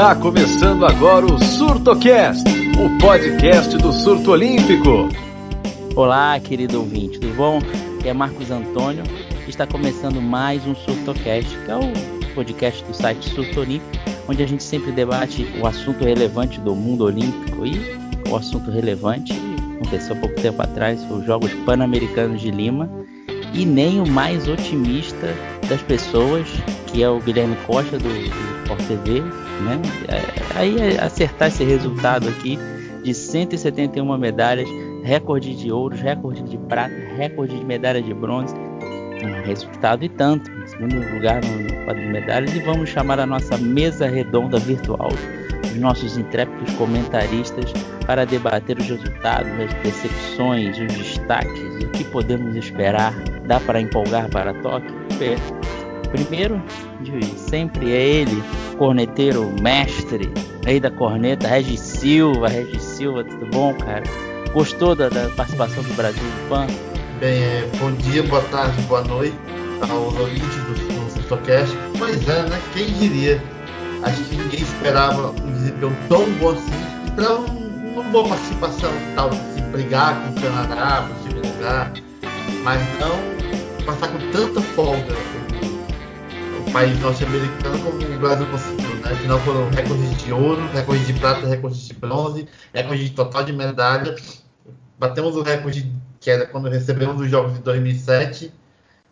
Está 0.00 0.14
começando 0.14 0.86
agora 0.86 1.26
o 1.26 1.38
SurtoCast, 1.44 2.42
o 2.48 2.98
podcast 2.98 3.76
do 3.76 3.92
surto 3.92 4.30
olímpico. 4.30 5.10
Olá, 5.94 6.40
querido 6.40 6.78
ouvinte, 6.78 7.20
tudo 7.20 7.34
bom? 7.34 7.58
Aqui 7.98 8.08
é 8.08 8.14
Marcos 8.14 8.50
Antônio. 8.50 9.04
Está 9.46 9.66
começando 9.66 10.18
mais 10.22 10.66
um 10.66 10.74
SurtoCast, 10.74 11.54
que 11.54 11.70
é 11.70 11.76
o 11.76 12.34
podcast 12.34 12.82
do 12.82 12.94
site 12.94 13.28
Surto 13.28 13.60
Olímpico, 13.60 14.02
onde 14.26 14.42
a 14.42 14.46
gente 14.46 14.62
sempre 14.62 14.90
debate 14.90 15.46
o 15.60 15.66
assunto 15.66 16.02
relevante 16.02 16.58
do 16.60 16.74
mundo 16.74 17.04
olímpico 17.04 17.66
e 17.66 17.74
o 18.30 18.36
assunto 18.36 18.70
relevante 18.70 19.34
aconteceu 19.74 20.16
pouco 20.16 20.40
tempo 20.40 20.62
atrás, 20.62 21.04
os 21.10 21.26
Jogos 21.26 21.52
Pan-Americanos 21.66 22.40
de 22.40 22.50
Lima 22.50 22.88
e 23.52 23.66
nem 23.66 24.00
o 24.00 24.08
mais 24.08 24.48
otimista 24.48 25.28
das 25.68 25.82
pessoas, 25.82 26.48
que 26.86 27.02
é 27.02 27.10
o 27.10 27.20
Guilherme 27.20 27.56
Costa 27.66 27.98
do, 27.98 28.08
do 28.08 28.59
Sport 28.70 28.86
TV, 28.86 29.20
né? 29.20 29.80
É, 30.08 30.58
aí 30.58 30.78
é 30.78 31.02
acertar 31.02 31.48
esse 31.48 31.64
resultado 31.64 32.28
aqui 32.28 32.58
de 33.02 33.14
171 33.14 34.16
medalhas, 34.18 34.68
recorde 35.02 35.56
de 35.56 35.72
ouros, 35.72 36.00
recorde 36.00 36.42
de 36.42 36.58
prata, 36.58 36.94
recorde 37.16 37.58
de 37.58 37.64
medalha 37.64 38.02
de 38.02 38.14
bronze, 38.14 38.54
um 38.54 39.46
resultado 39.46 40.04
e 40.04 40.08
tanto, 40.08 40.50
em 40.50 40.66
segundo 40.66 40.96
lugar 41.14 41.40
no 41.44 41.84
quadro 41.84 42.02
de 42.02 42.08
medalhas, 42.08 42.54
e 42.54 42.60
vamos 42.60 42.88
chamar 42.88 43.18
a 43.18 43.26
nossa 43.26 43.56
mesa 43.58 44.06
redonda 44.06 44.58
virtual, 44.58 45.10
os 45.64 45.76
nossos 45.76 46.16
intrépidos 46.16 46.72
comentaristas, 46.74 47.72
para 48.06 48.24
debater 48.24 48.78
os 48.78 48.88
resultados, 48.88 49.50
as 49.52 49.72
decepções, 49.82 50.78
os 50.78 50.94
destaques, 50.94 51.60
o 51.82 51.88
que 51.90 52.04
podemos 52.04 52.56
esperar, 52.56 53.14
dá 53.46 53.60
para 53.60 53.80
empolgar 53.80 54.28
para 54.30 54.54
Tóquio? 54.54 54.94
Primeiro, 56.10 56.60
de 57.00 57.38
sempre 57.38 57.92
é 57.92 58.02
ele, 58.02 58.42
corneteiro 58.76 59.52
mestre, 59.62 60.32
rei 60.64 60.80
da 60.80 60.90
corneta, 60.90 61.46
Regis 61.46 61.80
Silva. 61.80 62.48
Regis 62.48 62.82
Silva, 62.82 63.24
tudo 63.24 63.46
bom, 63.46 63.74
cara? 63.74 64.02
Gostou 64.52 64.94
da, 64.96 65.08
da 65.08 65.28
participação 65.30 65.82
do 65.84 65.94
Brasil 65.94 66.22
PAN? 66.48 66.66
Bem, 67.20 67.42
é, 67.42 67.68
bom 67.78 67.92
dia, 67.92 68.22
boa 68.24 68.42
tarde, 68.44 68.80
boa 68.82 69.02
noite 69.04 69.36
aos 69.88 70.14
ouvintes 70.18 70.56
do, 70.64 70.74
do. 70.74 71.98
Pois 71.98 72.28
é, 72.28 72.42
né? 72.42 72.60
Quem 72.72 72.86
diria? 72.86 73.42
Acho 74.02 74.22
que 74.24 74.36
ninguém 74.36 74.60
esperava 74.60 75.30
um 75.30 75.52
desempenho 75.52 75.96
tão 76.08 76.24
bom 76.32 76.50
assim. 76.50 77.06
Esperava 77.06 77.38
uma 77.38 78.02
boa 78.04 78.28
participação, 78.28 78.90
tal, 79.14 79.30
se 79.32 79.60
brigar 79.70 80.20
com 80.22 80.30
o 80.30 80.42
Canadá, 80.42 81.06
por 81.06 81.16
segundo 81.22 81.54
lugar, 81.54 81.92
mas 82.64 82.80
não 82.98 83.84
passar 83.84 84.08
com 84.08 84.18
tanta 84.32 84.60
folga 84.60 85.14
país 86.72 86.98
norte-americano 87.00 87.76
o 87.88 88.18
Brasil 88.20 88.46
conseguiu, 88.46 88.94
né? 88.96 89.12
Afinal 89.12 89.40
foram 89.40 89.68
recordes 89.70 90.22
de 90.22 90.32
ouro, 90.32 90.66
recordes 90.72 91.06
de 91.06 91.12
prata, 91.14 91.46
recordes 91.46 91.80
de 91.80 91.94
bronze, 91.94 92.48
recorde 92.72 93.04
de 93.08 93.10
total 93.10 93.44
de 93.44 93.52
medalha. 93.52 94.14
Batemos 94.98 95.36
o 95.36 95.42
recorde 95.42 95.92
que 96.20 96.30
era 96.30 96.46
quando 96.46 96.68
recebemos 96.68 97.20
os 97.20 97.30
jogos 97.30 97.54
de 97.54 97.60
2007 97.60 98.52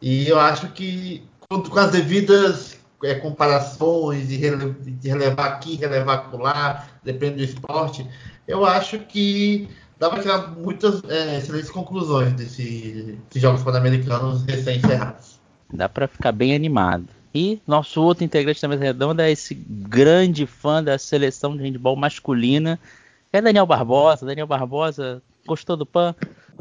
e 0.01 0.29
eu 0.29 0.39
acho 0.39 0.69
que 0.69 1.25
com 1.49 1.79
as 1.79 1.91
devidas 1.91 2.79
é, 3.03 3.15
comparações 3.15 4.31
e 4.31 4.37
rele 4.37 4.77
relevar 5.03 5.47
aqui, 5.47 5.77
relevar 5.77 6.31
lá, 6.35 6.87
depende 7.03 7.37
do 7.37 7.43
esporte, 7.43 8.07
eu 8.47 8.65
acho 8.65 8.99
que 9.01 9.69
dá 9.99 10.11
para 10.11 10.23
tirar 10.23 10.49
muitas 10.49 11.03
é, 11.05 11.39
excelentes 11.39 11.71
conclusões 11.71 12.33
desses 12.35 13.17
desse 13.29 13.41
Jogos 13.41 13.63
Pan-Americanos 13.63 14.45
recém-encerrados. 14.45 15.41
Dá 15.73 15.89
para 15.89 16.07
ficar 16.07 16.33
bem 16.33 16.55
animado. 16.55 17.18
E 17.35 17.61
nosso 17.67 18.03
outro 18.03 18.25
integrante 18.25 18.61
da 18.61 18.69
mesa 18.69 18.85
redonda 18.85 19.29
é 19.29 19.31
esse 19.31 19.55
grande 19.55 20.47
fã 20.47 20.83
da 20.83 20.99
seleção 20.99 21.57
de 21.57 21.63
handball 21.63 21.97
masculina, 21.97 22.79
é 23.33 23.43
Daniel 23.43 23.67
Barbosa. 23.67 24.25
Daniel 24.25 24.47
Barbosa, 24.47 25.23
gostou 25.47 25.77
do 25.77 25.85
PAN? 25.85 26.15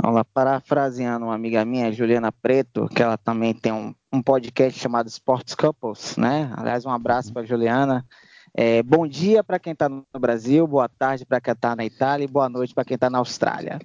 Olha, 0.03 0.23
parafraseando 0.23 1.25
uma 1.25 1.33
amiga 1.33 1.63
minha, 1.66 1.91
Juliana 1.91 2.31
Preto, 2.31 2.88
que 2.89 3.01
ela 3.01 3.17
também 3.17 3.53
tem 3.53 3.72
um, 3.72 3.95
um 4.11 4.22
podcast 4.22 4.77
chamado 4.77 5.07
Sports 5.07 5.56
Couples, 5.56 6.16
né? 6.17 6.51
Aliás, 6.56 6.85
um 6.85 6.91
abraço 6.91 7.33
para 7.33 7.45
Juliana. 7.45 8.06
É, 8.53 8.81
bom 8.83 9.07
dia 9.07 9.44
para 9.44 9.59
quem 9.59 9.73
está 9.73 9.88
no 9.88 10.03
Brasil, 10.19 10.67
boa 10.67 10.89
tarde 10.89 11.25
para 11.25 11.39
quem 11.39 11.53
está 11.53 11.75
na 11.75 11.85
Itália 11.85 12.25
e 12.25 12.27
boa 12.27 12.50
noite 12.50 12.73
para 12.73 12.83
quem 12.83 12.95
está 12.95 13.09
na 13.09 13.19
Austrália. 13.19 13.79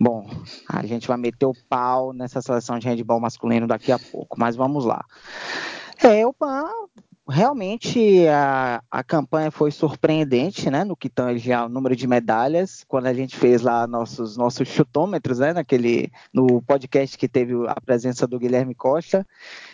Bom, 0.00 0.28
a 0.68 0.84
gente 0.84 1.06
vai 1.06 1.16
meter 1.16 1.46
o 1.46 1.54
pau 1.68 2.12
nessa 2.12 2.42
seleção 2.42 2.78
de 2.78 2.88
handball 2.88 3.20
masculino 3.20 3.66
daqui 3.66 3.92
a 3.92 3.98
pouco, 3.98 4.38
mas 4.38 4.56
vamos 4.56 4.84
lá. 4.84 5.04
É, 6.02 6.26
o 6.26 6.32
PAN, 6.32 6.68
realmente 7.28 8.26
a, 8.28 8.82
a 8.90 9.02
campanha 9.02 9.50
foi 9.50 9.70
surpreendente, 9.70 10.70
né, 10.70 10.84
no 10.84 10.96
que 10.96 11.08
tange 11.08 11.52
ao 11.52 11.68
número 11.68 11.96
de 11.96 12.06
medalhas, 12.06 12.84
quando 12.86 13.06
a 13.06 13.14
gente 13.14 13.36
fez 13.36 13.62
lá 13.62 13.86
nossos, 13.86 14.36
nossos 14.36 14.68
chutômetros, 14.68 15.40
né, 15.40 15.52
naquele, 15.52 16.12
no 16.32 16.62
podcast 16.62 17.16
que 17.18 17.28
teve 17.28 17.54
a 17.66 17.80
presença 17.80 18.26
do 18.26 18.38
Guilherme 18.38 18.74
Costa, 18.74 19.26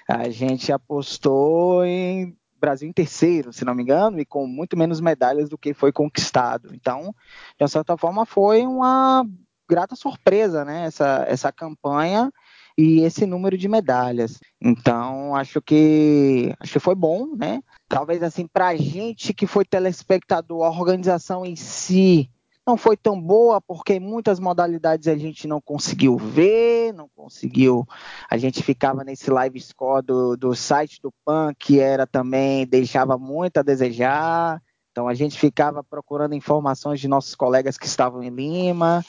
a 0.09 0.29
gente 0.31 0.73
apostou 0.73 1.85
em 1.85 2.37
Brasil 2.59 2.89
em 2.89 2.93
terceiro, 2.93 3.53
se 3.53 3.65
não 3.65 3.75
me 3.75 3.83
engano, 3.83 4.21
e 4.21 4.25
com 4.25 4.47
muito 4.47 4.77
menos 4.77 5.01
medalhas 5.01 5.49
do 5.49 5.59
que 5.59 5.75
foi 5.75 5.93
conquistado. 5.93 6.71
Então, 6.73 7.15
de 7.61 7.69
certa 7.69 7.97
forma, 7.97 8.25
foi 8.25 8.65
uma 8.65 9.27
grata 9.69 9.97
surpresa, 9.97 10.65
né, 10.65 10.87
essa, 10.87 11.25
essa 11.29 11.53
campanha, 11.53 12.33
e 12.77 13.01
esse 13.01 13.27
número 13.27 13.57
de 13.57 13.69
medalhas. 13.69 14.39
Então, 14.61 15.35
acho 15.35 15.61
que 15.61 16.55
acho 16.61 16.73
que 16.73 16.79
foi 16.79 16.95
bom, 16.95 17.35
né? 17.37 17.63
Talvez 17.89 18.23
assim 18.23 18.47
para 18.47 18.69
a 18.69 18.77
gente 18.77 19.35
que 19.35 19.47
foi 19.47 19.65
telespectador, 19.65 20.65
a 20.65 20.71
organização 20.71 21.45
em 21.45 21.57
si 21.57 22.31
não 22.67 22.77
foi 22.77 22.97
tão 22.97 23.21
boa 23.21 23.61
porque 23.61 23.99
muitas 23.99 24.39
modalidades 24.39 25.09
a 25.09 25.17
gente 25.17 25.49
não 25.49 25.61
conseguiu 25.61 26.17
ver, 26.17 26.93
não 26.93 27.09
conseguiu. 27.15 27.87
A 28.31 28.37
gente 28.37 28.63
ficava 28.63 29.03
nesse 29.03 29.31
live 29.31 29.61
score 29.61 30.05
do, 30.05 30.37
do 30.37 30.55
site 30.55 31.01
do 31.03 31.13
PAN 31.25 31.53
que 31.59 31.81
era 31.81 32.07
também 32.07 32.67
deixava 32.67 33.19
muito 33.19 33.59
a 33.59 33.63
desejar. 33.63 34.63
Então 34.93 35.09
a 35.09 35.15
gente 35.15 35.39
ficava 35.39 35.83
procurando 35.83 36.35
informações 36.35 37.01
de 37.01 37.09
nossos 37.09 37.35
colegas 37.35 37.77
que 37.77 37.87
estavam 37.87 38.23
em 38.23 38.31
Lima. 38.31 39.05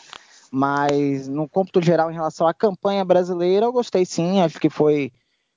Mas 0.56 1.28
no 1.28 1.50
cômputo 1.50 1.82
geral, 1.82 2.12
em 2.12 2.14
relação 2.14 2.46
à 2.46 2.54
campanha 2.54 3.04
brasileira, 3.04 3.66
eu 3.66 3.74
gostei 3.74 4.06
sim, 4.06 4.40
acho 4.40 4.60
que 4.60 4.70
foi, 4.70 5.12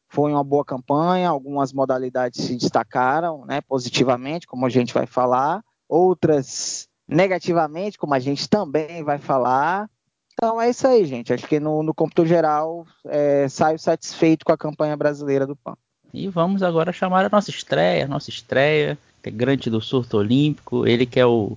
foi 0.08 0.32
uma 0.32 0.42
boa 0.42 0.64
campanha. 0.64 1.28
Algumas 1.28 1.70
modalidades 1.70 2.42
se 2.42 2.56
destacaram 2.56 3.44
né, 3.44 3.60
positivamente, 3.60 4.46
como 4.46 4.64
a 4.64 4.70
gente 4.70 4.94
vai 4.94 5.04
falar, 5.04 5.62
outras 5.86 6.88
negativamente, 7.06 7.98
como 7.98 8.14
a 8.14 8.18
gente 8.18 8.48
também 8.48 9.04
vai 9.04 9.18
falar. 9.18 9.86
Então 10.32 10.58
é 10.58 10.70
isso 10.70 10.88
aí, 10.88 11.04
gente. 11.04 11.30
Acho 11.30 11.46
que 11.46 11.60
no, 11.60 11.82
no 11.82 11.92
cômputo 11.92 12.24
geral 12.24 12.86
é, 13.04 13.46
saio 13.50 13.78
satisfeito 13.78 14.46
com 14.46 14.52
a 14.52 14.56
campanha 14.56 14.96
brasileira 14.96 15.46
do 15.46 15.54
PAN. 15.54 15.76
E 16.10 16.26
vamos 16.26 16.62
agora 16.62 16.90
chamar 16.90 17.26
a 17.26 17.28
nossa 17.28 17.50
estreia, 17.50 18.08
nossa 18.08 18.30
estreia, 18.30 18.96
integrante 19.18 19.68
do 19.68 19.78
surto 19.78 20.16
olímpico, 20.16 20.86
ele 20.86 21.04
que 21.04 21.20
é 21.20 21.26
o 21.26 21.54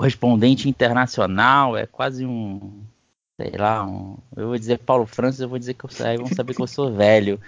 correspondente 0.00 0.66
internacional, 0.66 1.76
é 1.76 1.84
quase 1.84 2.24
um, 2.24 2.82
sei 3.38 3.50
lá, 3.58 3.84
um, 3.84 4.16
eu 4.34 4.48
vou 4.48 4.56
dizer 4.56 4.78
Paulo 4.78 5.04
Francis, 5.04 5.42
eu 5.42 5.48
vou 5.48 5.58
dizer 5.58 5.74
que 5.74 5.84
eu 5.84 5.90
aí 6.06 6.16
vão 6.16 6.28
saber 6.28 6.54
que 6.54 6.62
eu 6.62 6.66
sou 6.66 6.90
velho, 6.90 7.38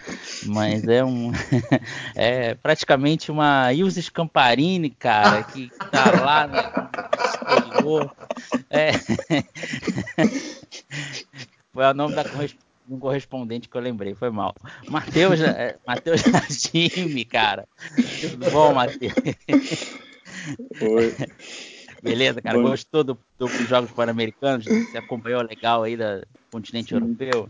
mas 0.44 0.86
é 0.86 1.02
um 1.02 1.32
é 2.14 2.52
praticamente 2.56 3.30
uma 3.30 3.72
Ilse 3.72 4.02
Scamparini, 4.02 4.90
cara, 4.90 5.44
que 5.44 5.70
tá 5.90 6.10
lá 6.20 6.46
no 6.46 6.58
exterior. 7.24 8.14
É. 8.68 8.92
Foi 11.72 11.86
o 11.86 11.94
nome 11.94 12.14
da 12.14 12.22
um 12.86 12.98
correspondente 12.98 13.66
que 13.66 13.74
eu 13.74 13.80
lembrei, 13.80 14.14
foi 14.14 14.28
mal. 14.28 14.54
Matheus, 14.90 15.40
é, 15.40 15.78
Matheus 15.86 16.20
Jimmy, 16.50 17.24
cara. 17.24 17.66
Tudo 18.20 18.50
bom, 18.50 18.74
Matheus? 18.74 19.14
Oi. 20.82 21.16
Beleza, 22.02 22.42
cara? 22.42 22.58
Bom. 22.58 22.70
Gostou 22.70 23.04
do, 23.04 23.14
do, 23.38 23.46
dos 23.46 23.68
Jogos 23.68 23.92
Pan-Americanos? 23.92 24.64
Você 24.64 24.98
acompanhou 24.98 25.42
legal 25.42 25.84
aí 25.84 25.96
do 25.96 26.26
continente 26.50 26.88
Sim. 26.88 26.96
europeu? 26.96 27.48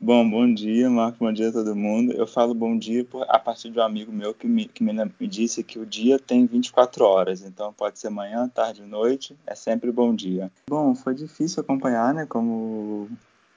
Bom, 0.00 0.28
bom 0.28 0.52
dia, 0.52 0.90
Marco. 0.90 1.18
Bom 1.18 1.32
dia 1.32 1.48
a 1.48 1.52
todo 1.52 1.74
mundo. 1.74 2.12
Eu 2.12 2.26
falo 2.26 2.54
bom 2.54 2.76
dia 2.78 3.04
por, 3.04 3.24
a 3.28 3.38
partir 3.38 3.70
de 3.70 3.78
um 3.78 3.82
amigo 3.82 4.12
meu 4.12 4.34
que, 4.34 4.46
me, 4.46 4.66
que 4.66 4.82
me, 4.84 4.92
me, 4.92 5.28
disse 5.28 5.64
que 5.64 5.78
o 5.78 5.86
dia 5.86 6.18
tem 6.18 6.44
24 6.44 7.04
horas, 7.04 7.42
então 7.42 7.72
pode 7.72 7.98
ser 7.98 8.10
manhã, 8.10 8.48
tarde, 8.48 8.82
noite, 8.82 9.36
é 9.46 9.54
sempre 9.54 9.90
bom 9.92 10.14
dia. 10.14 10.50
Bom, 10.68 10.94
foi 10.94 11.14
difícil 11.14 11.60
acompanhar, 11.60 12.12
né? 12.12 12.26
Como, 12.26 13.08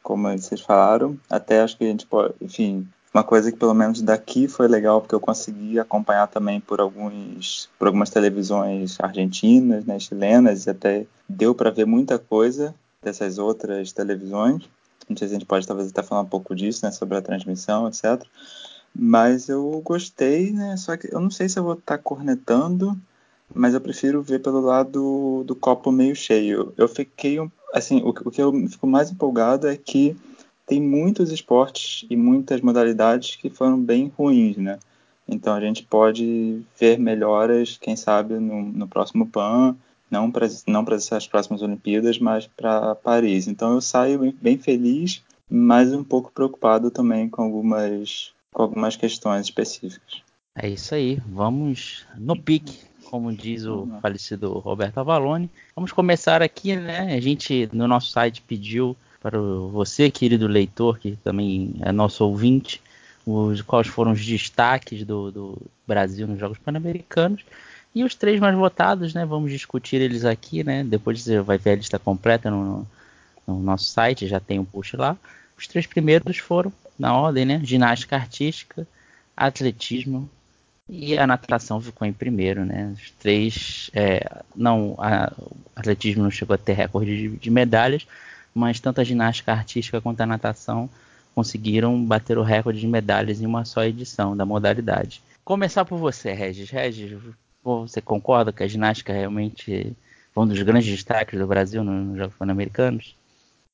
como 0.03 0.29
vocês 0.31 0.61
falaram. 0.61 1.19
Até 1.29 1.61
acho 1.61 1.77
que 1.77 1.83
a 1.83 1.87
gente 1.87 2.05
pode, 2.05 2.33
enfim, 2.41 2.87
uma 3.13 3.23
coisa 3.23 3.51
que 3.51 3.57
pelo 3.57 3.73
menos 3.73 4.01
daqui 4.01 4.47
foi 4.47 4.67
legal 4.67 5.01
porque 5.01 5.15
eu 5.15 5.19
consegui 5.19 5.79
acompanhar 5.79 6.27
também 6.27 6.59
por 6.59 6.79
alguns 6.79 7.69
por 7.77 7.87
algumas 7.87 8.09
televisões 8.09 8.97
argentinas, 8.99 9.85
né, 9.85 9.99
chilenas 9.99 10.65
e 10.65 10.69
até 10.69 11.05
deu 11.27 11.55
para 11.55 11.71
ver 11.71 11.85
muita 11.85 12.19
coisa 12.19 12.73
dessas 13.01 13.37
outras 13.37 13.91
televisões. 13.91 14.63
Não 15.07 15.17
sei 15.17 15.27
se 15.27 15.33
a 15.33 15.39
gente 15.39 15.47
pode 15.47 15.65
talvez 15.65 15.89
até 15.89 16.03
falar 16.03 16.21
um 16.21 16.25
pouco 16.25 16.55
disso, 16.55 16.85
né, 16.85 16.91
sobre 16.91 17.17
a 17.17 17.21
transmissão, 17.21 17.87
etc. 17.87 18.23
Mas 18.93 19.49
eu 19.49 19.81
gostei, 19.83 20.51
né? 20.51 20.75
Só 20.77 20.97
que 20.97 21.13
eu 21.13 21.19
não 21.19 21.31
sei 21.31 21.47
se 21.49 21.57
eu 21.57 21.63
vou 21.63 21.73
estar 21.73 21.97
tá 21.97 22.03
cornetando, 22.03 22.97
mas 23.53 23.73
eu 23.73 23.81
prefiro 23.81 24.21
ver 24.21 24.39
pelo 24.39 24.59
lado 24.59 25.43
do 25.45 25.55
copo 25.55 25.91
meio 25.91 26.15
cheio. 26.15 26.73
Eu 26.77 26.87
fiquei, 26.87 27.37
assim, 27.73 28.01
o, 28.01 28.09
o 28.09 28.31
que 28.31 28.41
eu 28.41 28.51
fico 28.67 28.87
mais 28.87 29.11
empolgado 29.11 29.67
é 29.67 29.75
que 29.77 30.15
tem 30.69 30.79
muitos 30.79 31.31
esportes 31.31 32.05
e 32.11 32.15
muitas 32.15 32.61
modalidades 32.61 33.35
que 33.35 33.49
foram 33.49 33.81
bem 33.81 34.13
ruins, 34.15 34.55
né? 34.55 34.77
Então 35.27 35.55
a 35.55 35.59
gente 35.59 35.81
pode 35.81 36.61
ver 36.79 36.99
melhoras, 36.99 37.75
quem 37.81 37.95
sabe, 37.95 38.35
no, 38.35 38.61
no 38.61 38.87
próximo 38.87 39.25
PAN, 39.27 39.75
não 40.11 40.31
para 40.31 40.47
não 40.67 40.85
essas 40.91 41.27
próximas 41.27 41.63
Olimpíadas, 41.63 42.19
mas 42.19 42.45
para 42.45 42.93
Paris. 42.95 43.47
Então 43.47 43.73
eu 43.73 43.81
saio 43.81 44.19
bem, 44.19 44.35
bem, 44.39 44.57
feliz, 44.59 45.23
mas 45.49 45.91
um 45.91 46.03
pouco 46.03 46.31
preocupado 46.31 46.91
também 46.91 47.27
com 47.27 47.41
algumas, 47.41 48.31
com 48.53 48.61
algumas 48.61 48.95
questões 48.95 49.47
específicas. 49.47 50.21
É 50.55 50.69
isso 50.69 50.93
aí, 50.93 51.19
vamos 51.27 52.05
no 52.15 52.39
pique, 52.39 52.77
como 53.09 53.33
diz 53.33 53.65
o 53.65 53.87
falecido 54.03 54.53
Roberto 54.59 54.99
Avalone. 54.99 55.49
Vamos 55.75 55.91
começar 55.91 56.43
aqui, 56.43 56.75
né? 56.75 57.15
A 57.15 57.19
gente 57.19 57.67
no 57.73 57.87
nosso 57.87 58.11
site 58.11 58.43
pediu 58.43 58.95
para 59.21 59.39
você, 59.39 60.09
querido 60.09 60.47
leitor, 60.47 60.97
que 60.97 61.17
também 61.23 61.75
é 61.81 61.91
nosso 61.91 62.23
ouvinte, 62.25 62.81
os, 63.25 63.61
quais 63.61 63.87
foram 63.87 64.11
os 64.11 64.25
destaques 64.25 65.03
do, 65.03 65.31
do 65.31 65.57
Brasil 65.85 66.27
nos 66.27 66.39
Jogos 66.39 66.57
Pan-Americanos. 66.57 67.43
E 67.93 68.03
os 68.03 68.15
três 68.15 68.39
mais 68.39 68.55
votados, 68.55 69.13
né? 69.13 69.25
Vamos 69.25 69.51
discutir 69.51 69.97
eles 69.97 70.23
aqui, 70.23 70.63
né? 70.63 70.83
Depois 70.83 71.21
você 71.21 71.41
vai 71.41 71.57
ver 71.57 71.71
a 71.71 71.75
lista 71.75 71.97
completa 71.97 72.49
no, 72.49 72.87
no 73.47 73.59
nosso 73.59 73.85
site, 73.85 74.27
já 74.27 74.39
tem 74.39 74.59
um 74.59 74.65
post 74.65 74.95
lá. 74.95 75.17
Os 75.57 75.67
três 75.67 75.87
primeiros 75.87 76.37
foram, 76.37 76.71
na 76.97 77.15
ordem, 77.15 77.45
né? 77.45 77.61
Ginástica 77.63 78.15
artística, 78.15 78.87
atletismo 79.35 80.29
e 80.87 81.17
a 81.17 81.27
natação 81.27 81.79
ficou 81.79 82.07
em 82.07 82.13
primeiro, 82.13 82.65
né? 82.65 82.93
Os 82.95 83.11
três, 83.11 83.91
é, 83.93 84.41
não, 84.55 84.95
a, 84.97 85.31
o 85.37 85.55
atletismo 85.75 86.23
não 86.23 86.31
chegou 86.31 86.55
a 86.55 86.57
ter 86.57 86.73
recorde 86.73 87.15
de, 87.15 87.37
de 87.37 87.51
medalhas, 87.51 88.07
mas 88.53 88.79
tanto 88.79 89.01
a 89.01 89.03
ginástica 89.03 89.51
artística 89.51 90.01
quanto 90.01 90.21
a 90.21 90.25
natação 90.25 90.89
conseguiram 91.33 92.03
bater 92.03 92.37
o 92.37 92.43
recorde 92.43 92.79
de 92.79 92.87
medalhas 92.87 93.41
em 93.41 93.45
uma 93.45 93.65
só 93.65 93.83
edição 93.83 94.35
da 94.35 94.45
modalidade. 94.45 95.21
Começar 95.43 95.85
por 95.85 95.97
você, 95.97 96.33
Regis. 96.33 96.69
Regis, 96.69 97.17
você 97.63 98.01
concorda 98.01 98.51
que 98.51 98.63
a 98.63 98.67
ginástica 98.67 99.13
realmente 99.13 99.95
foi 100.33 100.43
um 100.43 100.47
dos 100.47 100.61
grandes 100.61 100.89
destaques 100.89 101.39
do 101.39 101.47
Brasil 101.47 101.83
nos 101.83 102.17
Jogos 102.17 102.35
Pan-Americanos? 102.35 103.15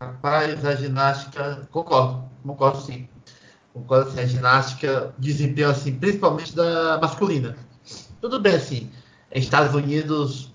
Rapaz, 0.01 0.65
a 0.65 0.75
ginástica, 0.75 1.67
concordo, 1.71 2.23
concordo 2.43 2.81
sim. 2.81 3.07
Concordo 3.73 4.09
assim, 4.09 4.19
a 4.19 4.25
ginástica 4.25 5.13
desempenho 5.17 5.69
assim, 5.69 5.95
principalmente 5.95 6.55
da 6.55 6.97
masculina. 7.01 7.57
Tudo 8.21 8.39
bem 8.39 8.55
assim, 8.55 8.89
Estados 9.31 9.75
Unidos 9.75 10.51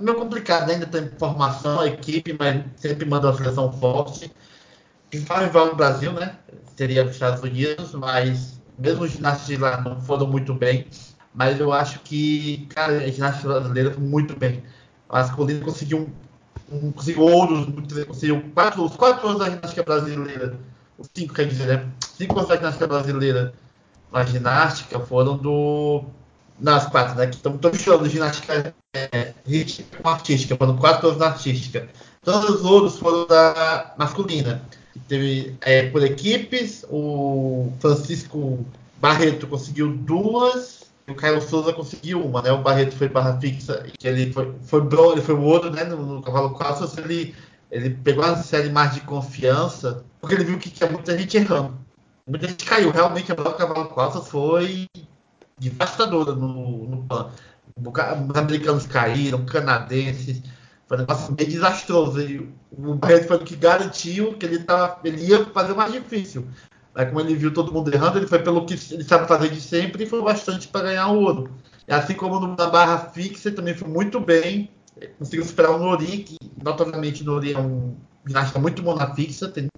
meio 0.00 0.18
complicado, 0.18 0.66
né? 0.66 0.74
ainda 0.74 0.86
tem 0.86 1.08
formação, 1.18 1.80
a 1.80 1.86
equipe, 1.86 2.36
mas 2.38 2.64
sempre 2.76 3.04
manda 3.04 3.28
uma 3.28 3.36
seleção 3.36 3.72
forte. 3.72 4.32
Principal 5.10 5.44
rival 5.44 5.66
no 5.66 5.76
Brasil, 5.76 6.12
né? 6.12 6.38
Seria 6.76 7.04
os 7.04 7.12
Estados 7.12 7.42
Unidos, 7.42 7.92
mas 7.94 8.60
mesmo 8.78 9.04
os 9.04 9.12
ginastas 9.12 9.58
lá 9.58 9.80
não 9.80 10.00
foram 10.00 10.26
muito 10.26 10.54
bem. 10.54 10.86
Mas 11.34 11.60
eu 11.60 11.72
acho 11.72 12.00
que, 12.00 12.66
cara, 12.70 12.98
a 12.98 13.08
ginástica 13.08 13.48
brasileira 13.48 13.90
foi 13.90 14.02
muito 14.02 14.36
bem. 14.36 14.62
A 15.08 15.20
masculina 15.20 15.64
conseguiu 15.64 16.10
um, 16.70 16.90
conseguiu 16.92 17.22
ouros, 17.22 17.66
conseguiu 18.06 18.42
quatro, 18.54 18.84
os 18.84 18.96
quatro 18.96 19.26
anos 19.28 19.40
da 19.40 19.50
ginástica 19.50 19.82
brasileira, 19.82 20.58
os 20.98 21.08
cinco, 21.14 21.34
quer 21.34 21.46
dizer, 21.46 21.66
né? 21.66 21.90
Cinco 22.16 22.38
anos 22.38 22.48
da 22.48 22.56
ginástica 22.56 22.86
brasileira 22.86 23.52
na 24.10 24.24
ginástica 24.24 25.00
foram 25.00 25.36
do. 25.36 26.04
Nas 26.58 26.86
quatro, 26.86 27.16
né? 27.16 27.26
Que 27.26 27.36
estamos 27.36 27.60
misturando 27.72 28.08
ginástica 28.08 28.74
é, 28.94 29.32
com 30.02 30.08
artística, 30.08 30.56
foram 30.56 30.76
quatro 30.76 31.08
anos 31.08 31.18
na 31.18 31.26
artística. 31.26 31.88
Todos 32.22 32.50
os 32.50 32.64
ouros 32.64 32.98
foram 32.98 33.26
da 33.26 33.94
masculina. 33.98 34.62
Teve 35.08 35.56
é, 35.62 35.88
por 35.88 36.02
equipes, 36.04 36.84
o 36.88 37.72
Francisco 37.80 38.64
Barreto 39.00 39.46
conseguiu 39.46 39.96
duas, 39.96 40.82
o 41.08 41.14
Caio 41.14 41.40
Souza 41.40 41.72
conseguiu 41.72 42.24
uma, 42.24 42.42
né? 42.42 42.52
O 42.52 42.62
Barreto 42.62 42.96
foi 42.96 43.08
barra 43.08 43.38
fixa, 43.40 43.84
que 43.98 44.06
ele 44.06 44.32
foi, 44.32 44.54
foi, 44.62 44.80
ele 45.12 45.20
foi 45.20 45.34
o 45.34 45.42
ouro, 45.42 45.70
né? 45.70 45.84
No, 45.84 45.96
no 45.96 46.22
cavalo 46.22 46.50
quatro, 46.50 46.88
ele, 47.02 47.34
ele 47.70 47.90
pegou 47.90 48.24
a 48.24 48.36
série 48.36 48.68
mais 48.68 48.94
de 48.94 49.00
confiança, 49.00 50.04
porque 50.20 50.34
ele 50.34 50.44
viu 50.44 50.58
que 50.58 50.70
tinha 50.70 50.88
muita 50.88 51.16
gente 51.18 51.36
errando. 51.36 51.76
Muita 52.26 52.46
gente 52.46 52.64
caiu. 52.64 52.90
Realmente, 52.90 53.32
do 53.32 53.52
cavalo 53.52 53.86
quatro 53.86 54.22
foi 54.22 54.86
devastadora 55.70 56.34
no, 56.34 56.86
no 56.86 57.04
PAN. 57.04 57.30
Os 57.76 58.36
americanos 58.36 58.86
caíram, 58.86 59.44
canadenses. 59.44 60.42
Foi 60.86 60.98
um 60.98 61.00
negócio 61.00 61.34
meio 61.36 61.48
desastroso. 61.48 62.20
E 62.20 62.52
o 62.70 62.94
Barreto 62.94 63.28
foi 63.28 63.36
o 63.36 63.44
que 63.44 63.56
garantiu 63.56 64.34
que 64.34 64.46
ele, 64.46 64.60
tava, 64.60 64.98
ele 65.04 65.24
ia 65.26 65.44
fazer 65.46 65.74
mais 65.74 65.92
difícil. 65.92 66.46
Aí, 66.94 67.06
como 67.06 67.20
ele 67.20 67.34
viu 67.34 67.52
todo 67.52 67.72
mundo 67.72 67.92
errando, 67.92 68.18
ele 68.18 68.26
foi 68.26 68.38
pelo 68.40 68.66
que 68.66 68.74
ele 68.92 69.02
sabe 69.02 69.26
fazer 69.26 69.48
de 69.48 69.60
sempre 69.60 70.04
e 70.04 70.06
foi 70.06 70.22
bastante 70.22 70.68
para 70.68 70.88
ganhar 70.88 71.08
o 71.08 71.20
ouro. 71.20 71.50
E 71.88 71.92
assim 71.92 72.14
como 72.14 72.38
na 72.46 72.68
barra 72.68 72.98
fixa, 72.98 73.50
também 73.50 73.74
foi 73.74 73.88
muito 73.88 74.20
bem. 74.20 74.70
Conseguiu 75.18 75.44
superar 75.44 75.72
o 75.72 75.78
Nori, 75.78 76.18
que 76.18 76.36
notoriamente 76.62 77.22
o 77.22 77.26
Nori 77.26 77.54
é 77.54 77.58
um 77.58 77.96
ginasta 78.26 78.58
muito 78.58 78.82
bom 78.82 78.94
na 78.94 79.14
fixa, 79.14 79.48
tem 79.48 79.68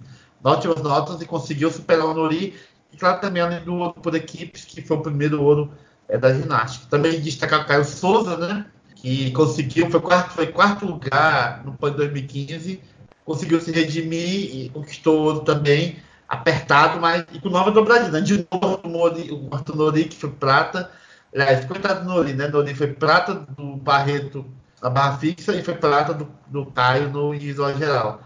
ótimas 0.43 0.81
notas 0.81 1.21
e 1.21 1.25
conseguiu 1.25 1.71
superar 1.71 2.05
o 2.05 2.13
Nori. 2.13 2.53
E 2.95 2.97
claro, 2.97 3.19
também 3.19 3.43
além 3.43 3.61
do 3.61 3.75
ouro 3.75 3.93
por 3.93 4.15
equipes, 4.15 4.63
que 4.63 4.81
foi 4.81 4.95
o 4.95 5.01
primeiro 5.01 5.43
ouro 5.43 5.69
é, 6.07 6.17
da 6.17 6.33
ginástica. 6.33 6.87
Também 6.89 7.19
destacar 7.19 7.61
o 7.61 7.65
Caio 7.65 7.83
Souza, 7.83 8.37
né? 8.37 8.65
Que 8.95 9.31
conseguiu, 9.31 9.91
foi 9.91 9.99
quarto, 9.99 10.31
foi 10.31 10.47
quarto 10.47 10.85
lugar 10.85 11.61
no 11.65 11.73
PAN 11.73 11.91
2015, 11.91 12.81
conseguiu 13.25 13.59
se 13.59 13.69
redimir 13.69 14.55
e 14.55 14.69
conquistou 14.69 15.23
ouro 15.23 15.39
também 15.41 15.97
apertado, 16.27 17.01
mas 17.01 17.25
e 17.33 17.39
com 17.39 17.49
nova 17.49 17.69
dobradinha. 17.69 18.21
De 18.21 18.47
novo, 18.49 18.79
o, 18.85 18.87
Nori, 18.87 19.29
o 19.29 19.53
Arthur 19.53 19.75
Nori, 19.75 20.05
que 20.05 20.15
foi 20.15 20.31
prata. 20.31 20.89
Aliás, 21.33 21.65
coitado 21.65 22.05
do 22.05 22.07
Nori, 22.07 22.33
né? 22.33 22.47
Nori 22.47 22.73
foi 22.73 22.87
prata 22.87 23.33
do 23.33 23.75
Barreto 23.75 24.45
na 24.81 24.89
barra 24.89 25.17
fixa 25.17 25.53
e 25.53 25.61
foi 25.61 25.75
prata 25.75 26.13
do, 26.13 26.29
do 26.47 26.65
Caio 26.67 27.09
no 27.09 27.33
individual 27.33 27.73
geral. 27.77 28.21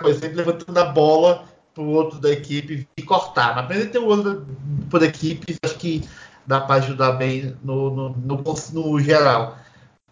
Coisa, 0.00 0.20
sempre 0.20 0.36
levantando 0.36 0.78
a 0.78 0.84
bola 0.84 1.44
para 1.74 1.82
o 1.82 1.88
outro 1.88 2.18
da 2.20 2.30
equipe 2.30 2.86
e 2.96 3.02
cortar. 3.02 3.54
Mas 3.68 3.76
ele 3.76 3.88
tem 3.88 4.00
o 4.00 4.06
outro 4.06 4.46
por 4.90 5.02
equipe, 5.02 5.56
acho 5.62 5.76
que 5.76 6.08
dá 6.46 6.60
para 6.60 6.76
ajudar 6.76 7.12
bem 7.12 7.56
no, 7.62 7.90
no, 7.90 8.08
no, 8.10 8.44
no, 8.72 9.00
geral. 9.00 9.56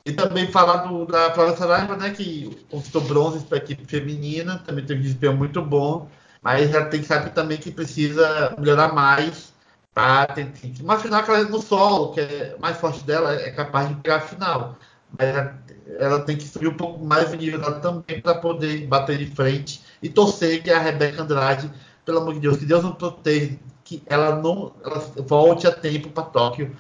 E 0.05 0.13
também 0.13 0.51
falar 0.51 0.79
do, 0.79 1.05
da 1.05 1.33
Flávia 1.33 1.57
Saraiva, 1.57 1.97
né, 1.97 2.11
que 2.11 2.57
conquistou 2.71 3.03
bronze 3.03 3.45
para 3.45 3.59
a 3.59 3.61
equipe 3.61 3.85
feminina, 3.85 4.63
também 4.67 4.85
teve 4.85 5.01
um 5.01 5.03
desempenho 5.03 5.37
muito 5.37 5.61
bom 5.61 6.09
mas 6.43 6.73
ela 6.75 6.87
tem 6.87 7.01
que 7.01 7.07
saber 7.07 7.31
também 7.31 7.59
que 7.59 7.71
precisa 7.71 8.55
melhorar 8.59 8.93
mais 8.95 9.53
para 9.93 10.27
ter 10.27 10.51
uma 10.81 10.99
final 10.99 11.23
que 11.23 11.31
ela 11.31 11.45
no 11.45 11.61
solo, 11.61 12.13
que 12.13 12.21
é 12.21 12.57
mais 12.59 12.79
forte 12.79 13.05
dela, 13.05 13.35
é 13.35 13.51
capaz 13.51 13.89
de 13.89 13.95
pegar 13.97 14.17
a 14.17 14.21
final. 14.21 14.77
Mas 15.19 15.29
ela, 15.29 15.63
ela 15.99 16.21
tem 16.21 16.37
que 16.37 16.47
subir 16.47 16.69
um 16.69 16.77
pouco 16.77 17.05
mais 17.05 17.33
o 17.33 17.37
nível 17.37 17.61
dela 17.61 17.81
também 17.81 18.21
para 18.21 18.37
poder 18.37 18.87
bater 18.87 19.19
de 19.19 19.27
frente 19.27 19.80
e 20.03 20.09
torcer 20.09 20.63
que 20.63 20.71
a 20.71 20.79
Rebeca 20.79 21.23
Andrade, 21.23 21.71
pelo 22.05 22.19
amor 22.19 22.35
de 22.35 22.41
Deus, 22.41 22.57
que 22.57 22.67
Deus 22.67 22.83
não 22.83 22.93
proteja, 22.93 23.57
que 23.85 24.03
ela 24.07 24.37
não 24.37 24.73
ela 24.85 24.99
volte 25.19 25.67
a 25.67 25.73
tempo 25.73 26.11
para 26.11 26.25
Tóquio, 26.25 26.77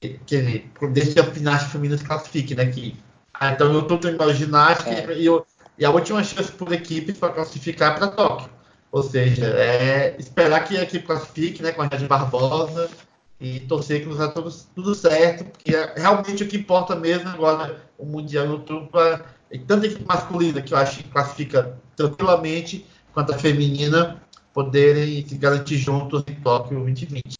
que, 0.00 0.20
que 0.26 0.70
desde 0.90 1.20
a 1.20 1.22
ginástica 1.24 1.72
feminina 1.72 1.98
se 1.98 2.04
classifique, 2.04 2.54
né? 2.54 2.66
Que, 2.66 2.96
ah, 3.34 3.52
então 3.52 3.72
eu 3.72 3.80
estou 3.80 3.98
treinando 3.98 4.34
ginástica 4.34 5.12
é. 5.12 5.18
e, 5.18 5.26
eu, 5.26 5.46
e 5.78 5.84
a 5.84 5.90
última 5.90 6.22
chance 6.22 6.50
por 6.52 6.72
equipe 6.72 7.12
para 7.12 7.32
classificar 7.32 7.96
para 7.96 8.08
Tóquio. 8.08 8.50
Ou 8.90 9.02
seja, 9.02 9.46
é 9.46 10.16
esperar 10.18 10.64
que 10.64 10.76
a 10.76 10.82
equipe 10.82 11.06
classifique 11.06 11.62
né, 11.62 11.72
com 11.72 11.82
a 11.82 11.86
Red 11.86 12.06
Barbosa 12.06 12.88
e 13.40 13.60
torcer 13.60 14.00
que 14.00 14.06
nos 14.06 14.18
tudo, 14.32 14.50
tudo 14.74 14.94
certo, 14.94 15.44
porque 15.44 15.74
é 15.74 15.94
realmente 15.96 16.42
o 16.42 16.48
que 16.48 16.56
importa 16.56 16.96
mesmo 16.96 17.28
agora 17.28 17.82
o 17.98 18.04
Mundial 18.04 18.46
no 18.46 18.54
outubro, 18.54 18.90
tanto 19.66 19.84
a 19.84 19.86
equipe 19.86 20.04
masculina, 20.06 20.62
que 20.62 20.72
eu 20.72 20.78
acho 20.78 20.98
que 20.98 21.10
classifica 21.10 21.78
tranquilamente, 21.98 22.86
quanto 23.12 23.34
a 23.34 23.38
feminina, 23.38 24.22
poderem 24.54 25.26
se 25.26 25.36
garantir 25.36 25.76
juntos 25.76 26.24
em 26.26 26.34
Tóquio 26.36 26.78
2020. 26.78 27.36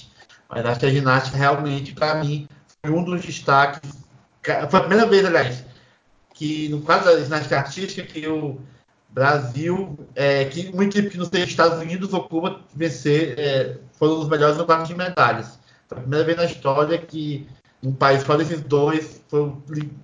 Mas 0.51 0.67
acho 0.67 0.81
que 0.81 0.87
a 0.87 0.91
ginástica 0.91 1.37
realmente, 1.37 1.95
para 1.95 2.17
mim, 2.17 2.49
foi 2.85 2.93
um 2.93 3.05
dos 3.05 3.25
destaques. 3.25 3.91
Foi 4.43 4.81
a 4.81 4.83
primeira 4.83 5.07
vez, 5.07 5.25
aliás, 5.25 5.65
que 6.35 6.69
no 6.69 6.81
quadro 6.81 7.07
da 7.07 7.21
ginástica 7.23 7.59
artística 7.59 8.03
que 8.03 8.23
eu 8.23 8.61
Brasil, 9.11 9.99
é, 10.15 10.45
que 10.45 10.71
uma 10.73 10.85
equipe 10.85 11.11
que 11.11 11.19
não 11.19 11.25
seja 11.25 11.45
Estados 11.45 11.79
Unidos 11.81 12.13
ou 12.13 12.29
Cuba 12.29 12.61
vencer, 12.75 13.39
é, 13.39 13.79
foram 13.93 14.21
os 14.21 14.29
melhores 14.29 14.57
no 14.59 14.67
quarto 14.67 14.87
de 14.87 14.95
medalhas. 14.95 15.59
Foi 15.89 15.99
a 15.99 16.01
primeira 16.03 16.25
vez 16.25 16.37
na 16.37 16.45
história 16.45 16.99
que 16.99 17.49
um 17.83 17.93
país 17.93 18.23
fora 18.23 18.43
esses 18.43 18.61
dois 18.61 19.23
foi 19.29 19.53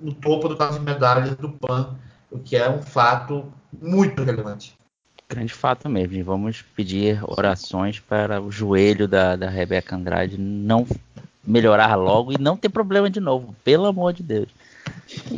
no 0.01 0.15
topo 0.15 0.49
do 0.49 0.57
quarto 0.57 0.79
de 0.79 0.85
medalhas 0.85 1.37
do 1.37 1.51
PAN, 1.51 1.97
o 2.31 2.39
que 2.39 2.57
é 2.57 2.69
um 2.69 2.81
fato 2.83 3.53
muito 3.81 4.23
relevante. 4.23 4.77
Grande 5.29 5.53
fato 5.53 5.89
mesmo. 5.89 6.15
E 6.15 6.23
vamos 6.23 6.63
pedir 6.77 7.21
orações 7.23 7.99
para 7.99 8.41
o 8.41 8.51
joelho 8.51 9.09
da, 9.09 9.37
da 9.37 9.49
Rebeca 9.49 9.97
Andrade 9.97 10.39
não 10.39 10.87
melhorar 11.47 11.95
logo 11.95 12.33
e 12.33 12.39
não 12.39 12.57
ter 12.57 12.69
problema 12.69 13.11
de 13.11 13.21
novo, 13.21 13.55
pelo 13.65 13.87
amor 13.87 14.13
de 14.13 14.23
Deus. 14.23 14.49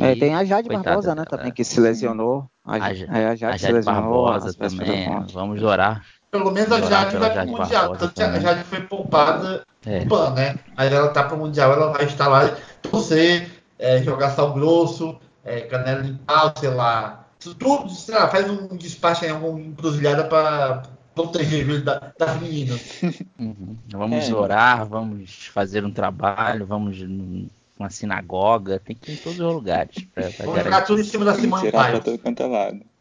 É, 0.00 0.14
tem 0.14 0.34
a 0.34 0.44
Jade 0.44 0.68
Barbosa, 0.68 1.14
né, 1.14 1.24
também, 1.24 1.52
que 1.52 1.64
se 1.64 1.80
lesionou. 1.80 2.48
A, 2.64 2.74
a, 2.74 2.76
é, 2.76 2.80
a 2.80 2.94
Jade, 2.94 3.44
a 3.44 3.56
Jade 3.56 3.72
lesionou, 3.72 4.24
Barbosa 4.24 4.54
também. 4.54 5.08
Vamos 5.32 5.62
orar. 5.62 6.02
Pelo 6.30 6.50
menos 6.50 6.70
a 6.72 6.80
Jade 6.80 7.16
vai 7.16 7.30
pro 7.30 7.46
Mundial. 7.46 7.96
Tanto 7.96 8.22
a 8.22 8.40
Jade 8.40 8.64
foi 8.64 8.80
poupada 8.82 9.64
é. 9.84 10.04
PAN, 10.04 10.34
né? 10.34 10.56
Mas 10.76 10.92
ela 10.92 11.08
tá 11.08 11.24
pro 11.24 11.36
Mundial, 11.36 11.72
ela 11.72 11.92
vai 11.92 12.04
estar 12.04 12.28
lá 12.28 12.56
torcer, 12.82 13.48
é, 13.78 14.02
jogar 14.02 14.30
sal 14.30 14.52
grosso, 14.52 15.16
é, 15.44 15.60
canela 15.60 16.04
em 16.04 16.14
pau, 16.14 16.52
sei 16.58 16.70
lá. 16.70 17.25
Tudo, 17.54 17.90
sei 17.90 18.14
lá, 18.14 18.28
faz 18.28 18.48
um 18.50 18.76
despacho 18.76 19.24
em 19.24 19.30
alguma 19.30 19.60
encruzilhada 19.60 20.24
pra 20.24 20.82
proteger 21.14 21.60
ele 21.60 21.80
da, 21.80 22.12
das 22.18 22.40
meninas. 22.40 22.80
Uhum. 23.38 23.76
Vamos 23.90 24.28
é. 24.28 24.34
orar, 24.34 24.86
vamos 24.86 25.46
fazer 25.52 25.84
um 25.84 25.90
trabalho, 25.90 26.64
vamos 26.64 26.98
numa 26.98 27.90
sinagoga, 27.90 28.80
tem 28.80 28.96
que 28.96 29.10
ir 29.10 29.14
em 29.14 29.18
todos 29.18 29.38
os 29.38 29.54
lugares. 29.54 30.06
Pra, 30.14 30.30
pra 30.30 30.46
vamos 30.46 30.64
jogar 30.64 30.80
tudo 30.82 31.00
em 31.00 31.04
cima 31.04 31.24
da 31.26 31.34
Simone 31.34 31.70
Biles. 31.70 32.24
É. 32.24 32.95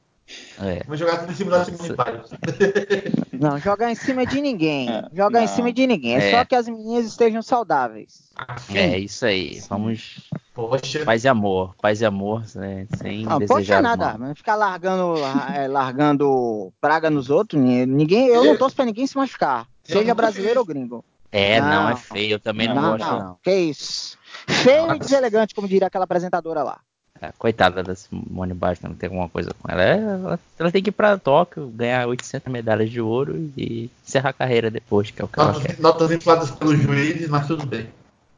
Vamos 0.85 0.99
jogar 0.99 1.19
tudo 1.19 1.31
em 1.31 1.35
cima 1.35 1.51
da 1.51 1.65
Simone 1.65 1.89
Biles. 1.89 3.25
Não, 3.31 3.59
jogar 3.59 3.91
em 3.91 3.95
cima 3.95 4.25
de 4.25 4.41
ninguém. 4.41 4.89
É, 4.89 5.07
jogar 5.13 5.39
não. 5.39 5.45
em 5.45 5.47
cima 5.47 5.71
de 5.71 5.85
ninguém. 5.85 6.15
É, 6.15 6.29
é, 6.29 6.31
só 6.31 6.45
que 6.45 6.55
as 6.55 6.67
meninas 6.67 7.05
estejam 7.05 7.41
saudáveis. 7.41 8.31
É, 8.73 8.97
isso 8.97 9.25
aí. 9.25 9.61
Vamos. 9.69 10.29
Poxa. 10.53 11.03
Paz 11.03 11.25
e 11.25 11.27
amor. 11.27 11.75
Paz 11.81 12.01
e 12.01 12.05
amor, 12.05 12.43
né? 12.55 12.87
sem 12.97 13.23
não, 13.23 13.39
desejar 13.39 13.81
nada. 13.81 14.17
Mal. 14.17 14.35
Ficar 14.35 14.55
largando, 14.55 15.15
é, 15.53 15.67
largando 15.67 16.71
praga 16.79 17.09
nos 17.09 17.29
outros. 17.29 17.61
Ninguém, 17.61 18.27
eu 18.27 18.43
não 18.43 18.57
torço 18.57 18.75
pra 18.75 18.85
ninguém 18.85 19.05
se 19.05 19.17
machucar. 19.17 19.67
Seja 19.83 20.15
brasileiro 20.15 20.59
ou 20.59 20.65
gringo. 20.65 21.05
É, 21.31 21.59
não, 21.59 21.67
não 21.67 21.89
é 21.89 21.95
feio. 21.97 22.35
Eu 22.35 22.39
também 22.39 22.67
não, 22.67 22.75
não 22.75 22.97
gosto, 22.97 23.05
não. 23.05 23.19
não. 23.19 23.37
Que 23.43 23.53
isso. 23.53 24.17
Feio 24.47 24.95
e 24.95 24.99
deselegante, 24.99 25.53
como 25.53 25.67
diria 25.67 25.87
aquela 25.87 26.05
apresentadora 26.05 26.63
lá. 26.63 26.79
É, 27.21 27.31
coitada 27.37 27.81
da 27.81 27.95
Simone 27.95 28.53
Biles, 28.53 28.81
não 28.81 28.93
tem 28.93 29.07
alguma 29.07 29.29
coisa 29.29 29.51
com 29.53 29.71
ela. 29.71 29.81
É, 29.81 29.97
ela. 29.97 30.39
ela. 30.59 30.71
tem 30.71 30.83
que 30.83 30.89
ir 30.89 30.93
pra 30.93 31.17
Tóquio, 31.17 31.67
ganhar 31.67 32.07
800 32.07 32.51
medalhas 32.51 32.89
de 32.89 32.99
ouro 32.99 33.37
e 33.55 33.89
encerrar 34.05 34.29
a 34.29 34.33
carreira 34.33 34.69
depois, 34.69 35.11
que 35.11 35.21
é 35.21 35.25
o 35.25 35.27
que 35.27 35.37
notas, 35.37 35.55
ela 35.55 35.65
quer. 35.65 35.79
Notas 35.79 36.11
infladas 36.11 36.51
pelos 36.51 36.77
juízes, 36.77 37.29
mas 37.29 37.47
tudo 37.47 37.65
bem. 37.65 37.87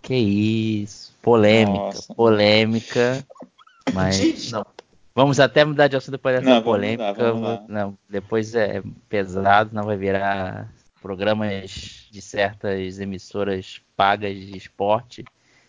Que 0.02 0.16
isso. 0.16 1.12
Polêmica, 1.22 1.80
Nossa. 1.80 2.14
polêmica. 2.14 3.26
Mas. 3.94 4.52
Não. 4.52 4.66
Vamos 5.16 5.40
até 5.40 5.66
mudar 5.66 5.88
de 5.88 5.96
assunto 5.96 6.12
depois 6.12 6.36
dessa 6.36 6.56
não, 6.56 6.62
polêmica. 6.62 7.14
Vamos 7.14 7.42
lá, 7.42 7.56
vamos 7.56 7.62
lá. 7.62 7.66
Não, 7.68 7.98
depois 8.08 8.54
é 8.54 8.84
pesado, 9.10 9.72
não 9.74 9.84
vai 9.84 9.98
virar 9.98 10.72
programas 11.02 12.08
de 12.12 12.22
certas 12.22 13.00
emissoras 13.00 13.82
pagas 13.96 14.36
de 14.36 14.56
esporte 14.56 15.26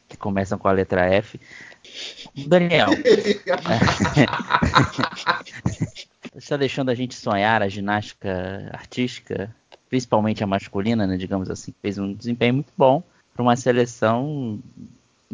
que 0.08 0.16
começam 0.16 0.58
com 0.58 0.68
a 0.68 0.72
letra 0.72 1.06
F. 1.06 1.38
Daniel. 2.46 2.88
está 6.38 6.56
deixando 6.56 6.90
a 6.90 6.94
gente 6.94 7.14
sonhar 7.14 7.62
a 7.62 7.68
ginástica 7.68 8.70
artística, 8.72 9.54
principalmente 9.88 10.42
a 10.42 10.46
masculina, 10.46 11.06
né, 11.06 11.16
digamos 11.16 11.50
assim, 11.50 11.74
fez 11.82 11.98
um 11.98 12.12
desempenho 12.12 12.54
muito 12.54 12.72
bom 12.76 13.02
para 13.34 13.42
uma 13.42 13.56
seleção 13.56 14.58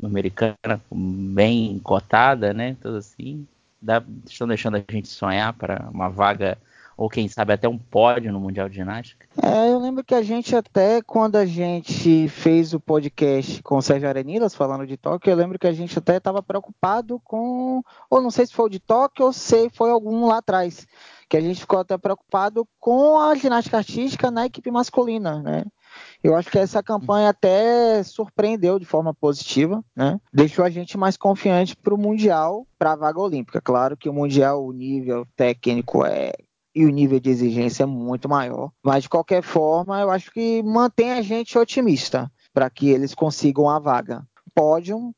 americana 0.02 0.80
bem 0.90 1.78
cotada, 1.78 2.52
né, 2.52 2.76
tudo 2.80 2.96
assim. 2.96 3.46
Dá, 3.80 4.02
estão 4.26 4.48
deixando 4.48 4.76
a 4.76 4.84
gente 4.90 5.08
sonhar 5.08 5.52
para 5.52 5.88
uma 5.90 6.08
vaga 6.08 6.56
ou 6.96 7.08
quem 7.08 7.28
sabe 7.28 7.52
até 7.52 7.68
um 7.68 7.78
pódio 7.78 8.32
no 8.32 8.40
Mundial 8.40 8.68
de 8.68 8.76
Ginástica? 8.76 9.26
É, 9.42 9.72
eu 9.72 9.78
lembro 9.78 10.04
que 10.04 10.14
a 10.14 10.22
gente 10.22 10.54
até 10.54 11.02
quando 11.02 11.36
a 11.36 11.46
gente 11.46 12.28
fez 12.28 12.72
o 12.72 12.80
podcast 12.80 13.62
com 13.62 13.76
o 13.76 13.82
Sérgio 13.82 14.08
Arenilas 14.08 14.54
falando 14.54 14.86
de 14.86 14.96
Tóquio, 14.96 15.30
eu 15.30 15.36
lembro 15.36 15.58
que 15.58 15.66
a 15.66 15.72
gente 15.72 15.98
até 15.98 16.16
estava 16.16 16.42
preocupado 16.42 17.20
com, 17.24 17.82
ou 18.08 18.20
não 18.20 18.30
sei 18.30 18.46
se 18.46 18.52
foi 18.52 18.66
o 18.66 18.70
de 18.70 18.80
Tóquio 18.80 19.26
ou 19.26 19.32
se 19.32 19.68
foi 19.70 19.90
algum 19.90 20.26
lá 20.26 20.38
atrás, 20.38 20.86
que 21.28 21.36
a 21.36 21.40
gente 21.40 21.60
ficou 21.60 21.80
até 21.80 21.96
preocupado 21.98 22.66
com 22.78 23.18
a 23.18 23.34
ginástica 23.34 23.78
artística 23.78 24.30
na 24.30 24.46
equipe 24.46 24.70
masculina, 24.70 25.42
né? 25.42 25.64
Eu 26.22 26.34
acho 26.34 26.50
que 26.50 26.58
essa 26.58 26.82
campanha 26.82 27.28
até 27.28 28.02
surpreendeu 28.02 28.78
de 28.78 28.84
forma 28.84 29.14
positiva, 29.14 29.84
né? 29.94 30.20
Deixou 30.32 30.64
a 30.64 30.70
gente 30.70 30.98
mais 30.98 31.16
confiante 31.16 31.76
para 31.76 31.94
o 31.94 31.98
Mundial, 31.98 32.66
para 32.78 32.92
a 32.92 32.96
vaga 32.96 33.20
olímpica. 33.20 33.60
Claro 33.60 33.96
que 33.96 34.08
o 34.08 34.12
Mundial, 34.12 34.64
o 34.64 34.72
nível 34.72 35.26
técnico 35.36 36.04
é 36.04 36.32
e 36.74 36.84
o 36.84 36.90
nível 36.90 37.20
de 37.20 37.30
exigência 37.30 37.84
é 37.84 37.86
muito 37.86 38.28
maior. 38.28 38.70
Mas 38.82 39.04
de 39.04 39.08
qualquer 39.08 39.42
forma, 39.42 40.00
eu 40.00 40.10
acho 40.10 40.30
que 40.30 40.62
mantém 40.62 41.12
a 41.12 41.22
gente 41.22 41.56
otimista 41.56 42.30
para 42.52 42.68
que 42.68 42.88
eles 42.88 43.14
consigam 43.14 43.68
a 43.68 43.78
vaga. 43.78 44.26
Pódio, 44.54 45.14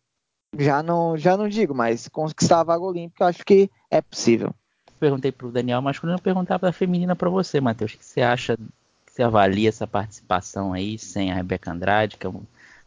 já 0.58 0.82
não, 0.82 1.16
já 1.16 1.36
não 1.36 1.48
digo, 1.48 1.74
mas 1.74 2.08
conquistar 2.08 2.60
a 2.60 2.64
vaga 2.64 2.82
olímpica, 2.82 3.26
acho 3.26 3.44
que 3.44 3.70
é 3.90 4.00
possível. 4.00 4.54
Perguntei 4.98 5.30
para 5.30 5.46
o 5.46 5.52
Daniel 5.52 5.82
masculino, 5.82 6.18
eu 6.18 6.22
perguntava 6.22 6.66
da 6.66 6.72
feminina 6.72 7.14
para 7.14 7.28
você, 7.28 7.60
Matheus. 7.60 7.92
O 7.92 7.98
que 7.98 8.04
você 8.04 8.22
acha? 8.22 8.58
Você 9.06 9.22
avalia 9.22 9.68
essa 9.68 9.86
participação 9.86 10.72
aí 10.72 10.98
sem 10.98 11.30
a 11.30 11.34
Rebeca 11.34 11.70
Andrade, 11.70 12.16
que 12.16 12.26
é 12.26 12.30
um 12.30 12.42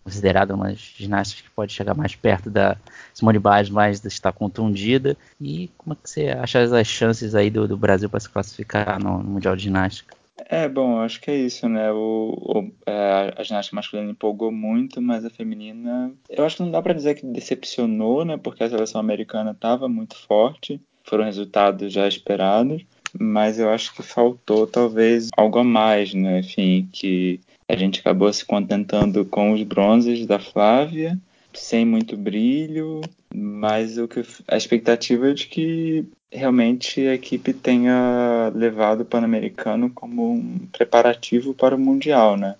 considerada 0.09 0.55
uma 0.55 0.73
ginástica 0.73 1.47
que 1.47 1.55
pode 1.55 1.71
chegar 1.71 1.93
mais 1.93 2.15
perto 2.15 2.49
da 2.49 2.75
Simone 3.13 3.39
Biles, 3.39 3.69
mas 3.69 4.03
está 4.03 4.31
contundida. 4.31 5.15
E 5.39 5.69
como 5.77 5.93
é 5.93 5.97
que 6.01 6.09
você 6.09 6.29
acha 6.29 6.61
as 6.61 6.87
chances 6.87 7.35
aí 7.35 7.49
do, 7.49 7.67
do 7.67 7.77
Brasil 7.77 8.09
para 8.09 8.19
se 8.19 8.29
classificar 8.29 9.01
no, 9.01 9.19
no, 9.19 9.29
Mundial 9.29 9.55
de 9.55 9.63
Ginástica? 9.63 10.17
É, 10.49 10.67
bom, 10.67 10.99
acho 10.99 11.21
que 11.21 11.29
é 11.29 11.35
isso, 11.35 11.69
né? 11.69 11.91
O, 11.91 12.33
o 12.33 12.71
é, 12.85 13.33
a 13.37 13.43
ginástica 13.43 13.75
masculina 13.75 14.09
empolgou 14.09 14.51
muito, 14.51 15.01
mas 15.01 15.23
a 15.23 15.29
feminina, 15.29 16.11
eu 16.29 16.45
acho 16.45 16.57
que 16.57 16.63
não 16.63 16.71
dá 16.71 16.81
para 16.81 16.93
dizer 16.93 17.15
que 17.15 17.25
decepcionou, 17.25 18.25
né? 18.25 18.37
Porque 18.37 18.63
a 18.63 18.69
seleção 18.69 18.99
americana 18.99 19.51
estava 19.51 19.87
muito 19.87 20.15
forte, 20.15 20.81
foram 21.03 21.25
resultados 21.25 21.91
já 21.91 22.07
esperados, 22.07 22.83
mas 23.19 23.59
eu 23.59 23.69
acho 23.69 23.93
que 23.93 24.01
faltou 24.01 24.65
talvez 24.65 25.29
algo 25.37 25.59
a 25.59 25.63
mais, 25.63 26.13
né? 26.13 26.39
Enfim, 26.39 26.87
que 26.91 27.41
a 27.69 27.75
gente 27.75 27.99
acabou 27.99 28.33
se 28.33 28.43
contentando 28.43 29.23
com 29.23 29.53
os 29.53 29.61
bronzes 29.61 30.25
da 30.25 30.39
Flávia, 30.39 31.15
sem 31.53 31.85
muito 31.85 32.17
brilho, 32.17 33.01
mas 33.33 33.99
o 33.99 34.07
que 34.07 34.25
a 34.47 34.57
expectativa 34.57 35.29
é 35.29 35.33
de 35.35 35.45
que 35.45 36.03
realmente 36.31 37.07
a 37.07 37.13
equipe 37.13 37.53
tenha 37.53 38.51
levado 38.55 39.01
o 39.01 39.05
Pan-Americano 39.05 39.91
como 39.91 40.33
um 40.33 40.67
preparativo 40.71 41.53
para 41.53 41.75
o 41.75 41.79
Mundial, 41.79 42.35
né? 42.35 42.55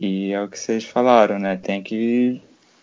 E 0.00 0.32
é 0.32 0.42
o 0.42 0.48
que 0.48 0.58
vocês 0.58 0.84
falaram, 0.84 1.38
né? 1.38 1.56
Tem 1.56 1.80
que 1.80 2.42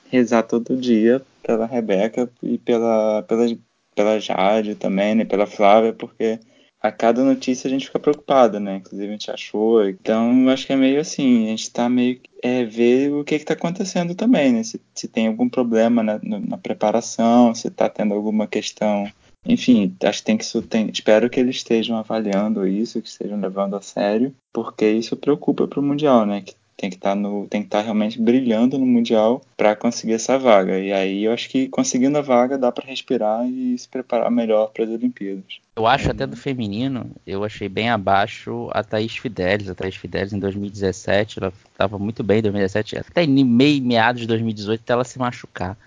rezar 0.10 0.43
todo 0.43 0.77
dia 0.77 1.22
pela 1.43 1.65
Rebeca 1.65 2.29
e 2.41 2.58
pela, 2.58 3.24
pela, 3.24 3.46
pela 3.93 4.20
Jade 4.20 4.75
também, 4.75 5.15
né? 5.15 5.25
Pela 5.25 5.46
Flávia, 5.46 5.91
porque 5.91 6.39
a 6.82 6.92
cada 6.92 7.24
notícia 7.24 7.68
a 7.68 7.72
gente 7.72 7.86
fica 7.86 8.00
preocupada, 8.00 8.60
né? 8.60 8.78
Inclusive 8.78 9.08
a 9.08 9.12
gente 9.12 9.32
achou. 9.32 9.88
Então, 9.88 10.50
acho 10.50 10.66
que 10.66 10.74
é 10.74 10.76
meio 10.76 11.00
assim, 11.00 11.46
a 11.46 11.50
gente 11.50 11.72
tá 11.72 11.88
meio 11.88 12.20
é, 12.42 12.66
ver 12.66 13.14
o 13.14 13.24
que 13.24 13.36
está 13.36 13.54
acontecendo 13.54 14.16
também, 14.16 14.52
né? 14.52 14.64
Se, 14.64 14.82
se 14.96 15.08
tem 15.08 15.28
algum 15.28 15.48
problema 15.48 16.02
na, 16.02 16.20
na 16.24 16.58
preparação, 16.58 17.54
se 17.54 17.68
está 17.68 17.88
tendo 17.88 18.14
alguma 18.14 18.48
questão. 18.48 19.08
Enfim, 19.46 19.96
acho 20.04 20.20
que 20.20 20.26
tem 20.26 20.38
que 20.38 20.62
tem, 20.64 20.90
espero 20.92 21.30
que 21.30 21.40
eles 21.40 21.58
estejam 21.58 21.98
avaliando 21.98 22.68
isso, 22.68 23.02
que 23.02 23.10
estejam 23.10 23.40
levando 23.40 23.76
a 23.76 23.82
sério, 23.82 24.36
porque 24.54 24.88
isso 24.90 25.16
preocupa 25.18 25.68
para 25.68 25.80
o 25.80 25.84
mundial, 25.84 26.26
né? 26.26 26.42
Que 26.42 26.54
tem 26.82 26.90
que 26.90 26.96
estar 26.96 27.10
tá 27.10 27.16
no, 27.16 27.46
tem 27.48 27.62
que 27.62 27.68
estar 27.68 27.78
tá 27.78 27.84
realmente 27.84 28.20
brilhando 28.20 28.80
no 28.80 28.86
mundial 28.88 29.44
para 29.56 29.76
conseguir 29.76 30.14
essa 30.14 30.40
vaga. 30.40 30.80
E 30.80 30.92
aí 30.92 31.26
eu 31.26 31.32
acho 31.32 31.48
que 31.48 31.68
conseguindo 31.68 32.18
a 32.18 32.22
vaga 32.22 32.58
dá 32.58 32.72
para 32.72 32.88
respirar 32.88 33.48
e 33.48 33.78
se 33.78 33.88
preparar 33.88 34.32
melhor 34.32 34.72
para 34.72 34.86
as 34.86 34.90
Olimpíadas. 34.90 35.60
Eu 35.76 35.86
acho 35.86 36.10
até 36.10 36.26
do 36.26 36.36
feminino, 36.36 37.12
eu 37.26 37.44
achei 37.44 37.70
bem 37.70 37.90
abaixo 37.92 38.68
a 38.72 38.84
Thaís 38.84 39.16
Fidelis. 39.16 39.70
A 39.70 39.76
Thaís 39.76 39.96
Fidelis 39.96 40.34
em 40.34 40.40
2017, 40.40 41.38
ela 41.38 41.54
estava 41.72 42.00
muito 42.00 42.24
bem 42.24 42.40
em 42.40 42.44
2017, 42.44 42.98
até 42.98 43.28
meio 43.28 43.84
meados 43.84 44.22
de 44.22 44.28
2018 44.28 44.82
até 44.82 44.94
ela 44.94 45.04
se 45.04 45.20
machucar. 45.20 45.78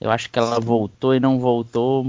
Eu 0.00 0.10
acho 0.10 0.30
que 0.30 0.38
ela 0.38 0.60
voltou 0.60 1.14
e 1.14 1.20
não 1.20 1.40
voltou 1.40 2.04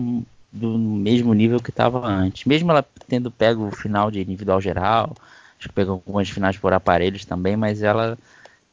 do 0.52 0.78
mesmo 0.78 1.34
nível 1.34 1.60
que 1.60 1.72
estava 1.72 2.06
antes. 2.06 2.46
Mesmo 2.46 2.70
ela 2.70 2.86
tendo 3.08 3.32
pego 3.32 3.68
o 3.68 3.72
final 3.72 4.12
de 4.12 4.22
individual 4.22 4.62
geral, 4.62 5.16
acho 5.65 5.69
que 5.69 5.74
pegou 5.74 5.93
algumas 5.93 6.29
finais 6.29 6.57
por 6.57 6.72
aparelhos 6.74 7.25
também, 7.25 7.55
mas 7.57 7.81
ela 7.81 8.17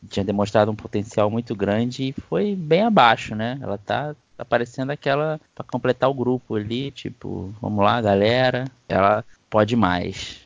tinha 0.08 0.24
demonstrado 0.24 0.70
um 0.70 0.76
potencial 0.76 1.30
muito 1.30 1.54
grande 1.54 2.08
e 2.08 2.12
foi 2.12 2.54
bem 2.54 2.82
abaixo, 2.82 3.34
né? 3.34 3.58
Ela 3.62 3.78
tá 3.78 4.14
aparecendo 4.38 4.90
aquela 4.90 5.40
para 5.54 5.64
completar 5.64 6.10
o 6.10 6.14
grupo 6.14 6.56
ali, 6.56 6.90
tipo, 6.90 7.54
vamos 7.60 7.84
lá, 7.84 8.00
galera, 8.00 8.66
ela 8.88 9.24
pode 9.48 9.76
mais. 9.76 10.40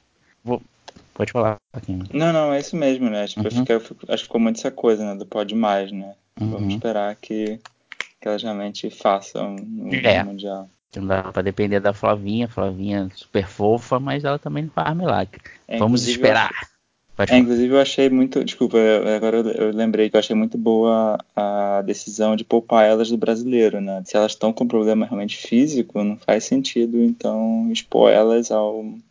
Vou, 0.44 0.62
pode 1.14 1.32
falar, 1.32 1.56
aqui. 1.72 1.98
Não, 2.12 2.32
não, 2.32 2.52
é 2.52 2.60
isso 2.60 2.76
mesmo, 2.76 3.10
né? 3.10 3.26
Tipo, 3.26 3.40
uhum. 3.40 3.46
acho, 3.48 3.64
que, 3.64 3.72
acho 3.72 3.92
que 3.94 4.22
ficou 4.22 4.40
muito 4.40 4.58
essa 4.58 4.70
coisa, 4.70 5.04
né? 5.04 5.18
Do 5.18 5.26
pode 5.26 5.54
mais, 5.54 5.90
né? 5.90 6.14
Uhum. 6.40 6.50
Vamos 6.50 6.74
esperar 6.74 7.16
que, 7.16 7.58
que 8.20 8.28
elas 8.28 8.42
realmente 8.42 8.90
façam 8.90 9.56
no, 9.56 9.94
é. 9.94 10.22
Mundial. 10.22 10.68
Não 10.94 11.06
dá 11.06 11.22
pra 11.24 11.42
depender 11.42 11.80
da 11.80 11.92
Flavinha, 11.92 12.48
Flavinha 12.48 13.10
super 13.14 13.46
fofa, 13.46 14.00
mas 14.00 14.24
ela 14.24 14.38
também 14.38 14.64
não 14.64 14.70
faz 14.70 14.96
milagre. 14.96 15.40
É, 15.68 15.78
Vamos 15.78 16.06
esperar. 16.06 16.52
É, 17.18 17.38
inclusive 17.38 17.73
eu 17.73 17.80
achei 17.80 18.11
muito, 18.11 18.44
desculpa, 18.44 18.76
agora 19.16 19.38
eu 19.38 19.73
lembrei 19.73 20.11
que 20.11 20.16
eu 20.16 20.20
achei 20.20 20.37
muito 20.37 20.58
boa 20.58 21.18
a 21.35 21.82
decisão 21.82 22.37
de 22.37 22.44
poupar 22.44 22.85
elas 22.85 23.08
do 23.08 23.16
brasileiro, 23.16 23.80
né? 23.80 24.02
Se 24.04 24.16
elas 24.16 24.32
estão 24.32 24.52
com 24.52 24.66
problema 24.66 25.06
realmente 25.06 25.37
físico, 25.37 26.02
não 26.02 26.16
faz 26.16 26.44
sentido 26.44 27.02
então 27.02 27.68
expor 27.73 28.11
elas 28.11 28.50
a 28.50 28.61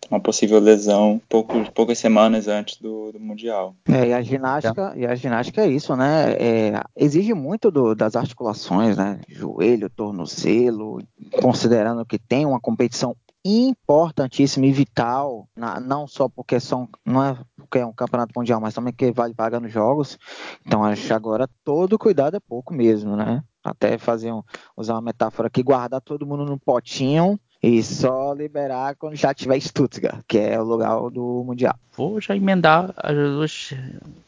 uma 0.10 0.20
possível 0.20 0.60
lesão 0.60 1.20
poucos, 1.28 1.68
poucas 1.70 1.98
semanas 1.98 2.48
antes 2.48 2.78
do, 2.80 3.12
do 3.12 3.20
mundial. 3.20 3.76
É, 3.88 4.10
e 4.10 4.14
a 4.14 4.22
ginástica, 4.22 4.94
e 4.96 5.06
a 5.06 5.16
ginástica 5.16 5.64
é 5.64 5.68
isso, 5.68 5.96
né? 5.96 6.34
É, 6.34 6.84
exige 6.96 7.34
muito 7.34 7.72
do, 7.72 7.96
das 7.96 8.16
articulações, 8.16 8.96
né? 8.96 9.20
Joelho, 9.28 9.90
tornozelo, 9.90 11.02
considerando 11.42 12.06
que 12.06 12.20
tem 12.20 12.46
uma 12.46 12.60
competição 12.60 13.16
importantíssima 13.46 14.66
e 14.66 14.72
vital, 14.72 15.48
na, 15.56 15.80
não 15.80 16.08
só 16.08 16.28
porque 16.28 16.60
são, 16.60 16.90
não 17.06 17.24
é 17.24 17.38
porque 17.56 17.78
é 17.78 17.86
um 17.86 17.94
campeonato 17.94 18.34
mundial, 18.36 18.60
mas 18.60 18.74
também 18.74 18.92
que 18.92 19.12
vale 19.12 19.36
pagar 19.36 19.62
nos 19.62 19.72
jogos. 19.72 20.18
Então 20.66 20.84
acho 20.84 21.06
que 21.06 21.14
agora 21.14 21.48
todo 21.64 22.00
cuidado 22.00 22.36
é 22.36 22.40
pouco 22.40 22.74
mesmo, 22.74 23.16
né? 23.16 23.44
Até 23.64 24.00
fazer 24.00 24.32
um, 24.32 24.42
usar 24.76 24.96
uma 24.96 25.02
metáfora 25.02 25.48
aqui, 25.48 25.62
guardar 25.62 26.02
todo 26.02 26.26
mundo 26.26 26.44
no 26.44 26.58
potinho 26.58 27.40
e 27.62 27.84
só 27.84 28.34
liberar 28.34 28.96
quando 28.96 29.16
já 29.16 29.34
tiver 29.34 29.60
Stuttgart, 29.60 30.24
que 30.28 30.40
é 30.40 30.60
o 30.60 30.64
lugar 30.64 30.98
do 31.12 31.44
mundial. 31.46 31.76
Vou 31.96 32.20
já 32.20 32.36
emendar 32.36 32.94
as 32.98 33.16
duas 33.16 33.74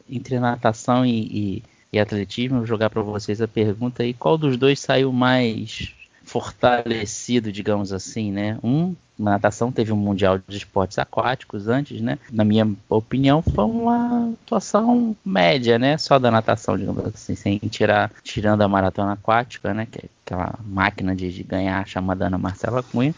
entre 0.08 0.38
natação 0.38 1.04
e, 1.04 1.10
e, 1.10 1.62
e 1.92 1.98
atletismo, 1.98 2.58
vou 2.58 2.66
jogar 2.66 2.88
para 2.88 3.02
vocês 3.02 3.42
a 3.42 3.48
pergunta 3.48 4.04
aí, 4.04 4.14
qual 4.14 4.38
dos 4.38 4.56
dois 4.56 4.80
saiu 4.80 5.12
mais 5.12 5.92
fortalecido, 6.28 7.50
digamos 7.50 7.92
assim, 7.92 8.30
né? 8.30 8.58
Um, 8.62 8.94
na 9.18 9.32
natação 9.32 9.72
teve 9.72 9.92
um 9.92 9.96
mundial 9.96 10.38
de 10.46 10.58
esportes 10.58 10.98
aquáticos 10.98 11.66
antes, 11.66 12.00
né? 12.00 12.18
Na 12.30 12.44
minha 12.44 12.70
opinião, 12.88 13.42
foi 13.42 13.64
uma 13.64 14.30
atuação 14.44 15.16
média, 15.24 15.78
né? 15.78 15.96
Só 15.96 16.18
da 16.18 16.30
natação, 16.30 16.76
digamos 16.76 17.04
assim, 17.06 17.34
sem 17.34 17.58
tirar, 17.58 18.12
tirando 18.22 18.62
a 18.62 18.68
maratona 18.68 19.14
aquática, 19.14 19.72
né? 19.72 19.88
Que 19.90 19.98
é 19.98 20.08
aquela 20.24 20.54
máquina 20.64 21.16
de, 21.16 21.32
de 21.32 21.42
ganhar 21.42 21.88
chamada 21.88 22.26
Ana 22.26 22.38
Marcela 22.38 22.82
Cunha. 22.82 23.14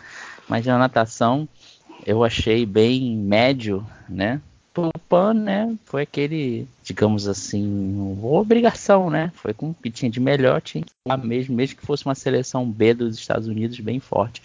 Mas 0.49 0.65
na 0.65 0.79
natação 0.79 1.49
eu 2.07 2.25
achei 2.25 2.65
bem 2.65 3.17
médio, 3.17 3.85
né? 4.09 4.41
PAN, 5.09 5.35
né, 5.35 5.77
foi 5.85 6.03
aquele, 6.03 6.67
digamos 6.83 7.29
assim, 7.29 8.19
obrigação, 8.23 9.11
né? 9.11 9.33
Foi 9.35 9.53
com 9.53 9.71
o 9.71 9.75
que 9.75 9.91
tinha 9.91 10.11
de 10.11 10.21
melhor, 10.21 10.61
tinha 10.61 10.83
que 10.85 10.91
lá 11.07 11.17
mesmo, 11.17 11.55
mesmo 11.55 11.77
que 11.77 11.87
fosse 11.87 12.05
uma 12.05 12.15
seleção 12.15 12.71
B 12.71 12.95
dos 12.95 13.19
Estados 13.19 13.49
Unidos 13.49 13.79
bem 13.81 14.01
forte. 14.01 14.43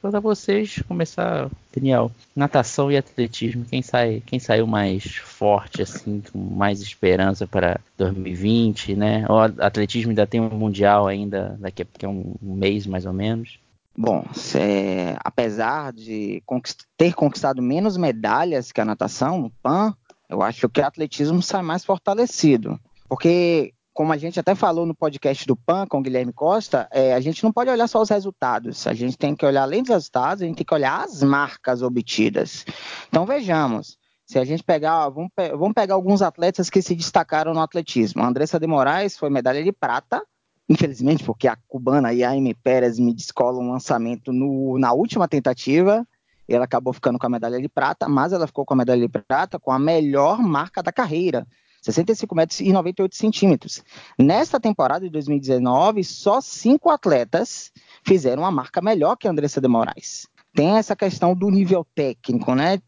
Vou 0.00 0.12
dar 0.12 0.20
vocês 0.20 0.80
começar, 0.86 1.50
Daniel, 1.74 2.12
natação 2.34 2.90
e 2.90 2.96
atletismo, 2.96 3.64
quem 3.64 3.82
sai, 3.82 4.22
quem 4.24 4.38
saiu 4.38 4.64
mais 4.64 5.16
forte 5.16 5.82
assim, 5.82 6.22
com 6.32 6.38
mais 6.38 6.80
esperança 6.80 7.48
para 7.48 7.80
2020, 7.96 8.94
né? 8.94 9.26
O 9.28 9.36
atletismo 9.60 10.10
ainda 10.10 10.26
tem 10.26 10.40
um 10.40 10.50
mundial 10.50 11.08
ainda 11.08 11.56
daqui 11.58 11.82
a 11.82 12.08
um 12.08 12.36
mês 12.40 12.86
mais 12.86 13.06
ou 13.06 13.12
menos. 13.12 13.58
Bom, 14.00 14.24
é, 14.54 15.16
apesar 15.24 15.92
de 15.92 16.40
conquist 16.46 16.84
ter 16.96 17.12
conquistado 17.14 17.60
menos 17.60 17.96
medalhas 17.96 18.70
que 18.70 18.80
a 18.80 18.84
natação 18.84 19.40
no 19.40 19.50
PAN, 19.60 19.92
eu 20.30 20.40
acho 20.40 20.68
que 20.68 20.80
o 20.80 20.86
atletismo 20.86 21.42
sai 21.42 21.62
mais 21.62 21.84
fortalecido. 21.84 22.78
Porque, 23.08 23.74
como 23.92 24.12
a 24.12 24.16
gente 24.16 24.38
até 24.38 24.54
falou 24.54 24.86
no 24.86 24.94
podcast 24.94 25.44
do 25.48 25.56
PAN 25.56 25.84
com 25.88 25.98
o 25.98 26.00
Guilherme 26.00 26.32
Costa, 26.32 26.88
é, 26.92 27.12
a 27.12 27.18
gente 27.18 27.42
não 27.42 27.52
pode 27.52 27.70
olhar 27.70 27.88
só 27.88 28.00
os 28.00 28.08
resultados. 28.08 28.86
A 28.86 28.94
gente 28.94 29.18
tem 29.18 29.34
que 29.34 29.44
olhar, 29.44 29.62
além 29.62 29.82
dos 29.82 29.90
resultados, 29.90 30.42
a 30.42 30.46
gente 30.46 30.58
tem 30.58 30.66
que 30.66 30.74
olhar 30.74 31.02
as 31.02 31.20
marcas 31.24 31.82
obtidas. 31.82 32.64
Então, 33.08 33.26
vejamos. 33.26 33.98
Se 34.24 34.38
a 34.38 34.44
gente 34.44 34.62
pegar, 34.62 35.08
ó, 35.08 35.10
vamos, 35.10 35.30
pe 35.34 35.48
vamos 35.56 35.74
pegar 35.74 35.94
alguns 35.94 36.22
atletas 36.22 36.70
que 36.70 36.80
se 36.80 36.94
destacaram 36.94 37.52
no 37.52 37.60
atletismo. 37.60 38.22
A 38.22 38.28
Andressa 38.28 38.60
de 38.60 38.66
Moraes 38.68 39.18
foi 39.18 39.28
medalha 39.28 39.64
de 39.64 39.72
prata 39.72 40.22
infelizmente, 40.68 41.24
porque 41.24 41.48
a 41.48 41.56
cubana 41.68 42.12
Yaime 42.12 42.54
Pérez 42.54 42.98
me 42.98 43.14
descola 43.14 43.58
um 43.58 43.70
lançamento 43.70 44.32
no, 44.32 44.78
na 44.78 44.92
última 44.92 45.26
tentativa, 45.26 46.06
ela 46.48 46.64
acabou 46.64 46.92
ficando 46.92 47.18
com 47.18 47.26
a 47.26 47.30
medalha 47.30 47.60
de 47.60 47.68
prata, 47.68 48.08
mas 48.08 48.32
ela 48.32 48.46
ficou 48.46 48.64
com 48.64 48.74
a 48.74 48.76
medalha 48.76 49.00
de 49.00 49.08
prata 49.08 49.58
com 49.58 49.70
a 49.70 49.78
melhor 49.78 50.38
marca 50.38 50.82
da 50.82 50.90
carreira, 50.90 51.46
65 51.82 52.34
metros 52.34 52.60
e 52.60 52.72
98 52.72 53.14
centímetros. 53.14 53.82
Nesta 54.18 54.58
temporada 54.58 55.04
de 55.04 55.10
2019, 55.10 56.02
só 56.04 56.40
cinco 56.40 56.90
atletas 56.90 57.70
fizeram 58.02 58.42
uma 58.42 58.50
marca 58.50 58.80
melhor 58.80 59.16
que 59.16 59.28
a 59.28 59.30
Andressa 59.30 59.60
de 59.60 59.68
Moraes. 59.68 60.26
Tem 60.54 60.76
essa 60.76 60.96
questão 60.96 61.34
do 61.34 61.50
nível 61.50 61.86
técnico, 61.94 62.54
né? 62.54 62.80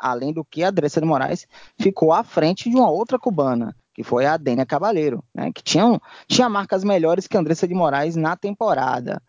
além 0.00 0.32
do 0.32 0.44
que 0.44 0.62
a 0.62 0.68
Andressa 0.68 1.00
de 1.00 1.06
Moraes 1.06 1.46
ficou 1.78 2.12
à 2.12 2.22
frente 2.22 2.68
de 2.68 2.76
uma 2.76 2.90
outra 2.90 3.18
cubana, 3.18 3.74
que 3.94 4.02
foi 4.02 4.26
a 4.26 4.36
Dênia 4.36 4.66
Cavaleiro, 4.66 5.22
né, 5.34 5.52
que 5.54 5.62
tinha, 5.62 6.00
tinha 6.26 6.48
marcas 6.48 6.82
melhores 6.82 7.26
que 7.26 7.36
a 7.36 7.40
Andressa 7.40 7.68
de 7.68 7.74
Moraes 7.74 8.16
na 8.16 8.36
temporada. 8.36 9.22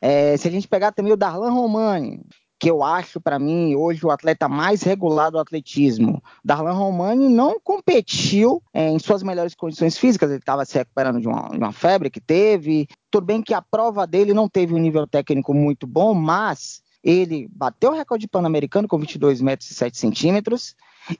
É, 0.00 0.36
se 0.36 0.46
a 0.46 0.50
gente 0.50 0.68
pegar 0.68 0.92
também 0.92 1.12
o 1.12 1.16
Darlan 1.16 1.50
Romani, 1.50 2.20
que 2.60 2.70
eu 2.70 2.82
acho 2.82 3.18
para 3.18 3.38
mim 3.38 3.74
hoje 3.74 4.04
o 4.04 4.10
atleta 4.10 4.46
mais 4.46 4.82
regular 4.82 5.30
do 5.30 5.38
atletismo. 5.38 6.22
Darlan 6.44 6.72
Romani 6.74 7.26
não 7.26 7.58
competiu 7.58 8.62
é, 8.74 8.90
em 8.90 8.98
suas 8.98 9.22
melhores 9.22 9.54
condições 9.54 9.96
físicas, 9.96 10.28
ele 10.28 10.40
estava 10.40 10.66
se 10.66 10.76
recuperando 10.76 11.18
de 11.18 11.26
uma, 11.26 11.48
de 11.48 11.56
uma, 11.56 11.72
febre 11.72 12.10
que 12.10 12.20
teve. 12.20 12.86
Tudo 13.10 13.26
bem 13.26 13.42
que 13.42 13.54
a 13.54 13.62
prova 13.62 14.06
dele 14.06 14.34
não 14.34 14.46
teve 14.46 14.74
um 14.74 14.78
nível 14.78 15.06
técnico 15.06 15.54
muito 15.54 15.86
bom, 15.86 16.12
mas 16.12 16.82
ele 17.02 17.48
bateu 17.50 17.90
o 17.90 17.94
recorde 17.94 18.28
pan-americano 18.28 18.86
com 18.86 18.98
22 18.98 19.40
metros 19.40 19.70
e 19.70 19.74
7 19.74 19.96
centímetros. 19.96 20.76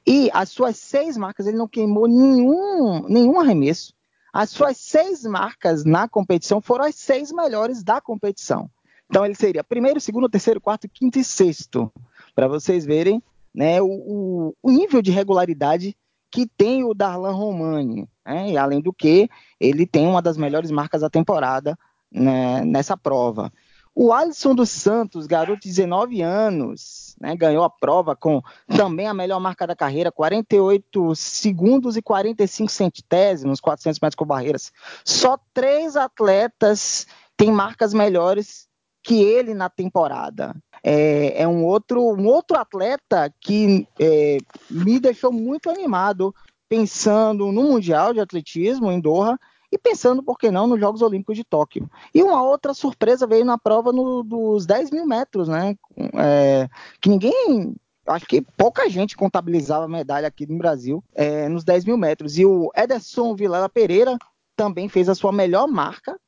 E 0.07 0.31
as 0.33 0.51
suas 0.51 0.77
seis 0.77 1.16
marcas, 1.16 1.47
ele 1.47 1.57
não 1.57 1.66
queimou 1.66 2.07
nenhum, 2.07 3.07
nenhum 3.09 3.40
arremesso. 3.40 3.95
As 4.33 4.51
suas 4.51 4.77
seis 4.77 5.25
marcas 5.25 5.85
na 5.85 6.09
competição 6.09 6.61
foram 6.61 6.85
as 6.85 6.95
seis 6.95 7.33
melhores 7.33 7.83
da 7.83 8.01
competição. 8.01 8.71
Então 9.09 9.25
ele 9.25 9.35
seria 9.35 9.64
primeiro, 9.64 10.01
segundo, 10.01 10.29
terceiro, 10.29 10.61
quarto, 10.61 10.88
quinto 10.88 11.19
e 11.19 11.25
sexto. 11.25 11.93
Para 12.35 12.47
vocês 12.47 12.85
verem 12.85 13.21
né, 13.53 13.83
o, 13.83 14.55
o, 14.62 14.71
nível 14.71 15.03
de 15.03 15.11
regularidade 15.11 15.97
que 16.31 16.47
tem 16.47 16.85
o 16.85 16.95
Darlan 16.95 17.33
Romani. 17.33 18.09
Né? 18.25 18.53
E 18.53 18.57
além 18.57 18.81
do 18.81 18.93
que, 18.93 19.29
ele 19.59 19.85
tem 19.85 20.07
uma 20.07 20.23
das 20.23 20.37
melhores 20.37 20.71
marcas 20.71 21.01
da 21.01 21.11
temporada 21.11 21.77
né, 22.11 22.64
nessa 22.64 22.97
prova. 22.97 23.53
O 23.94 24.12
Alisson 24.12 24.55
dos 24.55 24.70
Santos, 24.70 25.26
garoto 25.26 25.62
de 25.62 25.68
19 25.68 26.22
anos, 26.22 27.16
né, 27.20 27.35
ganhou 27.37 27.64
a 27.64 27.70
prova 27.70 28.14
com 28.14 28.40
também 28.76 29.07
a 29.07 29.14
melhor 29.14 29.40
marca 29.40 29.66
da 29.66 29.74
carreira, 29.74 30.12
48 30.12 31.14
segundos 31.14 31.96
e 31.96 32.03
45 32.03 32.70
centésimos, 32.70 33.61
400 33.61 34.00
metros 34.00 34.16
com 34.16 34.24
barreiras. 34.24 34.72
Só 35.05 35.38
três 35.53 35.96
atletas 35.96 37.07
têm 37.37 37.50
marcas 37.50 37.92
melhores 37.92 38.68
que 39.03 39.22
ele 39.22 39.55
na 39.55 39.68
temporada. 39.68 40.55
É, 40.83 41.42
é 41.42 41.48
um, 41.48 41.64
outro, 41.64 42.00
um 42.00 42.26
outro 42.26 42.59
atleta 42.59 43.33
que 43.40 43.87
é, 43.98 44.38
me 44.70 45.00
deixou 45.00 45.33
muito 45.33 45.68
animado 45.68 46.35
pensando 46.68 47.50
no 47.50 47.64
Mundial 47.64 48.14
de 48.14 48.20
Atletismo 48.20 48.90
em 48.92 49.00
Doha 49.00 49.38
e 49.73 49.79
pensando, 49.79 50.23
por 50.23 50.39
que 50.39 50.51
não, 50.51 50.67
nos 50.67 50.81
Jogos 50.81 51.03
Olímpicos 51.03 51.37
de 51.37 51.45
Tóquio. 51.45 51.89
E 52.15 52.23
uma 52.23 52.43
outra 52.43 52.75
surpresa 52.75 53.27
veio 53.27 53.45
na 53.45 53.57
prova 53.57 53.93
no, 53.93 54.23
dos 54.23 54.67
10 54.67 54.91
mil 54.91 55.07
metros, 55.07 55.49
né? 55.49 55.77
É, 56.15 56.69
que 57.01 57.09
ninguém 57.09 57.75
acho 58.07 58.27
que 58.27 58.43
pouca 58.43 58.89
gente 58.89 59.17
contabilizava 59.17 59.87
medalha 59.87 60.27
aqui 60.27 60.47
no 60.47 60.59
Brasil 60.59 61.05
é, 61.15 61.49
nos 61.49 61.63
10 61.63 61.85
mil 61.85 61.97
metros. 61.97 62.37
E 62.37 62.45
o 62.45 62.71
Ederson 62.75 63.35
Vilela 63.37 63.69
Pereira 63.69 64.19
também 64.57 64.89
fez 64.89 65.09
a 65.09 65.15
sua 65.15 65.31
melhor 65.31 65.69
marca 65.69 66.19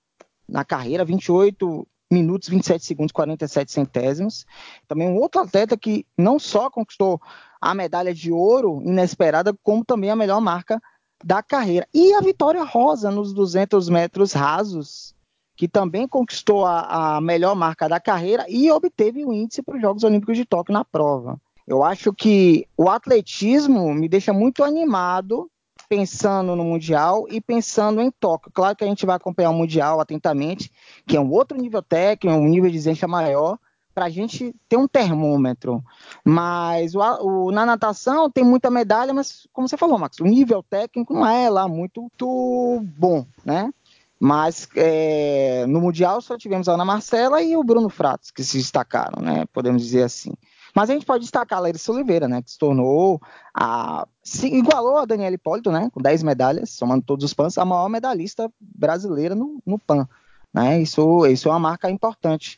na 0.49 0.65
carreira, 0.65 1.05
28 1.05 1.87
minutos, 2.11 2.49
27 2.49 2.85
segundos, 2.85 3.13
47 3.13 3.73
centésimos. 3.73 4.47
Também 4.87 5.09
um 5.09 5.17
outro 5.17 5.41
atleta 5.41 5.77
que 5.77 6.07
não 6.17 6.39
só 6.39 6.71
conquistou 6.71 7.21
a 7.61 7.75
medalha 7.75 8.15
de 8.15 8.31
ouro 8.31 8.81
inesperada, 8.85 9.55
como 9.63 9.85
também 9.85 10.11
a 10.11 10.17
melhor 10.17 10.41
marca 10.41 10.81
da 11.23 11.43
carreira. 11.43 11.87
E 11.93 12.13
a 12.15 12.21
Vitória 12.21 12.65
Rosa 12.65 13.11
nos 13.11 13.33
200 13.33 13.89
metros 13.89 14.33
rasos, 14.33 15.15
que 15.57 15.69
também 15.69 16.09
conquistou 16.09 16.65
a, 16.65 17.17
a 17.17 17.21
melhor 17.21 17.55
marca 17.55 17.89
da 17.89 18.01
carreira 18.01 18.45
e 18.49 18.71
obteve 18.71 19.25
o 19.25 19.33
índice 19.33 19.63
para 19.63 19.77
os 19.77 19.83
Jogos 19.83 20.05
Olímpicos 20.05 20.37
de 20.37 20.45
Tóquio 20.45 20.73
na 20.73 20.85
prova. 20.85 21.41
Eu 21.67 21.85
acho 21.85 22.13
que 22.13 22.67
o 22.77 22.89
atletismo 22.89 23.95
me 23.95 24.09
deixa 24.09 24.33
muito 24.33 24.65
animado 24.65 25.49
pensando 25.89 26.57
no 26.57 26.65
Mundial 26.65 27.27
e 27.31 27.41
pensando 27.41 28.01
em 28.01 28.11
Tóquio. 28.11 28.51
Claro 28.53 28.75
que 28.75 28.83
a 28.83 28.87
gente 28.87 29.05
vai 29.05 29.17
acompanhar 29.17 29.51
o 29.51 29.55
Mundial 29.55 30.01
atentamente, 30.01 30.71
que 31.07 31.17
é 31.17 31.21
um 31.21 31.31
outro 31.31 31.57
nível 31.57 31.83
técnico, 31.83 32.37
um 32.37 32.49
nível 32.49 32.71
de 32.71 32.77
exigência 32.77 33.07
maior, 33.07 33.59
para 33.95 34.07
a 34.07 34.11
gente 34.11 34.55
ter 34.69 34.77
um 34.77 34.89
termômetro. 34.89 35.83
Mas 36.25 36.95
o, 36.95 37.01
o, 37.01 37.51
na 37.53 37.67
natação 37.67 38.31
tem 38.31 38.45
muita 38.45 38.71
medalha, 38.71 39.13
mas 39.13 39.47
como 39.53 39.69
você 39.69 39.77
falou, 39.77 39.99
Max, 39.99 40.19
o 40.21 40.25
nível 40.25 40.63
técnico 40.63 41.15
não 41.15 41.27
é 41.27 41.49
lá 41.49 41.69
muito, 41.69 42.01
muito 42.01 42.83
bom, 42.97 43.27
né? 43.45 43.73
Mas 44.19 44.69
é, 44.77 45.67
no 45.67 45.81
Mundial 45.81 46.21
só 46.21 46.39
tivemos 46.39 46.69
a 46.69 46.75
Ana 46.75 46.85
Marcela 46.85 47.43
e 47.43 47.57
o 47.57 47.65
Bruno 47.65 47.89
Fratos, 47.89 48.31
que 48.31 48.45
se 48.45 48.57
destacaram, 48.57 49.21
né? 49.21 49.45
Podemos 49.53 49.83
dizer 49.83 50.05
assim. 50.05 50.33
Mas 50.75 50.89
a 50.89 50.95
gente 50.95 51.05
pode 51.05 51.23
destacar 51.23 51.59
a 51.59 51.63
Larissa 51.63 51.93
Oliveira, 51.93 52.27
né, 52.27 52.41
que 52.41 52.51
se 52.51 52.59
tornou 52.59 53.21
a 53.55 54.07
se 54.23 54.47
igualou 54.47 54.97
a 54.97 55.05
Daniela 55.05 55.35
Hipólito, 55.35 55.71
né, 55.71 55.91
com 55.93 56.01
10 56.01 56.23
medalhas, 56.23 56.71
somando 56.71 57.05
todos 57.05 57.25
os 57.25 57.35
PANs, 57.35 57.59
a 57.59 57.65
maior 57.65 57.89
medalhista 57.89 58.51
brasileira 58.61 59.35
no, 59.35 59.61
no 59.67 59.79
PAN. 59.79 60.09
Né, 60.55 60.81
isso, 60.81 61.27
isso 61.27 61.49
é 61.49 61.53
uma 61.53 61.59
marca 61.59 61.91
importante. 61.91 62.57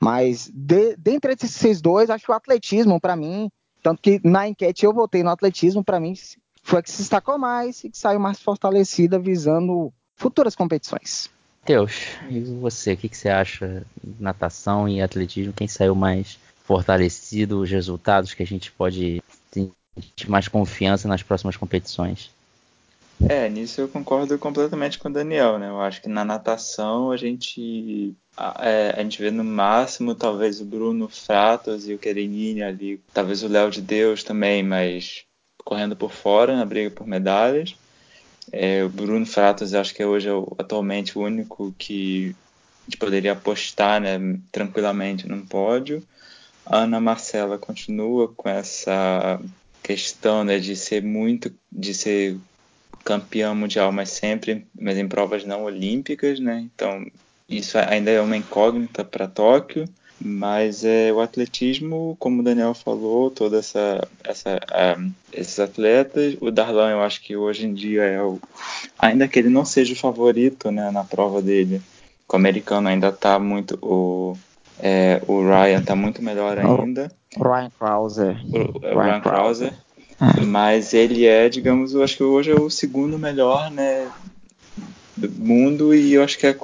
Mas 0.00 0.50
de, 0.52 0.96
dentre 0.96 1.32
esses 1.32 1.80
dois, 1.80 2.10
acho 2.10 2.24
que 2.24 2.30
o 2.30 2.34
atletismo, 2.34 3.00
para 3.00 3.16
mim, 3.16 3.50
tanto 3.82 4.02
que 4.02 4.20
na 4.24 4.48
enquete 4.48 4.84
eu 4.84 4.92
votei 4.92 5.22
no 5.22 5.30
atletismo, 5.30 5.82
para 5.82 6.00
mim 6.00 6.14
foi 6.62 6.80
a 6.80 6.82
que 6.82 6.90
se 6.90 6.98
destacou 6.98 7.38
mais 7.38 7.84
e 7.84 7.90
que 7.90 7.96
saiu 7.96 8.18
mais 8.18 8.40
fortalecida 8.40 9.18
visando 9.18 9.92
futuras 10.16 10.54
competições. 10.54 11.30
Teus, 11.64 12.16
e 12.28 12.40
você, 12.40 12.92
o 12.92 12.96
que, 12.96 13.08
que 13.08 13.16
você 13.16 13.28
acha 13.28 13.84
natação 14.20 14.88
e 14.88 15.00
atletismo? 15.00 15.52
Quem 15.52 15.66
saiu 15.66 15.94
mais 15.94 16.38
fortalecido, 16.64 17.60
os 17.60 17.70
resultados 17.70 18.34
que 18.34 18.42
a 18.42 18.46
gente 18.46 18.70
pode 18.72 19.22
ter 19.50 19.70
mais 20.28 20.48
confiança 20.48 21.08
nas 21.08 21.22
próximas 21.22 21.56
competições? 21.56 22.30
É, 23.28 23.48
nisso 23.48 23.80
eu 23.80 23.88
concordo 23.88 24.38
completamente 24.38 24.98
com 24.98 25.08
o 25.08 25.12
Daniel, 25.12 25.58
né? 25.58 25.68
Eu 25.68 25.80
acho 25.80 26.02
que 26.02 26.08
na 26.08 26.24
natação 26.24 27.10
a 27.10 27.16
gente 27.16 28.14
é, 28.60 28.94
a 28.94 29.02
gente 29.02 29.20
vê 29.20 29.30
no 29.30 29.42
máximo 29.42 30.14
talvez 30.14 30.60
o 30.60 30.64
Bruno 30.64 31.08
Fratos 31.08 31.88
e 31.88 31.94
o 31.94 31.98
Querenini 31.98 32.62
ali, 32.62 33.00
talvez 33.14 33.42
o 33.42 33.48
Léo 33.48 33.70
de 33.70 33.80
Deus 33.80 34.22
também, 34.22 34.62
mas 34.62 35.24
correndo 35.64 35.96
por 35.96 36.12
fora 36.12 36.56
na 36.56 36.64
briga 36.64 36.90
por 36.90 37.06
medalhas. 37.06 37.74
É, 38.52 38.84
o 38.84 38.88
Bruno 38.88 39.26
Fratos 39.26 39.74
acho 39.74 39.94
que 39.94 40.04
hoje 40.04 40.28
é 40.28 40.32
o, 40.32 40.54
atualmente 40.58 41.18
o 41.18 41.22
único 41.22 41.74
que 41.78 42.36
a 42.82 42.90
gente 42.90 42.98
poderia 42.98 43.32
apostar 43.32 44.00
né, 44.00 44.18
tranquilamente 44.52 45.26
num 45.26 45.44
pódio. 45.44 46.02
A 46.64 46.78
Ana 46.78 47.00
Marcela 47.00 47.58
continua 47.58 48.28
com 48.28 48.48
essa 48.48 49.40
questão 49.82 50.44
né, 50.44 50.58
de 50.58 50.76
ser 50.76 51.02
muito, 51.02 51.52
de 51.72 51.94
ser 51.94 52.38
campeã 53.06 53.54
mundial, 53.54 53.92
mas 53.92 54.10
sempre, 54.10 54.66
mas 54.78 54.98
em 54.98 55.06
provas 55.06 55.44
não 55.44 55.62
olímpicas, 55.62 56.40
né? 56.40 56.66
Então 56.74 57.06
isso 57.48 57.78
ainda 57.78 58.10
é 58.10 58.20
uma 58.20 58.36
incógnita 58.36 59.04
para 59.04 59.28
Tóquio, 59.28 59.88
mas 60.20 60.84
é 60.84 61.12
o 61.12 61.20
atletismo, 61.20 62.16
como 62.18 62.40
o 62.40 62.44
Daniel 62.44 62.74
falou, 62.74 63.30
toda 63.30 63.58
essa, 63.58 64.06
essa 64.24 64.58
um, 64.98 65.12
esses 65.32 65.60
atletas, 65.60 66.36
o 66.40 66.50
Darlan 66.50 66.90
eu 66.90 67.02
acho 67.02 67.22
que 67.22 67.36
hoje 67.36 67.66
em 67.66 67.72
dia 67.72 68.02
é 68.02 68.20
o, 68.20 68.40
ainda 68.98 69.28
que 69.28 69.38
ele 69.38 69.50
não 69.50 69.64
seja 69.64 69.92
o 69.92 69.96
favorito, 69.96 70.72
né, 70.72 70.90
na 70.90 71.04
prova 71.04 71.40
dele, 71.40 71.80
o 72.28 72.34
americano 72.34 72.88
ainda 72.88 73.10
está 73.10 73.38
muito 73.38 73.78
o 73.80 74.36
é, 74.78 75.22
o 75.26 75.42
Ryan 75.42 75.78
está 75.78 75.96
muito 75.96 76.22
melhor 76.22 76.58
ainda. 76.58 77.10
Ryan 77.38 77.70
Krause. 77.78 78.22
O, 78.22 78.76
o 78.76 78.80
Ryan, 78.80 79.02
Ryan 79.02 79.20
Krause. 79.20 79.72
Mas 80.46 80.94
ele 80.94 81.26
é, 81.26 81.48
digamos, 81.48 81.94
eu 81.94 82.02
acho 82.02 82.16
que 82.16 82.22
hoje 82.22 82.50
é 82.50 82.54
o 82.54 82.70
segundo 82.70 83.18
melhor, 83.18 83.70
né, 83.70 84.10
do 85.16 85.30
mundo 85.30 85.94
e 85.94 86.12
eu 86.12 86.22
acho 86.22 86.38
que 86.38 86.46
é, 86.46 86.56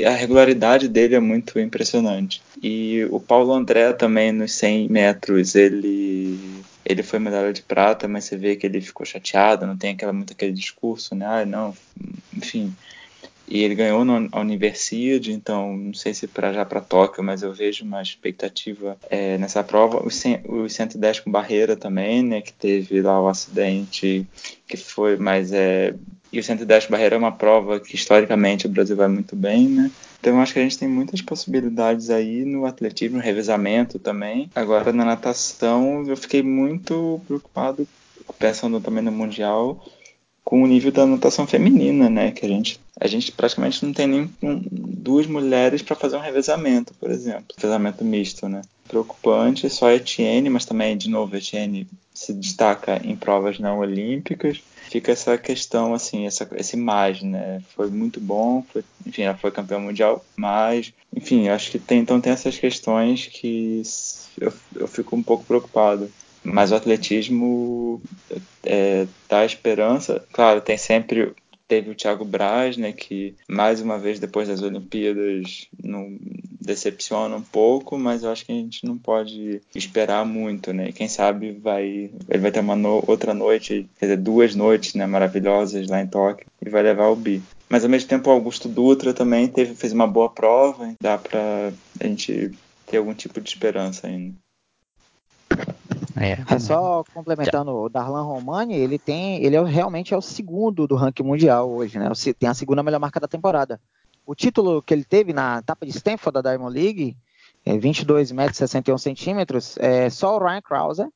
é, 0.00 0.06
a 0.06 0.14
regularidade 0.14 0.88
dele 0.88 1.14
é 1.14 1.20
muito 1.20 1.58
impressionante. 1.58 2.42
E 2.62 3.06
o 3.10 3.20
Paulo 3.20 3.52
André 3.52 3.92
também 3.92 4.32
nos 4.32 4.52
100 4.52 4.88
metros, 4.88 5.54
ele 5.54 6.62
ele 6.84 7.02
foi 7.02 7.20
medalha 7.20 7.52
de 7.52 7.62
prata, 7.62 8.08
mas 8.08 8.24
você 8.24 8.36
vê 8.36 8.56
que 8.56 8.66
ele 8.66 8.80
ficou 8.80 9.06
chateado, 9.06 9.66
não 9.66 9.76
tem 9.76 9.92
aquela 9.92 10.12
muito 10.12 10.32
aquele 10.32 10.52
discurso, 10.52 11.14
né? 11.14 11.24
Ah, 11.26 11.46
não, 11.46 11.74
enfim, 12.36 12.74
e 13.48 13.62
ele 13.62 13.74
ganhou 13.74 14.04
na 14.04 14.40
Universidade, 14.40 15.32
então 15.32 15.76
não 15.76 15.94
sei 15.94 16.14
se 16.14 16.26
para 16.26 16.52
já 16.52 16.64
para 16.64 16.80
Tóquio, 16.80 17.22
mas 17.22 17.42
eu 17.42 17.52
vejo 17.52 17.84
uma 17.84 18.00
expectativa 18.00 18.96
é, 19.10 19.36
nessa 19.38 19.62
prova. 19.62 20.02
Os, 20.04 20.14
110 20.14 21.20
com 21.20 21.30
barreira 21.30 21.76
também, 21.76 22.22
né, 22.22 22.40
que 22.40 22.52
teve 22.52 23.02
lá 23.02 23.20
o 23.20 23.28
acidente, 23.28 24.26
que 24.66 24.76
foi, 24.76 25.16
mas 25.16 25.52
é 25.52 25.94
e 26.32 26.40
o 26.40 26.42
110 26.42 26.86
com 26.86 26.92
barreira 26.92 27.14
é 27.14 27.18
uma 27.18 27.32
prova 27.32 27.78
que 27.78 27.94
historicamente 27.94 28.66
o 28.66 28.70
Brasil 28.70 28.96
vai 28.96 29.06
muito 29.06 29.36
bem, 29.36 29.68
né? 29.68 29.90
Então 30.18 30.40
acho 30.40 30.54
que 30.54 30.60
a 30.60 30.62
gente 30.62 30.78
tem 30.78 30.88
muitas 30.88 31.20
possibilidades 31.20 32.08
aí 32.08 32.42
no 32.44 32.64
atletismo, 32.64 33.18
no 33.18 33.22
revezamento 33.22 33.98
também. 33.98 34.48
Agora 34.54 34.92
na 34.94 35.04
natação 35.04 36.04
eu 36.08 36.16
fiquei 36.16 36.42
muito 36.42 37.20
preocupado 37.26 37.86
pensando 38.38 38.80
também 38.80 39.04
no 39.04 39.12
mundial 39.12 39.84
com 40.44 40.62
o 40.62 40.66
nível 40.66 40.92
da 40.92 41.06
natação 41.06 41.46
feminina, 41.46 42.10
né? 42.10 42.30
Que 42.30 42.44
a 42.44 42.48
gente, 42.48 42.80
a 43.00 43.06
gente 43.06 43.32
praticamente 43.32 43.84
não 43.84 43.92
tem 43.92 44.06
nem 44.06 44.30
um, 44.42 44.62
duas 44.70 45.26
mulheres 45.26 45.82
para 45.82 45.96
fazer 45.96 46.16
um 46.16 46.20
revezamento, 46.20 46.92
por 46.94 47.10
exemplo, 47.10 47.54
revezamento 47.56 48.04
misto, 48.04 48.48
né? 48.48 48.62
Preocupante, 48.88 49.70
só 49.70 49.86
a 49.86 49.94
Etienne, 49.94 50.50
mas 50.50 50.64
também 50.64 50.96
de 50.96 51.08
novo 51.08 51.34
a 51.34 51.38
Etienne 51.38 51.86
se 52.12 52.32
destaca 52.32 53.00
em 53.04 53.16
provas 53.16 53.58
não 53.58 53.78
olímpicas. 53.78 54.62
Fica 54.90 55.12
essa 55.12 55.38
questão 55.38 55.94
assim, 55.94 56.26
essa, 56.26 56.46
esse 56.56 56.76
mais, 56.76 57.22
né? 57.22 57.62
Foi 57.74 57.88
muito 57.88 58.20
bom, 58.20 58.62
foi, 58.70 58.84
enfim, 59.06 59.22
ela 59.22 59.38
foi 59.38 59.50
campeã 59.50 59.78
mundial, 59.78 60.22
mas, 60.36 60.92
enfim, 61.14 61.48
acho 61.48 61.70
que 61.70 61.78
tem 61.78 62.00
então 62.00 62.20
tem 62.20 62.32
essas 62.32 62.58
questões 62.58 63.26
que 63.26 63.82
eu, 64.38 64.52
eu 64.76 64.86
fico 64.86 65.16
um 65.16 65.22
pouco 65.22 65.44
preocupado. 65.44 66.10
Mas 66.44 66.72
o 66.72 66.74
atletismo 66.74 68.02
é, 68.64 69.06
dá 69.28 69.44
esperança. 69.44 70.24
Claro, 70.32 70.60
tem 70.60 70.76
sempre 70.76 71.34
teve 71.72 71.90
o 71.90 71.94
Thiago 71.94 72.22
Braz, 72.22 72.76
né, 72.76 72.92
que 72.92 73.34
mais 73.48 73.80
uma 73.80 73.98
vez 73.98 74.18
depois 74.18 74.46
das 74.46 74.60
Olimpíadas 74.60 75.68
não 75.82 76.18
decepciona 76.60 77.34
um 77.34 77.42
pouco, 77.42 77.98
mas 77.98 78.22
eu 78.22 78.30
acho 78.30 78.44
que 78.44 78.52
a 78.52 78.54
gente 78.54 78.84
não 78.84 78.98
pode 78.98 79.62
esperar 79.74 80.24
muito, 80.26 80.70
né? 80.74 80.90
E 80.90 80.92
quem 80.92 81.08
sabe 81.08 81.52
vai 81.52 82.10
ele 82.28 82.38
vai 82.38 82.52
ter 82.52 82.60
uma 82.60 82.76
no, 82.76 83.02
outra 83.06 83.32
noite, 83.32 83.88
quer 83.98 84.04
dizer, 84.04 84.18
duas 84.18 84.54
noites, 84.54 84.92
né, 84.92 85.06
maravilhosas 85.06 85.88
lá 85.88 86.02
em 86.02 86.06
Tóquio 86.06 86.46
e 86.60 86.68
vai 86.68 86.82
levar 86.82 87.08
o 87.08 87.16
bi. 87.16 87.42
Mas 87.70 87.84
ao 87.84 87.90
mesmo 87.90 88.08
tempo 88.08 88.28
o 88.28 88.32
Augusto 88.32 88.68
Dutra 88.68 89.14
também 89.14 89.48
teve 89.48 89.74
fez 89.74 89.94
uma 89.94 90.06
boa 90.06 90.28
prova, 90.28 90.94
dá 91.00 91.16
para 91.16 91.72
a 91.98 92.06
gente 92.06 92.50
ter 92.86 92.98
algum 92.98 93.14
tipo 93.14 93.40
de 93.40 93.48
esperança 93.48 94.08
ainda. 94.08 94.34
É, 96.16 96.54
é 96.54 96.58
só 96.58 97.04
complementando 97.12 97.70
o 97.72 97.88
Darlan 97.88 98.22
Romani, 98.22 98.74
ele 98.74 98.98
tem, 98.98 99.42
ele 99.44 99.56
é, 99.56 99.62
realmente 99.64 100.12
é 100.12 100.16
o 100.16 100.22
segundo 100.22 100.86
do 100.86 100.94
ranking 100.94 101.22
mundial 101.22 101.70
hoje, 101.70 101.98
né? 101.98 102.10
Tem 102.38 102.48
a 102.48 102.54
segunda 102.54 102.82
melhor 102.82 103.00
marca 103.00 103.20
da 103.20 103.28
temporada. 103.28 103.80
O 104.26 104.34
título 104.34 104.82
que 104.82 104.94
ele 104.94 105.04
teve 105.04 105.32
na 105.32 105.58
etapa 105.58 105.84
de 105.84 105.92
Stanford 105.92 106.34
da 106.40 106.50
Diamond 106.50 106.78
League, 106.78 107.16
é 107.64 107.78
22 107.78 108.32
metros 108.32 108.56
e 108.56 108.58
61 108.58 108.98
centímetros, 108.98 109.76
é 109.78 110.10
só 110.10 110.36
o 110.36 110.38
Ryan 110.38 110.60
Krause, 110.60 111.08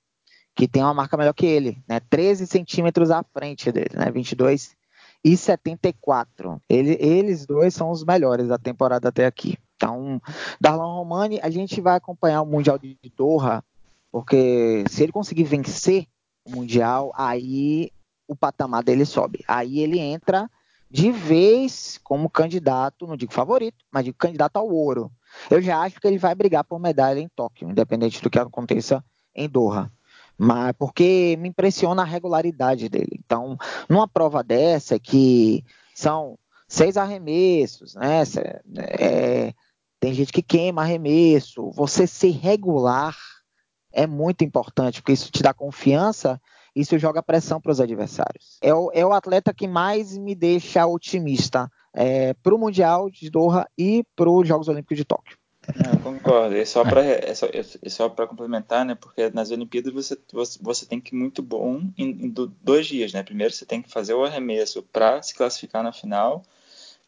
que 0.54 0.66
tem 0.66 0.82
uma 0.82 0.94
marca 0.94 1.16
melhor 1.16 1.34
que 1.34 1.46
ele, 1.46 1.82
né? 1.88 2.00
13 2.08 2.46
centímetros 2.46 3.10
à 3.10 3.22
frente 3.22 3.70
dele, 3.70 3.90
né? 3.94 4.10
22 4.10 4.74
e 5.22 5.36
74. 5.36 6.60
Ele, 6.68 6.96
eles 7.00 7.46
dois 7.46 7.74
são 7.74 7.90
os 7.90 8.04
melhores 8.04 8.48
da 8.48 8.58
temporada 8.58 9.08
até 9.08 9.26
aqui. 9.26 9.58
Então, 9.76 10.20
Darlan 10.60 10.94
Romani, 10.94 11.38
a 11.42 11.50
gente 11.50 11.80
vai 11.80 11.96
acompanhar 11.96 12.40
o 12.42 12.46
Mundial 12.46 12.78
de 12.78 12.96
Doha 13.16 13.62
porque 14.16 14.82
se 14.88 15.02
ele 15.02 15.12
conseguir 15.12 15.44
vencer 15.44 16.06
o 16.42 16.50
Mundial, 16.50 17.12
aí 17.14 17.92
o 18.26 18.34
patamar 18.34 18.82
dele 18.82 19.04
sobe. 19.04 19.44
Aí 19.46 19.80
ele 19.80 19.98
entra 19.98 20.50
de 20.90 21.10
vez 21.10 22.00
como 22.02 22.30
candidato, 22.30 23.06
não 23.06 23.14
digo 23.14 23.34
favorito, 23.34 23.84
mas 23.92 24.06
digo 24.06 24.16
candidato 24.16 24.56
ao 24.56 24.70
ouro. 24.70 25.12
Eu 25.50 25.60
já 25.60 25.82
acho 25.82 26.00
que 26.00 26.06
ele 26.06 26.16
vai 26.16 26.34
brigar 26.34 26.64
por 26.64 26.80
medalha 26.80 27.20
em 27.20 27.28
Tóquio, 27.28 27.68
independente 27.68 28.22
do 28.22 28.30
que 28.30 28.38
aconteça 28.38 29.04
em 29.34 29.46
Doha. 29.46 29.92
Mas 30.38 30.72
porque 30.78 31.36
me 31.38 31.50
impressiona 31.50 32.00
a 32.00 32.06
regularidade 32.06 32.88
dele. 32.88 33.20
Então, 33.22 33.58
numa 33.86 34.08
prova 34.08 34.42
dessa 34.42 34.98
que 34.98 35.62
são 35.94 36.38
seis 36.66 36.96
arremessos, 36.96 37.94
né? 37.96 38.22
É, 38.98 39.52
tem 40.00 40.14
gente 40.14 40.32
que 40.32 40.40
queima 40.40 40.80
arremesso. 40.80 41.70
Você 41.72 42.06
ser 42.06 42.30
regular 42.30 43.14
é 43.92 44.06
muito 44.06 44.44
importante, 44.44 45.00
porque 45.00 45.12
isso 45.12 45.30
te 45.30 45.42
dá 45.42 45.54
confiança, 45.54 46.40
isso 46.74 46.98
joga 46.98 47.22
pressão 47.22 47.60
para 47.60 47.72
os 47.72 47.80
adversários. 47.80 48.58
É 48.60 48.74
o, 48.74 48.90
é 48.92 49.04
o 49.04 49.12
atleta 49.12 49.54
que 49.54 49.66
mais 49.66 50.16
me 50.16 50.34
deixa 50.34 50.86
otimista 50.86 51.70
é, 51.94 52.34
para 52.34 52.54
o 52.54 52.58
Mundial 52.58 53.10
de 53.10 53.30
Doha 53.30 53.66
e 53.78 54.04
para 54.14 54.30
os 54.30 54.46
Jogos 54.46 54.68
Olímpicos 54.68 54.98
de 54.98 55.04
Tóquio. 55.04 55.38
Concordo. 56.02 56.56
E 56.56 56.64
só 56.64 56.84
para 56.84 57.02
é 57.04 57.34
só, 57.34 57.46
é 57.46 57.88
só 57.88 58.08
complementar, 58.08 58.84
né? 58.84 58.94
Porque 58.94 59.30
nas 59.30 59.50
Olimpíadas 59.50 59.92
você, 59.92 60.16
você, 60.32 60.58
você 60.62 60.86
tem 60.86 61.00
que 61.00 61.14
ir 61.14 61.18
muito 61.18 61.42
bom 61.42 61.80
em, 61.98 62.10
em, 62.26 62.34
dois 62.62 62.86
dias, 62.86 63.12
né? 63.12 63.22
Primeiro 63.22 63.52
você 63.52 63.66
tem 63.66 63.82
que 63.82 63.90
fazer 63.90 64.14
o 64.14 64.24
arremesso 64.24 64.82
para 64.82 65.20
se 65.22 65.34
classificar 65.34 65.82
na 65.82 65.92
final. 65.92 66.44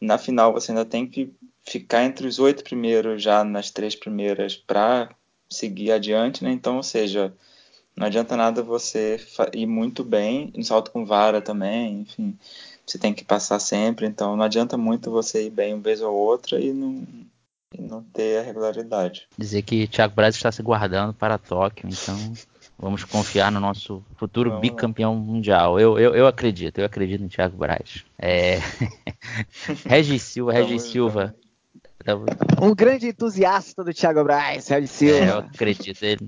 Na 0.01 0.17
final 0.17 0.51
você 0.51 0.71
ainda 0.71 0.85
tem 0.85 1.07
que 1.07 1.31
ficar 1.63 2.03
entre 2.03 2.27
os 2.27 2.39
oito 2.39 2.63
primeiros 2.63 3.21
já 3.21 3.43
nas 3.43 3.69
três 3.71 3.95
primeiras 3.95 4.55
para 4.55 5.09
seguir 5.51 5.91
adiante, 5.91 6.43
né? 6.43 6.51
Então, 6.51 6.77
ou 6.77 6.83
seja, 6.83 7.33
não 7.95 8.07
adianta 8.07 8.37
nada 8.37 8.63
você 8.63 9.19
ir 9.53 9.65
muito 9.65 10.03
bem 10.03 10.53
no 10.55 10.63
salto 10.63 10.91
com 10.91 11.05
vara 11.05 11.41
também, 11.41 12.01
enfim, 12.01 12.37
você 12.85 12.97
tem 12.97 13.13
que 13.13 13.25
passar 13.25 13.59
sempre, 13.59 14.05
então 14.05 14.35
não 14.35 14.43
adianta 14.43 14.77
muito 14.77 15.11
você 15.11 15.47
ir 15.47 15.49
bem 15.49 15.73
uma 15.73 15.83
vez 15.83 16.01
ou 16.01 16.13
outra 16.13 16.59
e 16.59 16.71
não, 16.71 17.05
e 17.73 17.81
não 17.81 18.01
ter 18.01 18.39
a 18.39 18.41
regularidade. 18.41 19.27
Dizer 19.37 19.63
que 19.63 19.87
Thiago 19.87 20.15
Braz 20.15 20.35
está 20.35 20.51
se 20.51 20.63
guardando 20.63 21.13
para 21.13 21.37
Tóquio, 21.37 21.89
então 21.89 22.33
vamos 22.77 23.03
confiar 23.03 23.51
no 23.51 23.59
nosso 23.59 24.03
futuro 24.15 24.59
bicampeão 24.59 25.15
mundial. 25.15 25.79
Eu, 25.79 25.99
eu, 25.99 26.15
eu 26.15 26.25
acredito, 26.25 26.79
eu 26.79 26.85
acredito 26.85 27.21
no 27.21 27.29
Thiago 27.29 27.57
Braz. 27.57 28.05
É... 28.17 28.59
Regis 29.85 30.21
Silva, 30.23 30.53
Regis 30.53 30.83
Silva. 30.83 31.35
Um 32.61 32.73
grande 32.73 33.07
entusiasta 33.07 33.83
do 33.83 33.93
Thiago 33.93 34.23
Braz, 34.23 34.67
Regis 34.67 34.91
Silva. 34.91 35.17
É, 35.17 35.29
eu 35.29 35.37
acredito. 35.39 36.03
Ele, 36.03 36.27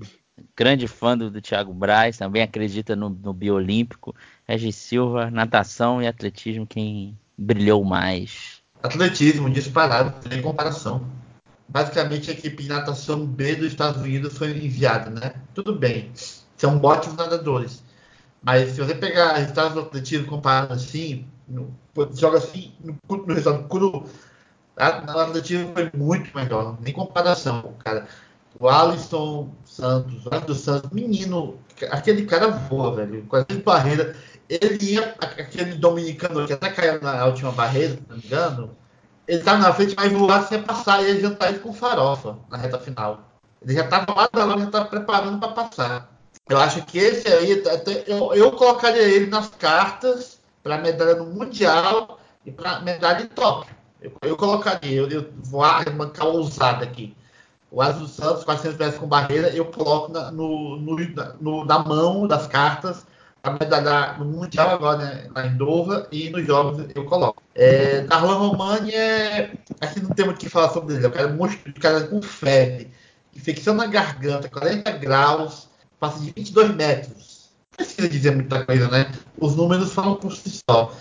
grande 0.56 0.86
fã 0.86 1.16
do, 1.16 1.30
do 1.30 1.40
Thiago 1.40 1.72
Braz, 1.72 2.18
também 2.18 2.42
acredita 2.42 2.94
no, 2.94 3.08
no 3.08 3.32
Biolímpico. 3.32 4.14
Regis 4.46 4.76
Silva, 4.76 5.30
natação 5.30 6.02
e 6.02 6.06
atletismo, 6.06 6.66
quem 6.66 7.18
brilhou 7.36 7.84
mais? 7.84 8.62
Atletismo, 8.82 9.48
disparado, 9.48 10.14
sem 10.28 10.42
comparação 10.42 11.06
basicamente 11.72 12.30
a 12.30 12.34
equipe 12.34 12.62
de 12.62 12.68
natação 12.68 13.24
B 13.24 13.56
dos 13.56 13.68
Estados 13.68 14.02
Unidos 14.02 14.36
foi 14.36 14.50
enviada, 14.50 15.08
né? 15.08 15.32
Tudo 15.54 15.74
bem, 15.74 16.10
são 16.56 16.80
ótimos 16.82 17.16
nadadores. 17.16 17.82
Mas 18.42 18.72
se 18.72 18.80
você 18.80 18.94
pegar 18.94 19.36
resultados 19.36 19.74
do 19.74 19.80
atletismo 19.80 20.26
comparado 20.26 20.74
assim, 20.74 21.26
no, 21.48 21.74
joga 22.14 22.38
assim, 22.38 22.72
no, 22.80 22.96
no 23.08 23.34
resultado 23.34 23.68
cru, 23.68 24.04
no 24.76 25.18
atletismo 25.18 25.72
foi 25.74 25.90
muito 25.94 26.34
melhor, 26.36 26.76
nem 26.80 26.92
comparação, 26.92 27.74
cara. 27.84 28.06
O 28.58 28.68
Alisson 28.68 29.50
Santos, 29.64 30.26
o 30.26 30.34
Alisson 30.34 30.54
Santos, 30.54 30.90
menino, 30.90 31.58
aquele 31.90 32.24
cara 32.24 32.48
voa, 32.48 32.94
velho, 32.96 33.24
com 33.26 33.36
as 33.36 33.44
barreiras. 33.64 34.16
Ele 34.48 34.92
ia, 34.92 35.14
aquele 35.20 35.74
dominicano 35.74 36.46
que 36.46 36.52
até 36.52 36.70
caiu 36.70 37.00
na 37.00 37.24
última 37.24 37.52
barreira, 37.52 37.94
se 37.94 38.02
não 38.08 38.16
me 38.16 38.24
engano, 38.24 38.76
ele 39.26 39.38
estava 39.38 39.58
na 39.58 39.72
frente, 39.72 39.94
mas 39.96 40.12
voar 40.12 40.46
sem 40.46 40.62
passar, 40.62 41.02
e 41.02 41.10
ele 41.10 41.20
jantar 41.20 41.48
ele 41.50 41.60
com 41.60 41.72
farofa 41.72 42.36
na 42.50 42.56
reta 42.56 42.78
final. 42.78 43.32
Ele 43.62 43.74
já 43.74 43.84
estava 43.84 44.12
lá 44.12 44.28
da 44.32 44.58
já 44.58 44.64
estava 44.64 44.84
preparando 44.86 45.38
para 45.38 45.52
passar. 45.52 46.12
Eu 46.48 46.58
acho 46.58 46.84
que 46.84 46.98
esse 46.98 47.28
aí, 47.28 47.62
eu, 48.06 48.34
eu 48.34 48.52
colocaria 48.52 49.02
ele 49.02 49.26
nas 49.26 49.48
cartas 49.48 50.40
para 50.62 50.78
medalha 50.78 51.14
no 51.14 51.26
Mundial 51.26 52.18
e 52.44 52.50
para 52.50 52.80
medalha 52.80 53.22
em 53.22 53.28
Tóquio. 53.28 53.74
Eu, 54.02 54.12
eu 54.22 54.36
colocaria, 54.36 54.92
eu, 54.92 55.08
eu 55.08 55.30
vou 55.44 55.62
arrancar 55.62 56.26
ousada 56.26 56.84
aqui. 56.84 57.14
O 57.70 57.80
Azul 57.80 58.06
Santos, 58.06 58.44
400 58.44 58.78
metros 58.78 58.98
com 58.98 59.06
barreira, 59.06 59.48
eu 59.48 59.64
coloco 59.66 60.12
na, 60.12 60.30
no, 60.30 60.76
no, 60.76 60.96
no, 61.40 61.64
na 61.64 61.78
mão 61.78 62.26
das 62.26 62.46
cartas 62.46 63.06
a 63.42 63.50
medalha 63.50 64.18
no 64.18 64.24
Mundial 64.24 64.70
agora, 64.70 64.98
né, 64.98 65.26
lá 65.34 65.46
em 65.46 65.56
Doha, 65.56 66.06
e 66.12 66.30
nos 66.30 66.46
Jogos 66.46 66.86
eu 66.94 67.04
coloco. 67.04 67.42
É, 67.54 68.02
Darlan 68.02 68.34
Romani 68.34 68.94
é. 68.94 69.52
Assim, 69.80 70.00
não 70.00 70.10
tem 70.10 70.24
muito 70.24 70.38
o 70.38 70.40
que 70.40 70.48
falar 70.48 70.70
sobre 70.70 70.94
ele. 70.94 71.04
É 71.04 71.08
um 71.08 71.12
cara, 71.12 71.28
monstro, 71.28 71.74
cara 71.74 72.06
com 72.06 72.22
febre, 72.22 72.92
infecção 73.34 73.74
na 73.74 73.86
garganta, 73.86 74.48
40 74.48 74.92
graus, 74.92 75.68
passa 75.98 76.20
de 76.20 76.30
22 76.30 76.74
metros. 76.74 77.50
Não 77.72 77.84
precisa 77.84 78.08
dizer 78.08 78.30
muita 78.32 78.64
coisa, 78.64 78.88
né? 78.88 79.10
Os 79.36 79.56
números 79.56 79.92
falam 79.92 80.14
por 80.14 80.32
si 80.32 80.62
só. 80.70 80.92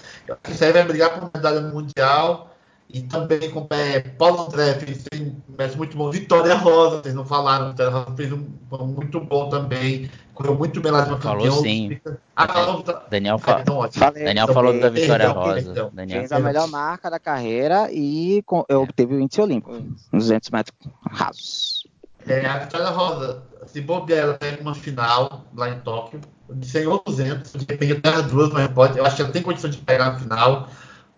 Isso 0.49 0.63
aí 0.63 0.71
vai 0.71 0.83
brigar 0.83 1.19
por 1.19 1.29
medalha 1.35 1.61
no 1.61 1.73
Mundial. 1.73 2.50
E 2.93 3.01
também 3.03 3.49
com 3.49 3.65
é, 3.69 3.99
Paulo 3.99 4.47
André 4.47 4.73
fez 4.73 5.05
um 5.15 5.77
muito 5.77 5.95
bom. 5.95 6.11
Vitória 6.11 6.55
Rosa, 6.55 7.01
vocês 7.01 7.15
não 7.15 7.25
falaram, 7.25 7.69
Vitória 7.69 7.91
Rosa 7.91 8.15
fez 8.17 8.31
um, 8.33 8.45
um 8.71 8.85
muito 8.85 9.19
bom 9.21 9.49
também. 9.49 10.09
Correu 10.33 10.55
muito 10.55 10.81
bem 10.81 10.91
lá 10.91 11.01
de 11.01 11.09
uma 11.09 11.21
Falou 11.21 11.43
campeão. 11.43 11.61
sim. 11.61 12.01
Ah, 12.35 12.47
falou, 12.47 12.83
Daniel, 13.09 13.37
fa 13.37 13.57
ah, 13.57 13.61
então, 13.61 13.89
Daniel 14.13 14.47
falou 14.47 14.79
da 14.79 14.89
Vitória 14.89 15.25
perdão, 15.27 15.43
Rosa. 15.43 15.63
Perdão. 15.63 15.91
Daniel. 15.93 16.19
Fez 16.19 16.31
a 16.31 16.39
melhor 16.39 16.67
marca 16.67 17.09
da 17.09 17.19
carreira 17.19 17.89
e 17.91 18.41
com, 18.45 18.65
eu 18.67 18.81
obteve 18.81 19.15
o 19.15 19.19
índice 19.19 19.39
olímpico, 19.39 19.71
nos 20.11 20.25
200 20.25 20.49
metros 20.49 20.77
rasos. 21.09 21.87
É, 22.27 22.45
a 22.45 22.57
Vitória 22.59 22.89
Rosa, 22.89 23.43
se 23.67 23.79
bobear, 23.79 24.19
ela 24.19 24.33
pega 24.33 24.61
uma 24.61 24.75
final 24.75 25.45
lá 25.55 25.69
em 25.69 25.79
Tóquio, 25.79 26.19
de 26.49 26.67
100 26.67 26.87
ou 26.87 27.01
200, 27.05 27.53
depende 27.53 27.93
até 27.93 28.09
as 28.09 28.25
duas, 28.25 28.49
mas 28.51 28.67
pode. 28.69 28.97
Eu 28.97 29.05
acho 29.05 29.15
que 29.15 29.21
ela 29.21 29.31
tem 29.31 29.41
condição 29.41 29.69
de 29.69 29.77
pegar 29.77 30.11
na 30.11 30.19
final 30.19 30.67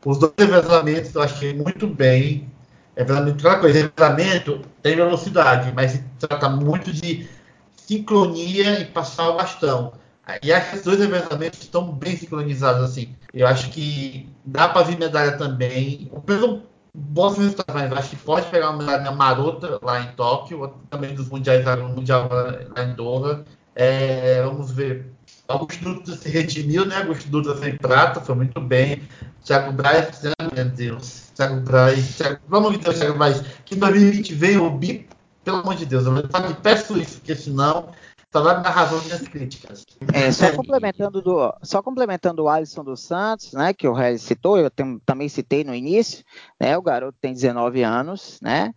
os 0.06 0.18
dois 0.20 0.34
revezamentos 0.38 1.14
eu 1.16 1.22
achei 1.22 1.54
muito 1.54 1.88
bem. 1.88 2.52
Revezamento, 2.96 3.40
aquela 3.40 3.60
coisa, 3.60 3.80
revezamento 3.80 4.62
tem 4.82 4.96
velocidade, 4.96 5.72
mas 5.76 5.92
se 5.92 6.04
trata 6.20 6.48
muito 6.50 6.92
de 6.94 7.28
sincronia 7.76 8.80
e 8.80 8.86
passar 8.86 9.30
o 9.30 9.38
bastão. 9.38 9.94
E 10.42 10.54
acho 10.54 10.72
que 10.72 10.78
os 10.78 10.84
dois 10.84 11.00
revezamentos 11.00 11.60
estão 11.62 11.92
bem 11.92 12.16
sincronizados 12.16 12.84
assim. 12.84 13.16
Eu 13.34 13.48
acho 13.48 13.70
que 13.72 14.30
dá 14.46 14.70
para 14.70 14.84
vir 14.84 14.98
medalha 14.98 15.38
também. 15.38 16.10
O 16.12 16.22
peso 16.22 16.62
bons 16.96 17.38
resultados, 17.38 17.74
mas 17.74 17.92
acho 17.92 18.10
que 18.12 18.16
pode 18.18 18.50
pegar 18.50 18.70
uma 18.70 18.84
medalha 18.84 19.12
marota 19.12 19.80
lá 19.82 20.02
em 20.02 20.12
Tóquio, 20.14 20.74
também 20.90 21.16
dos 21.16 21.28
mundiais 21.30 21.66
lá, 21.66 21.76
mundial 21.76 22.30
lá 22.30 22.84
em 22.84 22.94
Doha. 22.94 23.44
É, 23.76 24.42
vamos 24.44 24.72
ver. 24.72 25.13
Augusto 25.48 25.84
Dutra 25.84 26.16
se 26.16 26.30
redimiu, 26.30 26.86
né? 26.86 26.98
Augusto 26.98 27.28
Dutra 27.30 27.56
sem 27.58 27.78
prata, 27.78 28.22
foi 28.22 28.36
muito 28.36 28.60
bem. 28.62 29.04
Thiago 29.44 29.72
Braz, 29.74 30.22
meu 30.56 30.66
Deus. 30.66 31.32
Thiago 31.36 31.62
Braz, 31.62 32.16
Thiago, 32.16 32.40
vamos 32.48 32.78
ver 32.78 32.90
o 32.90 32.94
Thiago 32.94 33.18
Braz. 33.18 33.44
Que 33.66 33.76
em 33.76 33.80
2020 33.80 34.34
veio 34.34 34.66
o 34.66 34.70
bi, 34.70 35.08
pelo 35.44 35.58
amor 35.58 35.76
de 35.76 35.86
Deus, 35.86 36.06
eu 36.06 36.16
só 36.16 36.54
peço 36.62 36.98
isso, 36.98 37.18
porque 37.18 37.36
senão 37.36 37.90
me 38.34 38.42
dar 38.42 38.72
razão 38.72 38.98
nas 38.98 39.06
minhas 39.06 39.28
críticas. 39.28 39.86
É, 40.12 40.32
só 40.32 40.52
complementando 40.54 41.22
do, 41.22 41.54
só 41.62 41.84
complementando 41.84 42.44
o 42.44 42.50
Alisson 42.50 42.84
dos 42.84 43.02
Santos, 43.02 43.54
né, 43.54 43.74
que 43.74 43.88
o 43.88 43.94
Regis 43.94 44.24
citou, 44.24 44.58
eu 44.58 44.72
tem, 44.72 45.00
também 45.06 45.30
citei 45.30 45.64
no 45.64 45.76
início, 45.76 46.24
né, 46.60 46.76
o 46.76 46.82
garoto 46.82 47.18
tem 47.22 47.34
19 47.34 47.84
anos, 47.84 48.40
né, 48.42 48.74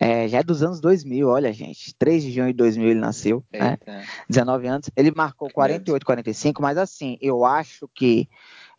é, 0.00 0.26
já 0.28 0.38
é 0.38 0.42
dos 0.42 0.62
anos 0.62 0.80
2000, 0.80 1.28
olha, 1.28 1.52
gente. 1.52 1.94
3 1.94 2.22
de 2.22 2.32
junho 2.32 2.48
de 2.48 2.54
2000 2.54 2.88
ele 2.88 3.00
nasceu, 3.00 3.44
né? 3.52 3.78
19 4.28 4.66
anos. 4.66 4.90
Ele 4.96 5.12
marcou 5.14 5.48
48, 5.50 6.04
45, 6.04 6.60
mas 6.60 6.76
assim, 6.76 7.16
eu 7.20 7.44
acho 7.44 7.88
que 7.94 8.28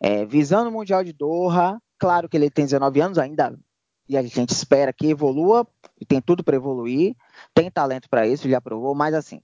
é, 0.00 0.26
visando 0.26 0.68
o 0.68 0.72
Mundial 0.72 1.02
de 1.02 1.12
Doha, 1.12 1.80
claro 1.98 2.28
que 2.28 2.36
ele 2.36 2.50
tem 2.50 2.66
19 2.66 3.00
anos 3.00 3.18
ainda, 3.18 3.58
e 4.08 4.16
a 4.16 4.22
gente 4.22 4.50
espera 4.50 4.92
que 4.92 5.08
evolua, 5.08 5.66
e 6.00 6.04
tem 6.04 6.20
tudo 6.20 6.44
para 6.44 6.56
evoluir, 6.56 7.16
tem 7.54 7.70
talento 7.70 8.08
para 8.08 8.26
isso, 8.26 8.46
ele 8.46 8.54
aprovou, 8.54 8.94
mas 8.94 9.14
assim, 9.14 9.40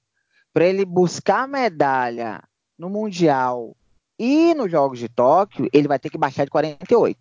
para 0.53 0.67
ele 0.67 0.85
buscar 0.85 1.49
medalha 1.49 2.43
no 2.79 2.91
Mundial 2.91 3.75
e 4.19 4.55
nos 4.55 4.71
Jogos 4.71 4.99
de 4.99 5.09
Tóquio, 5.09 5.69
ele 5.73 5.89
vai 5.89 5.99
ter 5.99 6.11
que 6.11 6.19
baixar 6.19 6.45
de 6.45 6.51
48. 6.51 7.19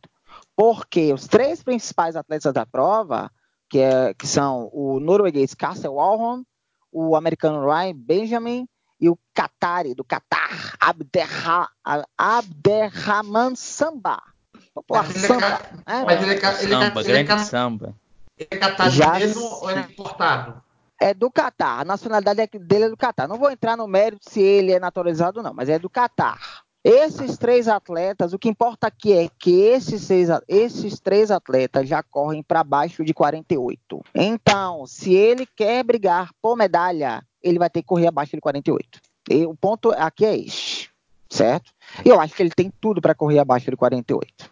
Porque 0.55 1.11
os 1.13 1.27
três 1.27 1.63
principais 1.63 2.15
atletas 2.15 2.53
da 2.53 2.65
prova, 2.65 3.31
que, 3.71 3.79
é, 3.79 4.13
que 4.13 4.27
são 4.27 4.69
o 4.73 4.99
norueguês 4.99 5.55
Castle 5.55 5.93
Walhorn, 5.93 6.43
o 6.91 7.15
americano 7.15 7.65
Ryan 7.65 7.95
Benjamin 7.95 8.67
e 8.99 9.09
o 9.09 9.17
Qatari, 9.33 9.95
do 9.95 10.03
Qatar, 10.03 10.75
Abderra, 10.77 11.69
Abderrahman 12.17 13.55
Samba. 13.55 14.21
Popular 14.73 15.07
mas 15.07 15.17
samba. 15.17 15.61
É, 15.85 16.03
mas 16.03 16.21
ele 16.21 16.31
é, 16.31 16.63
ele 16.63 16.73
samba, 16.73 17.01
ele 17.01 17.17
é, 17.17 17.23
grande 17.23 17.45
samba. 17.45 17.95
Ele 18.37 18.47
é 18.51 19.19
mesmo 19.19 19.41
ou 19.41 19.71
ele 19.71 19.79
é 19.79 19.83
importado? 19.83 20.61
É 20.99 21.13
do 21.13 21.31
Qatar. 21.31 21.79
A 21.79 21.85
nacionalidade 21.85 22.47
dele 22.59 22.85
é 22.85 22.89
do 22.89 22.97
Qatar. 22.97 23.27
Não 23.27 23.37
vou 23.37 23.51
entrar 23.51 23.77
no 23.77 23.87
mérito 23.87 24.29
se 24.29 24.41
ele 24.41 24.71
é 24.71 24.79
naturalizado 24.79 25.39
ou 25.39 25.43
não, 25.43 25.53
mas 25.53 25.69
é 25.69 25.79
do 25.79 25.89
Qatar. 25.89 26.63
Esses 26.83 27.37
três 27.37 27.67
atletas, 27.67 28.33
o 28.33 28.39
que 28.39 28.49
importa 28.49 28.87
aqui 28.87 29.13
é 29.13 29.29
que 29.37 29.51
esses, 29.61 30.01
seis, 30.01 30.29
esses 30.47 30.99
três 30.99 31.29
atletas 31.29 31.87
já 31.87 32.01
correm 32.01 32.41
para 32.41 32.63
baixo 32.63 33.03
de 33.03 33.13
48. 33.13 34.03
Então, 34.15 34.87
se 34.87 35.13
ele 35.13 35.45
quer 35.45 35.83
brigar 35.83 36.31
por 36.41 36.57
medalha, 36.57 37.23
ele 37.41 37.59
vai 37.59 37.69
ter 37.69 37.81
que 37.81 37.87
correr 37.87 38.07
abaixo 38.07 38.35
de 38.35 38.41
48. 38.41 38.99
E 39.29 39.45
o 39.45 39.55
ponto 39.55 39.91
aqui 39.91 40.25
é 40.25 40.35
este, 40.35 40.89
certo? 41.29 41.71
E 42.03 42.09
eu 42.09 42.19
acho 42.19 42.33
que 42.33 42.41
ele 42.41 42.49
tem 42.49 42.73
tudo 42.81 42.99
para 42.99 43.13
correr 43.13 43.39
abaixo 43.39 43.69
de 43.69 43.77
48. 43.77 44.51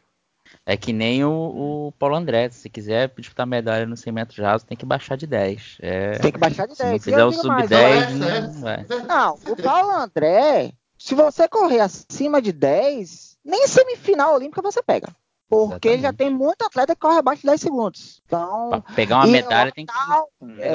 É 0.65 0.77
que 0.77 0.93
nem 0.93 1.23
o, 1.23 1.31
o, 1.31 1.91
Paulo 1.97 2.15
André, 2.15 2.47
se 2.51 2.69
quiser 2.69 3.11
disputar 3.17 3.47
medalha 3.47 3.87
no 3.87 3.97
100 3.97 4.13
metros 4.13 4.37
raso, 4.37 4.65
tem 4.67 4.77
que 4.77 4.85
baixar 4.85 5.15
de 5.15 5.25
10. 5.25 5.77
É... 5.81 6.11
Tem 6.19 6.31
que 6.31 6.37
baixar 6.37 6.67
de 6.67 6.75
10. 6.75 7.01
Se 7.01 7.09
não 7.09 7.31
fizer 7.31 7.39
o 7.39 7.41
sub 7.41 7.67
10, 7.67 8.15
não, 8.15 8.69
é. 8.69 8.85
não, 9.07 9.33
o 9.47 9.55
Paulo 9.55 9.91
André, 9.91 10.71
se 10.99 11.15
você 11.15 11.47
correr 11.47 11.79
acima 11.79 12.41
de 12.41 12.51
10, 12.51 13.37
nem 13.43 13.65
semifinal 13.67 14.35
olímpica 14.35 14.61
você 14.61 14.83
pega. 14.83 15.15
Porque 15.47 15.87
Exatamente. 15.87 16.01
já 16.03 16.13
tem 16.13 16.29
muito 16.29 16.61
atleta 16.63 16.93
que 16.93 17.01
corre 17.01 17.17
abaixo 17.17 17.41
de 17.41 17.47
10 17.47 17.61
segundos. 17.61 18.21
Então, 18.25 18.69
pra 18.69 18.81
pegar 18.81 19.15
uma 19.15 19.27
medalha 19.27 19.71
tem 19.71 19.85
que 19.85 19.91
pegar 19.91 20.23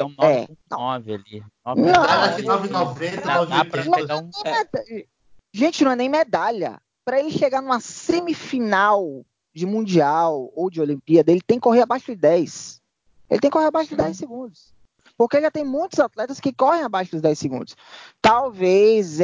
um 0.05 0.09
9, 0.09 0.27
é, 0.27 0.47
9 0.69 1.13
ali. 1.13 1.43
9 1.65 1.81
não, 1.81 2.01
medalha, 2.01 2.43
9,90, 2.43 3.21
Gente, 5.53 5.83
não 5.85 5.91
é 5.91 5.95
nem 5.95 6.09
medalha. 6.09 6.81
Para 7.05 7.19
ele 7.19 7.31
chegar 7.31 7.61
numa 7.61 7.79
semifinal 7.79 9.23
de 9.53 9.65
Mundial 9.65 10.51
ou 10.53 10.69
de 10.69 10.81
Olimpíada, 10.81 11.31
ele 11.31 11.41
tem 11.41 11.57
que 11.57 11.63
correr 11.63 11.83
abaixo 11.83 12.07
de 12.07 12.15
10. 12.17 12.81
Ele 13.29 13.39
tem 13.39 13.49
que 13.49 13.53
correr 13.53 13.67
abaixo 13.67 13.91
de 13.91 13.95
10 13.95 14.17
segundos. 14.17 14.74
Porque 15.17 15.39
já 15.39 15.49
tem 15.49 15.63
muitos 15.63 15.99
atletas 15.99 16.39
que 16.39 16.53
correm 16.53 16.83
abaixo 16.83 17.11
dos 17.11 17.21
10 17.21 17.39
segundos. 17.39 17.75
Talvez 18.21 19.19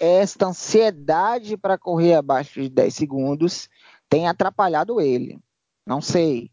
esta 0.00 0.46
ansiedade 0.46 1.56
para 1.56 1.76
correr 1.76 2.14
abaixo 2.14 2.62
de 2.62 2.68
10 2.68 2.94
segundos 2.94 3.68
tenha 4.08 4.30
atrapalhado 4.30 5.00
ele. 5.00 5.38
Não 5.86 6.00
sei. 6.00 6.50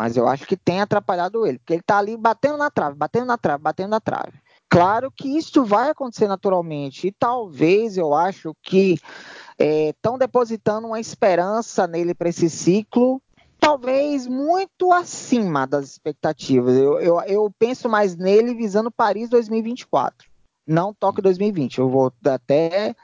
Mas 0.00 0.16
eu 0.16 0.26
acho 0.26 0.46
que 0.46 0.56
tem 0.56 0.80
atrapalhado 0.80 1.46
ele, 1.46 1.58
porque 1.58 1.74
ele 1.74 1.80
está 1.80 1.98
ali 1.98 2.16
batendo 2.16 2.56
na 2.56 2.70
trave, 2.70 2.96
batendo 2.96 3.26
na 3.26 3.36
trave, 3.36 3.62
batendo 3.62 3.90
na 3.90 4.00
trave. 4.00 4.40
Claro 4.66 5.10
que 5.10 5.36
isso 5.36 5.62
vai 5.62 5.90
acontecer 5.90 6.26
naturalmente, 6.26 7.08
e 7.08 7.12
talvez 7.12 7.98
eu 7.98 8.14
acho 8.14 8.56
que 8.62 8.98
estão 9.58 10.14
é, 10.14 10.18
depositando 10.18 10.86
uma 10.86 11.00
esperança 11.00 11.86
nele 11.86 12.14
para 12.14 12.30
esse 12.30 12.48
ciclo, 12.48 13.20
talvez 13.60 14.26
muito 14.26 14.92
acima 14.92 15.66
das 15.66 15.90
expectativas. 15.90 16.74
Eu, 16.76 16.98
eu, 17.00 17.20
eu 17.20 17.54
penso 17.58 17.88
mais 17.88 18.16
nele 18.16 18.54
visando 18.54 18.90
Paris 18.90 19.28
2024 19.28 20.30
não 20.70 20.94
Tóquio 20.94 21.22
2020. 21.22 21.78
Eu 21.78 21.88
vou 21.88 22.12
até. 22.24 22.94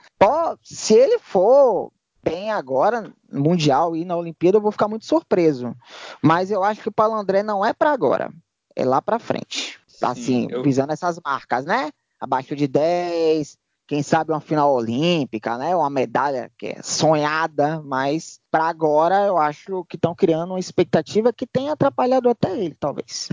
Se 0.63 0.95
ele 0.95 1.19
for 1.19 1.91
bem 2.23 2.51
agora, 2.51 3.13
Mundial 3.31 3.95
e 3.97 4.05
na 4.05 4.17
Olimpíada, 4.17 4.57
eu 4.59 4.63
vou 4.63 4.73
ficar 4.73 4.89
muito 4.89 5.05
surpreso. 5.05 5.75
Mas 6.23 6.51
eu 6.51 6.63
acho 6.63 6.81
que 6.81 6.89
o 6.89 6.93
Paulo 6.93 7.15
André 7.15 7.43
não 7.43 7.65
é 7.65 7.73
para 7.73 7.93
agora, 7.93 8.33
é 8.75 8.85
lá 8.85 9.03
para 9.03 9.19
frente. 9.19 9.79
Sim, 9.87 10.07
assim, 10.07 10.49
eu... 10.51 10.63
visando 10.63 10.93
essas 10.93 11.21
marcas, 11.25 11.65
né? 11.65 11.91
Abaixo 12.21 12.57
de 12.57 12.67
10, 12.67 13.59
quem 13.87 14.03
sabe 14.03 14.33
uma 14.33 14.41
final 14.41 14.75
olímpica, 14.75 15.57
né? 15.57 15.75
Uma 15.75 15.91
medalha 15.91 16.51
que 16.59 16.67
é 16.67 16.83
sonhada, 16.83 17.81
mas 17.83 18.41
para 18.51 18.65
agora 18.65 19.27
eu 19.27 19.39
acho 19.39 19.85
que 19.89 19.97
estão 19.97 20.15
criando 20.15 20.51
uma 20.51 20.61
expectativa 20.61 21.33
que 21.33 21.47
tem 21.47 21.71
atrapalhado 21.71 22.29
até 22.29 22.59
ele, 22.59 22.75
talvez. 22.79 23.29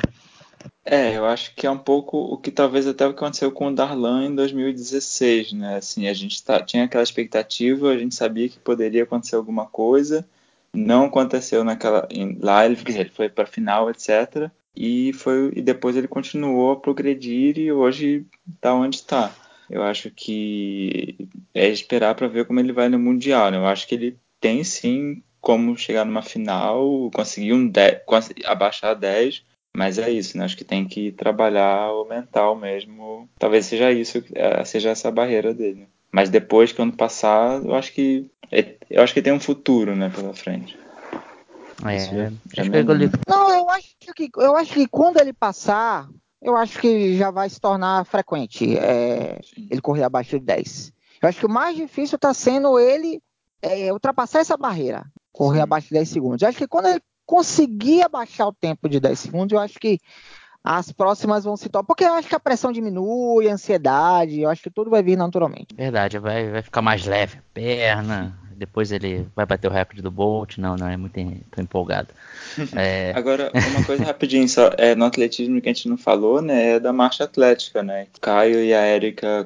É, 0.85 1.17
eu 1.17 1.25
acho 1.25 1.55
que 1.55 1.65
é 1.65 1.71
um 1.71 1.77
pouco 1.77 2.17
o 2.17 2.37
que 2.37 2.51
talvez 2.51 2.85
até 2.85 3.05
aconteceu 3.05 3.51
com 3.51 3.67
o 3.67 3.75
Darlan 3.75 4.25
em 4.27 4.35
2016, 4.35 5.53
né? 5.53 5.77
Assim, 5.77 6.07
a 6.07 6.13
gente 6.13 6.43
tá, 6.43 6.61
tinha 6.61 6.83
aquela 6.83 7.03
expectativa, 7.03 7.89
a 7.89 7.97
gente 7.97 8.13
sabia 8.15 8.49
que 8.49 8.59
poderia 8.59 9.03
acontecer 9.03 9.35
alguma 9.35 9.65
coisa, 9.65 10.27
não 10.73 11.05
aconteceu 11.05 11.63
naquela 11.63 12.07
em, 12.11 12.37
lá, 12.39 12.65
ele, 12.65 12.77
ele 12.85 13.09
foi 13.09 13.29
para 13.29 13.45
a 13.45 13.47
final, 13.47 13.89
etc. 13.89 14.49
E 14.75 15.13
foi 15.13 15.51
e 15.55 15.61
depois 15.61 15.95
ele 15.95 16.07
continuou 16.07 16.71
a 16.71 16.79
progredir 16.79 17.57
e 17.57 17.71
hoje 17.71 18.25
está 18.53 18.73
onde 18.73 18.97
está. 18.97 19.33
Eu 19.69 19.83
acho 19.83 20.11
que 20.11 21.27
é 21.53 21.67
esperar 21.67 22.15
para 22.15 22.27
ver 22.27 22.45
como 22.45 22.59
ele 22.59 22.73
vai 22.73 22.89
no 22.89 22.99
mundial. 22.99 23.51
Né? 23.51 23.57
Eu 23.57 23.65
acho 23.65 23.87
que 23.87 23.95
ele 23.95 24.17
tem 24.39 24.63
sim 24.63 25.23
como 25.41 25.77
chegar 25.77 26.05
numa 26.05 26.21
final, 26.21 27.11
conseguir 27.13 27.53
um 27.53 27.67
10, 27.67 28.01
abaixar 28.45 28.95
10 28.95 29.43
mas 29.75 29.97
é 29.97 30.09
isso, 30.09 30.37
né? 30.37 30.45
Acho 30.45 30.55
que 30.55 30.63
tem 30.63 30.85
que 30.85 31.11
trabalhar 31.11 31.91
o 31.93 32.05
mental 32.05 32.55
mesmo. 32.55 33.27
Talvez 33.39 33.65
seja 33.65 33.91
isso, 33.91 34.23
é, 34.35 34.63
seja 34.63 34.91
essa 34.91 35.09
barreira 35.09 35.51
dele. 35.51 35.87
Mas 36.11 36.29
depois 36.29 36.71
que 36.71 36.79
ano 36.79 36.93
passar, 36.93 37.59
eu 37.65 37.73
acho 37.73 37.91
que 37.91 38.29
eu 38.87 39.01
acho 39.01 39.15
que 39.15 39.21
tem 39.21 39.33
um 39.33 39.39
futuro, 39.39 39.95
né, 39.95 40.11
pela 40.15 40.31
frente. 40.31 40.77
É, 41.83 41.99
já, 41.99 42.31
já 42.53 42.63
me... 42.65 42.83
Não, 43.27 43.49
eu 43.49 43.69
acho 43.71 43.95
que 44.15 44.29
eu 44.37 44.55
acho 44.55 44.73
que 44.73 44.87
quando 44.87 45.19
ele 45.19 45.33
passar, 45.33 46.07
eu 46.43 46.57
acho 46.57 46.79
que 46.79 47.17
já 47.17 47.31
vai 47.31 47.49
se 47.49 47.59
tornar 47.59 48.05
frequente 48.05 48.77
é, 48.77 49.39
ele 49.71 49.81
correr 49.81 50.03
abaixo 50.03 50.37
de 50.37 50.45
10. 50.45 50.91
Eu 51.21 51.29
acho 51.29 51.39
que 51.39 51.45
o 51.45 51.49
mais 51.49 51.75
difícil 51.75 52.17
está 52.17 52.33
sendo 52.33 52.77
ele 52.77 53.21
é, 53.61 53.93
ultrapassar 53.93 54.39
essa 54.39 54.57
barreira, 54.57 55.05
correr 55.31 55.59
Sim. 55.59 55.63
abaixo 55.63 55.87
de 55.87 55.93
10 55.93 56.09
segundos. 56.09 56.41
Eu 56.41 56.49
acho 56.49 56.57
que 56.57 56.67
quando 56.67 56.87
ele 56.87 57.01
conseguir 57.25 58.03
abaixar 58.03 58.47
o 58.47 58.53
tempo 58.53 58.89
de 58.89 58.99
10 58.99 59.17
segundos, 59.17 59.53
eu 59.53 59.59
acho 59.59 59.79
que 59.79 59.99
as 60.61 60.91
próximas 60.91 61.45
vão 61.45 61.55
se 61.55 61.69
tornar. 61.69 61.85
Porque 61.85 62.03
eu 62.03 62.13
acho 62.13 62.27
que 62.27 62.35
a 62.35 62.39
pressão 62.39 62.71
diminui, 62.71 63.49
a 63.49 63.53
ansiedade, 63.53 64.41
eu 64.41 64.49
acho 64.49 64.61
que 64.61 64.69
tudo 64.69 64.89
vai 64.89 65.01
vir 65.01 65.17
naturalmente. 65.17 65.73
Verdade, 65.73 66.19
vai, 66.19 66.49
vai 66.51 66.61
ficar 66.61 66.81
mais 66.81 67.05
leve 67.05 67.37
a 67.37 67.43
perna. 67.53 68.37
Depois 68.65 68.91
ele 68.91 69.27
vai 69.35 69.45
bater 69.45 69.67
o 69.67 69.73
recorde 69.73 70.01
do 70.01 70.11
Bolt. 70.11 70.57
Não, 70.57 70.75
não, 70.75 70.87
é 70.87 70.97
muito 70.97 71.15
tô 71.51 71.61
empolgado. 71.61 72.09
É... 72.75 73.11
Agora, 73.15 73.51
uma 73.71 73.85
coisa 73.85 74.03
rapidinho 74.03 74.47
só. 74.47 74.71
É, 74.77 74.95
no 74.95 75.05
atletismo 75.05 75.59
que 75.61 75.69
a 75.69 75.73
gente 75.73 75.89
não 75.89 75.97
falou, 75.97 76.41
né? 76.41 76.71
É 76.71 76.79
da 76.79 76.93
marcha 76.93 77.23
atlética, 77.23 77.81
né? 77.81 78.07
Caio 78.21 78.63
e 78.63 78.73
a 78.73 78.81
Érica 78.81 79.45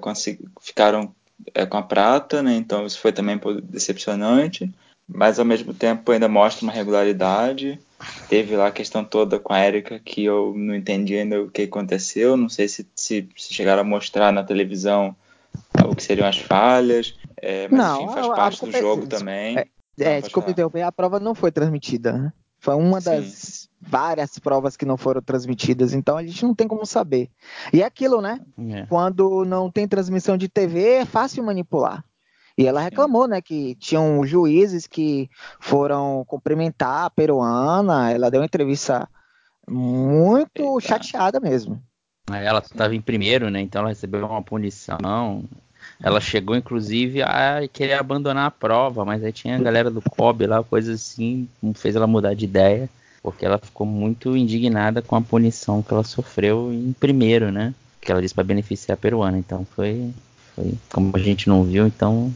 ficaram 0.62 1.14
é, 1.54 1.66
com 1.66 1.78
a 1.78 1.82
prata, 1.82 2.42
né? 2.42 2.56
Então 2.56 2.86
isso 2.86 3.00
foi 3.00 3.12
também 3.12 3.40
decepcionante 3.64 4.70
mas 5.08 5.40
ao 5.40 5.46
mesmo 5.46 5.74
tempo 5.74 6.12
ainda 6.12 6.28
mostra 6.28 6.66
uma 6.66 6.74
regularidade. 6.74 7.80
Teve 8.28 8.56
lá 8.56 8.68
a 8.68 8.72
questão 8.72 9.04
toda 9.04 9.40
com 9.40 9.54
a 9.54 9.66
Erika 9.66 10.00
que 10.00 10.26
eu 10.26 10.54
não 10.56 10.76
entendi 10.76 11.16
ainda 11.16 11.42
o 11.42 11.50
que 11.50 11.64
aconteceu. 11.64 12.36
Não 12.36 12.50
sei 12.50 12.68
se, 12.68 12.86
se, 12.94 13.28
se 13.36 13.54
chegaram 13.54 13.82
a 13.82 13.86
mostrar 13.86 14.32
na 14.32 14.44
televisão 14.44 15.16
o 15.86 15.96
que 15.96 16.04
seriam 16.04 16.28
as 16.28 16.38
falhas. 16.38 17.16
É, 17.42 17.68
mas 17.68 17.80
não, 17.80 18.02
enfim, 18.04 18.14
faz 18.14 18.26
a, 18.26 18.34
parte 18.34 18.64
a, 18.64 18.68
do 18.68 18.78
jogo 18.78 19.08
também. 19.08 19.58
É, 19.58 19.68
é 20.00 20.22
desculpa 20.22 20.52
interromper, 20.52 20.82
a 20.82 20.92
prova 20.92 21.20
não 21.20 21.36
foi 21.36 21.52
transmitida. 21.52 22.14
Né? 22.14 22.34
Foi 22.60 22.76
uma 22.76 23.00
Sim. 23.00 23.10
das 23.12 23.70
várias 23.80 24.40
provas 24.40 24.76
que 24.76 24.86
não 24.86 24.98
foram 24.98 25.22
transmitidas, 25.22 25.94
então 25.94 26.18
a 26.18 26.24
gente 26.24 26.44
não 26.44 26.56
tem 26.56 26.68
como 26.68 26.86
saber. 26.86 27.30
E 27.72 27.82
é 27.82 27.86
aquilo, 27.86 28.22
né? 28.22 28.40
É. 28.72 28.86
Quando 28.88 29.46
não 29.46 29.72
tem 29.72 29.88
transmissão 29.88 30.36
de 30.36 30.50
TV, 30.50 30.96
é 30.96 31.06
fácil 31.06 31.44
manipular. 31.44 32.04
E 32.58 32.66
ela 32.66 32.82
reclamou, 32.82 33.28
né, 33.28 33.40
que 33.40 33.76
tinham 33.76 34.26
juízes 34.26 34.88
que 34.88 35.30
foram 35.60 36.26
cumprimentar 36.26 37.06
a 37.06 37.10
peruana. 37.10 38.12
Ela 38.12 38.32
deu 38.32 38.42
uma 38.42 38.48
entrevista 38.48 39.08
muito 39.70 40.64
Eita. 40.64 40.88
chateada 40.88 41.40
mesmo. 41.40 41.80
Ela 42.32 42.60
estava 42.60 42.96
em 42.96 43.02
primeiro, 43.02 43.52
né? 43.52 43.62
Então 43.62 43.82
ela 43.82 43.90
recebeu 43.90 44.26
uma 44.26 44.42
punição. 44.42 44.98
Ela 46.02 46.22
chegou, 46.22 46.56
inclusive, 46.56 47.22
a 47.24 47.68
querer 47.72 47.94
abandonar 47.94 48.48
a 48.48 48.52
prova, 48.52 49.04
mas 49.04 49.24
aí 49.24 49.32
tinha 49.32 49.56
a 49.56 49.62
galera 49.62 49.90
do 49.90 50.02
COB 50.02 50.46
lá, 50.46 50.64
coisa 50.64 50.94
assim, 50.94 51.48
fez 51.76 51.96
ela 51.96 52.06
mudar 52.06 52.36
de 52.36 52.46
ideia, 52.46 52.88
porque 53.24 53.46
ela 53.46 53.58
ficou 53.58 53.86
muito 53.86 54.38
indignada 54.38 55.02
com 55.02 55.16
a 55.16 55.22
punição 55.22 55.82
que 55.82 55.92
ela 55.92 56.04
sofreu 56.04 56.72
em 56.72 56.94
primeiro, 56.94 57.52
né? 57.52 57.74
Que 58.00 58.12
ela 58.12 58.22
disse 58.22 58.36
para 58.36 58.44
beneficiar 58.44 58.96
a 58.96 59.02
peruana. 59.02 59.40
Então 59.40 59.66
foi, 59.76 60.12
foi, 60.56 60.74
como 60.92 61.12
a 61.16 61.20
gente 61.20 61.50
não 61.50 61.64
viu, 61.64 61.88
então 61.88 62.32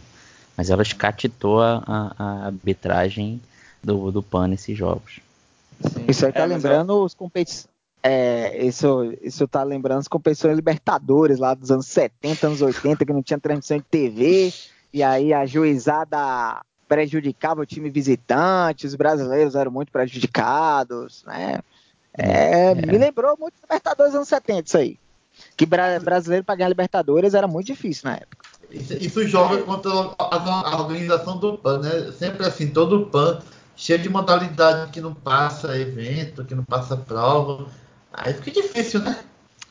mas 0.62 0.69
ela 0.69 0.84
escatitou 0.84 1.62
a, 1.62 2.13
a, 2.17 2.45
arbitragem 2.45 3.41
do, 3.84 4.12
do 4.12 4.21
PAN 4.21 4.47
nesses 4.47 4.78
jogos. 4.78 5.19
Sim. 5.82 6.06
Isso 6.08 6.26
aí 6.26 6.32
tá 6.32 6.41
é, 6.41 6.45
lembrando 6.45 6.93
eu... 6.93 7.04
os 7.04 7.13
competições. 7.13 7.67
É, 8.04 8.66
isso, 8.66 9.14
isso 9.22 9.48
tá 9.48 9.64
lembrando 9.64 10.00
as 10.00 10.08
competições 10.08 10.56
Libertadores 10.56 11.38
lá 11.38 11.54
dos 11.54 11.70
anos 11.70 11.86
70, 11.88 12.48
anos 12.48 12.62
80, 12.62 13.06
que 13.06 13.14
não 13.14 13.22
tinha 13.22 13.40
transmissão 13.40 13.78
de 13.78 13.84
TV, 13.84 14.52
e 14.92 15.04
aí 15.04 15.34
a 15.34 15.46
juizada 15.46 16.64
prejudicava 16.88 17.62
o 17.62 17.66
time 17.66 17.90
visitante, 17.90 18.88
os 18.88 18.96
brasileiros 18.96 19.56
eram 19.56 19.72
muito 19.72 19.92
prejudicados, 19.92 21.24
né? 21.26 21.60
É, 22.18 22.72
é. 22.72 22.76
Me 22.76 22.98
lembrou 22.98 23.38
muito 23.40 23.54
Libertadores 23.62 24.16
anos 24.16 24.28
70, 24.28 24.68
isso 24.68 24.78
aí. 24.78 25.00
Que 25.56 25.66
bra 25.66 26.00
brasileiro 26.00 26.44
para 26.44 26.56
ganhar 26.56 26.70
Libertadores 26.70 27.34
era 27.34 27.48
muito 27.48 27.68
difícil 27.68 28.10
na 28.10 28.18
época. 28.18 28.46
Isso, 28.70 28.94
isso 28.94 29.28
joga 29.28 29.62
contra 29.64 29.92
a, 29.92 30.70
a, 30.70 30.82
organização 30.82 31.38
do 31.38 31.58
PAN, 31.58 31.80
né? 31.80 32.12
Sempre 32.18 32.46
assim, 32.46 32.68
todo 32.68 33.02
o 33.02 33.06
PAN 33.06 33.40
cheio 33.76 34.00
de 34.00 34.10
modalidade 34.10 34.92
que 34.92 35.02
não 35.02 35.14
passa 35.14 35.78
evento, 35.78 36.46
que 36.46 36.56
não 36.56 36.64
passa 36.64 36.96
prova. 36.96 37.68
Aí 38.13 38.34
fica 38.34 38.52
difícil, 38.52 39.02
né? 39.02 39.24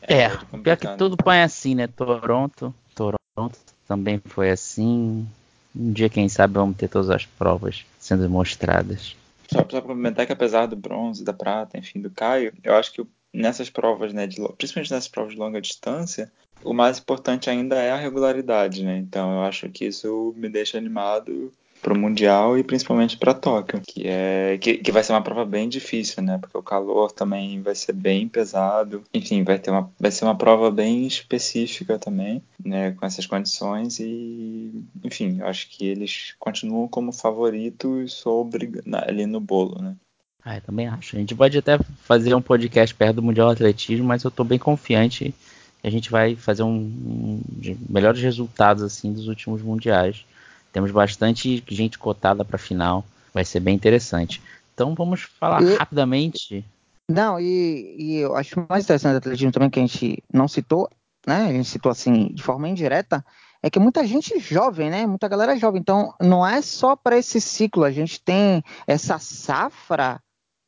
É, 0.03 0.23
é 0.25 0.59
pior 0.63 0.77
que 0.77 0.97
tudo 0.97 1.17
PAN 1.17 1.37
é 1.37 1.43
assim, 1.45 1.75
né? 1.75 1.87
Toronto, 1.87 2.75
Toronto 2.95 3.59
também 3.87 4.21
foi 4.25 4.51
assim. 4.51 5.27
Um 5.75 5.93
dia, 5.93 6.09
quem 6.09 6.29
sabe, 6.29 6.55
vamos 6.55 6.77
ter 6.77 6.89
todas 6.89 7.11
as 7.11 7.27
provas 7.27 7.85
sendo 7.99 8.29
mostradas. 8.29 9.15
Só 9.53 9.63
para 9.63 9.81
complementar 9.81 10.27
que 10.27 10.33
apesar 10.33 10.67
do 10.67 10.77
bronze, 10.77 11.25
da 11.25 11.33
prata, 11.33 11.79
enfim, 11.79 12.01
do 12.01 12.11
Caio, 12.11 12.53
eu 12.63 12.75
acho 12.75 12.93
que 12.93 13.07
nessas 13.33 13.71
provas, 13.71 14.13
né, 14.13 14.27
de, 14.27 14.37
principalmente 14.57 14.93
nessas 14.93 15.09
provas 15.09 15.35
de 15.35 15.39
longa 15.39 15.61
distância, 15.61 16.31
o 16.63 16.73
mais 16.73 16.99
importante 16.99 17.49
ainda 17.49 17.77
é 17.77 17.91
a 17.91 17.97
regularidade, 17.97 18.85
né? 18.85 18.99
Então 18.99 19.33
eu 19.35 19.45
acho 19.45 19.69
que 19.69 19.87
isso 19.87 20.35
me 20.37 20.49
deixa 20.49 20.79
animado 20.79 21.53
para 21.81 21.93
o 21.93 21.99
mundial 21.99 22.59
e 22.59 22.63
principalmente 22.63 23.17
para 23.17 23.35
Tóquio, 23.35 23.81
que 23.81 24.07
é 24.07 24.59
que, 24.59 24.79
que, 24.79 24.93
vai 24.93 25.03
ser 25.03 25.13
uma 25.13 25.23
prova 25.23 25.45
bem 25.45 25.69
difícil, 25.69 26.23
né? 26.23 26.39
Porque 26.39 26.57
o 26.57 26.63
calor 26.63 27.11
também 27.13 27.63
vai 27.63 27.75
ser 27.75 27.93
bem 27.93 28.29
pesado. 28.29 29.03
Enfim, 29.13 29.43
vai 29.43 29.59
ter 29.59 29.71
uma 29.71 29.91
vai 29.99 30.11
ser 30.11 30.25
uma 30.25 30.37
prova 30.37 30.71
bem 30.71 31.07
específica 31.07 31.99
também, 31.99 32.43
né? 32.63 32.93
Com 32.93 33.07
essas 33.07 33.27
condições 33.27 33.99
e 33.99 34.85
enfim, 35.05 35.39
eu 35.41 35.47
acho 35.47 35.69
que 35.71 35.87
eles 35.87 36.35
continuam 36.39 36.89
como 36.89 37.13
favoritos 37.13 38.13
sobre 38.13 38.71
ali 39.07 39.27
no 39.27 39.41
bolo, 39.41 39.81
né? 39.81 39.97
Ah, 40.45 40.57
eu 40.57 40.63
também 40.63 40.87
acho. 40.87 41.17
A 41.17 41.19
gente 41.19 41.35
pode 41.35 41.59
até 41.59 41.79
fazer 42.05 42.35
um 42.35 42.41
podcast 42.41 42.95
perto 42.95 43.17
do 43.17 43.23
Mundial 43.23 43.51
Atletismo, 43.51 44.07
mas 44.07 44.25
eu 44.25 44.29
estou 44.29 44.45
bem 44.45 44.59
confiante 44.59 45.35
que 45.81 45.87
a 45.87 45.91
gente 45.91 46.11
vai 46.11 46.35
fazer 46.35 46.63
um, 46.63 46.77
um 46.77 47.43
melhores 47.89 48.21
resultados 48.21 48.83
assim 48.83 49.13
dos 49.13 49.29
últimos 49.29 49.63
mundiais. 49.63 50.25
Temos 50.73 50.91
bastante 50.91 51.63
gente 51.69 51.99
cotada 51.99 52.45
para 52.45 52.59
final, 52.59 53.05
vai 53.33 53.45
ser 53.45 53.61
bem 53.61 53.75
interessante. 53.75 54.41
Então 54.75 54.95
vamos 54.95 55.23
falar 55.23 55.63
e, 55.63 55.75
rapidamente. 55.75 56.65
Não, 57.09 57.41
e, 57.41 57.97
e, 57.99 58.17
eu 58.17 58.37
acho 58.37 58.65
mais 58.69 58.85
interessante 58.85 59.13
do 59.13 59.19
atletismo 59.19 59.53
também 59.53 59.69
que 59.69 59.81
a 59.81 59.87
gente 59.87 60.23
não 60.33 60.47
citou, 60.47 60.89
né? 61.27 61.49
A 61.49 61.53
gente 61.53 61.69
citou 61.69 61.91
assim 61.91 62.33
de 62.33 62.43
forma 62.43 62.69
indireta, 62.69 63.25
é 63.63 63.69
que 63.69 63.79
muita 63.79 64.07
gente 64.07 64.39
jovem, 64.39 64.91
né? 64.91 65.07
Muita 65.07 65.29
galera 65.29 65.59
jovem. 65.59 65.81
Então 65.81 66.15
não 66.21 66.47
é 66.47 66.63
só 66.63 66.97
para 66.97 67.19
esse 67.19 67.41
ciclo, 67.41 67.85
a 67.85 67.91
gente 67.91 68.21
tem 68.21 68.63
essa 68.87 69.19
safra 69.19 70.21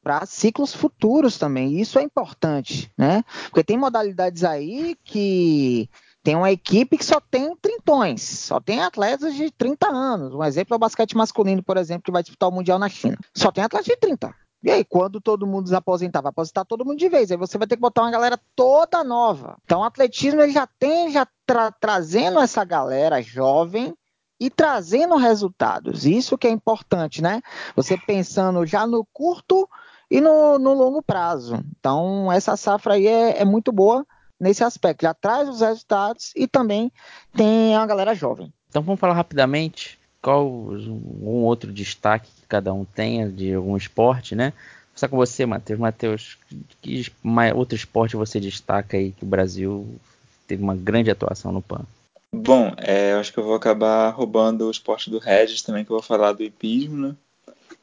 para 0.03 0.27
ciclos 0.27 0.75
futuros 0.75 1.39
também. 1.39 1.81
Isso 1.81 1.99
é 1.99 2.03
importante, 2.03 2.91
né? 2.99 3.25
Porque 3.45 3.63
tem 3.65 3.79
modalidades 3.79 4.43
aí 4.43 4.97
que 5.05 5.89
tem 6.23 6.37
uma 6.37 6.53
equipe 6.53 6.97
que 6.97 7.05
só 7.05 7.21
tem 7.21 7.55
trintões, 7.57 8.23
só 8.23 8.61
tem 8.61 8.81
atletas 8.81 9.35
de 9.35 9.51
30 9.51 9.89
anos. 9.89 10.35
Um 10.35 10.45
exemplo 10.45 10.75
é 10.75 10.77
o 10.77 10.81
basquete 10.81 11.17
masculino, 11.17 11.63
por 11.63 11.77
exemplo, 11.77 12.05
que 12.05 12.13
vai 12.13 12.23
disputar 12.23 12.49
o 12.49 12.53
Mundial 12.53 12.79
na 12.79 12.89
China. 12.89 13.19
Só 13.35 13.51
tem 13.51 13.65
atletas 13.65 13.87
de 13.87 13.97
30. 13.97 14.33
E 14.63 14.71
aí, 14.71 14.85
quando 14.85 15.21
todo 15.21 15.47
mundo 15.47 15.65
desaposentar, 15.65 16.23
vai 16.23 16.31
aposentar 16.31 16.65
todo 16.65 16.85
mundo 16.85 16.99
de 16.99 17.09
vez. 17.09 17.33
Aí 17.33 17.37
você 17.37 17.59
vai 17.59 17.67
ter 17.67 17.75
que 17.75 17.83
botar 17.83 18.03
uma 18.03 18.13
galera 18.13 18.39
toda 18.55 19.03
nova. 19.03 19.57
Então, 19.65 19.81
o 19.81 19.85
atletismo 19.85 20.41
ele 20.41 20.53
já 20.53 20.69
tem, 20.79 21.11
já 21.11 21.27
tra 21.45 21.73
trazendo 21.73 22.39
essa 22.39 22.65
galera 22.65 23.21
jovem 23.21 23.93
e 24.39 24.49
trazendo 24.49 25.17
resultados. 25.17 26.07
Isso 26.07 26.39
que 26.39 26.47
é 26.47 26.51
importante, 26.51 27.21
né? 27.21 27.43
Você 27.75 27.99
pensando 27.99 28.65
já 28.65 28.87
no 28.87 29.05
curto 29.13 29.69
e 30.09 30.21
no, 30.21 30.61
no 30.61 30.73
longo 30.73 31.03
prazo. 31.03 31.61
Então, 31.77 32.31
essa 32.31 32.57
safra 32.57 32.95
aí 32.95 33.09
é, 33.09 33.41
é 33.41 33.45
muito 33.45 33.73
boa 33.73 34.07
nesse 34.43 34.65
aspecto. 34.65 35.03
Já 35.03 35.15
traz 35.15 35.49
os 35.49 35.61
resultados 35.61 36.33
e 36.35 36.49
também 36.49 36.91
tem 37.35 37.77
a 37.77 37.87
galera 37.87 38.15
jovem. 38.15 38.53
Então 38.69 38.83
vamos 38.83 39.01
falar 39.01 39.15
rapidamente 39.15 39.99
qual 40.21 40.49
um 40.49 41.45
outro 41.45 41.73
destaque 41.73 42.29
que 42.29 42.47
cada 42.47 42.73
um 42.75 42.85
tenha 42.85 43.31
de 43.31 43.55
algum 43.55 43.77
esporte, 43.77 44.35
né? 44.35 44.53
Só 44.95 45.09
com 45.09 45.17
você, 45.17 45.47
Matheus. 45.47 45.79
Matheus, 45.79 46.39
que 46.81 47.07
outro 47.55 47.77
esporte 47.77 48.17
você 48.17 48.41
destaca 48.41 48.97
aí 48.97 49.13
que 49.13 49.25
o 49.25 49.27
Brasil 49.27 49.89
teve 50.47 50.63
uma 50.63 50.77
grande 50.77 51.11
atuação 51.11 51.53
no 51.53 51.63
PAN? 51.63 51.85
Bom, 52.35 52.75
é, 52.79 53.13
eu 53.13 53.19
acho 53.19 53.33
que 53.33 53.39
eu 53.39 53.45
vou 53.45 53.55
acabar 53.55 54.11
roubando 54.11 54.67
o 54.67 54.71
esporte 54.71 55.11
do 55.11 55.19
Regis 55.19 55.63
também, 55.63 55.85
que 55.85 55.91
eu 55.91 55.97
vou 55.97 56.03
falar 56.03 56.33
do 56.33 56.43
hipismo, 56.43 57.09
né? 57.09 57.17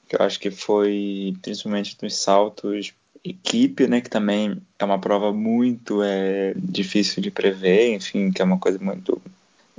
Que 0.08 0.16
eu 0.16 0.26
acho 0.26 0.40
que 0.40 0.52
foi, 0.52 1.36
principalmente 1.42 1.98
nos 2.02 2.16
saltos 2.16 2.94
equipe, 3.24 3.88
né, 3.88 4.02
que 4.02 4.10
também 4.10 4.62
é 4.78 4.86
uma 4.86 5.00
prova 5.00 5.32
muito 5.32 6.02
é, 6.04 6.54
difícil 6.56 7.22
de 7.22 7.32
prever, 7.32 7.94
enfim, 7.94 8.32
que 8.32 8.42
é 8.42 8.46
uma 8.46 8.60
coisa 8.60 8.80
muito. 8.80 9.22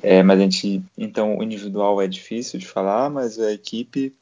É, 0.03 0.23
mas 0.23 0.39
a 0.39 0.43
gente, 0.43 0.83
então, 0.97 1.39
o 1.39 1.43
individual 1.43 2.01
é 2.01 2.07
difícil 2.07 2.59
de 2.59 2.67
falar, 2.67 3.11
mas 3.11 3.39
a 3.39 3.53
equipe, 3.53 4.15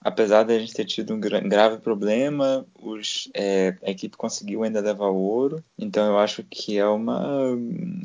apesar 0.00 0.42
de 0.42 0.52
a 0.52 0.58
gente 0.58 0.74
ter 0.74 0.84
tido 0.84 1.14
um 1.14 1.20
grave 1.20 1.78
problema, 1.78 2.66
os, 2.80 3.28
é, 3.34 3.76
a 3.82 3.90
equipe 3.90 4.16
conseguiu 4.16 4.62
ainda 4.62 4.80
levar 4.80 5.08
o 5.08 5.16
ouro, 5.16 5.62
então 5.78 6.06
eu 6.06 6.18
acho 6.18 6.42
que 6.44 6.76
é 6.76 6.86
uma, 6.86 7.56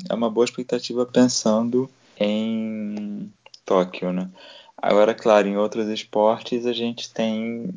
é 0.08 0.14
uma 0.14 0.30
boa 0.30 0.44
expectativa 0.44 1.04
pensando 1.04 1.90
em 2.18 3.32
Tóquio, 3.64 4.12
né? 4.12 4.30
Agora, 4.80 5.12
claro, 5.12 5.48
em 5.48 5.56
outros 5.56 5.88
esportes 5.88 6.64
a 6.64 6.72
gente 6.72 7.12
tem 7.12 7.74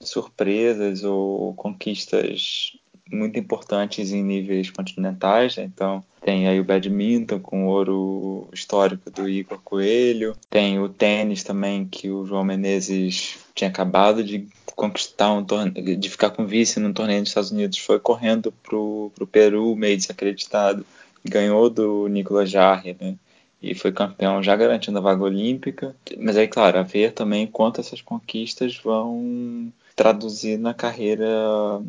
surpresas 0.00 1.04
ou 1.04 1.54
conquistas 1.54 2.72
muito 3.10 3.38
importantes 3.38 4.12
em 4.12 4.22
níveis 4.22 4.70
continentais. 4.70 5.56
Né? 5.56 5.64
Então, 5.64 6.02
tem 6.22 6.48
aí 6.48 6.58
o 6.58 6.64
badminton 6.64 7.38
com 7.38 7.66
o 7.66 7.68
ouro 7.68 8.48
histórico 8.52 9.10
do 9.10 9.28
Igor 9.28 9.60
Coelho, 9.62 10.36
tem 10.48 10.80
o 10.80 10.88
tênis 10.88 11.42
também 11.42 11.86
que 11.86 12.10
o 12.10 12.24
João 12.24 12.44
Menezes 12.44 13.38
tinha 13.54 13.68
acabado 13.68 14.24
de 14.24 14.48
conquistar 14.74 15.32
um 15.32 15.44
torneio, 15.44 15.96
de 15.96 16.10
ficar 16.10 16.30
com 16.30 16.46
vice 16.46 16.80
no 16.80 16.92
torneio 16.92 17.20
dos 17.20 17.30
Estados 17.30 17.50
Unidos, 17.50 17.78
foi 17.78 18.00
correndo 18.00 18.52
pro, 18.62 19.12
pro 19.14 19.26
Peru 19.26 19.76
meio 19.76 19.96
desacreditado, 19.96 20.84
ganhou 21.24 21.70
do 21.70 22.08
Nicolas 22.08 22.50
Jarre, 22.50 22.96
né? 23.00 23.16
E 23.62 23.74
foi 23.74 23.92
campeão 23.92 24.42
já 24.42 24.54
garantindo 24.56 24.98
a 24.98 25.00
vaga 25.00 25.22
olímpica. 25.22 25.96
Mas 26.18 26.36
aí, 26.36 26.46
claro, 26.46 26.78
a 26.78 26.82
ver 26.82 27.12
também 27.12 27.46
quanto 27.46 27.80
essas 27.80 28.02
conquistas 28.02 28.76
vão 28.76 29.72
traduzir 29.94 30.58
na 30.58 30.74
carreira 30.74 31.26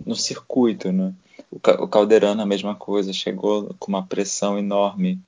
no 0.05 0.15
circuito, 0.15 0.91
né? 0.91 1.13
O 1.51 1.87
Calderano 1.87 2.41
a 2.41 2.45
mesma 2.45 2.75
coisa, 2.75 3.13
chegou 3.13 3.73
com 3.79 3.87
uma 3.89 4.05
pressão 4.05 4.57
enorme 4.57 5.19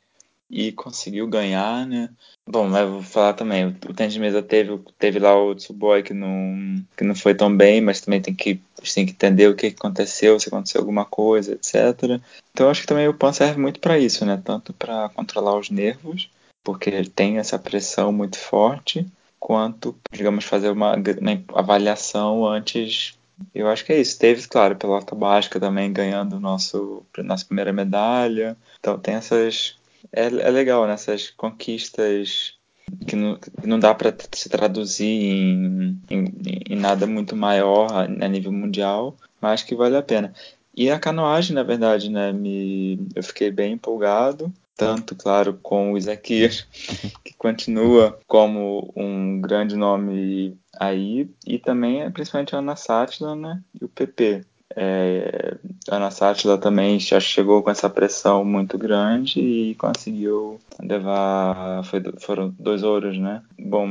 e 0.49 0.71
conseguiu 0.71 1.27
ganhar, 1.27 1.85
né? 1.85 2.09
Bom, 2.45 2.67
mas 2.69 2.89
vou 2.89 3.03
falar 3.03 3.33
também, 3.33 3.65
o 3.65 3.93
tênis 3.93 4.13
de 4.13 4.19
mesa 4.19 4.41
teve, 4.41 4.79
teve 4.97 5.19
lá 5.19 5.37
o 5.37 5.53
Tsuboi 5.53 6.01
que 6.01 6.13
não, 6.13 6.81
que 6.95 7.03
não 7.03 7.13
foi 7.13 7.35
tão 7.35 7.55
bem, 7.55 7.81
mas 7.81 7.99
também 7.99 8.21
tem 8.21 8.33
que, 8.33 8.61
tem 8.93 9.05
que 9.05 9.11
entender 9.11 9.47
o 9.49 9.55
que 9.55 9.67
aconteceu, 9.67 10.39
se 10.39 10.47
aconteceu 10.47 10.79
alguma 10.79 11.03
coisa, 11.03 11.53
etc. 11.53 12.21
Então 12.51 12.69
acho 12.69 12.81
que 12.81 12.87
também 12.87 13.07
o 13.07 13.13
PAN 13.13 13.33
serve 13.33 13.59
muito 13.59 13.79
para 13.81 13.99
isso, 13.99 14.25
né? 14.25 14.41
Tanto 14.43 14.73
para 14.73 15.09
controlar 15.09 15.57
os 15.57 15.69
nervos, 15.69 16.29
porque 16.63 16.89
ele 16.89 17.09
tem 17.09 17.37
essa 17.37 17.59
pressão 17.59 18.13
muito 18.13 18.37
forte, 18.37 19.05
quanto, 19.39 19.95
digamos, 20.11 20.45
fazer 20.45 20.69
uma, 20.69 20.95
uma 20.95 21.43
avaliação 21.53 22.45
antes. 22.45 23.17
Eu 23.53 23.67
acho 23.67 23.85
que 23.85 23.93
é 23.93 23.99
isso. 23.99 24.17
Teve, 24.17 24.47
claro, 24.47 24.75
pelota 24.75 25.15
básica 25.15 25.59
também 25.59 25.93
ganhando 25.93 26.39
nosso, 26.39 27.03
nossa 27.19 27.45
primeira 27.45 27.71
medalha. 27.71 28.57
Então 28.79 28.97
tem 28.97 29.15
essas. 29.15 29.77
É, 30.11 30.25
é 30.25 30.49
legal, 30.49 30.87
nessas 30.87 31.25
né? 31.25 31.29
conquistas 31.37 32.57
que 33.05 33.15
não, 33.15 33.35
que 33.35 33.67
não 33.67 33.79
dá 33.79 33.93
para 33.93 34.15
se 34.33 34.49
traduzir 34.49 35.05
em, 35.05 35.99
em, 36.09 36.25
em, 36.69 36.75
nada 36.75 37.05
muito 37.05 37.35
maior 37.35 37.91
a, 37.91 38.03
a, 38.03 38.27
nível 38.27 38.51
mundial, 38.51 39.15
mas 39.41 39.63
que 39.63 39.75
vale 39.75 39.97
a 39.97 40.01
pena. 40.01 40.33
E 40.75 40.89
a 40.89 40.99
canoagem, 40.99 41.55
na 41.55 41.63
verdade, 41.63 42.09
né, 42.09 42.31
me, 42.31 43.07
eu 43.15 43.23
fiquei 43.23 43.51
bem 43.51 43.73
empolgado 43.73 44.53
tanto, 44.77 45.15
claro, 45.15 45.59
com 45.61 45.91
o 45.91 45.97
Isaquias, 45.97 46.67
que 47.25 47.33
continua 47.35 48.17
como 48.27 48.93
um 48.95 49.41
grande 49.41 49.75
nome 49.75 50.55
aí, 50.79 51.27
e 51.45 51.57
também, 51.57 52.09
principalmente, 52.11 52.55
a 52.55 52.59
Ana 52.59 52.75
Sátila 52.75 53.35
né, 53.35 53.61
e 53.73 53.83
o 53.83 53.89
PP. 53.89 54.45
É, 54.79 55.57
a 55.89 55.95
Ana 55.95 56.11
Sátila 56.11 56.55
também 56.55 56.99
já 56.99 57.19
chegou 57.19 57.63
com 57.63 57.71
essa 57.71 57.89
pressão 57.89 58.45
muito 58.45 58.77
grande 58.77 59.39
e 59.39 59.75
conseguiu 59.75 60.59
levar. 60.79 61.83
Foi, 61.85 62.03
foram 62.19 62.53
dois 62.59 62.83
ouros, 62.83 63.17
né? 63.17 63.41
Bom, 63.57 63.87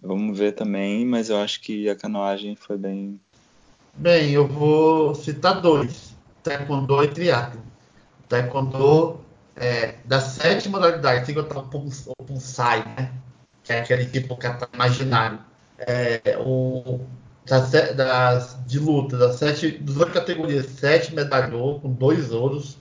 vamos 0.00 0.38
ver 0.38 0.52
também, 0.52 1.04
mas 1.04 1.28
eu 1.28 1.36
acho 1.36 1.60
que 1.60 1.90
a 1.90 1.94
canoagem 1.94 2.56
foi 2.56 2.78
bem. 2.78 3.20
Bem, 3.96 4.30
eu 4.30 4.48
vou 4.48 5.14
citar 5.14 5.60
dois: 5.60 6.14
Taekwondo 6.42 7.04
e 7.04 7.08
Triatlo. 7.08 7.60
Taekwondo 8.26 9.23
é, 9.56 9.94
sete 10.20 10.68
modalidades, 10.68 11.26
sem 11.26 11.34
contar 11.34 11.58
o 11.58 12.24
Punsai, 12.24 12.84
né? 12.96 13.12
Que 13.62 13.72
é 13.72 13.80
aquele 13.80 14.06
tipo 14.06 14.36
que 14.36 14.46
é 14.46 14.58
imaginário. 14.72 15.38
É, 15.78 16.36
o, 16.38 17.00
das, 17.46 17.70
das, 17.70 18.58
de 18.66 18.78
luta, 18.78 19.16
das 19.16 19.36
sete, 19.36 19.78
das 19.78 19.96
oito 19.96 20.12
categorias, 20.12 20.66
sete 20.66 21.14
medalhou 21.14 21.80
com 21.80 21.92
dois 21.92 22.32
ouros 22.32 22.78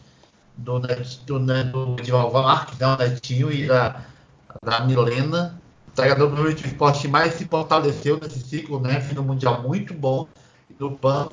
do, 0.57 0.80
do, 1.26 1.39
né, 1.39 1.63
do 1.63 1.95
Edivaldo 1.99 2.34
Marques, 2.41 2.78
né, 2.78 2.97
Netinho, 2.97 3.51
e 3.51 3.67
da, 3.67 4.01
da 4.63 4.82
Milena. 4.82 5.59
O 5.88 5.91
treinador 5.91 6.28
provavelmente 6.28 6.63
o 6.65 6.67
esporte 6.67 7.07
mais 7.07 7.36
se 7.36 7.45
fortaleceu 7.45 8.19
nesse 8.19 8.39
ciclo, 8.39 8.80
né? 8.80 8.99
Fim 8.99 9.13
do 9.13 9.24
Mundial 9.24 9.61
muito 9.61 9.93
bom. 9.93 10.28
E 10.69 10.76
no 10.80 10.97
PAN, 10.97 11.30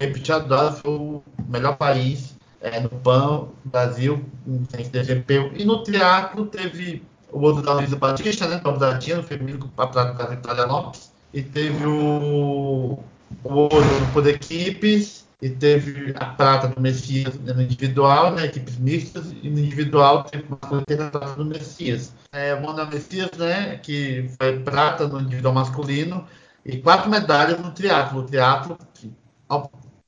repetido, 0.00 0.72
foi 0.82 0.90
o 0.90 1.22
melhor 1.46 1.76
país 1.76 2.37
é, 2.60 2.80
no 2.80 2.88
PAN, 2.88 3.48
Brasil, 3.64 4.24
tem 4.70 4.88
DGP. 4.88 5.52
E 5.56 5.64
no 5.64 5.82
teatro 5.82 6.46
teve 6.46 7.02
o 7.30 7.40
outro 7.40 7.62
da 7.62 7.74
Luísa 7.74 7.96
Batista, 7.96 8.48
né? 8.48 8.60
Da 8.60 8.72
Bratina, 8.72 9.22
feminino, 9.22 9.70
a 9.76 9.86
prata 9.86 10.14
da 10.14 10.26
Vitória 10.26 10.64
Lopes. 10.64 11.12
E 11.32 11.42
teve 11.42 11.86
o, 11.86 12.98
o 13.44 13.68
por 14.12 14.26
equipes. 14.26 15.26
E 15.40 15.48
teve 15.48 16.12
a 16.18 16.24
prata 16.24 16.66
do 16.66 16.80
Messias 16.80 17.38
no 17.38 17.62
individual, 17.62 18.32
né? 18.32 18.46
Equipes 18.46 18.76
mistas. 18.76 19.32
E 19.40 19.48
no 19.48 19.60
individual 19.60 20.24
teve 20.24 20.44
uma 20.48 20.82
prata 20.82 21.34
do 21.36 21.44
Messias. 21.44 22.12
É, 22.32 22.58
Mona 22.58 22.84
Messias, 22.86 23.30
né? 23.38 23.76
Que 23.76 24.28
foi 24.36 24.58
prata 24.58 25.06
no 25.06 25.20
individual 25.20 25.54
masculino. 25.54 26.26
E 26.64 26.78
quatro 26.78 27.08
medalhas 27.08 27.60
no 27.60 27.70
triatlo. 27.70 28.20
O 28.20 28.24
triatlo, 28.24 28.76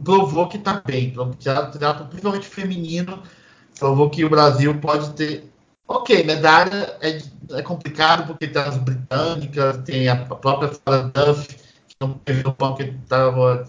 provou 0.05 0.49
que 0.49 0.57
está 0.57 0.83
bem. 0.85 1.15
O 1.19 1.35
teatro, 1.35 2.07
principalmente 2.07 2.47
feminino, 2.47 3.23
provou 3.79 4.11
que 4.11 4.25
o 4.25 4.31
Brasil 4.31 4.79
pode 4.81 5.11
ter. 5.15 5.51
Ok, 5.87 6.23
medalha 6.23 6.97
é, 7.01 7.19
é 7.51 7.63
complicado 7.63 8.27
porque 8.27 8.47
tem 8.47 8.63
as 8.63 8.77
britânicas, 8.79 9.79
tem 9.79 10.09
a 10.09 10.17
própria 10.17 10.73
Sarah 10.73 11.11
Duff, 11.13 11.49
que 11.49 11.97
não 12.01 12.13
teve 12.13 12.45
no 12.45 12.53
pão 12.53 12.75
que 12.77 12.85
estava 12.85 13.69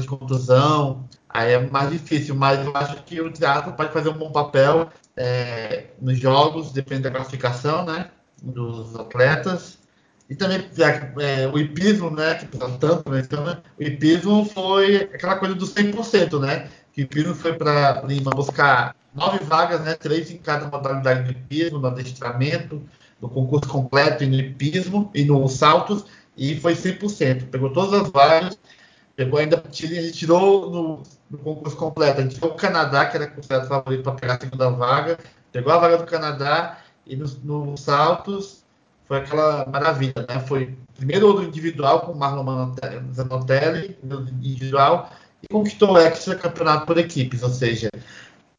de 0.00 0.06
contusão. 0.06 1.04
Aí 1.28 1.52
é 1.52 1.70
mais 1.70 1.90
difícil, 1.90 2.34
mas 2.34 2.64
eu 2.64 2.74
acho 2.74 3.02
que 3.02 3.20
o 3.20 3.30
teatro 3.30 3.72
pode 3.74 3.92
fazer 3.92 4.08
um 4.08 4.16
bom 4.16 4.32
papel 4.32 4.88
é, 5.14 5.88
nos 6.00 6.18
jogos, 6.18 6.72
depende 6.72 7.02
da 7.02 7.10
classificação 7.10 7.84
né, 7.84 8.10
dos 8.42 8.96
atletas. 8.96 9.78
E 10.28 10.34
também 10.34 10.64
é, 11.20 11.46
o 11.46 11.58
hipismo, 11.58 12.10
né, 12.10 12.34
que 12.34 12.46
tanto 12.46 13.08
menciona, 13.08 13.54
né, 13.54 13.62
o 13.78 13.82
hipismo 13.82 14.44
foi 14.44 14.96
aquela 14.96 15.36
coisa 15.36 15.54
do 15.54 15.66
100%, 15.66 16.40
né? 16.40 16.68
Que 16.92 17.02
o 17.02 17.04
hipismo 17.04 17.34
foi 17.34 17.52
para 17.52 18.02
Lima 18.02 18.32
buscar 18.32 18.96
nove 19.14 19.38
vagas, 19.44 19.80
né, 19.82 19.94
três 19.94 20.30
em 20.30 20.38
cada 20.38 20.66
modalidade 20.66 21.22
do 21.24 21.30
hipismo, 21.30 21.78
no 21.78 21.86
adestramento, 21.86 22.82
no 23.20 23.28
concurso 23.28 23.68
completo 23.68 24.24
e 24.24 24.26
no 24.26 24.34
hipismo 24.34 25.10
e 25.14 25.24
nos 25.24 25.52
saltos, 25.52 26.04
e 26.36 26.56
foi 26.56 26.74
100%. 26.74 27.48
Pegou 27.48 27.72
todas 27.72 28.02
as 28.02 28.10
vagas 28.10 28.58
Pegou 29.16 29.38
ainda, 29.38 29.56
a 29.64 29.72
gente 29.72 30.12
tirou 30.12 30.70
no, 30.70 31.02
no, 31.30 31.38
concurso 31.38 31.74
completo, 31.74 32.20
a 32.20 32.22
gente 32.22 32.34
tirou 32.34 32.50
o 32.50 32.54
Canadá, 32.54 33.06
que 33.06 33.16
era 33.16 33.26
considerado 33.26 33.66
favorito 33.66 34.02
para 34.02 34.12
pegar 34.12 34.34
a 34.34 34.40
segunda 34.40 34.68
vaga, 34.68 35.18
pegou 35.50 35.72
a 35.72 35.78
vaga 35.78 35.96
do 35.96 36.04
Canadá 36.04 36.78
e 37.06 37.16
nos, 37.16 37.42
nos 37.42 37.80
saltos 37.80 38.65
foi 39.06 39.18
aquela 39.18 39.66
maravilha, 39.66 40.26
né? 40.28 40.40
Foi 40.40 40.76
primeiro 40.96 41.28
ouro 41.28 41.44
individual 41.44 42.00
com 42.00 42.12
o 42.12 42.16
Marlon 42.16 42.74
Zanotelli, 43.12 43.96
individual, 44.42 45.10
e 45.42 45.46
conquistou 45.48 45.92
o 45.92 45.98
extra 45.98 46.34
campeonato 46.34 46.86
por 46.86 46.98
equipes, 46.98 47.42
ou 47.42 47.50
seja, 47.50 47.88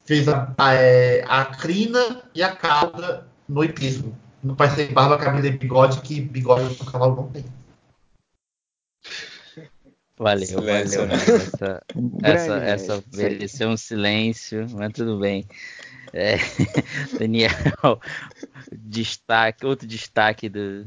fez 0.06 0.28
a, 0.28 0.54
a, 0.58 0.74
é, 0.74 1.24
a 1.28 1.46
crina 1.46 2.24
e 2.34 2.42
a 2.42 2.56
cauda 2.56 3.28
no 3.48 3.64
hipismo. 3.64 4.18
No 4.42 4.56
pai 4.56 4.70
sem 4.70 4.94
barba, 4.94 5.18
cabelo 5.18 5.46
e 5.46 5.52
bigode, 5.52 6.00
que 6.02 6.22
bigode 6.22 6.78
no 6.80 6.92
cavalo 6.92 7.16
não 7.16 7.30
tem. 7.30 7.44
Valeu, 10.18 10.48
silêncio. 10.48 11.00
valeu. 11.02 11.16
Essa, 11.16 11.84
essa, 12.24 12.56
essa 12.56 13.04
mereceu 13.14 13.70
um 13.70 13.78
silêncio, 13.78 14.66
mas 14.72 14.94
tudo 14.94 15.20
bem. 15.20 15.46
É, 16.14 16.38
Daniel, 17.20 17.52
destaque, 18.72 19.66
outro 19.66 19.88
destaque 19.88 20.50
do. 20.50 20.84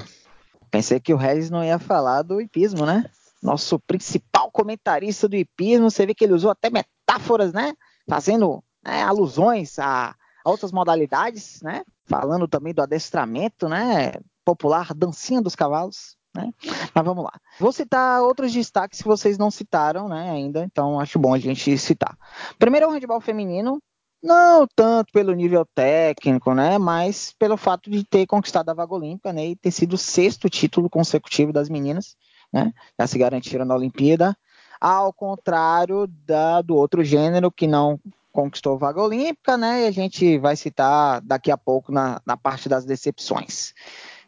Pensei 0.70 1.00
que 1.00 1.12
o 1.12 1.16
Regis 1.16 1.50
não 1.50 1.64
ia 1.64 1.78
falar 1.78 2.22
do 2.22 2.40
hipismo, 2.40 2.86
né? 2.86 3.04
Nosso 3.42 3.78
principal 3.80 4.50
comentarista 4.50 5.28
do 5.28 5.36
hipismo, 5.36 5.90
você 5.90 6.06
vê 6.06 6.14
que 6.14 6.24
ele 6.24 6.34
usou 6.34 6.50
até 6.50 6.70
metáforas, 6.70 7.52
né? 7.52 7.72
Fazendo 8.08 8.62
né, 8.84 9.02
alusões 9.02 9.78
a, 9.78 10.14
outras 10.44 10.72
modalidades, 10.72 11.60
né? 11.62 11.82
Falando 12.06 12.46
também 12.46 12.74
do 12.74 12.82
adestramento, 12.82 13.68
né? 13.68 14.12
Popular, 14.44 14.94
dancinha 14.94 15.40
dos 15.40 15.54
cavalos. 15.54 16.16
Né? 16.34 16.52
Mas 16.94 17.04
vamos 17.04 17.24
lá. 17.24 17.32
Vou 17.58 17.72
citar 17.72 18.22
outros 18.22 18.52
destaques 18.52 19.02
que 19.02 19.08
vocês 19.08 19.36
não 19.36 19.50
citaram 19.50 20.08
né, 20.08 20.30
ainda, 20.30 20.62
então 20.62 21.00
acho 21.00 21.18
bom 21.18 21.34
a 21.34 21.38
gente 21.38 21.76
citar. 21.76 22.16
Primeiro 22.58 22.86
é 22.86 22.88
o 22.88 22.92
handebol 22.92 23.20
feminino, 23.20 23.82
não 24.22 24.66
tanto 24.74 25.12
pelo 25.12 25.32
nível 25.32 25.64
técnico, 25.74 26.54
né, 26.54 26.78
mas 26.78 27.34
pelo 27.38 27.56
fato 27.56 27.90
de 27.90 28.04
ter 28.04 28.26
conquistado 28.26 28.68
a 28.68 28.74
vaga 28.74 28.94
olímpica 28.94 29.32
né, 29.32 29.46
e 29.46 29.56
ter 29.56 29.70
sido 29.70 29.94
o 29.94 29.98
sexto 29.98 30.48
título 30.48 30.90
consecutivo 30.90 31.52
das 31.52 31.68
meninas, 31.68 32.16
né, 32.52 32.72
já 32.98 33.06
se 33.06 33.18
garantiram 33.18 33.64
na 33.64 33.74
Olimpíada, 33.74 34.36
ao 34.80 35.12
contrário 35.12 36.06
da, 36.06 36.62
do 36.62 36.74
outro 36.74 37.04
gênero 37.04 37.50
que 37.50 37.66
não 37.66 37.98
conquistou 38.32 38.78
vaga 38.78 39.02
olímpica, 39.02 39.56
né, 39.56 39.82
e 39.82 39.86
a 39.86 39.90
gente 39.90 40.38
vai 40.38 40.56
citar 40.56 41.20
daqui 41.20 41.50
a 41.50 41.56
pouco 41.56 41.90
na, 41.90 42.20
na 42.24 42.36
parte 42.36 42.68
das 42.68 42.84
decepções 42.84 43.74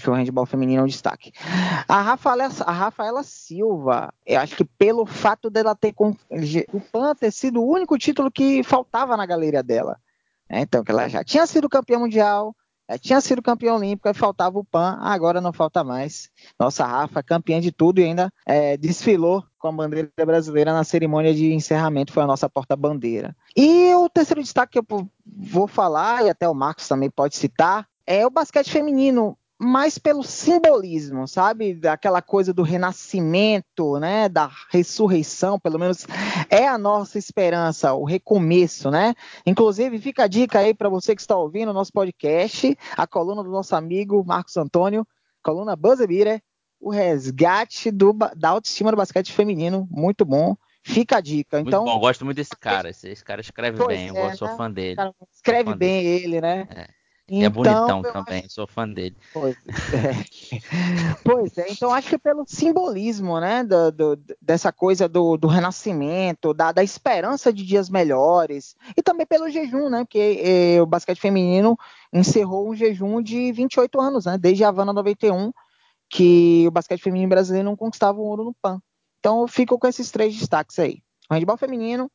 que 0.03 0.11
o 0.11 0.15
handball 0.15 0.45
feminino 0.45 0.81
é 0.81 0.85
um 0.85 0.89
destaque. 0.89 1.33
A 1.87 2.03
Rafaela, 2.03 2.49
a 2.67 2.73
Rafaela 2.73 3.23
Silva, 3.23 4.13
eu 4.27 4.41
acho 4.41 4.57
que 4.57 4.65
pelo 4.65 5.07
fato 5.07 5.49
dela 5.49 5.77
ter 5.77 5.95
o 5.97 6.81
PAN 6.81 7.15
ter 7.15 7.31
sido 7.31 7.63
o 7.63 7.71
único 7.71 7.97
título 7.97 8.31
que 8.31 8.65
faltava 8.65 9.17
na 9.17 9.25
galeria 9.25 9.63
dela. 9.63 9.99
Né? 10.51 10.63
Então, 10.63 10.83
que 10.83 10.91
ela 10.91 11.09
já 11.09 11.23
tinha 11.23 11.47
sido 11.47 11.69
campeã 11.69 11.99
mundial, 11.99 12.55
tinha 12.99 13.21
sido 13.21 13.43
campeã 13.43 13.75
olímpica 13.75 14.11
e 14.11 14.15
faltava 14.15 14.59
o 14.59 14.65
PAN, 14.65 14.99
agora 15.01 15.41
não 15.41 15.53
falta 15.53 15.85
mais. 15.85 16.31
Nossa 16.59 16.85
Rafa, 16.85 17.23
campeã 17.23 17.61
de 17.61 17.73
tudo 17.73 18.01
e 18.01 18.05
ainda 18.05 18.33
é, 18.47 18.77
desfilou 18.77 19.45
com 19.59 19.69
a 19.69 19.73
bandeira 19.73 20.11
brasileira 20.27 20.73
na 20.73 20.83
cerimônia 20.83 21.33
de 21.33 21.53
encerramento, 21.53 22.13
foi 22.13 22.23
a 22.23 22.27
nossa 22.27 22.49
porta-bandeira. 22.49 23.37
E 23.57 23.95
o 23.95 24.09
terceiro 24.09 24.43
destaque 24.43 24.73
que 24.73 24.93
eu 24.93 25.09
vou 25.25 25.69
falar, 25.69 26.25
e 26.25 26.31
até 26.31 26.49
o 26.49 26.55
Marcos 26.55 26.89
também 26.89 27.09
pode 27.09 27.37
citar, 27.37 27.87
é 28.05 28.27
o 28.27 28.31
basquete 28.31 28.71
feminino 28.71 29.39
mais 29.63 29.97
pelo 29.97 30.25
simbolismo, 30.25 31.29
sabe? 31.29 31.75
Daquela 31.75 32.21
coisa 32.21 32.53
do 32.53 32.63
renascimento, 32.63 33.99
né? 34.01 34.29
Da 34.29 34.51
ressurreição, 34.71 35.59
pelo 35.59 35.79
menos 35.79 36.05
é 36.51 36.67
a 36.67 36.77
nossa 36.77 37.17
esperança, 37.17 37.95
o 37.95 38.05
recomeço, 38.05 38.91
né? 38.91 39.15
Inclusive, 39.47 40.01
fica 40.01 40.25
a 40.25 40.27
dica 40.27 40.59
aí 40.59 40.75
para 40.75 40.89
você 40.89 41.15
que 41.15 41.21
está 41.21 41.37
ouvindo 41.37 41.71
o 41.71 41.75
nosso 41.75 41.93
podcast, 41.93 42.77
a 42.97 43.07
coluna 43.07 43.43
do 43.45 43.51
nosso 43.51 43.77
amigo 43.77 44.25
Marcos 44.27 44.57
Antônio, 44.57 45.07
coluna 45.43 45.77
Buzzer 45.77 46.43
o 46.81 46.91
resgate 46.91 47.93
do, 47.93 48.13
da 48.37 48.49
autoestima 48.49 48.91
do 48.91 48.97
basquete 48.97 49.33
feminino, 49.33 49.87
muito 49.89 50.25
bom. 50.25 50.57
Fica 50.85 51.19
a 51.19 51.21
dica. 51.21 51.61
Então, 51.61 51.85
muito 51.85 51.95
bom, 51.95 52.01
gosto 52.01 52.25
muito 52.25 52.39
desse 52.39 52.57
cara. 52.59 52.91
Esse, 52.91 53.09
esse 53.09 53.25
cara 53.25 53.41
escreve 53.41 53.87
bem, 53.87 54.11
é, 54.17 54.33
eu 54.33 54.37
sou 54.37 54.49
né? 54.49 54.57
fã 54.57 54.69
dele. 54.69 55.01
escreve 55.33 55.77
bem 55.77 56.03
dele. 56.03 56.25
ele, 56.25 56.41
né? 56.41 56.67
É. 56.69 57.02
Então, 57.29 57.47
é 57.47 57.49
bonitão 57.49 58.03
também, 58.03 58.41
acho... 58.41 58.55
sou 58.55 58.67
fã 58.67 58.87
dele. 58.89 59.17
Pois 59.33 59.57
é. 59.57 60.25
pois 61.25 61.57
é, 61.57 61.71
então 61.71 61.93
acho 61.93 62.09
que 62.09 62.19
pelo 62.19 62.45
simbolismo, 62.47 63.41
né, 63.41 63.63
do, 63.63 63.93
do, 63.93 64.23
dessa 64.41 64.73
coisa 64.73 65.09
do, 65.09 65.37
do 65.37 65.47
renascimento, 65.47 66.53
da, 66.53 66.73
da, 66.73 66.83
esperança 66.83 67.53
de 67.53 67.65
dias 67.65 67.89
melhores, 67.89 68.75
e 68.97 69.03
também 69.03 69.25
pelo 69.25 69.49
jejum, 69.49 69.89
né, 69.89 70.05
porque 70.05 70.41
eh, 70.43 70.83
o 70.83 70.87
basquete 70.87 71.21
feminino 71.21 71.79
encerrou 72.13 72.69
um 72.69 72.75
jejum 72.75 73.23
de 73.23 73.53
28 73.53 74.01
anos, 74.01 74.25
né, 74.27 74.37
desde 74.37 74.65
a 74.65 74.69
Havana 74.69 74.93
91, 74.93 75.53
que 76.11 76.67
o 76.67 76.71
basquete 76.71 77.03
feminino 77.03 77.31
brasileiro 77.31 77.69
não 77.69 77.77
conquistava 77.77 78.19
o 78.19 78.25
ouro 78.25 78.45
no 78.45 78.55
PAN. 78.61 78.83
Então 79.21 79.41
eu 79.41 79.49
fico 79.49 79.79
com 79.79 79.87
esses 79.87 80.11
três 80.11 80.37
destaques 80.37 80.79
aí. 80.79 81.01
O 81.31 81.35
handebol 81.35 81.57
feminino, 81.57 82.11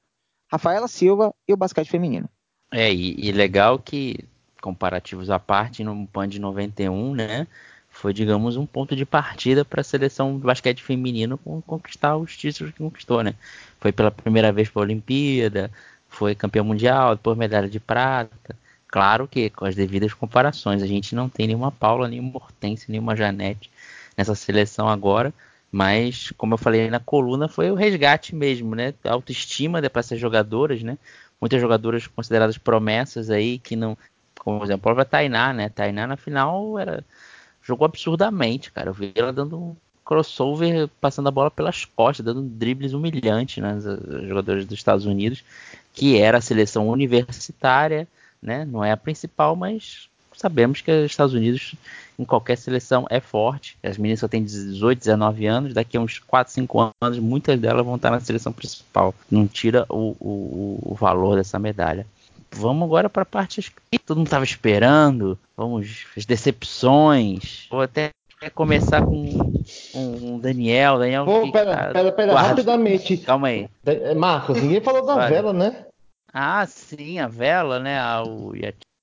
Rafaela 0.52 0.88
Silva 0.88 1.34
e 1.48 1.54
o 1.54 1.58
basquete 1.58 1.90
feminino. 1.90 2.30
É, 2.72 2.94
e, 2.94 3.16
e 3.18 3.32
legal 3.32 3.80
que 3.80 4.20
comparativos 4.68 5.30
à 5.30 5.40
parte, 5.40 5.82
no 5.82 6.06
PAN 6.08 6.28
de 6.28 6.40
91, 6.40 7.16
né? 7.16 7.48
Foi, 7.90 8.14
digamos, 8.14 8.58
um 8.58 8.66
ponto 8.66 8.98
de 8.98 9.06
partida 9.06 9.64
para 9.64 9.80
a 9.80 9.84
seleção 9.84 10.38
de 10.38 10.44
basquete 10.44 10.84
feminino 10.84 11.38
conquistar 11.66 12.18
os 12.18 12.36
títulos 12.36 12.74
que 12.74 12.80
conquistou, 12.80 13.24
né? 13.24 13.34
Foi 13.80 13.94
pela 13.94 14.12
primeira 14.12 14.52
vez 14.52 14.70
para 14.70 14.82
a 14.82 14.84
Olimpíada, 14.84 15.72
foi 16.10 16.36
campeão 16.36 16.66
mundial, 16.66 17.16
depois 17.16 17.38
medalha 17.38 17.70
de 17.70 17.80
prata. 17.80 18.58
Claro 18.90 19.26
que 19.26 19.50
com 19.50 19.64
as 19.64 19.74
devidas 19.74 20.14
comparações, 20.14 20.84
a 20.84 20.88
gente 20.88 21.16
não 21.16 21.30
tem 21.30 21.48
nenhuma 21.48 21.72
Paula, 21.72 22.10
nenhuma 22.10 22.36
Hortência, 22.36 22.88
nenhuma 22.90 23.16
Janete 23.16 23.72
nessa 24.18 24.36
seleção 24.36 24.90
agora, 24.90 25.34
mas 25.72 26.34
como 26.38 26.56
eu 26.56 26.58
falei 26.58 26.90
na 26.90 27.00
coluna, 27.00 27.48
foi 27.48 27.72
o 27.72 27.76
resgate 27.76 28.36
mesmo, 28.36 28.76
né? 28.76 28.94
A 29.06 29.14
autoestima 29.14 29.82
para 29.90 30.02
essas 30.02 30.20
jogadoras, 30.20 30.84
né? 30.84 30.98
Muitas 31.40 31.62
jogadoras 31.62 32.06
consideradas 32.06 32.58
promessas 32.58 33.30
aí 33.30 33.60
que 33.60 33.78
não 33.78 33.98
como 34.40 34.64
exemplo, 34.64 34.80
a 34.80 34.96
própria 34.96 35.06
Tainá, 35.06 35.54
né? 35.54 35.70
Tainá 35.70 36.08
na 36.08 36.18
final 36.18 36.78
era 36.80 37.04
jogou 37.64 37.86
absurdamente, 37.86 38.72
cara. 38.72 38.90
Eu 38.90 38.94
vi 38.94 39.12
ela 39.16 39.34
dando 39.34 39.58
um 39.58 39.76
crossover, 40.06 40.88
passando 41.02 41.28
a 41.28 41.32
bola 41.32 41.52
pelas 41.52 41.84
costas, 41.84 42.26
dando 42.26 42.42
dribles 42.42 42.94
humilhantes 42.94 43.62
né? 43.62 43.78
jogadores 44.26 44.66
dos 44.66 44.78
Estados 44.78 45.06
Unidos, 45.06 45.44
que 45.94 46.18
era 46.18 46.38
a 46.38 46.42
seleção 46.42 46.88
universitária, 46.88 48.08
né? 48.42 48.64
Não 48.64 48.84
é 48.84 48.92
a 48.92 48.98
principal, 48.98 49.56
mas 49.56 50.08
sabemos 50.34 50.80
que 50.80 50.92
os 50.92 51.12
Estados 51.12 51.34
Unidos 51.34 51.76
em 52.18 52.24
qualquer 52.24 52.58
seleção 52.58 53.06
é 53.10 53.20
forte. 53.20 53.78
As 53.84 53.98
meninas 53.98 54.22
só 54.22 54.28
têm 54.30 54.44
18, 54.44 55.00
19 55.00 55.46
anos, 55.46 55.74
daqui 55.74 55.98
a 55.98 56.00
uns 56.00 56.20
4, 56.20 56.54
5 56.54 56.94
anos, 57.02 57.20
muitas 57.20 57.60
delas 57.60 57.86
vão 57.86 57.96
estar 57.98 58.12
na 58.12 58.20
seleção 58.22 58.54
principal. 58.54 59.14
Não 59.30 59.46
tira 59.46 59.86
o, 59.90 60.16
o, 60.20 60.80
o 60.92 60.96
valor 60.96 61.36
dessa 61.36 61.60
medalha 61.60 62.06
vamos 62.52 62.84
agora 62.86 63.10
para 63.10 63.24
a 63.24 63.26
parte 63.26 63.74
que 63.92 64.00
todo 64.00 64.18
mundo 64.18 64.28
estava 64.28 64.44
esperando. 64.44 65.38
Vamos, 65.56 66.06
as 66.16 66.26
decepções. 66.26 67.68
Vou 67.70 67.82
até 67.82 68.12
começar 68.54 69.04
com, 69.04 69.54
o 69.94 70.40
Daniel. 70.40 71.00
Daniel 71.00 71.26
Pô, 71.26 71.42
que, 71.44 71.52
pera, 71.52 71.76
cara, 71.76 71.94
pera, 71.94 72.12
pera, 72.12 72.32
guarda. 72.34 72.50
rapidamente. 72.50 73.18
Calma 73.18 73.48
aí. 73.48 73.70
É, 73.86 74.14
Marcos, 74.14 74.62
ninguém 74.62 74.82
falou 74.82 75.06
da 75.06 75.28
vela, 75.28 75.54
né? 75.54 75.86
Ah, 76.34 76.66
sim, 76.68 77.20
a 77.20 77.28
vela, 77.28 77.80
né? 77.80 78.00
O, 78.22 78.54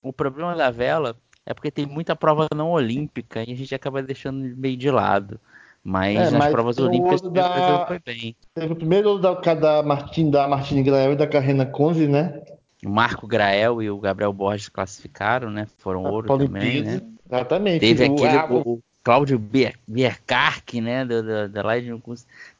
o 0.02 0.12
problema 0.12 0.54
da 0.54 0.70
vela 0.70 1.16
é 1.46 1.52
porque 1.52 1.70
tem 1.70 1.86
muita 1.86 2.14
prova 2.14 2.46
não 2.54 2.70
olímpica 2.70 3.40
e 3.40 3.52
a 3.52 3.56
gente 3.56 3.74
acaba 3.74 4.02
deixando 4.02 4.38
meio 4.56 4.76
de 4.76 4.90
lado. 4.90 5.40
Mas 5.82 6.16
é, 6.16 6.30
nas 6.30 6.32
mas 6.32 6.50
provas 6.50 6.78
olímpicas 6.78 7.20
da... 7.20 7.84
foi 7.86 7.98
bem. 7.98 8.34
Teve 8.54 8.72
o 8.72 8.76
primeiro 8.76 9.18
da, 9.18 9.34
da 9.34 9.82
Martin, 9.82 10.30
da 10.30 10.48
Martine 10.48 10.82
Grael 10.82 11.12
e 11.12 11.16
da 11.16 11.26
Carrena 11.26 11.66
Conze, 11.66 12.08
né? 12.08 12.40
O 12.84 12.90
Marco 12.90 13.26
Grael 13.26 13.82
e 13.82 13.90
o 13.90 13.98
Gabriel 13.98 14.32
Borges 14.32 14.68
classificaram, 14.68 15.50
né? 15.50 15.66
Foram 15.78 16.04
ouro 16.04 16.26
também, 16.38 16.82
né? 16.82 17.00
Exatamente. 17.26 17.80
Teve 17.80 18.08
o, 18.08 18.14
aquele 18.14 18.52
o, 18.52 18.74
o 18.74 18.82
Cláudio 19.02 19.38
Bierkark, 19.86 20.74
né? 20.80 21.04
Da, 21.04 21.22
da, 21.22 21.46
da 21.46 21.62
Live 21.62 21.90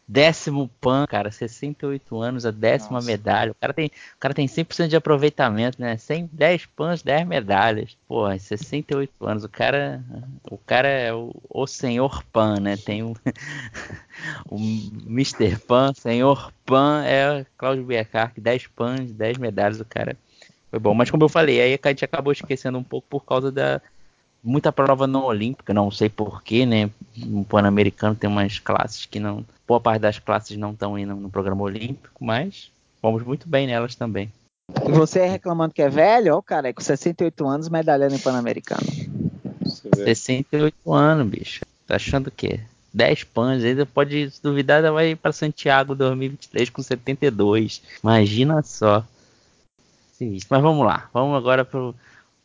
Décimo 0.06 0.68
PAN, 0.82 1.06
cara, 1.06 1.30
68 1.30 2.20
anos, 2.20 2.44
a 2.44 2.50
décima 2.50 2.96
Nossa. 2.96 3.06
medalha. 3.06 3.52
O 3.52 3.54
cara, 3.54 3.72
tem, 3.72 3.86
o 3.86 4.18
cara 4.20 4.34
tem 4.34 4.46
100% 4.46 4.88
de 4.88 4.96
aproveitamento, 4.96 5.80
né? 5.80 5.96
100, 5.96 6.28
10 6.30 6.66
PANs, 6.66 7.02
10 7.02 7.26
medalhas. 7.26 7.96
Pô, 8.06 8.30
68 8.30 9.26
anos. 9.26 9.44
O 9.44 9.48
cara, 9.48 10.04
o 10.50 10.58
cara 10.58 10.88
é 10.88 11.12
o, 11.14 11.34
o 11.48 11.66
senhor 11.66 12.22
PAN, 12.24 12.60
né? 12.60 12.76
Tem 12.76 13.02
o, 13.02 13.16
o 14.50 14.58
Mr. 15.06 15.58
PAN, 15.66 15.94
senhor 15.94 16.52
PAN 16.66 17.02
é 17.04 17.46
Cláudio 17.56 17.84
Bierkark, 17.84 18.38
10 18.38 18.66
PANs, 18.68 19.10
10 19.10 19.38
medalhas. 19.38 19.80
O 19.80 19.86
cara 19.86 20.18
foi 20.70 20.78
bom. 20.78 20.92
Mas 20.92 21.10
como 21.10 21.24
eu 21.24 21.30
falei, 21.30 21.62
aí 21.62 21.80
a 21.82 21.88
gente 21.88 22.04
acabou 22.04 22.32
esquecendo 22.32 22.76
um 22.76 22.84
pouco 22.84 23.06
por 23.08 23.24
causa 23.24 23.50
da, 23.50 23.80
muita 24.44 24.70
prova 24.70 25.06
não 25.06 25.24
olímpica, 25.24 25.72
não 25.72 25.90
sei 25.90 26.08
porquê, 26.08 26.66
né? 26.66 26.90
No 27.16 27.44
Pan-Americano 27.44 28.14
tem 28.14 28.28
umas 28.28 28.58
classes 28.58 29.06
que 29.06 29.18
não. 29.18 29.44
Boa 29.66 29.80
parte 29.80 30.02
das 30.02 30.18
classes 30.18 30.56
não 30.58 30.72
estão 30.72 30.98
indo 30.98 31.14
no 31.14 31.30
programa 31.30 31.62
olímpico, 31.62 32.22
mas 32.22 32.70
fomos 33.00 33.22
muito 33.22 33.48
bem 33.48 33.66
nelas 33.66 33.94
também. 33.94 34.30
E 34.86 34.92
você 34.92 35.26
reclamando 35.26 35.74
que 35.74 35.82
é 35.82 35.88
velho, 35.88 36.36
ó, 36.36 36.42
cara, 36.42 36.68
é 36.68 36.72
com 36.72 36.82
68 36.82 37.46
anos, 37.46 37.68
medalhando 37.68 38.14
em 38.14 38.18
Pan-Americano. 38.18 38.86
68 39.94 40.92
anos, 40.92 41.26
bicho. 41.26 41.64
Tá 41.86 41.96
achando 41.96 42.28
o 42.28 42.30
quê? 42.30 42.60
10 42.92 43.24
pães, 43.24 43.64
ainda 43.64 43.84
pode 43.84 44.30
se 44.30 44.42
duvidar, 44.42 44.76
ainda 44.76 44.92
vai 44.92 45.16
para 45.16 45.32
Santiago 45.32 45.94
2023 45.94 46.70
com 46.70 46.82
72. 46.82 47.82
Imagina 48.02 48.62
só. 48.62 49.04
Mas 50.20 50.62
vamos 50.62 50.86
lá, 50.86 51.08
vamos 51.12 51.36
agora 51.36 51.64
pro 51.64 51.94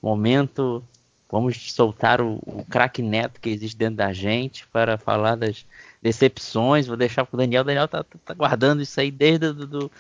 momento. 0.01 0.83
Vamos 1.31 1.71
soltar 1.71 2.21
o, 2.21 2.39
o 2.45 2.65
craque 2.67 3.03
neto 3.03 3.39
que 3.39 3.49
existe 3.49 3.77
dentro 3.77 3.97
da 3.97 4.11
gente 4.11 4.67
para 4.67 4.97
falar 4.97 5.35
das 5.35 5.63
decepções. 6.01 6.87
Vou 6.87 6.97
deixar 6.97 7.23
pro 7.23 7.37
Daniel. 7.37 7.61
O 7.61 7.65
Daniel 7.65 7.87
tá, 7.87 8.03
tá, 8.03 8.17
tá 8.25 8.33
guardando 8.33 8.81
isso 8.81 8.99
aí 8.99 9.11
desde 9.11 9.53
do, 9.53 9.67
do, 9.67 9.91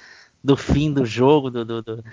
do 0.43 0.57
fim 0.57 0.91
do 0.91 1.05
jogo, 1.05 1.51
do, 1.51 1.63
do, 1.63 1.83
do... 1.83 1.97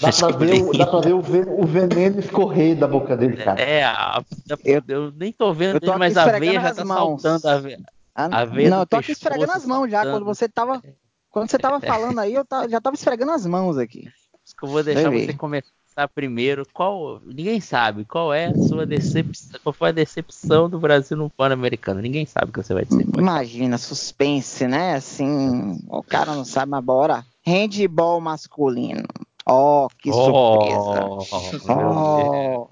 dá, 0.00 0.12
pra 0.12 0.36
ver, 0.36 0.60
o, 0.60 0.72
dá 0.72 0.86
pra 0.88 1.00
ver 1.00 1.12
o, 1.14 1.18
o 1.18 1.66
veneno 1.66 2.18
escorrer 2.18 2.76
da 2.76 2.88
boca 2.88 3.16
dele, 3.16 3.36
cara. 3.36 3.60
É, 3.60 3.84
a, 3.84 4.20
eu, 4.64 4.82
eu, 4.88 5.12
nem 5.12 5.32
tô 5.32 5.52
vendo, 5.52 5.78
tô 5.78 5.96
mas 5.96 6.16
a 6.16 6.36
veia 6.36 6.60
já 6.60 6.74
tá 6.74 6.84
mãos. 6.84 7.22
saltando. 7.22 7.48
A 7.48 7.58
veia, 7.60 7.78
a, 8.12 8.40
a 8.40 8.44
veia 8.44 8.70
não, 8.70 8.80
eu 8.80 8.86
tô 8.86 8.96
aqui 8.96 9.12
esfregando 9.12 9.52
as 9.52 9.64
mãos 9.64 9.88
já. 9.88 10.02
Quando 10.02 10.24
você 10.24 10.48
tava, 10.48 10.82
quando 11.30 11.48
você 11.48 11.58
tava 11.60 11.78
falando 11.86 12.18
aí, 12.18 12.34
eu 12.34 12.44
já 12.68 12.80
tava 12.80 12.96
esfregando 12.96 13.30
as 13.30 13.46
mãos 13.46 13.78
aqui. 13.78 14.08
Eu 14.60 14.68
vou 14.68 14.82
deixar 14.82 15.10
você 15.10 15.32
começar 15.32 15.70
primeiro. 16.14 16.66
Qual, 16.72 17.20
ninguém 17.24 17.60
sabe 17.60 18.04
qual 18.04 18.32
é 18.32 18.46
a 18.46 18.54
sua 18.54 18.84
decepção, 18.84 19.60
qual 19.62 19.72
foi 19.72 19.88
a 19.90 19.92
decepção 19.92 20.68
do 20.68 20.78
Brasil 20.78 21.16
no 21.16 21.30
Pan-Americano. 21.30 22.00
Ninguém 22.00 22.26
sabe 22.26 22.50
o 22.50 22.52
que 22.52 22.62
você 22.62 22.74
vai 22.74 22.84
dizer. 22.84 23.06
Imagina, 23.16 23.78
suspense, 23.78 24.66
né? 24.66 24.94
Assim, 24.94 25.80
o 25.88 26.02
cara 26.02 26.34
não 26.34 26.44
sabe, 26.44 26.70
mas 26.70 26.84
bora. 26.84 27.24
Handball 27.46 28.20
masculino. 28.20 29.04
Oh, 29.46 29.88
que 29.98 30.10
surpresa. 30.10 31.04
Oh, 31.68 31.68
oh. 31.68 32.68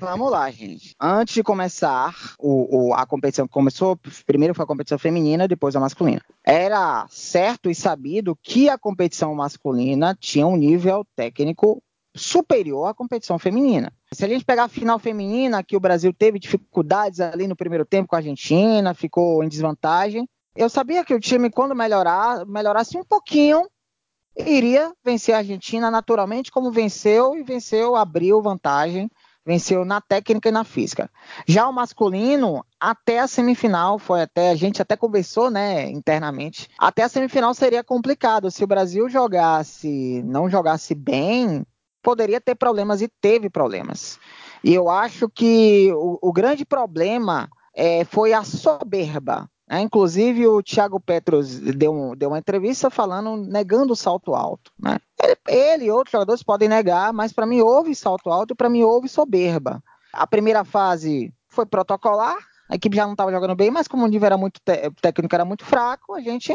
Vamos 0.00 0.30
lá, 0.30 0.48
gente. 0.48 0.94
Antes 1.00 1.34
de 1.34 1.42
começar 1.42 2.14
o, 2.38 2.90
o, 2.90 2.94
a 2.94 3.04
competição, 3.04 3.48
começou 3.48 3.98
primeiro 4.24 4.54
foi 4.54 4.62
a 4.62 4.68
competição 4.68 4.98
feminina, 4.98 5.48
depois 5.48 5.74
a 5.74 5.80
masculina. 5.80 6.22
Era 6.44 7.06
certo 7.10 7.68
e 7.68 7.74
sabido 7.74 8.38
que 8.40 8.68
a 8.68 8.78
competição 8.78 9.34
masculina 9.34 10.16
tinha 10.18 10.46
um 10.46 10.56
nível 10.56 11.04
técnico 11.16 11.82
superior 12.14 12.88
à 12.88 12.94
competição 12.94 13.38
feminina. 13.38 13.92
Se 14.12 14.24
a 14.24 14.28
gente 14.28 14.44
pegar 14.44 14.64
a 14.64 14.68
final 14.68 14.98
feminina, 14.98 15.62
que 15.62 15.76
o 15.76 15.80
Brasil 15.80 16.12
teve 16.12 16.38
dificuldades 16.38 17.20
ali 17.20 17.48
no 17.48 17.56
primeiro 17.56 17.84
tempo 17.84 18.08
com 18.08 18.14
a 18.14 18.18
Argentina, 18.18 18.94
ficou 18.94 19.42
em 19.42 19.48
desvantagem, 19.48 20.28
eu 20.54 20.68
sabia 20.68 21.04
que 21.04 21.12
o 21.12 21.20
time, 21.20 21.50
quando 21.50 21.74
melhorar, 21.74 22.46
melhorasse 22.46 22.96
um 22.96 23.04
pouquinho, 23.04 23.68
iria 24.36 24.92
vencer 25.04 25.34
a 25.34 25.38
Argentina 25.38 25.90
naturalmente, 25.90 26.52
como 26.52 26.70
venceu, 26.70 27.36
e 27.36 27.42
venceu, 27.42 27.96
abriu 27.96 28.40
vantagem, 28.40 29.10
venceu 29.44 29.84
na 29.84 30.00
técnica 30.00 30.48
e 30.48 30.52
na 30.52 30.62
física. 30.62 31.10
Já 31.46 31.68
o 31.68 31.72
masculino, 31.72 32.64
até 32.78 33.18
a 33.18 33.26
semifinal, 33.26 33.98
foi 33.98 34.22
até, 34.22 34.50
a 34.50 34.54
gente 34.54 34.80
até 34.80 34.96
conversou, 34.96 35.50
né, 35.50 35.90
internamente, 35.90 36.68
até 36.78 37.02
a 37.02 37.08
semifinal 37.08 37.52
seria 37.52 37.82
complicado. 37.82 38.50
Se 38.50 38.62
o 38.62 38.68
Brasil 38.68 39.08
jogasse, 39.08 40.22
não 40.24 40.48
jogasse 40.48 40.94
bem, 40.94 41.66
poderia 42.04 42.40
ter 42.40 42.54
problemas 42.54 43.00
e 43.00 43.08
teve 43.08 43.48
problemas. 43.48 44.20
E 44.62 44.74
eu 44.74 44.90
acho 44.90 45.28
que 45.28 45.90
o, 45.94 46.18
o 46.20 46.32
grande 46.32 46.64
problema 46.64 47.48
é, 47.74 48.04
foi 48.04 48.34
a 48.34 48.44
soberba. 48.44 49.48
Né? 49.68 49.80
Inclusive, 49.80 50.46
o 50.46 50.62
Thiago 50.62 51.00
Petros 51.00 51.58
deu, 51.58 52.14
deu, 52.14 52.28
uma 52.28 52.38
entrevista 52.38 52.90
falando, 52.90 53.36
negando 53.36 53.94
o 53.94 53.96
salto 53.96 54.34
alto. 54.34 54.70
Né? 54.78 54.98
Ele, 55.22 55.36
ele, 55.48 55.84
e 55.86 55.90
outros 55.90 56.12
jogadores 56.12 56.42
podem 56.42 56.68
negar, 56.68 57.12
mas 57.12 57.32
para 57.32 57.46
mim 57.46 57.62
houve 57.62 57.94
salto 57.94 58.30
alto 58.30 58.52
e 58.52 58.56
para 58.56 58.68
mim 58.68 58.82
houve 58.82 59.08
soberba. 59.08 59.82
A 60.12 60.26
primeira 60.26 60.62
fase 60.62 61.32
foi 61.48 61.64
protocolar, 61.64 62.36
a 62.74 62.76
equipe 62.76 62.96
já 62.96 63.04
não 63.04 63.12
estava 63.12 63.30
jogando 63.30 63.54
bem, 63.54 63.70
mas 63.70 63.86
como 63.86 64.04
o 64.04 64.08
nível 64.08 64.26
era 64.26 64.36
muito 64.36 64.60
técnico 65.00 65.32
era 65.32 65.44
muito 65.44 65.64
fraco, 65.64 66.12
a 66.12 66.20
gente 66.20 66.52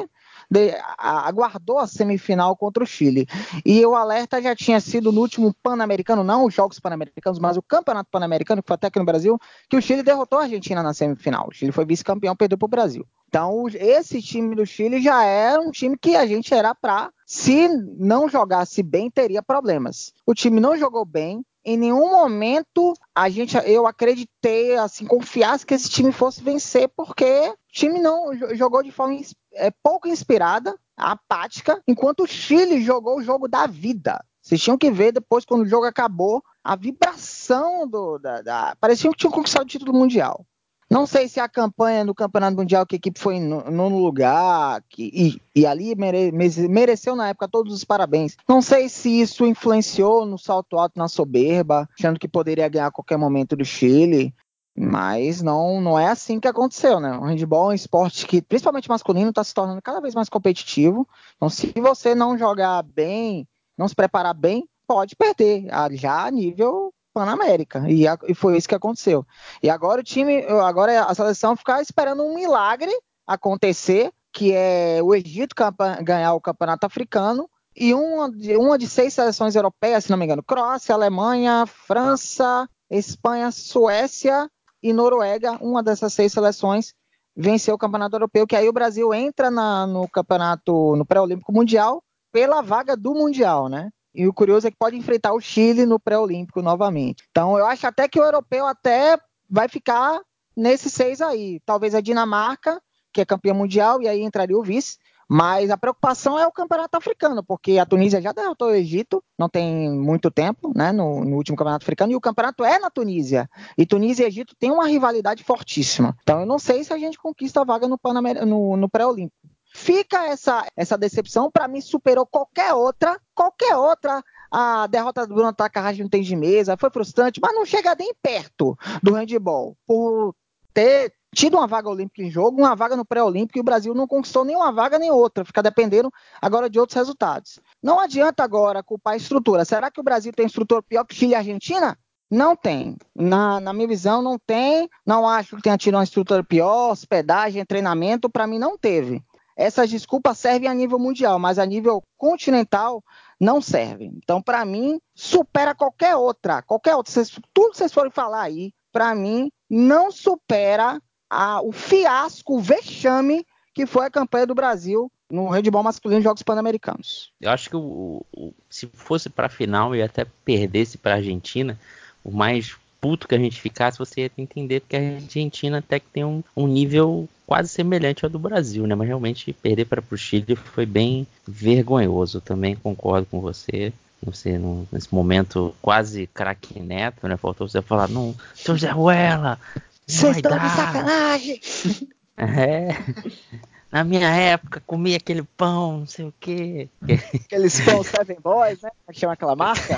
de, 0.51 0.71
a, 0.97 1.25
aguardou 1.25 1.79
a 1.79 1.87
semifinal 1.87 2.57
contra 2.57 2.83
o 2.83 2.87
Chile. 2.87 3.25
E 3.65 3.85
o 3.85 3.95
alerta 3.95 4.41
já 4.41 4.53
tinha 4.53 4.81
sido 4.81 5.13
no 5.13 5.21
último 5.21 5.55
Pan-Americano, 5.63 6.21
não 6.21 6.45
os 6.45 6.53
Jogos 6.53 6.77
Pan-Americanos, 6.77 7.39
mas 7.39 7.55
o 7.55 7.61
Campeonato 7.61 8.09
Pan-Americano, 8.11 8.61
que 8.61 8.67
foi 8.67 8.75
até 8.75 8.87
aqui 8.87 8.99
no 8.99 9.05
Brasil, 9.05 9.39
que 9.69 9.77
o 9.77 9.81
Chile 9.81 10.03
derrotou 10.03 10.39
a 10.39 10.43
Argentina 10.43 10.83
na 10.83 10.93
semifinal. 10.93 11.47
O 11.47 11.53
Chile 11.53 11.71
foi 11.71 11.85
vice-campeão, 11.85 12.35
perdeu 12.35 12.57
para 12.57 12.65
o 12.65 12.69
Brasil. 12.69 13.07
Então, 13.29 13.67
esse 13.73 14.21
time 14.21 14.55
do 14.55 14.65
Chile 14.65 15.01
já 15.01 15.23
era 15.23 15.61
um 15.61 15.71
time 15.71 15.97
que 15.97 16.17
a 16.17 16.25
gente 16.25 16.53
era 16.53 16.75
para, 16.75 17.11
se 17.25 17.69
não 17.97 18.27
jogasse 18.27 18.83
bem, 18.83 19.09
teria 19.09 19.41
problemas. 19.41 20.11
O 20.25 20.33
time 20.33 20.59
não 20.59 20.75
jogou 20.75 21.05
bem, 21.05 21.45
em 21.69 21.77
nenhum 21.77 22.09
momento 22.09 22.95
a 23.13 23.29
gente, 23.29 23.55
eu 23.63 23.85
acreditei, 23.85 24.75
assim, 24.75 25.05
confiasse 25.05 25.63
que 25.63 25.75
esse 25.75 25.87
time 25.87 26.11
fosse 26.11 26.41
vencer, 26.41 26.89
porque 26.97 27.23
o 27.23 27.55
time 27.71 27.99
não 27.99 28.33
jogou 28.55 28.81
de 28.81 28.91
forma 28.91 29.15
é, 29.53 29.69
pouco 29.83 30.07
inspirada, 30.07 30.75
apática, 30.97 31.79
enquanto 31.87 32.23
o 32.23 32.27
Chile 32.27 32.81
jogou 32.81 33.19
o 33.19 33.23
jogo 33.23 33.47
da 33.47 33.67
vida. 33.67 34.19
Vocês 34.41 34.59
tinham 34.59 34.79
que 34.79 34.89
ver 34.89 35.11
depois, 35.11 35.45
quando 35.45 35.61
o 35.61 35.67
jogo 35.67 35.85
acabou, 35.85 36.43
a 36.63 36.75
vibração 36.75 37.87
do. 37.87 38.17
Da, 38.17 38.41
da... 38.41 38.75
Parecia 38.79 39.11
que 39.11 39.17
tinham 39.17 39.31
conquistado 39.31 39.61
o 39.61 39.67
título 39.67 39.93
mundial. 39.93 40.43
Não 40.89 41.05
sei 41.05 41.27
se 41.27 41.39
a 41.39 41.47
campanha 41.47 42.03
no 42.03 42.15
Campeonato 42.15 42.57
Mundial, 42.57 42.83
que 42.83 42.95
a 42.95 42.97
equipe 42.97 43.19
foi 43.19 43.35
em 43.35 43.47
nono 43.47 43.99
lugar, 43.99 44.83
que, 44.89 45.11
e, 45.13 45.59
e, 45.61 45.65
ali 45.67 45.93
mere, 45.95 46.31
mereceu 46.31 47.15
na 47.15 47.29
época 47.29 47.47
todos 47.47 47.71
os 47.71 47.83
parabéns. 47.83 48.35
Não 48.47 48.59
sei 48.59 48.89
se 48.89 49.21
isso 49.21 49.45
influenciou 49.45 50.25
no 50.25 50.37
salto 50.39 50.79
alto 50.79 50.97
na 50.97 51.07
soberba, 51.07 51.87
achando 51.97 52.19
que 52.19 52.27
poderia 52.27 52.67
ganhar 52.67 52.87
a 52.87 52.91
qualquer 52.91 53.17
momento 53.17 53.55
do 53.55 53.63
Chile. 53.63 54.33
Mas 54.75 55.41
não, 55.41 55.79
não 55.79 55.99
é 55.99 56.07
assim 56.07 56.39
que 56.39 56.47
aconteceu, 56.47 56.99
né? 56.99 57.11
O 57.17 57.25
handball 57.25 57.69
é 57.69 57.73
um 57.73 57.75
esporte 57.75 58.25
que, 58.25 58.41
principalmente 58.41 58.89
masculino, 58.89 59.29
está 59.29 59.43
se 59.43 59.53
tornando 59.53 59.81
cada 59.81 59.99
vez 59.99 60.15
mais 60.15 60.29
competitivo. 60.29 61.07
Então, 61.35 61.49
se 61.49 61.71
você 61.75 62.15
não 62.15 62.37
jogar 62.37 62.81
bem, 62.81 63.47
não 63.77 63.87
se 63.87 63.95
preparar 63.95 64.33
bem, 64.33 64.67
pode 64.87 65.15
perder, 65.15 65.67
já 65.91 66.25
a 66.25 66.31
nível 66.31 66.91
Pan-América. 67.19 67.83
E, 67.89 68.05
e, 68.27 68.33
foi 68.33 68.57
isso 68.57 68.67
que 68.67 68.75
aconteceu. 68.75 69.25
E 69.61 69.69
agora 69.69 69.99
o 69.99 70.03
time, 70.03 70.41
agora 70.63 71.03
a 71.03 71.13
seleção 71.13 71.55
ficar 71.55 71.81
esperando 71.81 72.23
um 72.23 72.33
milagre 72.33 72.91
acontecer, 73.27 74.11
que 74.31 74.53
é 74.53 75.01
o 75.03 75.13
Egito 75.13 75.53
ganhar 76.01 76.33
o 76.33 76.41
campeonato 76.41 76.85
africano. 76.85 77.49
E 77.75 77.93
uma 77.93 78.31
de, 78.31 78.55
uma 78.55 78.77
de 78.77 78.87
seis 78.87 79.13
seleções 79.13 79.55
europeias, 79.55 80.05
se 80.05 80.11
não 80.11 80.17
me 80.17 80.25
engano, 80.25 80.43
Croácia, 80.43 80.95
Alemanha, 80.95 81.65
França, 81.65 82.67
Espanha, 82.89 83.51
Suécia 83.51 84.49
e 84.81 84.93
Noruega, 84.93 85.57
uma 85.61 85.83
dessas 85.83 86.13
seis 86.13 86.31
seleções, 86.31 86.93
venceu 87.35 87.75
o 87.75 87.77
campeonato 87.77 88.15
europeu, 88.15 88.47
que 88.47 88.55
aí 88.55 88.67
o 88.67 88.73
Brasil 88.73 89.13
entra 89.13 89.51
na, 89.51 89.85
no 89.85 90.07
campeonato, 90.07 90.95
no 90.95 91.05
pré-olímpico 91.05 91.53
mundial, 91.53 92.01
pela 92.31 92.61
vaga 92.61 92.95
do 92.97 93.13
mundial, 93.13 93.67
né? 93.69 93.89
E 94.13 94.27
o 94.27 94.33
curioso 94.33 94.67
é 94.67 94.71
que 94.71 94.77
pode 94.77 94.97
enfrentar 94.97 95.33
o 95.33 95.39
Chile 95.39 95.85
no 95.85 95.99
pré-olímpico 95.99 96.61
novamente. 96.61 97.23
Então 97.29 97.57
eu 97.57 97.65
acho 97.65 97.85
até 97.85 98.07
que 98.07 98.19
o 98.19 98.23
europeu 98.23 98.65
até 98.65 99.17
vai 99.49 99.67
ficar 99.67 100.19
nesses 100.55 100.93
seis 100.93 101.21
aí. 101.21 101.59
Talvez 101.65 101.95
a 101.95 102.01
Dinamarca, 102.01 102.81
que 103.13 103.21
é 103.21 103.25
campeã 103.25 103.53
mundial, 103.53 104.01
e 104.01 104.07
aí 104.07 104.21
entraria 104.21 104.57
o 104.57 104.63
vice. 104.63 104.97
Mas 105.31 105.69
a 105.69 105.77
preocupação 105.77 106.39
é 106.39 106.47
o 106.47 106.51
campeonato 106.51 106.97
africano, 106.97 107.43
porque 107.43 107.77
a 107.77 107.85
Tunísia 107.85 108.19
já 108.19 108.31
derrotou 108.31 108.69
o 108.69 108.73
Egito, 108.73 109.23
não 109.37 109.47
tem 109.47 109.87
muito 109.91 110.31
tempo, 110.31 110.73
né, 110.75 110.91
no, 110.91 111.23
no, 111.23 111.35
último 111.35 111.55
campeonato 111.55 111.83
africano, 111.83 112.11
e 112.11 112.15
o 112.15 112.19
campeonato 112.19 112.63
é 112.63 112.79
na 112.79 112.89
Tunísia. 112.89 113.47
E 113.77 113.85
Tunísia 113.85 114.23
e 114.23 114.27
Egito 114.27 114.55
têm 114.57 114.71
uma 114.71 114.87
rivalidade 114.87 115.43
fortíssima. 115.43 116.17
Então 116.23 116.39
eu 116.39 116.45
não 116.47 116.57
sei 116.57 116.83
se 116.83 116.91
a 116.91 116.97
gente 116.97 117.19
conquista 117.19 117.61
a 117.61 117.63
vaga 117.63 117.87
no, 117.87 117.99
no, 118.47 118.75
no 118.75 118.89
pré-olímpico. 118.89 119.37
Fica 119.79 120.25
essa, 120.27 120.67
essa 120.75 120.97
decepção, 120.97 121.49
para 121.49 121.65
mim 121.65 121.79
superou 121.79 122.25
qualquer 122.25 122.73
outra, 122.73 123.17
qualquer 123.33 123.77
outra 123.77 124.21
a 124.51 124.85
derrota 124.87 125.25
do 125.25 125.33
Bruno 125.33 125.53
Takahashi 125.53 126.01
não 126.01 126.09
tem 126.09 126.21
de 126.21 126.35
mesa, 126.35 126.75
foi 126.75 126.89
frustrante, 126.89 127.39
mas 127.41 127.55
não 127.55 127.65
chega 127.65 127.95
nem 127.97 128.13
perto 128.21 128.77
do 129.01 129.13
handball, 129.13 129.77
por 129.87 130.35
ter 130.73 131.13
tido 131.33 131.55
uma 131.55 131.65
vaga 131.65 131.89
olímpica 131.89 132.21
em 132.21 132.29
jogo, 132.29 132.59
uma 132.59 132.75
vaga 132.75 132.97
no 132.97 133.05
pré-olímpico 133.05 133.57
e 133.57 133.61
o 133.61 133.63
Brasil 133.63 133.93
não 133.93 134.05
conquistou 134.05 134.43
nenhuma 134.43 134.69
vaga 134.69 134.99
nem 134.99 135.11
outra, 135.11 135.45
fica 135.45 135.63
dependendo 135.63 136.11
agora 136.41 136.69
de 136.69 136.77
outros 136.77 136.97
resultados. 136.97 137.57
Não 137.81 138.01
adianta 138.01 138.43
agora 138.43 138.83
culpar 138.83 139.13
a 139.13 139.17
estrutura. 139.17 139.63
Será 139.63 139.89
que 139.89 140.01
o 140.01 140.03
Brasil 140.03 140.33
tem 140.33 140.45
estrutura 140.45 140.83
pior 140.83 141.05
que 141.05 141.15
Chile 141.15 141.31
e 141.31 141.35
Argentina? 141.35 141.97
Não 142.29 142.53
tem. 142.53 142.97
Na, 143.15 143.61
na 143.61 143.73
minha 143.73 143.87
visão, 143.87 144.21
não 144.21 144.37
tem. 144.37 144.89
Não 145.05 145.27
acho 145.27 145.55
que 145.55 145.63
tenha 145.63 145.77
tido 145.77 145.95
uma 145.95 146.03
estrutura 146.03 146.43
pior, 146.43 146.91
hospedagem, 146.91 147.65
treinamento, 147.65 148.29
para 148.29 148.45
mim 148.45 148.59
não 148.59 148.77
teve. 148.77 149.23
Essas 149.59 149.89
desculpas 149.89 150.37
servem 150.37 150.69
a 150.69 150.73
nível 150.73 150.97
mundial, 150.97 151.37
mas 151.37 151.59
a 151.59 151.65
nível 151.65 152.01
continental 152.17 153.03
não 153.37 153.61
serve. 153.61 154.05
Então, 154.05 154.41
para 154.41 154.63
mim, 154.63 155.01
supera 155.13 155.75
qualquer 155.75 156.15
outra, 156.15 156.61
qualquer 156.61 156.95
outra. 156.95 157.11
Vocês, 157.11 157.29
tudo 157.53 157.71
que 157.71 157.77
vocês 157.77 157.91
forem 157.91 158.09
falar 158.09 158.43
aí, 158.43 158.71
para 158.89 159.13
mim, 159.13 159.51
não 159.69 160.13
supera 160.13 161.01
a, 161.29 161.61
o 161.61 161.73
fiasco, 161.73 162.55
o 162.55 162.61
vexame 162.61 163.45
que 163.73 163.85
foi 163.85 164.05
a 164.05 164.09
campanha 164.09 164.47
do 164.47 164.55
Brasil 164.55 165.11
no 165.29 165.49
handball 165.49 165.83
masculino 165.83 166.21
de 166.21 166.23
Jogos 166.23 166.41
Pan-Americanos. 166.41 167.33
Eu 167.41 167.51
acho 167.51 167.69
que 167.69 167.75
o, 167.75 168.25
o, 168.31 168.53
se 168.69 168.87
fosse 168.93 169.29
para 169.29 169.47
a 169.47 169.49
final 169.49 169.93
e 169.93 170.01
até 170.01 170.25
perdesse 170.45 170.97
para 170.97 171.15
a 171.15 171.17
Argentina, 171.17 171.77
o 172.23 172.31
mais 172.31 172.77
puto 172.99 173.27
que 173.27 173.35
a 173.35 173.39
gente 173.39 173.61
ficasse, 173.61 173.97
você 173.97 174.21
ia 174.21 174.31
entender 174.37 174.81
porque 174.81 174.95
a 174.95 175.15
Argentina 175.15 175.79
até 175.79 175.99
que 175.99 176.07
tem 176.07 176.23
um, 176.23 176.43
um 176.55 176.67
nível 176.67 177.27
quase 177.45 177.69
semelhante 177.69 178.23
ao 178.23 178.29
do 178.29 178.39
Brasil, 178.39 178.85
né? 178.85 178.95
Mas 178.95 179.07
realmente 179.07 179.53
perder 179.53 179.85
para 179.85 180.03
o 180.09 180.17
Chile 180.17 180.55
foi 180.55 180.85
bem 180.85 181.25
vergonhoso. 181.47 182.41
Também 182.41 182.75
concordo 182.75 183.25
com 183.25 183.39
você. 183.39 183.91
Você, 184.21 184.59
nesse 184.91 185.13
momento 185.13 185.73
quase 185.81 186.27
craque 186.27 186.79
neto, 186.79 187.27
né? 187.27 187.37
Faltou 187.37 187.67
você 187.67 187.81
falar, 187.81 188.09
não, 188.09 188.35
seu 188.53 188.77
Zé 188.77 188.89
Ruela, 188.91 189.57
vocês 190.05 190.35
estão 190.35 190.57
de 190.59 190.69
sacanagem! 190.69 191.61
É. 192.41 192.95
Na 193.91 194.03
minha 194.03 194.29
época, 194.29 194.83
comia 194.85 195.17
aquele 195.17 195.41
pão, 195.41 195.99
não 195.99 196.05
sei 196.05 196.25
o 196.25 196.33
quê. 196.39 196.87
Aqueles 197.33 197.81
pão 197.81 198.03
Seven 198.03 198.37
Boys, 198.39 198.81
né? 198.83 198.91
É 199.07 199.13
chama 199.13 199.33
aquela 199.33 199.55
marca? 199.55 199.97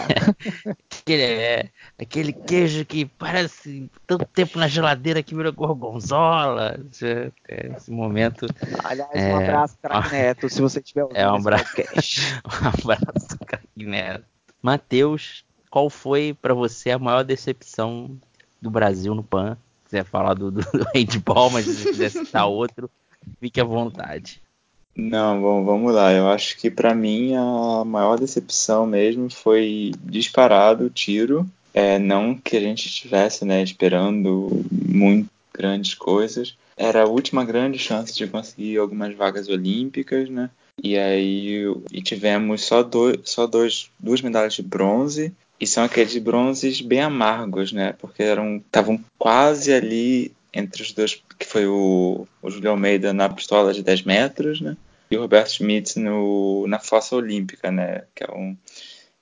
aquele, 1.01 1.21
é, 1.21 1.69
aquele 1.99 2.31
queijo 2.31 2.85
que 2.85 3.05
parece 3.05 3.91
tanto 4.07 4.25
tempo 4.25 4.57
na 4.57 4.69
geladeira 4.69 5.21
que 5.21 5.35
virou 5.35 5.51
gorgonzola. 5.51 6.79
Esse 6.89 7.91
momento. 7.91 8.47
Aliás, 8.81 9.11
um 9.13 9.17
é, 9.17 9.33
abraço, 9.33 9.77
Crack 9.81 10.11
Neto, 10.11 10.49
se 10.49 10.61
você 10.61 10.81
tiver 10.81 11.03
ouvindo 11.03 11.17
é 11.17 11.29
um 11.29 11.35
abraço, 11.35 11.65
um 12.47 12.67
abraço, 12.67 13.37
Crack 13.45 13.67
Neto. 13.75 14.23
Matheus, 14.61 15.43
qual 15.69 15.89
foi 15.89 16.33
para 16.33 16.53
você 16.53 16.91
a 16.91 16.99
maior 16.99 17.23
decepção 17.23 18.17
do 18.61 18.69
Brasil 18.69 19.13
no 19.13 19.23
PAN? 19.23 19.57
Se 19.83 19.89
quiser 19.89 20.05
falar 20.05 20.33
do, 20.33 20.49
do, 20.49 20.61
do 20.61 20.87
handball, 20.95 21.49
mas 21.49 21.65
se 21.65 21.89
quiser 21.89 22.09
citar 22.09 22.45
outro, 22.45 22.89
Fique 23.39 23.59
à 23.59 23.63
vontade. 23.63 24.41
Não, 24.95 25.41
bom, 25.41 25.63
vamos 25.63 25.93
lá. 25.93 26.11
Eu 26.11 26.27
acho 26.29 26.57
que 26.57 26.69
para 26.69 26.93
mim 26.93 27.33
a 27.35 27.83
maior 27.85 28.19
decepção 28.19 28.85
mesmo 28.85 29.29
foi 29.29 29.93
disparado 30.03 30.85
o 30.85 30.89
tiro. 30.89 31.49
É, 31.73 31.97
não 31.97 32.35
que 32.35 32.57
a 32.57 32.59
gente 32.59 32.87
estivesse 32.87 33.45
né, 33.45 33.63
esperando 33.63 34.65
muito 34.71 35.29
grandes 35.53 35.93
coisas. 35.93 36.55
Era 36.75 37.03
a 37.03 37.07
última 37.07 37.45
grande 37.45 37.77
chance 37.77 38.13
de 38.13 38.27
conseguir 38.27 38.77
algumas 38.77 39.15
vagas 39.15 39.47
olímpicas, 39.47 40.29
né? 40.29 40.49
E 40.81 40.97
aí 40.97 41.63
e 41.91 42.01
tivemos 42.01 42.63
só, 42.63 42.81
dois, 42.81 43.17
só 43.25 43.45
dois, 43.45 43.89
duas 43.99 44.21
medalhas 44.21 44.53
de 44.53 44.63
bronze. 44.63 45.33
E 45.59 45.67
são 45.67 45.83
aqueles 45.83 46.17
bronzes 46.17 46.81
bem 46.81 47.01
amargos, 47.01 47.71
né? 47.71 47.93
Porque 47.93 48.23
eram 48.23 48.57
estavam 48.57 48.99
quase 49.17 49.71
ali 49.71 50.31
entre 50.53 50.81
os 50.81 50.91
dois, 50.91 51.23
que 51.37 51.45
foi 51.45 51.65
o, 51.65 52.27
o 52.41 52.49
Julio 52.49 52.71
Almeida 52.71 53.13
na 53.13 53.29
pistola 53.29 53.73
de 53.73 53.83
10 53.83 54.03
metros, 54.03 54.61
né? 54.61 54.75
E 55.09 55.17
o 55.17 55.21
Roberto 55.21 55.51
Schmitz 55.51 55.95
no, 55.95 56.65
na 56.67 56.79
fossa 56.79 57.15
olímpica, 57.15 57.71
né? 57.71 58.03
Que 58.15 58.23
é 58.23 58.31
um, 58.31 58.55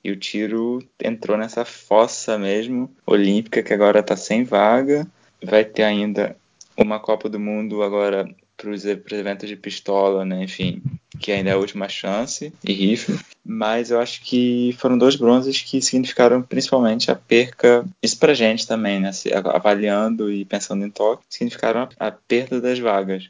e 0.03 0.11
o 0.11 0.15
tiro 0.15 0.83
entrou 1.01 1.37
nessa 1.37 1.65
fossa 1.65 2.37
mesmo, 2.37 2.89
olímpica, 3.05 3.61
que 3.61 3.73
agora 3.73 3.99
está 3.99 4.15
sem 4.15 4.43
vaga. 4.43 5.07
Vai 5.43 5.65
ter 5.65 5.83
ainda 5.83 6.35
uma 6.77 6.99
Copa 6.99 7.27
do 7.29 7.39
Mundo 7.39 7.83
agora 7.83 8.29
para 8.55 8.69
os 8.69 8.85
eventos 8.85 9.47
de 9.47 9.55
pistola, 9.55 10.25
né? 10.25 10.43
Enfim, 10.43 10.81
que 11.19 11.31
ainda 11.31 11.49
é 11.49 11.53
a 11.53 11.57
última 11.57 11.87
chance, 11.89 12.53
e 12.63 12.73
rifle. 12.73 13.19
Mas 13.45 13.91
eu 13.91 13.99
acho 13.99 14.21
que 14.21 14.75
foram 14.77 14.97
dois 14.97 15.15
bronzes 15.15 15.61
que 15.61 15.81
significaram 15.81 16.41
principalmente 16.41 17.11
a 17.11 17.15
perca, 17.15 17.85
isso 18.01 18.17
pra 18.17 18.33
gente 18.33 18.67
também, 18.67 18.99
né? 18.99 19.11
Avaliando 19.45 20.31
e 20.31 20.45
pensando 20.45 20.85
em 20.85 20.89
toque, 20.89 21.23
significaram 21.29 21.87
a 21.99 22.11
perda 22.11 22.61
das 22.61 22.79
vagas 22.79 23.29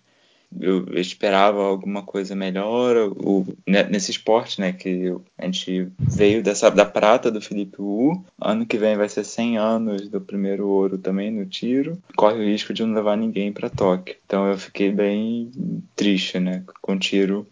eu 0.57 0.87
esperava 0.95 1.61
alguma 1.61 2.01
coisa 2.01 2.35
melhor 2.35 2.95
o, 2.97 3.45
nesse 3.67 4.11
esporte, 4.11 4.59
né? 4.59 4.73
Que 4.73 5.13
a 5.37 5.45
gente 5.45 5.89
veio 5.99 6.41
dessa 6.41 6.71
da 6.71 6.85
prata 6.85 7.29
do 7.29 7.41
Felipe 7.41 7.81
Wu. 7.81 8.23
Ano 8.41 8.65
que 8.65 8.77
vem 8.77 8.97
vai 8.97 9.07
ser 9.07 9.23
100 9.23 9.57
anos 9.57 10.09
do 10.09 10.19
primeiro 10.19 10.67
ouro 10.67 10.97
também 10.97 11.29
no 11.29 11.45
tiro. 11.45 11.97
Corre 12.15 12.39
o 12.39 12.45
risco 12.45 12.73
de 12.73 12.83
não 12.83 12.95
levar 12.95 13.15
ninguém 13.15 13.51
para 13.51 13.69
Tóquio. 13.69 14.15
Então 14.25 14.47
eu 14.47 14.57
fiquei 14.57 14.91
bem 14.91 15.51
triste, 15.95 16.39
né? 16.39 16.63
Com 16.81 16.97
tiro. 16.97 17.45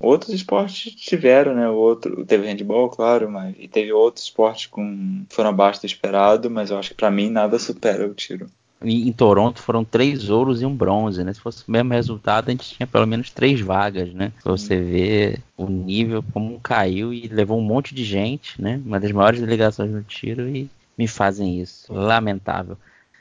Outros 0.00 0.32
esportes 0.32 0.94
tiveram, 0.94 1.54
né? 1.54 1.68
O 1.68 1.74
outro 1.74 2.24
teve 2.24 2.46
handball, 2.46 2.88
claro, 2.88 3.30
mas 3.30 3.54
e 3.58 3.68
teve 3.68 3.92
outros 3.92 4.24
esportes 4.24 4.66
com 4.66 5.24
foram 5.28 5.50
abaixo 5.50 5.80
do 5.82 5.86
esperado, 5.86 6.50
mas 6.50 6.70
eu 6.70 6.78
acho 6.78 6.90
que 6.90 6.96
para 6.96 7.10
mim 7.10 7.30
nada 7.30 7.58
supera 7.58 8.08
o 8.08 8.14
tiro 8.14 8.48
em 8.82 9.12
Toronto 9.12 9.60
foram 9.60 9.84
três 9.84 10.30
ouros 10.30 10.62
e 10.62 10.66
um 10.66 10.74
bronze, 10.74 11.22
né? 11.22 11.32
Se 11.32 11.40
fosse 11.40 11.64
o 11.68 11.70
mesmo 11.70 11.92
resultado, 11.92 12.48
a 12.48 12.50
gente 12.50 12.76
tinha 12.76 12.86
pelo 12.86 13.06
menos 13.06 13.30
três 13.30 13.60
vagas, 13.60 14.12
né? 14.14 14.32
Pra 14.42 14.52
você 14.52 14.80
ver 14.80 15.40
o 15.56 15.66
nível 15.66 16.24
como 16.32 16.58
caiu 16.60 17.12
e 17.12 17.28
levou 17.28 17.58
um 17.58 17.64
monte 17.64 17.94
de 17.94 18.04
gente, 18.04 18.60
né? 18.60 18.80
Uma 18.84 18.98
das 18.98 19.12
maiores 19.12 19.40
delegações 19.40 19.90
no 19.90 20.02
tiro 20.02 20.48
e 20.48 20.68
me 20.96 21.06
fazem 21.06 21.60
isso. 21.60 21.92
Lamentável. 21.92 22.76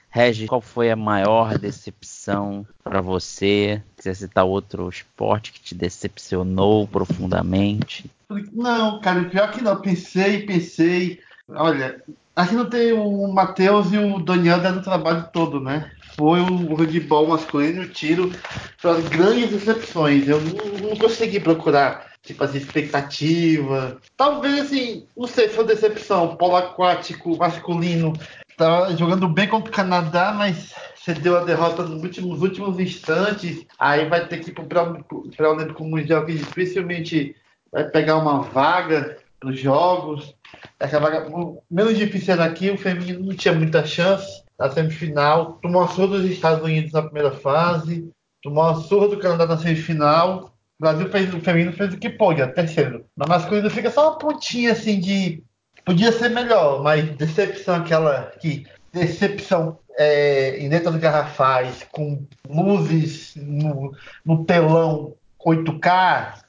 Regis, 0.10 0.50
qual 0.50 0.62
foi 0.62 0.90
a 0.90 0.96
maior 0.96 1.58
decepção 1.58 2.66
para 2.84 3.02
você? 3.02 3.82
Quiser 3.96 4.16
citar 4.16 4.46
outro 4.46 4.90
esporte 4.90 5.54
que 5.54 5.62
te 5.62 5.76
decepcionou 5.76 6.88
profundamente? 6.88 8.10
Não, 8.54 9.00
cara, 9.00 9.24
pior 9.26 9.52
que 9.52 9.64
não. 9.64 9.80
Pensei, 9.80 10.46
pensei. 10.46 11.20
Olha, 11.48 12.04
Aqui 12.40 12.56
não 12.56 12.70
tem 12.70 12.94
o 12.94 13.28
Matheus 13.28 13.92
e 13.92 13.98
o 13.98 14.18
Daniel 14.18 14.62
dando 14.62 14.82
trabalho 14.82 15.28
todo, 15.34 15.60
né? 15.60 15.92
Foi 16.16 16.40
o 16.40 16.74
handball 16.74 17.28
masculino, 17.28 17.82
o 17.82 17.90
tiro, 17.90 18.32
foram 18.78 19.02
grandes 19.02 19.50
decepções. 19.50 20.26
Eu 20.26 20.40
não, 20.40 20.90
não 20.90 20.96
consegui 20.96 21.42
procurar, 21.42 22.14
tipo 22.24 22.42
assim, 22.42 22.60
expectativa. 22.60 23.98
Talvez, 24.16 24.62
assim, 24.62 25.06
não 25.18 25.28
sei 25.28 25.50
se 25.50 25.56
foi 25.56 25.66
decepção. 25.66 26.38
Polo 26.38 26.56
aquático 26.56 27.36
masculino 27.36 28.14
estava 28.60 28.96
jogando 28.98 29.30
bem 29.30 29.48
contra 29.48 29.72
o 29.72 29.74
Canadá, 29.76 30.34
mas 30.34 30.74
cedeu 30.94 31.38
a 31.38 31.46
derrota 31.46 31.84
nos 31.84 32.04
últimos, 32.04 32.42
últimos 32.42 32.78
instantes. 32.78 33.66
Aí 33.80 34.08
vai 34.10 34.28
ter 34.28 34.40
que 34.40 34.50
ir 34.50 34.54
para 34.54 34.84
o 34.84 35.52
Olímpico 35.52 35.86
Mundial, 35.86 36.26
que 36.26 36.34
dificilmente 36.34 37.38
vai 37.72 37.86
pegar 37.86 38.18
uma 38.18 38.42
vaga 38.42 39.18
para 39.40 39.50
os 39.50 39.58
Jogos. 39.58 40.36
Essa 40.78 41.00
vaga 41.00 41.26
menos 41.72 41.98
difícil 41.98 42.34
era 42.34 42.44
aqui, 42.44 42.70
o 42.70 42.78
feminino 42.78 43.26
não 43.26 43.36
tinha 43.36 43.54
muita 43.54 43.86
chance 43.86 44.44
na 44.60 44.70
semifinal. 44.70 45.54
Tomou 45.62 45.82
a 45.82 45.88
surra 45.88 46.18
dos 46.18 46.26
Estados 46.26 46.62
Unidos 46.62 46.92
na 46.92 47.04
primeira 47.04 47.32
fase, 47.32 48.12
tomou 48.44 48.66
a 48.66 48.76
surra 48.76 49.08
do 49.08 49.20
Canadá 49.20 49.46
na 49.46 49.58
semifinal. 49.58 50.54
O 50.78 50.84
Brasil 50.84 51.10
fez 51.10 51.34
o 51.34 51.40
feminino 51.40 51.72
fez 51.72 51.94
o 51.94 51.98
que 51.98 52.10
pôde, 52.10 52.42
a 52.42 52.48
terceiro. 52.48 53.06
Na 53.16 53.26
masculina 53.26 53.70
fica 53.70 53.90
só 53.90 54.10
uma 54.10 54.18
pontinha 54.18 54.74
assim 54.74 55.00
de. 55.00 55.44
Podia 55.86 56.12
ser 56.12 56.30
melhor, 56.30 56.84
mas 56.84 57.10
decepção 57.16 57.76
aquela 57.76 58.32
que. 58.40 58.66
Decepção 58.92 59.78
é, 60.00 60.58
em 60.58 60.68
letras 60.68 60.96
garrafais, 60.96 61.86
com 61.92 62.26
luzes 62.50 63.36
no, 63.36 63.94
no 64.26 64.44
telão 64.46 65.14
8K, 65.46 66.40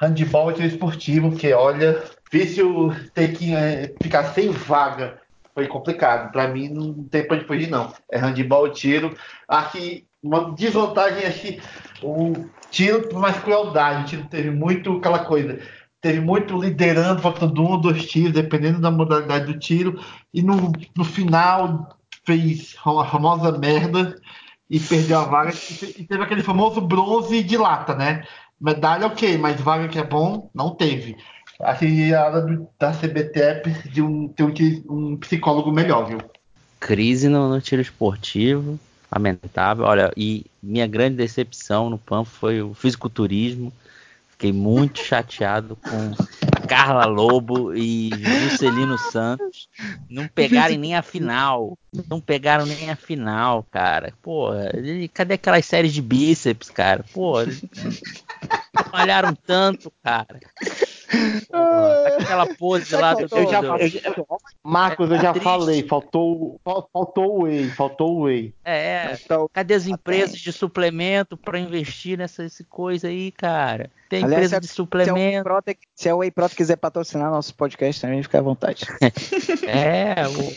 handball 0.00 0.52
e 0.52 0.66
esportivo, 0.66 1.34
que 1.34 1.52
olha, 1.52 2.02
difícil 2.30 2.94
ter 3.14 3.32
que 3.32 3.54
é, 3.54 3.92
ficar 4.02 4.24
sem 4.32 4.50
vaga. 4.50 5.18
Foi 5.54 5.66
complicado. 5.66 6.30
Para 6.30 6.48
mim, 6.48 6.68
não 6.68 7.04
tem 7.04 7.26
onde 7.30 7.44
fugir, 7.44 7.68
não. 7.68 7.92
É 8.10 8.18
handball, 8.18 8.70
tiro. 8.70 9.16
Acho 9.48 9.72
que 9.72 10.06
uma 10.22 10.54
desvantagem 10.54 11.24
é 11.24 11.30
que 11.30 11.60
o 12.02 12.48
tiro, 12.70 13.18
mais 13.18 13.36
crueldade, 13.38 14.02
o 14.02 14.06
tiro 14.06 14.28
teve 14.28 14.50
muito 14.50 14.98
aquela 14.98 15.20
coisa. 15.20 15.58
Teve 16.00 16.20
muito 16.20 16.56
liderando, 16.56 17.20
faltando 17.20 17.60
um 17.60 17.72
ou 17.72 17.80
dois 17.80 18.06
tiros, 18.06 18.32
dependendo 18.32 18.80
da 18.80 18.90
modalidade 18.90 19.52
do 19.52 19.58
tiro. 19.58 20.00
E 20.32 20.42
no, 20.42 20.72
no 20.96 21.04
final 21.04 21.96
fez 22.24 22.76
uma 22.84 23.06
famosa 23.06 23.56
merda 23.58 24.14
e 24.70 24.78
perdeu 24.78 25.18
a 25.18 25.24
vaga. 25.24 25.52
E 25.98 26.04
teve 26.04 26.22
aquele 26.22 26.42
famoso 26.42 26.80
bronze 26.80 27.42
de 27.42 27.56
lata, 27.56 27.94
né? 27.94 28.22
Medalha 28.60 29.06
ok, 29.06 29.38
mas 29.38 29.60
vaga 29.60 29.88
que 29.88 29.98
é 29.98 30.04
bom, 30.04 30.50
não 30.54 30.74
teve. 30.74 31.16
Que 31.88 32.14
a 32.14 32.30
do, 32.30 32.68
da 32.78 32.92
CBTEP 32.92 33.88
de 33.90 34.00
um, 34.02 34.28
ter 34.28 34.44
um, 34.44 34.52
um, 34.88 35.16
psicólogo 35.16 35.72
melhor, 35.72 36.06
viu? 36.06 36.18
Crise 36.78 37.28
no, 37.28 37.48
no, 37.48 37.60
tiro 37.60 37.82
esportivo, 37.82 38.78
lamentável. 39.10 39.84
Olha, 39.84 40.12
e 40.16 40.46
minha 40.62 40.86
grande 40.86 41.16
decepção 41.16 41.90
no 41.90 41.98
PAN 41.98 42.24
foi 42.24 42.62
o 42.62 42.74
fisiculturismo. 42.74 43.72
Fiquei 44.38 44.52
muito 44.52 45.00
chateado 45.00 45.74
com 45.74 46.14
Carla 46.68 47.06
Lobo 47.06 47.74
e 47.74 48.10
Juscelino 48.10 48.96
Santos 48.96 49.68
não 50.08 50.28
pegarem 50.28 50.78
nem 50.78 50.94
a 50.94 51.02
final. 51.02 51.76
Não 52.08 52.20
pegaram 52.20 52.64
nem 52.64 52.88
a 52.88 52.94
final, 52.94 53.64
cara. 53.68 54.14
Pô, 54.22 54.50
cadê 55.12 55.34
aquelas 55.34 55.66
séries 55.66 55.92
de 55.92 56.00
bíceps, 56.00 56.70
cara? 56.70 57.04
Pô, 57.12 57.38
malharam 58.92 59.34
tanto, 59.34 59.92
cara. 60.04 60.38
Tá 61.50 62.16
aquela 62.20 62.46
pose 62.54 62.94
lá 62.94 63.14
do. 63.14 63.22
Eu 63.22 63.50
já, 63.50 63.60
eu 63.62 63.88
já- 63.88 64.00
Marcos, 64.62 65.10
eu 65.10 65.16
Tá 65.16 65.22
já 65.22 65.30
triste. 65.32 65.44
falei, 65.44 65.82
faltou, 65.82 66.60
fal- 66.64 66.88
faltou 66.92 67.38
o 67.38 67.42
whey, 67.44 67.70
faltou 67.70 68.16
o 68.16 68.20
whey. 68.24 68.52
É, 68.64 69.16
Então, 69.24 69.48
cadê 69.52 69.74
as 69.74 69.86
empresas 69.86 70.38
de 70.38 70.52
suplemento 70.52 71.36
pra 71.36 71.58
investir 71.58 72.18
nessa 72.18 72.44
esse 72.44 72.64
coisa 72.64 73.08
aí, 73.08 73.30
cara? 73.32 73.90
Tem 74.08 74.24
Aliás, 74.24 74.44
empresa 74.44 74.60
de 74.60 74.66
é 74.66 74.70
suplemento. 74.70 75.48
Se 75.94 76.08
a 76.08 76.16
Whey 76.16 76.30
Prote 76.30 76.54
quiser 76.56 76.76
patrocinar 76.76 77.30
nosso 77.30 77.54
podcast 77.54 78.00
também, 78.00 78.22
fica 78.22 78.38
à 78.38 78.42
vontade. 78.42 78.84
É, 79.68 80.14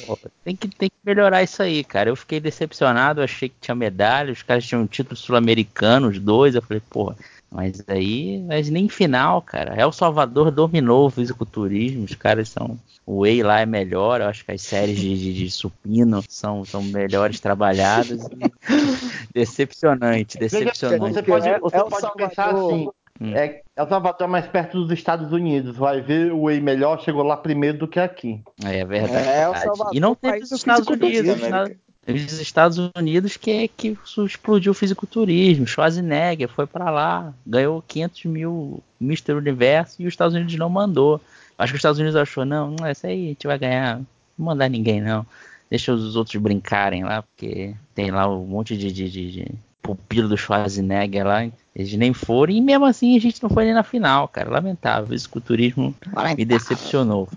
o- 0.10 0.18
tem, 0.44 0.56
que, 0.56 0.68
tem 0.70 0.90
que 0.90 0.96
melhorar 1.04 1.44
isso 1.44 1.62
aí, 1.62 1.84
cara. 1.84 2.10
Eu 2.10 2.16
fiquei 2.16 2.40
decepcionado, 2.40 3.22
achei 3.22 3.50
que 3.50 3.56
tinha 3.60 3.76
medalha, 3.76 4.32
os 4.32 4.42
caras 4.42 4.66
tinham 4.66 4.82
um 4.84 4.88
título 4.88 5.16
sul-americano, 5.18 6.08
os 6.08 6.18
dois. 6.20 6.56
Eu 6.56 6.62
falei, 6.62 6.82
porra, 6.90 7.16
mas 7.52 7.84
aí, 7.88 8.42
mas 8.48 8.70
nem 8.70 8.88
final, 8.88 9.42
cara. 9.42 9.76
El 9.76 9.92
Salvador 9.92 10.50
dominou 10.52 11.08
o 11.08 11.10
fisiculturismo, 11.10 12.06
os 12.06 12.16
caras 12.16 12.50
são. 12.50 12.80
O 13.06 13.22
Whey 13.22 13.44
lá 13.44 13.60
é 13.60 13.66
melhor, 13.66 14.22
eu 14.22 14.28
acho 14.28 14.46
que 14.46 14.52
as 14.52 14.62
séries 14.62 14.98
de, 14.98 15.18
de, 15.18 15.34
de 15.34 15.52
supino 15.52 16.24
são, 16.30 16.64
são 16.64 16.82
melhores 16.84 17.40
trabalhadas. 17.40 18.22
decepcionante, 19.34 20.38
decepcionante. 20.38 21.14
Você 21.16 21.24
pode, 21.24 21.50
É- 21.50 21.60
você 21.60 21.76
é 21.76 21.82
o 21.82 21.90
pode 21.90 22.02
Salvador. 22.02 22.30
pensar 22.30 22.56
assim. 22.56 22.88
Hum. 23.20 23.36
É, 23.36 23.62
El 23.76 23.88
Salvador 23.88 24.28
é 24.28 24.32
mais 24.32 24.48
perto 24.48 24.82
dos 24.82 24.92
Estados 24.92 25.32
Unidos. 25.32 25.78
Vai 25.78 26.02
ver 26.02 26.32
o 26.32 26.44
whey 26.44 26.60
melhor, 26.60 27.00
chegou 27.02 27.22
lá 27.24 27.38
primeiro 27.38 27.78
do 27.78 27.88
que 27.88 28.00
aqui. 28.00 28.42
É 28.64 28.84
verdade. 28.84 29.28
É, 29.28 29.44
Salvador, 29.60 29.96
e 29.96 30.00
não 30.00 30.16
teve 30.16 30.34
país 30.34 30.44
os 30.46 30.50
do 30.50 30.56
Estados 30.56 30.88
Unidos. 30.88 31.40
Né? 31.42 31.76
Os 32.08 32.40
Estados 32.40 32.78
Unidos 32.98 33.38
que 33.38 33.52
é 33.52 33.68
que 33.68 33.96
explodiu 34.26 34.72
o 34.72 34.76
fisiculturismo. 34.76 35.68
Schwarzenegger 35.68 36.50
foi 36.50 36.66
pra 36.66 36.90
lá, 36.90 37.34
ganhou 37.46 37.82
500 37.88 38.26
mil 38.26 38.84
Mr. 39.00 39.34
Universo 39.34 40.02
e 40.02 40.08
os 40.08 40.14
Estados 40.14 40.36
Unidos 40.36 40.56
não 40.56 40.70
mandou. 40.70 41.22
Acho 41.58 41.74
que 41.74 41.76
os 41.76 41.80
Estados 41.80 42.00
Unidos 42.00 42.16
achou, 42.16 42.44
não, 42.44 42.72
não, 42.72 42.86
essa 42.88 43.08
aí 43.08 43.26
a 43.26 43.28
gente 43.30 43.46
vai 43.46 43.58
ganhar, 43.60 43.98
não 44.38 44.46
mandar 44.48 44.68
ninguém 44.70 45.00
não. 45.00 45.26
Deixa 45.70 45.94
os 45.94 46.16
outros 46.16 46.36
brincarem 46.42 47.04
lá, 47.04 47.22
porque 47.22 47.76
tem 47.94 48.10
lá 48.12 48.28
um 48.28 48.46
monte 48.46 48.76
de, 48.76 48.92
de, 48.92 49.10
de- 49.10 49.32
de 49.32 49.48
pupilo 49.82 50.28
do 50.28 50.36
Schwarzenegger 50.38 51.26
lá. 51.26 51.46
Eles 51.76 51.94
nem 51.94 52.14
foram, 52.14 52.52
e 52.52 52.60
mesmo 52.60 52.86
assim 52.86 53.16
a 53.16 53.20
gente 53.22 53.42
não 53.42 53.50
foi 53.50 53.64
nem 53.66 53.74
na 53.74 53.84
final, 53.84 54.28
cara. 54.28 54.50
Lamentável. 54.50 55.06
O 55.06 55.10
fisiculturismo 55.10 55.96
me 56.36 56.46
decepcionou. 56.46 57.30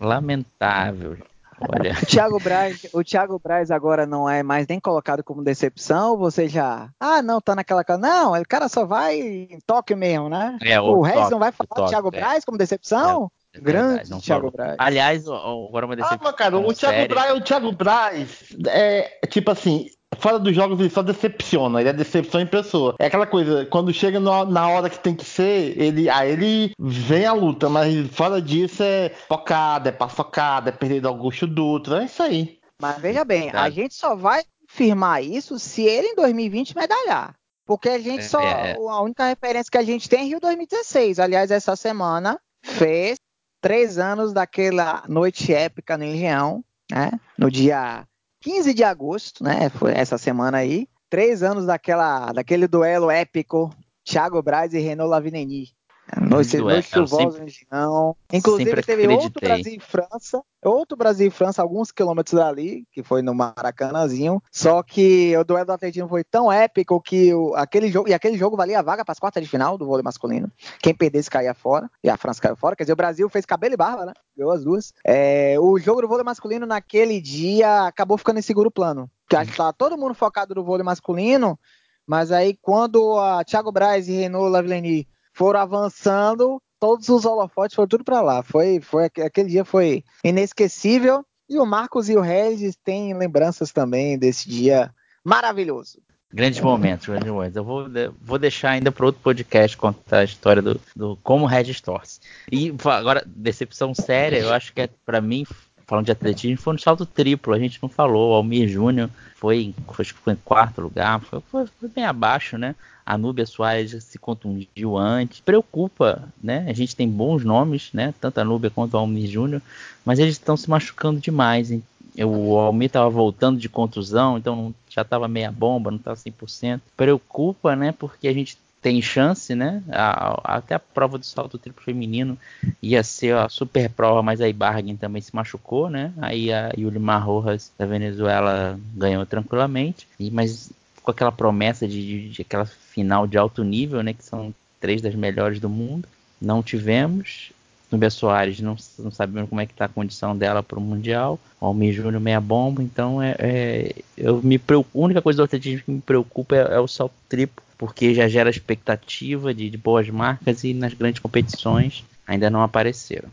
Lamentável. 0.00 1.18
Olha. 1.60 1.92
O 2.02 2.06
Thiago 2.06 2.38
Braz, 2.38 2.86
o 2.92 3.02
Thiago 3.02 3.38
Braz 3.38 3.70
agora 3.70 4.04
não 4.06 4.28
é 4.28 4.42
mais 4.42 4.66
nem 4.66 4.78
colocado 4.78 5.24
como 5.24 5.42
decepção, 5.42 6.10
ou 6.10 6.18
você 6.18 6.48
já. 6.48 6.90
Ah, 7.00 7.22
não, 7.22 7.40
tá 7.40 7.54
naquela. 7.54 7.84
Não, 7.98 8.34
o 8.34 8.48
cara 8.48 8.68
só 8.68 8.84
vai 8.84 9.18
em 9.20 9.58
Tóquio 9.66 9.96
mesmo, 9.96 10.28
né? 10.28 10.58
É, 10.62 10.80
o 10.80 10.98
o 10.98 11.02
Reis 11.02 11.30
não 11.30 11.38
vai 11.38 11.52
falar 11.52 11.66
do 11.68 11.74
Tóquio, 11.74 11.88
Thiago 11.90 12.08
é. 12.08 12.10
Braz 12.20 12.44
como 12.44 12.58
decepção? 12.58 13.30
É 13.54 13.58
Grande 13.60 13.88
verdade, 13.88 14.10
não 14.10 14.20
Thiago 14.20 14.50
falou. 14.50 14.52
Braz. 14.52 14.76
Aliás, 14.78 15.26
agora 15.26 15.86
uma 15.86 15.94
Ah, 15.94 15.96
decepção. 15.96 16.18
mas 16.22 16.32
cara, 16.34 16.58
o 16.58 16.74
Thiago 16.74 16.94
séria. 16.96 17.08
Braz, 17.08 17.32
o 17.34 17.40
Thiago 17.40 17.72
Braz 17.72 18.44
é 18.68 19.20
tipo 19.28 19.50
assim, 19.50 19.88
fora 20.18 20.38
dos 20.38 20.54
jogos 20.54 20.78
ele 20.80 20.90
só 20.90 21.02
decepciona, 21.02 21.80
ele 21.80 21.88
é 21.88 21.92
decepção 21.92 22.40
em 22.40 22.46
pessoa. 22.46 22.94
É 22.98 23.06
aquela 23.06 23.26
coisa, 23.26 23.66
quando 23.66 23.92
chega 23.92 24.18
no- 24.20 24.44
na 24.46 24.68
hora 24.68 24.88
que 24.90 24.98
tem 24.98 25.14
que 25.14 25.24
ser, 25.24 25.80
ele 25.80 26.08
aí 26.08 26.32
ele 26.32 26.72
vem 26.78 27.26
a 27.26 27.32
luta, 27.32 27.68
mas 27.68 27.94
fora 28.08 28.40
disso 28.40 28.82
é 28.82 29.10
focada, 29.28 29.88
é 29.88 29.92
paçocada, 29.92 30.70
é 30.70 30.72
perder 30.72 31.00
do 31.00 31.08
Augusto 31.08 31.46
Dutra, 31.46 32.02
é 32.02 32.06
isso 32.06 32.22
aí. 32.22 32.58
Mas 32.80 32.98
veja 32.98 33.24
bem, 33.24 33.50
Tá. 33.50 33.62
a 33.62 33.70
gente 33.70 33.94
só 33.94 34.14
vai 34.14 34.42
confirmar 34.68 35.22
isso 35.24 35.58
se 35.58 35.82
ele 35.82 36.08
em 36.08 36.14
2020 36.14 36.76
medalhar. 36.76 37.34
Porque 37.66 37.88
a 37.88 37.98
gente 37.98 38.20
É, 38.20 38.22
só. 38.28 38.40
é. 38.40 38.76
A 38.76 39.00
única 39.00 39.26
referência 39.26 39.70
que 39.70 39.78
a 39.78 39.82
gente 39.82 40.08
tem 40.08 40.20
é 40.20 40.24
Rio 40.24 40.38
2016. 40.40 41.18
Aliás, 41.18 41.50
essa 41.50 41.74
semana 41.74 42.38
fez 42.62 43.16
três 43.60 43.98
anos 43.98 44.32
daquela 44.32 45.02
noite 45.08 45.52
épica 45.52 45.98
no 45.98 46.04
Engenhão, 46.04 46.62
né? 46.92 47.10
No 47.36 47.50
dia 47.50 48.06
15 48.46 48.72
de 48.72 48.84
agosto, 48.84 49.42
né? 49.42 49.68
Foi 49.70 49.90
essa 49.90 50.16
semana 50.16 50.58
aí. 50.58 50.86
Três 51.10 51.42
anos 51.42 51.66
daquela, 51.66 52.32
daquele 52.32 52.68
duelo 52.68 53.10
épico 53.10 53.74
Thiago 54.04 54.40
Braz 54.40 54.72
e 54.72 54.78
Renault 54.78 55.10
Lavineni. 55.10 55.75
Noite, 56.20 56.56
Duelo, 56.56 56.70
noite 56.70 56.96
eu 56.96 57.06
chuvosa 57.06 57.38
no 57.38 57.48
Engenhão. 57.48 58.16
Inclusive, 58.32 58.70
sempre 58.70 58.82
teve 58.82 59.08
outro 59.08 59.26
acreditei. 59.26 59.48
Brasil 59.48 59.74
e 59.74 59.80
França. 59.80 60.42
Outro 60.64 60.96
Brasil 60.96 61.26
e 61.26 61.30
França, 61.30 61.62
alguns 61.62 61.90
quilômetros 61.90 62.38
dali, 62.38 62.86
que 62.92 63.02
foi 63.02 63.22
no 63.22 63.34
Maracanãzinho. 63.34 64.40
Só 64.52 64.82
que 64.84 65.36
o 65.36 65.44
duelo 65.44 65.66
do 65.66 65.72
atletismo 65.72 66.08
foi 66.08 66.22
tão 66.22 66.50
épico 66.50 67.00
que 67.00 67.34
o, 67.34 67.54
aquele 67.56 67.90
jogo. 67.90 68.08
E 68.08 68.14
aquele 68.14 68.38
jogo 68.38 68.56
valia 68.56 68.78
a 68.78 68.82
vaga 68.82 69.04
para 69.04 69.12
as 69.12 69.18
quartas 69.18 69.42
de 69.42 69.48
final 69.48 69.76
do 69.76 69.84
vôlei 69.84 70.04
masculino. 70.04 70.50
Quem 70.80 70.94
perdesse 70.94 71.28
caía 71.28 71.54
fora. 71.54 71.90
E 72.04 72.08
a 72.08 72.16
França 72.16 72.40
caiu 72.40 72.56
fora. 72.56 72.76
Quer 72.76 72.84
dizer, 72.84 72.92
o 72.92 72.96
Brasil 72.96 73.28
fez 73.28 73.44
cabelo 73.44 73.74
e 73.74 73.76
barba, 73.76 74.06
né? 74.06 74.12
Ganhou 74.36 74.52
as 74.52 74.62
duas. 74.62 74.94
É, 75.04 75.56
o 75.58 75.76
jogo 75.78 76.02
do 76.02 76.08
vôlei 76.08 76.24
masculino 76.24 76.66
naquele 76.66 77.20
dia 77.20 77.86
acabou 77.86 78.16
ficando 78.16 78.38
em 78.38 78.42
seguro 78.42 78.70
plano. 78.70 79.10
Porque 79.24 79.36
acho 79.36 79.50
que 79.50 79.56
tava 79.56 79.72
todo 79.72 79.98
mundo 79.98 80.14
focado 80.14 80.54
no 80.54 80.64
vôlei 80.64 80.84
masculino. 80.84 81.58
Mas 82.06 82.30
aí, 82.30 82.56
quando 82.62 83.18
a 83.18 83.42
Thiago 83.42 83.72
Braz 83.72 84.08
e 84.08 84.12
Renault 84.12 84.52
Lavillenie 84.52 85.08
foram 85.36 85.60
avançando, 85.60 86.60
todos 86.80 87.10
os 87.10 87.26
holofotes 87.26 87.76
foram 87.76 87.88
tudo 87.88 88.02
para 88.02 88.22
lá. 88.22 88.42
Foi, 88.42 88.80
foi 88.80 89.04
aquele 89.04 89.50
dia 89.50 89.64
foi 89.64 90.02
inesquecível. 90.24 91.24
E 91.48 91.58
o 91.58 91.66
Marcos 91.66 92.08
e 92.08 92.16
o 92.16 92.20
Regis 92.20 92.74
têm 92.82 93.14
lembranças 93.14 93.70
também 93.70 94.18
desse 94.18 94.48
dia 94.48 94.90
maravilhoso. 95.22 96.00
Grandes 96.32 96.60
momentos, 96.60 97.06
grandes 97.06 97.30
momentos. 97.30 97.54
Eu 97.54 97.64
vou, 97.64 97.86
vou 98.20 98.38
deixar 98.38 98.70
ainda 98.70 98.90
para 98.90 99.06
outro 99.06 99.20
podcast 99.22 99.76
contar 99.76 100.18
a 100.18 100.24
história 100.24 100.60
do, 100.60 100.80
do 100.94 101.16
como 101.22 101.44
o 101.44 101.48
Regis 101.48 101.80
torce. 101.80 102.18
E 102.50 102.74
agora, 102.84 103.22
decepção 103.26 103.94
séria, 103.94 104.38
eu 104.38 104.52
acho 104.52 104.72
que 104.72 104.80
é, 104.80 104.88
para 105.04 105.20
mim, 105.20 105.44
falando 105.86 106.06
de 106.06 106.12
atletismo, 106.12 106.56
foi 106.58 106.72
no 106.72 106.78
salto 106.78 107.06
triplo. 107.06 107.54
A 107.54 107.58
gente 107.58 107.78
não 107.82 107.88
falou. 107.88 108.32
O 108.32 108.34
Almir 108.34 108.68
Júnior 108.68 109.08
foi, 109.36 109.74
foi, 109.92 110.04
foi 110.04 110.32
em 110.32 110.38
quarto 110.44 110.80
lugar, 110.80 111.20
foi, 111.20 111.40
foi- 111.50 111.66
foi 111.78 111.88
bem 111.88 112.04
abaixo, 112.04 112.58
né? 112.58 112.74
A 113.04 113.16
Núbia 113.16 113.46
Soares 113.46 114.02
se 114.02 114.18
contundiu 114.18 114.96
antes. 114.96 115.38
Preocupa, 115.40 116.28
né? 116.42 116.66
A 116.68 116.72
gente 116.72 116.96
tem 116.96 117.08
bons 117.08 117.44
nomes, 117.44 117.90
né? 117.92 118.12
Tanto 118.20 118.38
a 118.40 118.44
Núbia 118.44 118.68
quanto 118.70 118.94
o 118.94 118.98
Almir 118.98 119.28
Júnior, 119.30 119.62
mas 120.04 120.18
eles 120.18 120.34
estão 120.34 120.56
se 120.56 120.68
machucando 120.68 121.20
demais, 121.20 121.70
hein? 121.70 121.82
O 122.18 122.56
Almir 122.58 122.86
estava 122.86 123.08
voltando 123.10 123.58
de 123.60 123.68
contusão, 123.68 124.38
então 124.38 124.74
já 124.88 125.02
estava 125.02 125.28
meia 125.28 125.52
bomba, 125.52 125.90
não 125.90 125.98
estava 125.98 126.16
100%. 126.16 126.80
Preocupa, 126.96 127.76
né? 127.76 127.92
Porque 127.92 128.26
a 128.26 128.32
gente 128.32 128.56
tem 128.82 129.00
chance, 129.02 129.54
né? 129.54 129.82
A- 129.90 130.34
a- 130.54 130.56
até 130.58 130.74
a 130.74 130.78
prova 130.78 131.18
do 131.18 131.24
salto 131.26 131.58
triplo 131.58 131.82
feminino 131.82 132.38
ia 132.82 133.02
ser 133.02 133.34
a 133.36 133.48
super 133.48 133.90
prova, 133.90 134.22
mas 134.22 134.40
aí 134.40 134.52
Bargain 134.52 134.96
também 134.96 135.20
se 135.22 135.34
machucou, 135.34 135.90
né? 135.90 136.12
Aí 136.18 136.52
a 136.52 136.70
Yulimar 136.76 137.24
Rojas 137.26 137.72
da 137.78 137.86
Venezuela 137.86 138.78
ganhou 138.94 139.26
tranquilamente, 139.26 140.06
e, 140.18 140.30
mas 140.30 140.70
com 141.02 141.10
aquela 141.10 141.32
promessa 141.32 141.86
de, 141.86 142.00
de- 142.04 142.28
de 142.30 142.42
aquela 142.42 142.66
final 142.66 143.26
de 143.26 143.38
alto 143.38 143.64
nível, 143.64 144.02
né? 144.02 144.12
Que 144.12 144.24
são 144.24 144.54
três 144.80 145.02
das 145.02 145.14
melhores 145.14 145.58
do 145.60 145.68
mundo. 145.68 146.08
Não 146.40 146.62
tivemos. 146.62 147.52
Nubia 147.96 148.10
Soares, 148.10 148.60
não, 148.60 148.76
não 148.98 149.10
sabemos 149.10 149.48
como 149.48 149.60
é 149.60 149.66
que 149.66 149.72
está 149.72 149.86
a 149.86 149.88
condição 149.88 150.36
dela 150.36 150.62
para 150.62 150.78
o 150.78 150.82
Mundial. 150.82 151.40
O 151.60 151.66
Almir 151.66 151.94
Júnior 151.94 152.20
meia 152.20 152.40
bomba, 152.40 152.82
então 152.82 153.22
é, 153.22 153.34
é- 153.38 153.94
eu 154.16 154.40
me 154.42 154.58
preocupo, 154.58 155.00
a 155.00 155.04
única 155.04 155.22
coisa 155.22 155.38
do 155.38 155.44
atletismo 155.44 155.82
que 155.84 155.90
me 155.90 156.00
preocupa 156.00 156.54
é, 156.54 156.74
é 156.74 156.80
o 156.80 156.86
salto 156.86 157.14
triplo, 157.28 157.64
porque 157.78 158.14
já 158.14 158.28
gera 158.28 158.50
expectativa 158.50 159.52
de, 159.52 159.70
de 159.70 159.76
boas 159.76 160.08
marcas 160.10 160.62
e 160.62 160.74
nas 160.74 160.94
grandes 160.94 161.20
competições 161.20 162.04
ainda 162.26 162.50
não 162.50 162.62
apareceram. 162.62 163.28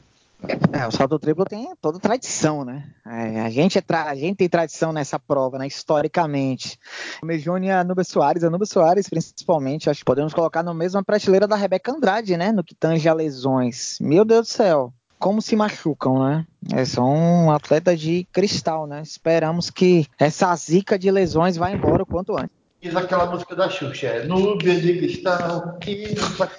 É, 0.74 0.86
o 0.88 0.92
salto 0.92 1.18
triplo 1.18 1.46
tem 1.46 1.74
toda 1.82 2.00
tradição, 2.00 2.66
né? 2.66 2.84
É, 3.06 3.42
a, 3.42 3.50
gente 3.50 3.78
é 3.78 3.84
a 3.96 4.16
gente 4.16 4.38
tem 4.38 4.50
tradição 4.50 4.92
nessa 4.92 5.18
prova, 5.18 5.58
né? 5.58 5.68
Historicamente. 5.68 6.78
O 7.22 7.26
Mejone 7.26 7.68
e 7.68 7.72
a 7.72 7.84
Nubia 7.84 8.04
Soares, 8.04 8.44
a 8.44 8.50
Nubia 8.50 8.66
Soares, 8.66 9.08
principalmente, 9.08 9.90
acho 9.90 10.00
que 10.00 10.06
podemos 10.06 10.34
colocar 10.34 10.62
na 10.62 10.74
mesma 10.74 11.04
prateleira 11.04 11.48
da 11.48 11.56
Rebeca 11.56 11.92
Andrade, 11.92 12.36
né? 12.36 12.52
No 12.52 12.64
que 12.64 12.76
tange 12.76 13.08
a 13.08 13.14
lesões. 13.14 13.98
Meu 14.02 14.26
Deus 14.26 14.48
do 14.48 14.52
céu. 14.52 14.94
Como 15.18 15.42
se 15.42 15.56
machucam, 15.56 16.22
né? 16.22 16.46
É, 16.74 16.84
são 16.84 17.50
atletas 17.50 18.00
de 18.00 18.28
cristal, 18.34 18.86
né? 18.86 19.02
Esperamos 19.02 19.70
que 19.70 20.06
essa 20.20 20.54
zica 20.56 21.00
de 21.00 21.10
lesões 21.10 21.56
vá 21.56 21.72
embora 21.72 22.04
o 22.04 22.06
quanto 22.06 22.38
antes. 22.38 22.64
Diz 22.82 22.94
aquela 22.98 23.28
música 23.28 23.56
da 23.56 23.70
Xuxa, 23.70 24.08
é 24.08 24.26
Núbia 24.26 24.78
de 24.78 24.98
cristal, 24.98 25.78
que 25.80 26.14
não 26.14 26.30
faz 26.32 26.52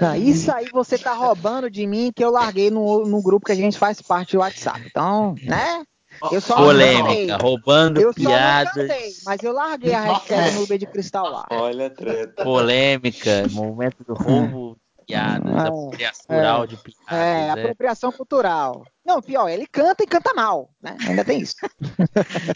Não, 0.00 0.14
isso 0.16 0.52
aí 0.52 0.68
você 0.72 0.98
tá 0.98 1.12
roubando 1.12 1.70
de 1.70 1.86
mim 1.86 2.12
que 2.14 2.24
eu 2.24 2.30
larguei 2.30 2.70
no, 2.70 3.06
no 3.06 3.22
grupo 3.22 3.46
que 3.46 3.52
a 3.52 3.56
gente 3.56 3.78
faz 3.78 4.00
parte 4.02 4.32
do 4.36 4.40
WhatsApp. 4.40 4.82
Então, 4.86 5.34
né? 5.42 5.84
Eu 6.32 6.40
só 6.40 6.56
Polêmica, 6.56 7.36
roubando 7.36 8.00
Eu 8.00 8.12
só 8.12 8.20
não 8.20 8.30
piadas. 8.30 8.72
cantei, 8.74 9.12
mas 9.24 9.42
eu 9.42 9.52
larguei 9.52 9.94
a 9.94 10.00
hashtag 10.00 10.54
Nubia 10.56 10.78
de 10.78 10.86
Cristal 10.86 11.30
lá. 11.30 11.46
Olha 11.50 11.86
a 11.86 11.90
treta. 11.90 12.42
Polêmica, 12.42 13.46
momento 13.50 14.02
do 14.04 14.14
roubo 14.14 14.76
piadas, 15.06 15.54
É, 15.54 15.60
apropriação 15.60 16.36
rural 16.36 16.66
de 16.66 16.76
piadas. 16.76 17.12
É, 17.12 17.46
é. 17.46 17.50
apropriação 17.50 18.12
cultural. 18.12 18.84
Não, 19.04 19.22
pior, 19.22 19.48
ele 19.48 19.66
canta 19.66 20.02
e 20.02 20.06
canta 20.06 20.34
mal, 20.34 20.70
né? 20.82 20.96
Ainda 21.06 21.24
tem 21.24 21.40
isso. 21.40 21.54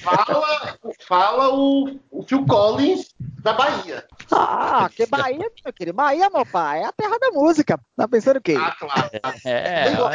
Fala, 0.00 0.76
fala 1.06 1.54
o, 1.54 1.98
o 2.10 2.22
Phil 2.24 2.44
Collins 2.44 3.14
da 3.42 3.54
Bahia. 3.54 4.04
Ah, 4.34 4.88
que 4.94 5.06
Bahia, 5.06 5.38
meu 5.38 5.72
querido. 5.72 5.96
Bahia, 5.96 6.30
meu 6.30 6.46
pai, 6.46 6.80
é 6.80 6.86
a 6.86 6.92
terra 6.92 7.18
da 7.18 7.30
música. 7.30 7.78
Tá 7.96 8.08
pensando 8.08 8.38
o 8.38 8.42
quê? 8.42 8.56
Ah, 8.58 8.74
claro. 8.78 9.10
É, 9.44 9.84
Tem 9.84 9.94
é, 9.94 10.00
ó, 10.00 10.10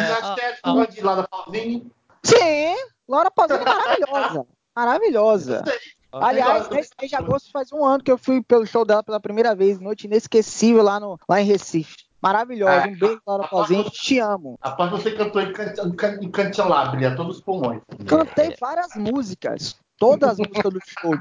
ó, 0.63 0.73
gosta 0.73 0.91
de 0.91 1.01
Laura 1.01 1.27
Pausini. 1.27 1.91
Sim, 2.23 2.75
Laura 3.07 3.29
Pausini 3.31 3.59
é 3.59 3.65
maravilhosa. 3.65 4.45
Maravilhosa. 4.75 5.63
Aliás, 6.11 6.69
nesse 6.69 6.91
mês 6.99 7.09
de 7.09 7.15
agosto 7.15 7.51
faz 7.51 7.71
um 7.71 7.85
ano 7.85 8.03
que 8.03 8.11
eu 8.11 8.17
fui 8.17 8.41
pelo 8.41 8.65
show 8.65 8.85
dela 8.85 9.03
pela 9.03 9.19
primeira 9.19 9.53
vez. 9.55 9.79
Noite 9.79 10.07
inesquecível 10.07 10.81
lá, 10.81 10.99
no, 10.99 11.19
lá 11.29 11.41
em 11.41 11.45
Recife. 11.45 11.95
Maravilhosa. 12.21 12.87
É. 12.87 12.87
Um 12.87 12.97
beijo, 12.97 13.21
Laura 13.25 13.47
Pausini. 13.47 13.89
Te 13.91 14.19
amo. 14.19 14.57
Após 14.61 14.89
você 14.89 15.11
cantou 15.11 15.41
em, 15.41 15.53
can, 15.53 15.73
em, 15.85 15.95
can, 15.95 16.19
em 16.21 16.31
cantilabria, 16.31 17.15
todos 17.15 17.37
os 17.37 17.43
pulmões. 17.43 17.81
Cantei 18.07 18.55
várias 18.59 18.95
músicas. 18.95 19.75
Todas 19.97 20.31
as 20.31 20.37
músicas 20.37 20.73
do 20.73 20.79
show. 20.99 21.15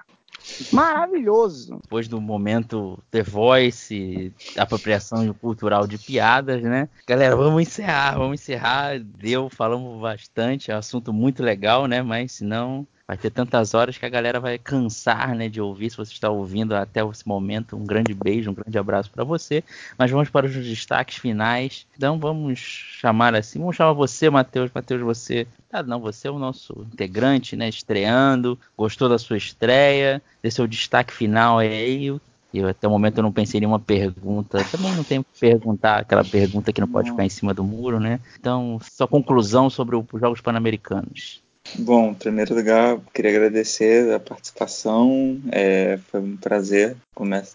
Maravilhoso. 0.72 1.78
depois 1.82 2.08
do 2.08 2.20
momento 2.20 2.98
The 3.10 3.22
Voice, 3.22 4.32
apropriação 4.56 5.32
cultural 5.34 5.86
de 5.86 5.98
piadas, 5.98 6.62
né? 6.62 6.88
Galera, 7.06 7.36
vamos 7.36 7.62
encerrar, 7.62 8.16
vamos 8.16 8.40
encerrar. 8.40 8.98
Deu, 9.00 9.48
falamos 9.50 10.00
bastante, 10.00 10.70
é 10.70 10.74
um 10.74 10.78
assunto 10.78 11.12
muito 11.12 11.42
legal, 11.42 11.86
né? 11.86 12.02
Mas 12.02 12.32
senão 12.32 12.86
vai 13.06 13.16
ter 13.16 13.30
tantas 13.30 13.72
horas 13.72 13.96
que 13.96 14.04
a 14.04 14.08
galera 14.08 14.40
vai 14.40 14.58
cansar, 14.58 15.34
né, 15.34 15.48
de 15.48 15.60
ouvir. 15.60 15.90
Se 15.90 15.96
você 15.96 16.12
está 16.12 16.28
ouvindo 16.28 16.74
até 16.74 17.04
esse 17.04 17.26
momento, 17.26 17.76
um 17.76 17.84
grande 17.84 18.12
beijo, 18.12 18.50
um 18.50 18.54
grande 18.54 18.76
abraço 18.76 19.10
para 19.10 19.22
você. 19.22 19.62
Mas 19.96 20.10
vamos 20.10 20.28
para 20.28 20.46
os 20.46 20.52
destaques 20.52 21.16
finais. 21.16 21.86
Então 21.96 22.18
vamos 22.18 22.58
chamar 22.58 23.34
assim, 23.34 23.60
vamos 23.60 23.76
chamar 23.76 23.92
você, 23.92 24.28
Matheus. 24.28 24.70
Matheus, 24.74 25.00
você, 25.02 25.46
ah, 25.72 25.82
não, 25.82 26.00
você 26.00 26.26
é 26.26 26.30
o 26.30 26.38
nosso 26.38 26.86
integrante, 26.92 27.54
né, 27.54 27.68
estreando. 27.68 28.58
Gostou 28.76 29.08
da 29.08 29.18
sua 29.18 29.36
estreia? 29.36 30.20
Dê 30.42 30.50
seu 30.50 30.66
destaque 30.66 31.12
final 31.12 31.58
aí. 31.58 32.06
Eu, 32.54 32.68
até 32.68 32.88
o 32.88 32.90
momento 32.90 33.18
eu 33.18 33.22
não 33.22 33.32
pensei 33.32 33.58
em 33.58 33.60
nenhuma 33.60 33.78
pergunta. 33.78 34.64
Também 34.64 34.94
não 34.94 35.04
tenho 35.04 35.22
que 35.22 35.38
perguntar 35.38 35.98
aquela 35.98 36.24
pergunta 36.24 36.72
que 36.72 36.80
não 36.80 36.88
pode 36.88 37.10
ficar 37.10 37.24
em 37.24 37.28
cima 37.28 37.52
do 37.52 37.62
muro, 37.62 38.00
né? 38.00 38.18
Então, 38.40 38.78
só 38.82 39.06
conclusão 39.06 39.68
sobre 39.68 39.94
os 39.94 40.06
Jogos 40.14 40.40
Pan-Americanos. 40.40 41.45
Bom, 41.74 42.10
em 42.10 42.14
primeiro 42.14 42.54
lugar, 42.54 42.98
queria 43.12 43.30
agradecer 43.32 44.12
a 44.14 44.20
participação. 44.20 45.40
É, 45.50 45.98
foi 46.10 46.20
um 46.20 46.36
prazer 46.36 46.96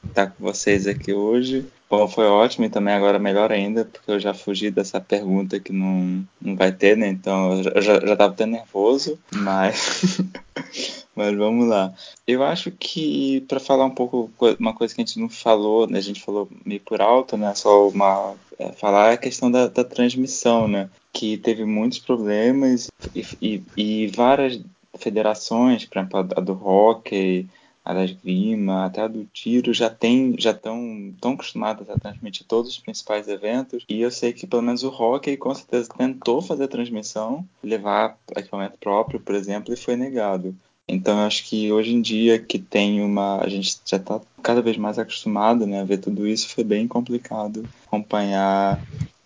estar 0.08 0.28
com 0.28 0.44
vocês 0.44 0.86
aqui 0.88 1.14
hoje. 1.14 1.66
Bom, 1.90 2.08
foi 2.08 2.26
ótimo 2.26 2.66
e 2.66 2.70
também 2.70 2.94
agora 2.94 3.20
melhor 3.20 3.52
ainda, 3.52 3.84
porque 3.84 4.12
eu 4.12 4.20
já 4.20 4.34
fugi 4.34 4.72
dessa 4.72 5.02
pergunta 5.02 5.60
que 5.60 5.74
não, 5.74 6.24
não 6.42 6.56
vai 6.56 6.72
ter, 6.72 6.96
né? 6.96 7.08
Então 7.08 7.62
eu 7.62 7.82
já, 7.82 8.00
já 8.00 8.16
tava 8.16 8.34
até 8.34 8.46
nervoso, 8.46 9.20
mas. 9.34 10.18
mas 11.16 11.36
vamos 11.36 11.68
lá. 11.68 11.94
Eu 12.26 12.44
acho 12.44 12.72
que, 12.72 13.42
para 13.48 13.60
falar 13.60 13.86
um 13.86 13.90
pouco, 13.96 14.32
co- 14.38 14.56
uma 14.60 14.74
coisa 14.74 14.94
que 14.96 15.02
a 15.02 15.06
gente 15.06 15.20
não 15.20 15.30
falou, 15.30 15.86
né? 15.88 15.98
A 15.98 16.02
gente 16.02 16.22
falou 16.24 16.48
meio 16.66 16.80
por 16.82 17.02
alto, 17.02 17.36
né? 17.36 17.54
Só 17.56 17.90
uma. 17.90 18.36
é, 18.58 18.72
falar 18.72 19.12
a 19.14 19.18
questão 19.18 19.52
da, 19.52 19.68
da 19.68 19.84
transmissão, 19.84 20.68
né? 20.68 20.90
Que 21.14 21.38
teve 21.38 21.66
muitos 21.66 22.00
problemas 22.00 22.88
e, 23.14 23.26
e, 23.42 23.64
e 23.76 24.08
várias 24.08 24.62
federações, 24.98 25.86
por 25.86 25.98
exemplo, 25.98 26.20
a 26.20 26.42
do 26.42 26.54
hockey, 26.54 27.48
a 27.84 27.94
da 27.94 28.06
esgrima, 28.06 28.86
até 28.86 29.02
a 29.02 29.08
do 29.08 29.26
tiro, 29.26 29.74
já 29.74 29.90
tem, 29.90 30.36
já 30.38 30.52
estão 30.52 31.14
tão 31.20 31.34
acostumadas 31.34 31.90
a 31.90 31.98
transmitir 31.98 32.46
todos 32.48 32.72
os 32.72 32.80
principais 32.80 33.28
eventos. 33.28 33.84
E 33.90 34.02
eu 34.02 34.12
sei 34.12 34.34
que 34.34 34.46
pelo 34.46 34.62
menos 34.62 34.84
o 34.84 34.90
hockey 34.90 35.36
com 35.36 35.54
certeza 35.54 35.90
tentou 35.98 36.42
fazer 36.42 36.66
a 36.66 36.70
transmissão, 36.70 37.46
levar 37.64 38.18
equipamento 38.36 38.78
próprio, 38.80 39.20
por 39.20 39.36
exemplo, 39.36 39.74
e 39.74 39.78
foi 39.78 39.96
negado. 39.96 40.56
Então 40.88 41.20
eu 41.20 41.26
acho 41.26 41.46
que 41.46 41.72
hoje 41.72 41.94
em 41.94 42.02
dia 42.02 42.38
que 42.38 42.60
tem 42.60 43.02
uma. 43.02 43.38
A 43.42 43.48
gente 43.48 43.80
já 43.86 43.98
está 43.98 44.20
cada 44.44 44.62
vez 44.62 44.78
mais 44.78 45.00
acostumado 45.00 45.66
né, 45.66 45.80
a 45.80 45.86
ver 45.86 46.00
tudo 46.00 46.28
isso, 46.28 46.50
foi 46.50 46.64
bem 46.64 46.88
complicado 46.88 47.68
acompanhar 47.88 48.82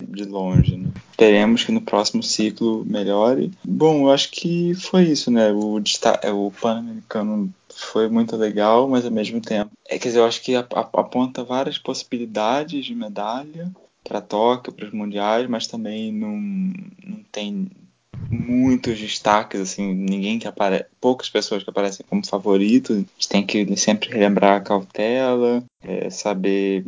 de 0.10 0.26
longe. 0.26 0.78
Né? 0.78 0.90
Esperemos 1.12 1.64
que 1.64 1.72
no 1.72 1.82
próximo 1.82 2.22
ciclo 2.22 2.86
melhore. 2.86 3.52
Bom, 3.64 4.08
eu 4.08 4.12
acho 4.12 4.32
que 4.32 4.74
foi 4.76 5.04
isso, 5.04 5.32
né? 5.32 5.52
O, 5.52 5.82
é, 6.22 6.32
o 6.32 6.52
Pan-Americano 6.62 7.54
foi 7.76 8.10
muito 8.10 8.36
legal, 8.36 8.88
mas 8.88 9.06
ao 9.06 9.12
mesmo 9.12 9.42
tempo. 9.42 9.72
É, 9.88 9.98
quer 9.98 10.10
dizer, 10.10 10.20
eu 10.20 10.26
acho 10.26 10.42
que 10.42 10.56
ap- 10.56 10.74
ap- 10.76 10.98
aponta 10.98 11.44
várias 11.44 11.78
possibilidades 11.78 12.86
de 12.86 12.96
medalha 12.96 13.72
para 14.04 14.22
Tóquio, 14.22 14.72
para 14.74 14.86
os 14.86 14.94
mundiais, 14.94 15.50
mas 15.50 15.68
também 15.68 16.12
não, 16.12 16.38
não 17.04 17.24
tem 17.32 17.70
muitos 18.30 19.00
destaques, 19.00 19.60
assim, 19.60 19.94
ninguém 19.94 20.40
que 20.40 20.48
aparece, 20.48 20.86
poucas 21.00 21.30
pessoas 21.30 21.64
que 21.64 21.70
aparecem 21.70 22.06
como 22.08 22.26
favorito. 22.26 22.94
A 22.94 22.98
gente 22.98 23.30
tem 23.30 23.46
que 23.46 23.78
sempre 23.78 24.10
relembrar 24.10 24.58
a 24.58 24.62
cautela, 24.62 25.64
é, 25.84 26.10
saber 26.10 26.86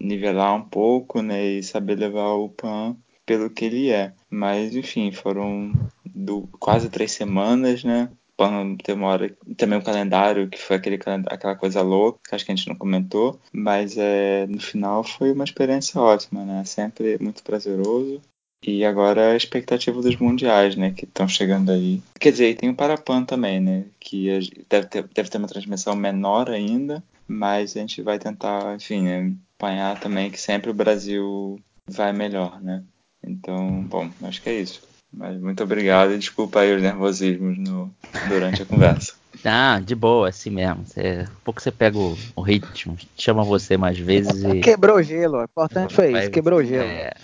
nivelar 0.00 0.54
um 0.54 0.62
pouco, 0.62 1.22
né, 1.22 1.44
e 1.44 1.62
saber 1.62 1.96
levar 1.96 2.32
o 2.34 2.48
PAN 2.48 2.96
pelo 3.26 3.50
que 3.50 3.64
ele 3.64 3.90
é. 3.90 4.12
Mas, 4.28 4.74
enfim, 4.74 5.12
foram 5.12 5.72
do, 6.04 6.48
quase 6.58 6.88
três 6.88 7.12
semanas, 7.12 7.84
né? 7.84 8.10
PAN 8.36 8.76
tem 8.76 8.94
uma 8.94 9.08
hora, 9.08 9.36
também 9.56 9.78
o 9.78 9.84
calendário, 9.84 10.48
que 10.48 10.58
foi 10.58 10.76
aquele, 10.76 10.98
aquela 11.26 11.54
coisa 11.54 11.82
louca, 11.82 12.18
que 12.26 12.34
acho 12.34 12.44
que 12.44 12.52
a 12.52 12.56
gente 12.56 12.68
não 12.68 12.74
comentou, 12.74 13.38
mas 13.52 13.98
é, 13.98 14.46
no 14.46 14.58
final 14.58 15.04
foi 15.04 15.30
uma 15.32 15.44
experiência 15.44 16.00
ótima, 16.00 16.44
né? 16.44 16.64
Sempre 16.64 17.18
muito 17.20 17.42
prazeroso. 17.42 18.20
E 18.62 18.84
agora 18.84 19.32
a 19.32 19.36
expectativa 19.36 20.00
dos 20.02 20.16
mundiais, 20.16 20.74
né? 20.74 20.90
Que 20.90 21.04
estão 21.04 21.28
chegando 21.28 21.70
aí. 21.70 22.02
Quer 22.18 22.32
dizer, 22.32 22.56
tem 22.56 22.70
o 22.70 22.74
Parapan 22.74 23.24
também, 23.24 23.60
né? 23.60 23.84
Que 23.98 24.26
deve 24.68 24.86
ter, 24.86 25.08
deve 25.14 25.30
ter 25.30 25.38
uma 25.38 25.48
transmissão 25.48 25.94
menor 25.94 26.50
ainda, 26.50 27.02
mas 27.28 27.76
a 27.76 27.80
gente 27.80 28.02
vai 28.02 28.18
tentar, 28.18 28.74
enfim, 28.74 29.02
né, 29.02 29.32
acompanhar 29.60 30.00
também 30.00 30.30
que 30.30 30.40
sempre 30.40 30.70
o 30.70 30.74
Brasil 30.74 31.60
vai 31.88 32.12
melhor, 32.12 32.60
né? 32.62 32.82
Então, 33.22 33.82
bom, 33.84 34.08
acho 34.22 34.40
que 34.42 34.48
é 34.48 34.54
isso. 34.60 34.80
Mas 35.12 35.38
muito 35.40 35.62
obrigado 35.62 36.12
e 36.12 36.18
desculpa 36.18 36.60
aí 36.60 36.74
os 36.74 36.80
nervosismos 36.82 37.58
no, 37.58 37.92
durante 38.28 38.62
a 38.62 38.66
conversa. 38.66 39.14
Ah, 39.44 39.80
de 39.82 39.94
boa, 39.94 40.28
assim 40.28 40.50
mesmo. 40.50 40.84
Você, 40.84 41.20
um 41.22 41.40
pouco 41.44 41.62
você 41.62 41.70
pega 41.70 41.96
o, 41.96 42.18
o 42.34 42.42
ritmo, 42.42 42.98
chama 43.16 43.44
você 43.44 43.76
mais 43.76 43.96
vezes 43.96 44.42
e. 44.42 44.58
Quebrou 44.60 44.96
o 44.96 45.02
gelo. 45.02 45.38
O 45.38 45.44
importante 45.44 45.94
foi 45.94 46.18
isso. 46.18 46.30
Quebrou 46.32 46.58
o 46.58 46.64
gelo. 46.64 46.82
é, 46.82 47.14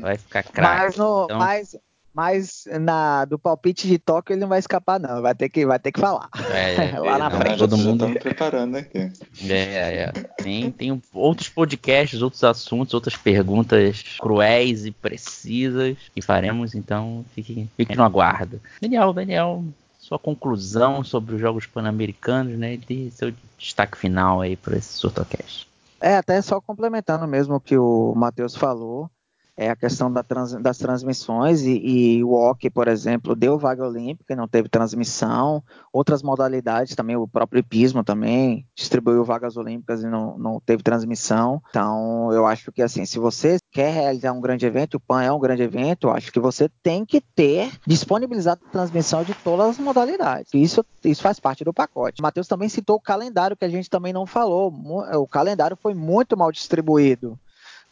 vai 0.00 0.16
ficar 0.16 0.44
craque. 0.44 0.84
Mas, 0.84 0.96
no, 0.96 1.24
Então- 1.24 1.38
mas, 1.38 1.76
mas 2.16 2.64
na, 2.80 3.26
do 3.26 3.38
palpite 3.38 3.86
de 3.86 3.98
Tóquio 3.98 4.32
ele 4.32 4.40
não 4.40 4.48
vai 4.48 4.58
escapar, 4.58 4.98
não. 4.98 5.20
Vai 5.20 5.34
ter 5.34 5.50
que, 5.50 5.66
vai 5.66 5.78
ter 5.78 5.92
que 5.92 6.00
falar. 6.00 6.30
É, 6.50 6.96
Lá 6.98 7.18
na 7.18 7.28
não, 7.28 7.38
frente. 7.38 7.58
todo 7.58 7.76
já 7.76 7.82
mundo. 7.84 8.06
estamos 8.06 8.22
preparando 8.22 8.76
aqui. 8.76 9.12
É, 9.46 9.52
é. 9.52 10.12
Tem, 10.42 10.70
tem 10.70 11.02
outros 11.12 11.50
podcasts, 11.50 12.22
outros 12.22 12.42
assuntos, 12.42 12.94
outras 12.94 13.16
perguntas 13.16 14.16
cruéis 14.18 14.86
e 14.86 14.92
precisas 14.92 15.98
que 16.14 16.22
faremos, 16.22 16.74
então 16.74 17.22
fiquem, 17.34 17.70
fiquem 17.76 17.94
no 17.94 18.02
aguardo. 18.02 18.62
Daniel, 18.80 19.12
Daniel, 19.12 19.62
sua 19.98 20.18
conclusão 20.18 21.04
sobre 21.04 21.34
os 21.34 21.40
Jogos 21.42 21.66
Pan-Americanos, 21.66 22.56
né? 22.58 22.78
E 22.88 23.10
seu 23.10 23.30
destaque 23.58 23.98
final 23.98 24.40
aí 24.40 24.56
para 24.56 24.78
esse 24.78 24.94
Surtocast. 24.94 25.68
É, 26.00 26.16
até 26.16 26.40
só 26.40 26.62
complementando 26.62 27.26
mesmo 27.26 27.56
o 27.56 27.60
que 27.60 27.76
o 27.76 28.14
Matheus 28.16 28.56
falou, 28.56 29.10
é 29.56 29.70
a 29.70 29.76
questão 29.76 30.12
da 30.12 30.22
trans- 30.22 30.60
das 30.60 30.76
transmissões 30.78 31.62
e, 31.62 31.72
e 32.18 32.24
o 32.24 32.32
hockey, 32.32 32.68
por 32.68 32.88
exemplo, 32.88 33.34
deu 33.34 33.58
vaga 33.58 33.86
olímpica 33.86 34.34
e 34.34 34.36
não 34.36 34.46
teve 34.46 34.68
transmissão. 34.68 35.62
Outras 35.92 36.22
modalidades 36.22 36.94
também, 36.94 37.16
o 37.16 37.26
próprio 37.26 37.60
hipismo 37.60 38.04
também 38.04 38.66
distribuiu 38.74 39.24
vagas 39.24 39.56
olímpicas 39.56 40.02
e 40.02 40.06
não, 40.06 40.36
não 40.38 40.60
teve 40.60 40.82
transmissão. 40.82 41.62
Então, 41.70 42.30
eu 42.32 42.46
acho 42.46 42.70
que 42.70 42.82
assim, 42.82 43.06
se 43.06 43.18
você 43.18 43.56
quer 43.72 43.92
realizar 43.92 44.32
um 44.32 44.40
grande 44.40 44.66
evento, 44.66 44.94
o 44.96 45.00
PAN 45.00 45.22
é 45.22 45.32
um 45.32 45.40
grande 45.40 45.62
evento, 45.62 46.08
eu 46.08 46.12
acho 46.12 46.30
que 46.30 46.40
você 46.40 46.68
tem 46.82 47.04
que 47.04 47.20
ter 47.20 47.70
disponibilizado 47.86 48.60
a 48.66 48.70
transmissão 48.70 49.24
de 49.24 49.32
todas 49.34 49.70
as 49.70 49.78
modalidades. 49.78 50.52
Isso, 50.52 50.84
isso 51.04 51.22
faz 51.22 51.40
parte 51.40 51.64
do 51.64 51.72
pacote. 51.72 52.20
O 52.20 52.22
Matheus 52.22 52.46
também 52.46 52.68
citou 52.68 52.96
o 52.96 53.00
calendário 53.00 53.56
que 53.56 53.64
a 53.64 53.68
gente 53.68 53.88
também 53.88 54.12
não 54.12 54.26
falou. 54.26 54.72
O 55.14 55.26
calendário 55.26 55.76
foi 55.80 55.94
muito 55.94 56.36
mal 56.36 56.52
distribuído. 56.52 57.38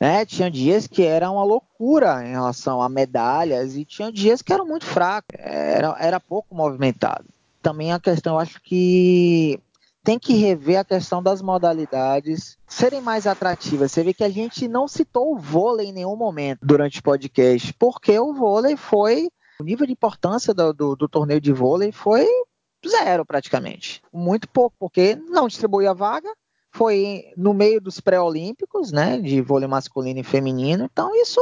Né? 0.00 0.26
Tinha 0.26 0.50
dias 0.50 0.86
que 0.86 1.02
era 1.02 1.30
uma 1.30 1.44
loucura 1.44 2.26
em 2.26 2.32
relação 2.32 2.82
a 2.82 2.88
medalhas 2.88 3.76
e 3.76 3.84
tinha 3.84 4.12
dias 4.12 4.42
que 4.42 4.52
eram 4.52 4.66
muito 4.66 4.84
fracos, 4.84 5.38
era, 5.38 5.96
era 5.98 6.20
pouco 6.20 6.54
movimentado. 6.54 7.24
Também 7.62 7.92
a 7.92 8.00
questão, 8.00 8.34
eu 8.34 8.40
acho 8.40 8.60
que 8.60 9.58
tem 10.04 10.18
que 10.18 10.34
rever 10.34 10.78
a 10.78 10.84
questão 10.84 11.22
das 11.22 11.40
modalidades 11.40 12.58
serem 12.68 13.00
mais 13.00 13.26
atrativas. 13.26 13.90
Você 13.90 14.02
vê 14.02 14.12
que 14.12 14.22
a 14.22 14.28
gente 14.28 14.68
não 14.68 14.86
citou 14.86 15.32
o 15.32 15.38
vôlei 15.38 15.88
em 15.88 15.92
nenhum 15.92 16.14
momento 16.14 16.60
durante 16.62 17.00
o 17.00 17.02
podcast, 17.02 17.72
porque 17.74 18.18
o 18.18 18.34
vôlei 18.34 18.76
foi. 18.76 19.30
O 19.58 19.64
nível 19.64 19.86
de 19.86 19.92
importância 19.92 20.52
do, 20.52 20.72
do, 20.74 20.96
do 20.96 21.08
torneio 21.08 21.40
de 21.40 21.52
vôlei 21.52 21.90
foi 21.90 22.26
zero 22.86 23.24
praticamente. 23.24 24.02
Muito 24.12 24.46
pouco, 24.48 24.76
porque 24.78 25.16
não 25.28 25.48
distribuía 25.48 25.94
vaga, 25.94 26.28
foi 26.74 27.32
no 27.36 27.54
meio 27.54 27.80
dos 27.80 28.00
pré-olímpicos, 28.00 28.90
né, 28.90 29.16
de 29.20 29.40
vôlei 29.40 29.68
masculino 29.68 30.18
e 30.18 30.24
feminino. 30.24 30.88
Então 30.92 31.14
isso, 31.14 31.40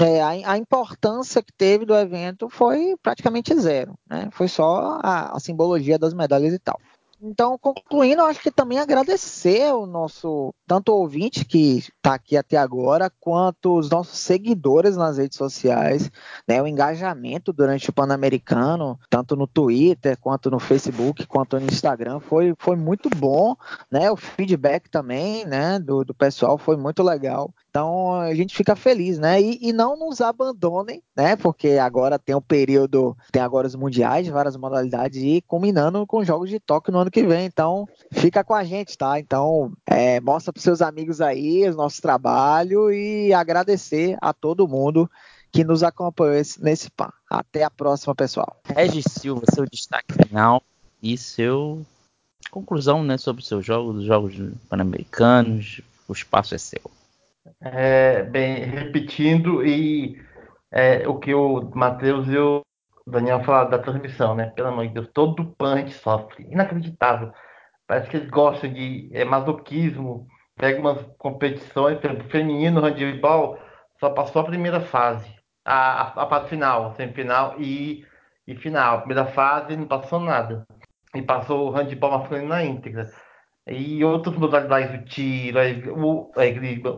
é, 0.00 0.22
a, 0.22 0.52
a, 0.52 0.56
importância 0.56 1.42
que 1.42 1.52
teve 1.52 1.84
do 1.84 1.94
evento 1.94 2.48
foi 2.48 2.96
praticamente 3.02 3.54
zero, 3.60 3.94
né? 4.08 4.30
Foi 4.32 4.48
só 4.48 4.98
a, 5.02 5.36
a, 5.36 5.38
simbologia 5.38 5.98
das 5.98 6.14
medalhas 6.14 6.54
e 6.54 6.58
tal. 6.58 6.80
Então, 7.20 7.58
concluindo, 7.58 8.22
eu 8.22 8.26
acho 8.26 8.40
que 8.40 8.50
também 8.50 8.78
agradecer 8.78 9.70
o 9.74 9.84
nosso 9.84 10.54
tanto 10.68 10.92
o 10.92 10.96
ouvinte 10.96 11.46
que 11.46 11.78
está 11.78 12.14
aqui 12.14 12.36
até 12.36 12.58
agora, 12.58 13.10
quanto 13.18 13.78
os 13.78 13.88
nossos 13.88 14.18
seguidores 14.18 14.98
nas 14.98 15.16
redes 15.16 15.38
sociais, 15.38 16.10
né? 16.46 16.60
O 16.60 16.66
engajamento 16.66 17.54
durante 17.54 17.88
o 17.88 17.92
Pan-Americano, 17.92 19.00
tanto 19.08 19.34
no 19.34 19.46
Twitter, 19.46 20.18
quanto 20.20 20.50
no 20.50 20.58
Facebook, 20.58 21.26
quanto 21.26 21.58
no 21.58 21.66
Instagram, 21.66 22.20
foi, 22.20 22.54
foi 22.58 22.76
muito 22.76 23.08
bom, 23.08 23.56
né? 23.90 24.10
O 24.10 24.16
feedback 24.16 24.90
também, 24.90 25.46
né, 25.46 25.78
do, 25.78 26.04
do 26.04 26.12
pessoal 26.12 26.58
foi 26.58 26.76
muito 26.76 27.02
legal. 27.02 27.50
Então 27.70 28.14
a 28.14 28.34
gente 28.34 28.54
fica 28.54 28.74
feliz, 28.74 29.18
né? 29.18 29.40
E, 29.40 29.58
e, 29.68 29.72
não 29.72 29.96
nos 29.96 30.20
abandonem, 30.20 31.02
né? 31.16 31.36
Porque 31.36 31.72
agora 31.72 32.18
tem 32.18 32.34
o 32.34 32.40
período, 32.40 33.16
tem 33.30 33.40
agora 33.40 33.66
os 33.66 33.74
mundiais 33.74 34.26
de 34.26 34.32
várias 34.32 34.56
modalidades 34.56 35.22
e 35.22 35.42
combinando 35.46 36.06
com 36.06 36.18
os 36.18 36.26
jogos 36.26 36.50
de 36.50 36.58
Tóquio 36.58 36.92
no 36.92 36.98
ano 36.98 37.10
que 37.10 37.22
vem. 37.22 37.46
Então 37.46 37.86
fica 38.12 38.42
com 38.42 38.54
a 38.54 38.64
gente, 38.64 38.98
tá? 38.98 39.18
Então 39.18 39.72
é, 39.86 40.20
mostra 40.20 40.52
para 40.58 40.62
seus 40.62 40.82
amigos 40.82 41.20
aí 41.20 41.68
o 41.68 41.74
nosso 41.74 42.02
trabalho 42.02 42.90
e 42.92 43.32
agradecer 43.32 44.18
a 44.20 44.32
todo 44.32 44.68
mundo 44.68 45.08
que 45.52 45.64
nos 45.64 45.82
acompanhou 45.82 46.34
nesse 46.60 46.90
PAN. 46.90 47.12
Até 47.30 47.62
a 47.62 47.70
próxima, 47.70 48.14
pessoal. 48.14 48.60
Regis 48.64 49.04
Silva, 49.08 49.42
seu 49.54 49.64
destaque 49.64 50.12
final 50.12 50.62
e 51.02 51.16
seu 51.16 51.86
conclusão 52.50 53.04
né, 53.04 53.16
sobre 53.16 53.42
os 53.42 53.48
seus 53.48 53.64
jogos, 53.64 53.96
os 53.96 54.04
jogos 54.04 54.34
pan-americanos. 54.68 55.80
O 56.08 56.12
espaço 56.12 56.54
é 56.54 56.58
seu. 56.58 56.90
É, 57.60 58.22
bem, 58.24 58.64
repetindo, 58.64 59.64
e 59.64 60.20
é, 60.70 61.06
o 61.06 61.18
que 61.18 61.34
o 61.34 61.70
Matheus 61.74 62.26
e 62.28 62.36
o 62.36 62.62
Daniel 63.06 63.44
falaram 63.44 63.70
da 63.70 63.78
transmissão, 63.78 64.34
né? 64.34 64.46
Pelo 64.46 64.68
amor 64.68 64.86
de 64.86 64.94
Deus, 64.94 65.08
todo 65.12 65.54
pan 65.56 65.74
a 65.74 65.76
gente 65.78 65.94
sofre. 65.94 66.46
Inacreditável. 66.50 67.32
Parece 67.86 68.10
que 68.10 68.16
eles 68.16 68.30
gostam 68.30 68.72
de 68.72 69.10
é, 69.12 69.24
masoquismo. 69.24 70.26
Pega 70.58 70.82
por 71.18 71.44
exemplo, 71.92 72.28
feminino, 72.30 72.80
handebol, 72.80 73.58
só 74.00 74.10
passou 74.10 74.42
a 74.42 74.44
primeira 74.44 74.80
fase. 74.80 75.32
A, 75.64 76.02
a, 76.02 76.24
a 76.24 76.28
fase 76.28 76.48
final, 76.48 76.94
semifinal 76.94 77.54
e, 77.60 78.04
e 78.46 78.56
final. 78.56 78.96
A 78.96 78.98
primeira 78.98 79.26
fase 79.26 79.76
não 79.76 79.86
passou 79.86 80.20
nada. 80.20 80.66
E 81.14 81.22
passou 81.22 81.68
o 81.68 81.70
handebol 81.70 82.10
masculino 82.10 82.48
na 82.48 82.64
íntegra. 82.64 83.08
E 83.68 84.02
outras 84.02 84.34
modalidades, 84.36 85.00
o 85.00 85.04
tiro, 85.04 85.58
o, 85.94 86.30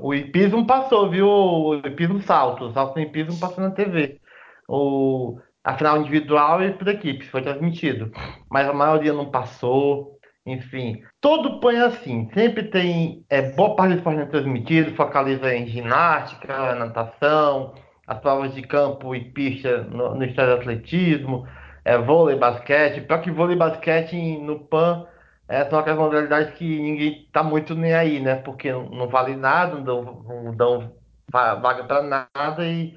o 0.03 0.15
hipismo 0.15 0.67
passou, 0.67 1.11
viu? 1.11 1.29
O 1.29 1.75
hipismo 1.75 2.23
salto, 2.23 2.67
o 2.67 2.73
salto 2.73 2.97
no 2.97 3.03
hipismo 3.03 3.39
passou 3.41 3.63
na 3.65 3.73
TV. 3.73 4.21
O, 4.69 5.41
a 5.65 5.77
final 5.77 5.99
individual 5.99 6.63
e 6.63 6.73
por 6.73 6.89
equipe, 6.89 7.27
foi 7.27 7.43
transmitido. 7.43 8.13
Mas 8.51 8.69
a 8.69 8.73
maioria 8.73 9.13
não 9.13 9.31
passou. 9.31 10.20
Enfim, 10.53 11.03
todo 11.21 11.61
põe 11.61 11.79
assim. 11.81 12.29
Sempre 12.35 12.65
tem. 12.65 13.25
É, 13.29 13.43
boa 13.53 13.77
parte 13.77 13.93
do 13.93 13.99
esporte 13.99 14.21
é 14.21 14.27
transmitido, 14.27 14.97
focaliza 14.97 15.55
em 15.55 15.67
ginástica, 15.67 16.75
natação, 16.75 17.75
as 18.07 18.19
provas 18.19 18.55
de 18.55 18.63
campo 18.63 19.15
e 19.15 19.25
pista 19.33 19.83
no, 19.85 20.15
no 20.15 20.25
estado 20.25 20.55
de 20.55 20.61
atletismo, 20.61 21.47
é, 21.85 21.97
vôlei, 21.99 22.37
basquete. 22.37 23.03
Pior 23.03 23.21
que 23.21 23.31
vôlei 23.31 23.57
e 23.57 23.59
basquete 23.59 24.17
no 24.39 24.61
PAN 24.61 25.07
é, 25.49 25.65
são 25.69 25.79
aquelas 25.79 25.99
modalidades 25.99 26.55
que 26.55 26.81
ninguém 26.81 27.29
tá 27.33 27.43
muito 27.43 27.75
nem 27.75 27.93
aí, 27.93 28.21
né? 28.21 28.37
Porque 28.37 28.73
não 28.73 29.09
vale 29.09 29.37
nada, 29.37 29.75
não 29.75 29.83
dão, 29.85 30.23
não 30.23 30.57
dão 30.57 30.93
vaga 31.33 31.85
para 31.85 32.03
nada 32.03 32.65
e 32.65 32.97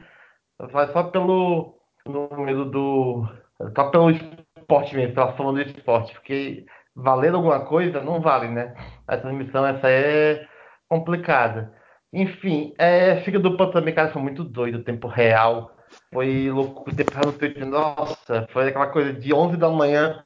vai 0.72 0.88
só 0.92 1.04
pelo 1.04 1.78
número 2.06 2.66
do. 2.66 3.28
só 3.76 3.90
pelo 3.90 4.12
esporte 4.12 4.96
mesmo, 4.96 5.16
pela 5.16 5.34
fama 5.34 5.54
do 5.54 5.62
esporte, 5.62 6.14
porque 6.14 6.66
valendo 6.96 7.38
alguma 7.38 7.66
coisa 7.66 8.02
não 8.02 8.22
vale, 8.22 8.48
né? 8.48 8.74
A 9.08 9.18
transmissão 9.18 9.66
essa 9.66 9.90
é 9.90 10.46
complicada. 10.88 11.74
Enfim, 12.12 12.74
é, 12.78 13.22
fica 13.22 13.40
do 13.40 13.58
ponto 13.58 13.74
também, 13.74 13.94
cara, 13.94 14.12
foi 14.12 14.22
muito 14.22 14.44
doido 14.44 14.80
o 14.80 14.84
tempo 14.84 15.08
real. 15.08 15.76
Foi 16.14 16.50
louco, 16.50 16.84
real 17.14 17.26
no 17.26 17.34
Twitter, 17.34 17.66
nossa, 17.66 18.48
foi 18.52 18.70
aquela 18.70 18.88
coisa 18.88 19.14
de 19.14 19.34
11 19.34 19.58
da 19.58 19.70
manhã 19.70 20.24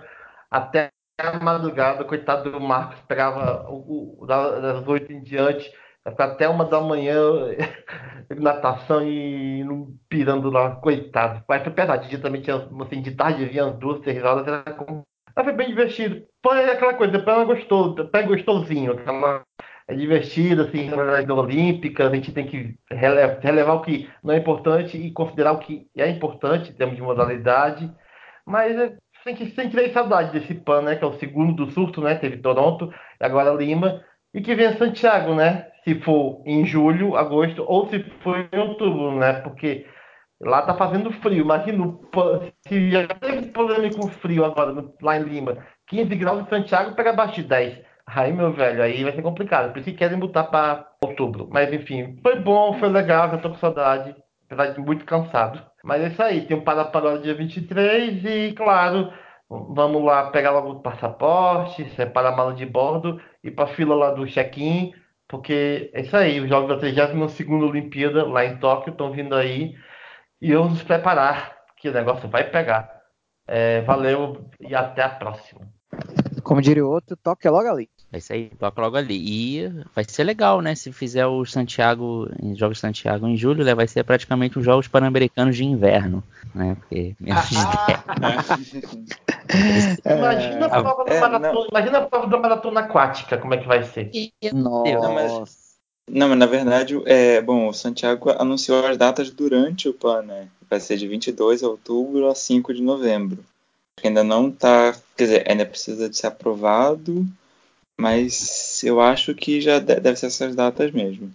até 0.51 0.91
a 1.19 1.39
madrugada, 1.39 2.03
coitado 2.05 2.51
do 2.51 2.59
Marcos, 2.59 2.99
pegava 3.07 3.67
o, 3.69 4.23
o, 4.23 4.25
das 4.25 4.87
oito 4.87 5.11
em 5.11 5.21
diante, 5.21 5.71
até 6.05 6.47
uma 6.47 6.65
da 6.65 6.79
manhã, 6.79 7.17
natação 8.37 9.03
e 9.03 9.63
pirando 10.07 10.49
lá, 10.49 10.75
coitado. 10.75 11.43
Mas 11.47 11.63
foi 11.63 11.71
dia 12.09 12.21
também 12.21 12.41
tinha, 12.41 12.55
assim, 12.57 13.01
de 13.01 13.11
tarde 13.15 13.45
vinha 13.45 13.65
as 13.65 13.77
duas, 13.77 13.99
três 14.01 14.23
horas, 14.23 14.47
era. 14.47 14.63
Mas 15.37 15.45
foi 15.45 15.53
bem 15.53 15.67
divertido. 15.67 16.25
Foi 16.43 16.67
aquela 16.67 16.95
coisa, 16.95 17.15
ela 17.15 17.45
gostou, 17.45 17.93
pé 18.07 18.23
gostosinho, 18.23 18.93
aquela 18.93 19.43
é 19.87 19.93
divertido, 19.93 20.63
assim, 20.63 20.89
na 20.89 20.97
verdade, 20.97 21.31
olímpica, 21.31 22.07
a 22.07 22.13
gente 22.13 22.31
tem 22.31 22.47
que 22.47 22.75
relevar, 22.89 23.39
relevar, 23.39 23.73
o 23.75 23.81
que 23.81 24.09
não 24.23 24.33
é 24.33 24.37
importante 24.37 24.97
e 24.97 25.11
considerar 25.11 25.51
o 25.53 25.59
que 25.59 25.87
é 25.95 26.09
importante 26.09 26.71
em 26.71 26.73
termos 26.73 26.95
de 26.95 27.03
modalidade. 27.03 27.89
Mas 28.45 28.75
é, 28.79 28.97
que 29.35 29.51
sentir 29.51 29.93
saudade 29.93 30.31
desse 30.31 30.55
PAN, 30.55 30.81
né? 30.81 30.95
Que 30.95 31.03
é 31.03 31.07
o 31.07 31.19
segundo 31.19 31.65
do 31.65 31.71
surto, 31.71 32.01
né? 32.01 32.15
Teve 32.15 32.37
Toronto, 32.37 32.91
agora 33.19 33.53
Lima. 33.53 34.03
E 34.33 34.41
que 34.41 34.55
vem 34.55 34.75
Santiago, 34.75 35.35
né? 35.35 35.67
Se 35.83 36.01
for 36.01 36.41
em 36.45 36.65
julho, 36.65 37.15
agosto, 37.15 37.63
ou 37.67 37.87
se 37.89 38.03
for 38.21 38.49
em 38.51 38.59
outubro, 38.59 39.15
né? 39.17 39.33
Porque 39.33 39.85
lá 40.41 40.61
tá 40.61 40.73
fazendo 40.73 41.11
frio. 41.11 41.41
Imagina, 41.43 41.97
se 42.67 42.91
já 42.91 43.07
teve 43.07 43.47
problema 43.47 43.89
com 43.93 44.07
frio 44.07 44.45
agora 44.45 44.85
lá 45.01 45.17
em 45.17 45.23
Lima, 45.23 45.57
15 45.87 46.15
graus 46.15 46.41
em 46.41 46.49
Santiago, 46.49 46.95
pega 46.95 47.11
abaixo 47.11 47.35
de 47.35 47.43
10. 47.43 47.81
Aí, 48.07 48.31
meu 48.31 48.53
velho, 48.53 48.81
aí 48.81 49.03
vai 49.03 49.13
ser 49.13 49.21
complicado. 49.21 49.71
Por 49.71 49.79
isso 49.79 49.91
que 49.91 49.97
querem 49.97 50.17
botar 50.17 50.45
para 50.45 50.87
outubro. 51.01 51.49
Mas 51.51 51.71
enfim, 51.73 52.17
foi 52.21 52.39
bom, 52.39 52.79
foi 52.79 52.89
legal, 52.89 53.31
eu 53.31 53.41
tô 53.41 53.49
com 53.49 53.57
saudade. 53.57 54.15
Apesar 54.45 54.67
de 54.67 54.79
muito 54.79 55.05
cansado. 55.05 55.61
Mas 55.83 56.01
é 56.01 56.07
isso 56.07 56.23
aí, 56.23 56.45
tem 56.45 56.57
um 56.57 56.61
para-para 56.61 57.19
dia 57.19 57.33
23 57.33 58.23
e, 58.25 58.53
claro, 58.53 59.11
vamos 59.49 60.03
lá 60.03 60.29
pegar 60.31 60.51
logo 60.51 60.71
o 60.71 60.79
passaporte, 60.81 61.89
separar 61.95 62.33
a 62.33 62.35
mala 62.35 62.53
de 62.53 62.65
bordo 62.65 63.21
e 63.43 63.51
para 63.51 63.67
fila 63.67 63.95
lá 63.95 64.11
do 64.11 64.25
check-in, 64.25 64.93
porque 65.27 65.89
é 65.93 66.01
isso 66.01 66.15
aí, 66.15 66.39
os 66.39 66.49
Jogos 66.49 66.69
da 66.69 66.77
32 66.77 67.41
Olimpíada 67.47 68.25
lá 68.25 68.45
em 68.45 68.57
Tóquio 68.57 68.91
estão 68.91 69.11
vindo 69.11 69.35
aí 69.35 69.75
e 70.41 70.53
vamos 70.53 70.73
nos 70.73 70.83
preparar, 70.83 71.57
que 71.77 71.89
o 71.89 71.93
negócio 71.93 72.29
vai 72.29 72.43
pegar. 72.49 72.97
É, 73.47 73.81
valeu 73.81 74.49
e 74.59 74.75
até 74.75 75.01
a 75.03 75.09
próxima. 75.09 75.61
Como 76.43 76.61
diria 76.61 76.85
o 76.85 76.89
outro, 76.89 77.15
toque 77.17 77.47
logo 77.49 77.67
ali. 77.67 77.89
É 78.11 78.19
isso 78.19 78.31
aí, 78.31 78.49
toca 78.57 78.81
logo 78.81 78.95
ali. 78.95 79.17
E 79.17 79.67
vai 79.93 80.03
ser 80.05 80.23
legal, 80.23 80.61
né? 80.61 80.75
Se 80.75 80.91
fizer 80.91 81.25
o 81.25 81.45
Santiago, 81.45 82.29
em 82.41 82.55
Jogos 82.55 82.79
Santiago 82.79 83.27
em 83.27 83.35
julho, 83.35 83.65
né? 83.65 83.75
vai 83.75 83.87
ser 83.87 84.03
praticamente 84.03 84.57
os 84.57 84.65
Jogos 84.65 84.87
Pan-Americanos 84.87 85.57
de 85.57 85.65
inverno, 85.65 86.23
né? 86.55 86.75
Porque 86.75 87.15
menos 87.19 87.49
de 87.49 87.55
imagina, 90.09 90.65
a 90.67 90.81
prova 90.81 91.03
é, 91.07 91.19
maratona, 91.19 91.67
imagina 91.69 91.97
a 91.97 92.05
prova 92.05 92.27
da 92.27 92.37
maratona 92.37 92.79
aquática, 92.81 93.37
como 93.37 93.53
é 93.53 93.57
que 93.57 93.67
vai 93.67 93.83
ser? 93.83 94.11
Nossa. 94.53 94.91
Não, 94.93 95.13
mas, 95.13 95.66
não, 96.09 96.29
mas 96.29 96.37
na 96.37 96.45
verdade, 96.45 96.99
é, 97.05 97.41
bom, 97.41 97.67
o 97.67 97.73
Santiago 97.73 98.29
anunciou 98.31 98.85
as 98.85 98.97
datas 98.97 99.29
durante 99.29 99.89
o 99.89 99.93
PAN, 99.93 100.21
né? 100.23 100.47
Vai 100.69 100.79
ser 100.79 100.97
de 100.97 101.07
22 101.07 101.59
de 101.59 101.65
outubro 101.65 102.27
a 102.27 102.35
5 102.35 102.73
de 102.73 102.81
novembro. 102.81 103.43
Ainda 104.03 104.23
não 104.23 104.51
tá, 104.51 104.95
quer 105.15 105.23
dizer, 105.23 105.49
ainda 105.49 105.65
precisa 105.65 106.09
de 106.09 106.17
ser 106.17 106.27
aprovado 106.27 107.25
mas 107.99 108.83
eu 108.83 109.01
acho 109.01 109.33
que 109.33 109.59
já 109.59 109.79
deve 109.79 110.15
ser 110.15 110.27
essas 110.27 110.55
datas 110.55 110.91
mesmo. 110.91 111.31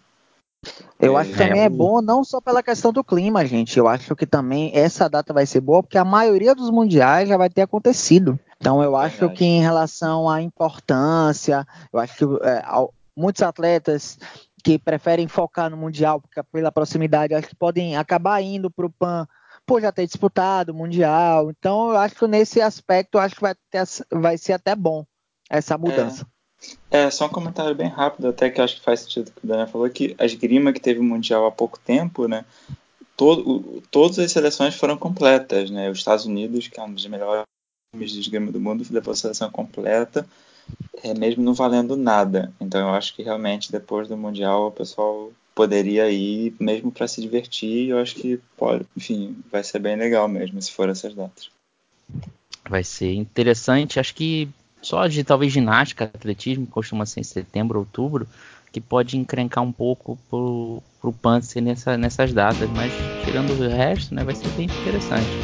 Eu 1.01 1.17
acho 1.17 1.33
que 1.33 1.37
também 1.37 1.61
é 1.61 1.69
bom 1.69 2.01
não 2.01 2.23
só 2.23 2.41
pela 2.41 2.63
questão 2.63 2.93
do 2.93 3.03
clima, 3.03 3.45
gente. 3.45 3.77
Eu 3.77 3.89
acho 3.89 4.15
que 4.15 4.25
também 4.25 4.71
essa 4.73 5.11
data 5.11 5.33
vai 5.33 5.45
ser 5.45 5.61
boa 5.61 5.83
porque 5.83 5.99
a 5.99 6.05
maioria 6.05 6.55
dos 6.55 6.71
mundiais 6.71 7.29
já 7.29 7.37
vai 7.37 7.51
ter 7.51 7.63
acontecido. 7.63 8.39
Então 8.61 8.81
eu 8.81 8.95
acho 8.95 9.19
Verdade. 9.19 9.39
que 9.39 9.45
em 9.45 9.61
relação 9.61 10.31
à 10.31 10.41
importância, 10.41 11.67
eu 11.93 11.99
acho 11.99 12.17
que 12.17 12.25
é, 12.47 12.63
muitos 13.17 13.43
atletas 13.43 14.17
que 14.63 14.79
preferem 14.79 15.29
focar 15.29 15.71
no 15.71 15.77
mundial 15.77 16.21
porque 16.21 16.43
pela 16.45 16.73
proximidade, 16.73 17.35
acho 17.35 17.49
que 17.49 17.57
podem 17.57 17.97
acabar 17.97 18.41
indo 18.41 18.71
para 18.71 18.87
o 18.87 18.91
Pan 18.91 19.27
por 19.67 19.81
já 19.81 19.93
ter 19.93 20.07
disputado 20.07 20.71
o 20.71 20.75
mundial. 20.75 21.51
Então 21.51 21.91
eu 21.91 21.97
acho 21.97 22.15
que 22.15 22.27
nesse 22.27 22.61
aspecto, 22.61 23.19
acho 23.19 23.35
que 23.35 23.41
vai, 23.41 23.55
ter, 23.71 23.85
vai 24.11 24.39
ser 24.39 24.55
até 24.55 24.75
bom 24.75 25.05
essa 25.51 25.77
mudança. 25.77 26.27
É. 26.29 26.33
É, 26.91 27.11
só 27.11 27.27
um 27.27 27.31
comentário 27.31 27.75
bem 27.75 27.89
rápido, 27.89 28.29
até 28.29 28.49
que 28.49 28.61
acho 28.61 28.77
que 28.77 28.85
faz 28.85 29.01
sentido 29.01 29.33
que 29.33 29.45
o 29.45 29.49
Daniel 29.49 29.67
falou, 29.67 29.91
que 29.91 30.15
a 30.17 30.25
esgrima 30.25 30.73
que 30.73 30.81
teve 30.81 31.01
o 31.01 31.05
Mundial 31.05 31.45
há 31.45 31.51
pouco 31.51 31.77
tempo, 31.77 32.29
né, 32.29 32.45
todo, 33.17 33.83
todas 33.91 34.19
as 34.21 34.31
seleções 34.31 34.77
foram 34.77 34.97
completas, 34.97 35.71
né, 35.71 35.91
os 35.91 35.99
Estados 35.99 36.25
Unidos, 36.25 36.69
que 36.69 36.79
é 36.79 36.83
um 36.85 36.93
dos 36.93 37.05
melhores 37.07 37.43
times 37.93 38.13
de 38.13 38.21
esgrima 38.21 38.53
do 38.53 38.61
mundo, 38.61 38.87
levou 38.91 39.13
a 39.13 39.17
seleção 39.17 39.51
completa, 39.51 40.25
é, 41.03 41.15
mesmo 41.15 41.43
não 41.43 41.55
valendo 41.55 41.97
nada, 41.97 42.53
então 42.61 42.81
eu 42.81 42.95
acho 42.95 43.15
que 43.15 43.23
realmente 43.23 43.73
depois 43.73 44.09
do 44.09 44.17
Mundial 44.17 44.69
o 44.69 44.73
pessoal 44.73 45.33
poderia 45.55 46.11
ir 46.11 46.55
mesmo 46.59 46.91
para 46.91 47.09
se 47.09 47.21
divertir, 47.21 47.91
eu 47.91 47.99
acho 47.99 48.15
que 48.15 48.41
pode, 48.57 48.87
enfim, 48.97 49.37
vai 49.51 49.63
ser 49.63 49.79
bem 49.79 49.97
legal 49.97 50.29
mesmo 50.29 50.61
se 50.61 50.73
for 50.73 50.89
essas 50.89 51.15
datas. 51.15 51.51
Vai 52.69 52.85
ser 52.85 53.13
interessante, 53.15 54.01
acho 54.01 54.15
que 54.15 54.49
só 54.81 55.07
de 55.07 55.23
talvez 55.23 55.53
ginástica, 55.53 56.05
atletismo, 56.05 56.67
costuma 56.67 57.07
ser 57.07 57.21
em 57.21 57.25
setembro, 57.25 57.79
outubro, 57.79 58.27
que 58.73 58.81
pode 58.81 59.17
encrencar 59.17 59.63
um 59.63 59.73
pouco 59.73 60.19
pro, 60.31 60.83
pro 61.01 61.13
Panzer 61.13 61.63
nessa, 61.63 61.97
nessas 61.97 62.33
datas, 62.33 62.71
mas 62.71 62.95
tirando 63.23 63.51
o 63.51 63.69
resto, 63.69 64.15
né, 64.15 64.25
vai 64.25 64.35
ser 64.35 64.51
bem 64.51 64.67
interessante. 64.67 65.39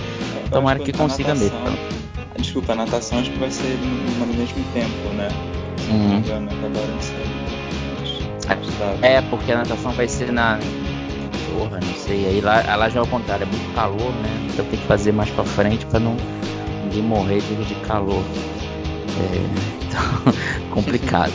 Tomara 0.50 0.80
que 0.80 0.92
consiga 0.92 1.34
natação, 1.34 1.62
mesmo. 1.62 2.07
Desculpa, 2.38 2.72
a 2.72 2.76
natação 2.76 3.18
acho 3.18 3.30
que 3.30 3.38
vai 3.38 3.50
ser 3.50 3.78
no, 3.78 4.26
no 4.26 4.34
mesmo 4.34 4.64
tempo, 4.72 5.08
né? 5.16 5.28
Se 5.78 5.88
não 5.88 5.98
me 5.98 6.14
Hum. 6.14 6.18
engano, 6.18 6.50
acabaram 6.50 6.96
de 6.96 7.04
sair. 7.04 7.48
É, 9.02 9.20
porque 9.22 9.52
a 9.52 9.58
natação 9.58 9.92
vai 9.92 10.08
ser 10.08 10.32
na. 10.32 10.58
Porra, 11.58 11.80
não 11.80 11.94
sei. 11.94 12.26
Aí 12.26 12.40
lá, 12.40 12.62
lá 12.76 12.88
já 12.88 13.00
é 13.00 13.02
o 13.02 13.06
contrário, 13.06 13.42
é 13.42 13.46
muito 13.46 13.74
calor, 13.74 14.12
né? 14.12 14.48
Então 14.52 14.64
tem 14.66 14.78
que 14.78 14.86
fazer 14.86 15.12
mais 15.12 15.28
pra 15.30 15.44
frente 15.44 15.84
pra 15.86 16.00
não 16.00 16.16
ninguém 16.84 17.02
morrer 17.02 17.40
de, 17.40 17.56
de 17.64 17.74
calor. 17.86 18.22
É, 19.20 19.86
então, 19.86 20.32
complicado. 20.70 21.32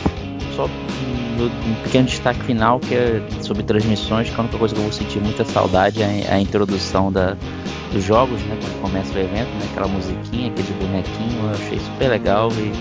Só 0.56 0.66
um, 0.66 1.74
pequeno 1.82 2.06
destaque 2.06 2.40
final 2.44 2.80
que 2.80 2.94
é 2.94 3.20
sobre 3.42 3.62
transmissões, 3.62 4.30
que 4.30 4.36
a 4.36 4.40
única 4.40 4.56
coisa 4.58 4.74
que 4.74 4.80
eu 4.80 4.84
vou 4.84 4.92
sentir 4.92 5.20
muita 5.20 5.44
saudade 5.44 6.02
é 6.02 6.26
a 6.30 6.40
introdução 6.40 7.12
da, 7.12 7.36
dos 7.94 8.04
jogos, 8.04 8.40
né? 8.42 8.58
Quando 8.60 8.80
começa 8.82 9.14
o 9.14 9.18
evento, 9.18 9.48
né? 9.54 9.68
Aquela 9.70 9.88
musiquinha, 9.88 10.50
aquele 10.50 10.74
bonequinho, 10.80 11.44
eu 11.46 11.50
achei 11.50 11.78
super 11.78 12.08
legal 12.08 12.50
e 12.52 12.72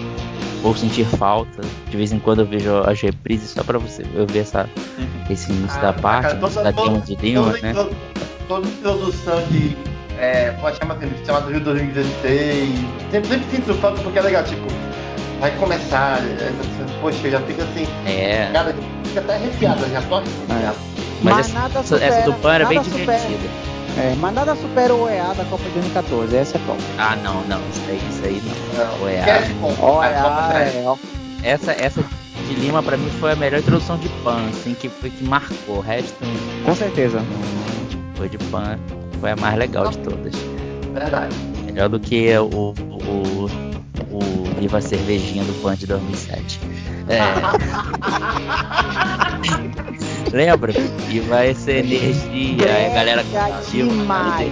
vou 0.61 0.75
sentir 0.75 1.05
falta. 1.05 1.61
De 1.89 1.95
vez 1.97 2.11
em 2.11 2.19
quando 2.19 2.39
eu 2.39 2.45
vejo 2.45 2.75
as 2.79 2.99
reprises 2.99 3.51
só 3.51 3.63
pra 3.63 3.77
você 3.77 4.03
eu 4.15 4.25
ver 4.25 4.39
essa, 4.39 4.67
esse 5.29 5.51
início 5.51 5.79
da 5.81 5.93
parte, 5.93 6.27
Ah, 6.27 6.35
Cara, 6.35 6.63
da 6.63 6.71
Demo 6.71 7.01
de 7.01 7.15
toda, 7.15 7.51
né? 7.61 7.69
introdu- 7.71 7.95
toda 8.47 8.67
introdução 8.67 9.41
de. 9.51 9.77
É, 10.19 10.51
pode 10.61 10.77
chamar 10.77 10.95
assim, 10.95 11.09
chamado 11.25 11.49
Rio 11.51 11.59
2016. 11.59 12.69
Sempre, 13.11 13.29
sempre 13.29 13.45
sinto 13.51 13.73
falta 13.75 14.01
porque 14.01 14.19
é 14.19 14.21
legal, 14.21 14.43
tipo, 14.43 14.61
vai 15.39 15.51
começar. 15.57 16.19
é, 16.19 16.51
poxa, 17.01 17.29
já 17.29 17.39
fica 17.41 17.63
assim. 17.63 17.85
É, 18.05 18.49
Cara, 18.53 18.73
fica 19.05 19.19
até 19.19 19.35
arrepiada, 19.35 19.87
já 19.89 20.01
tô 20.03 20.15
arrepiado. 20.15 20.77
mas, 21.23 21.35
Mas 21.35 21.39
essa, 21.49 21.59
nada 21.59 21.79
essa- 21.79 21.95
essa 21.95 22.05
supera- 22.21 22.25
do 22.25 22.33
Pan 22.41 22.53
era 22.53 22.65
bem 22.67 22.83
supera. 22.83 22.99
divertida. 23.05 23.72
É, 23.97 24.15
mas 24.19 24.33
nada 24.33 24.55
supera 24.55 24.93
o 24.93 25.03
OEA 25.03 25.33
da 25.35 25.45
Copa 25.45 25.63
de 25.65 25.69
2014, 25.71 26.35
essa 26.35 26.57
é 26.57 26.61
top. 26.65 26.81
Ah, 26.97 27.15
não, 27.17 27.43
não, 27.43 27.59
isso 27.69 27.81
aí, 27.87 28.01
isso 28.09 28.25
aí 28.25 28.41
não. 28.43 28.85
Não. 28.85 29.03
OEA 29.03 29.23
A 29.23 30.21
Copa 30.21 30.53
é, 30.57 30.83
ó, 30.85 30.97
Essa, 31.43 31.71
essa 31.73 32.03
de 32.47 32.55
Lima 32.55 32.81
pra 32.81 32.97
mim 32.97 33.09
foi 33.19 33.33
a 33.33 33.35
melhor 33.35 33.59
introdução 33.59 33.97
de 33.97 34.09
Pan, 34.23 34.47
assim, 34.49 34.73
que, 34.73 34.89
foi- 34.89 35.11
que 35.11 35.23
marcou. 35.23 35.77
O 35.77 35.79
resto 35.81 36.15
com 36.65 36.75
certeza. 36.75 37.21
foi 38.15 38.29
de 38.29 38.37
Pan, 38.39 38.79
foi 39.19 39.31
a 39.31 39.35
mais 39.35 39.57
legal 39.57 39.87
de 39.87 39.97
todas. 39.99 40.33
Verdade. 40.93 41.35
Melhor 41.65 41.89
do 41.89 41.99
que 41.99 42.35
o, 42.37 42.45
o, 42.73 43.49
o 44.11 44.43
Viva 44.59 44.81
Cervejinha 44.81 45.43
do 45.43 45.53
Pan 45.61 45.75
de 45.75 45.85
2007. 45.85 46.59
É. 47.09 47.19
Lembra? 50.35 50.73
Viva 51.07 51.45
essa 51.45 51.71
energia, 51.71 52.65
aí 52.65 52.85
a 52.87 52.89
galera 52.93 53.23
curtiu. 53.23 53.87
demais. 53.87 54.51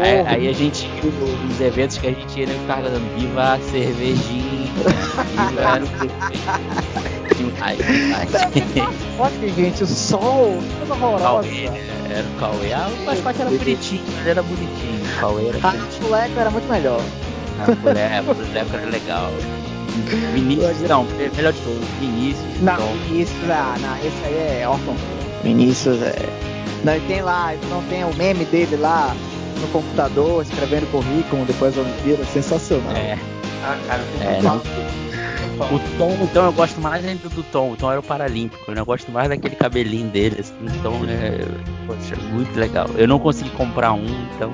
Aí, 0.00 0.26
aí 0.26 0.48
a 0.48 0.52
gente 0.52 0.88
nos 1.46 1.60
eventos 1.60 1.98
que 1.98 2.06
a 2.06 2.10
gente 2.10 2.40
ia, 2.40 2.46
né, 2.46 2.54
ficava 2.60 2.82
cantando 2.82 3.04
Viva 3.18 3.52
a 3.54 3.58
cervejinha. 3.60 4.70
Viva. 5.50 5.80
Demais, 7.36 7.78
demais. 7.78 8.30
Olha, 9.18 9.48
gente, 9.54 9.84
o 9.84 9.86
sol, 9.86 10.58
coisa 10.78 10.94
horrorosa. 10.94 11.48
Cauê, 11.48 11.64
era 11.66 12.24
o 12.24 12.38
Cauê. 12.40 12.72
Ah, 12.72 12.88
o 12.88 13.04
mascote 13.04 13.40
era 13.42 13.50
bonitinho, 13.50 14.02
ele 14.20 14.30
era 14.30 14.42
bonitinho. 14.42 15.04
O 15.16 15.20
Cauê 15.20 15.46
era 15.48 15.58
Ah, 15.62 15.70
bonitinho. 15.72 16.06
o 16.06 16.10
moleque 16.10 16.38
era 16.38 16.50
muito 16.50 16.68
melhor. 16.72 17.00
A 17.60 17.66
mulher, 17.74 18.18
a 18.18 18.22
mulher 18.22 18.66
era 18.72 18.86
legal. 18.90 19.30
Vinícius, 20.34 20.88
não, 20.88 21.04
melhor 21.36 21.52
de 21.52 21.60
todos, 21.60 21.84
Vinícius. 22.00 22.60
Não, 22.60 22.76
Tom. 22.76 22.92
Vinícius, 23.08 23.50
ah, 23.50 23.74
não, 23.80 23.96
esse 23.98 24.24
aí 24.24 24.60
é 24.62 24.68
órfão. 24.68 24.94
Vinícius 25.42 26.02
é. 26.02 26.14
Não, 26.84 26.96
e 26.96 27.00
tem 27.00 27.22
lá, 27.22 27.54
não 27.70 27.82
tem 27.84 28.04
o 28.04 28.14
meme 28.14 28.44
dele 28.46 28.76
lá 28.76 29.14
no 29.60 29.68
computador, 29.68 30.42
escrevendo 30.42 30.90
currículo 30.90 31.44
depois 31.46 31.74
da 31.74 31.82
Olimpíada, 31.82 32.24
sensacional. 32.26 32.92
É, 32.92 33.16
Ah, 33.62 33.76
cara, 33.86 34.02
É, 34.20 34.42
não. 34.42 34.56
o 34.58 35.78
Tom, 35.96 36.18
então 36.22 36.44
eu 36.44 36.52
gosto 36.52 36.80
mais 36.80 37.04
ainda 37.04 37.28
do 37.28 37.42
Tom. 37.44 37.72
O 37.72 37.76
Tom 37.76 37.90
era 37.90 38.00
o 38.00 38.02
Paralímpico, 38.02 38.70
né? 38.72 38.80
Eu 38.80 38.84
gosto 38.84 39.10
mais 39.12 39.28
daquele 39.28 39.54
cabelinho 39.56 40.08
dele, 40.08 40.36
assim. 40.40 40.52
O 40.66 40.82
Tom 40.82 41.00
é, 41.08 41.40
poxa, 41.86 42.16
muito 42.32 42.58
legal. 42.58 42.86
Eu 42.96 43.06
não 43.08 43.18
consegui 43.18 43.50
comprar 43.50 43.92
um, 43.92 44.04
então 44.36 44.52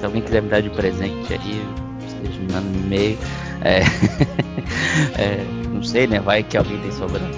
se 0.00 0.04
alguém 0.04 0.22
quiser 0.22 0.42
me 0.42 0.48
dar 0.48 0.60
de 0.62 0.70
presente 0.70 1.32
aí, 1.34 1.62
vocês 2.00 2.34
me 2.36 2.52
mandam 2.52 2.70
no 2.72 2.78
e-mail. 2.86 3.18
É, 3.64 3.80
é, 5.20 5.44
não 5.72 5.82
sei, 5.82 6.06
né? 6.06 6.20
Vai 6.20 6.42
que 6.42 6.56
alguém 6.56 6.78
tem 6.78 6.92
sobrando. 6.92 7.36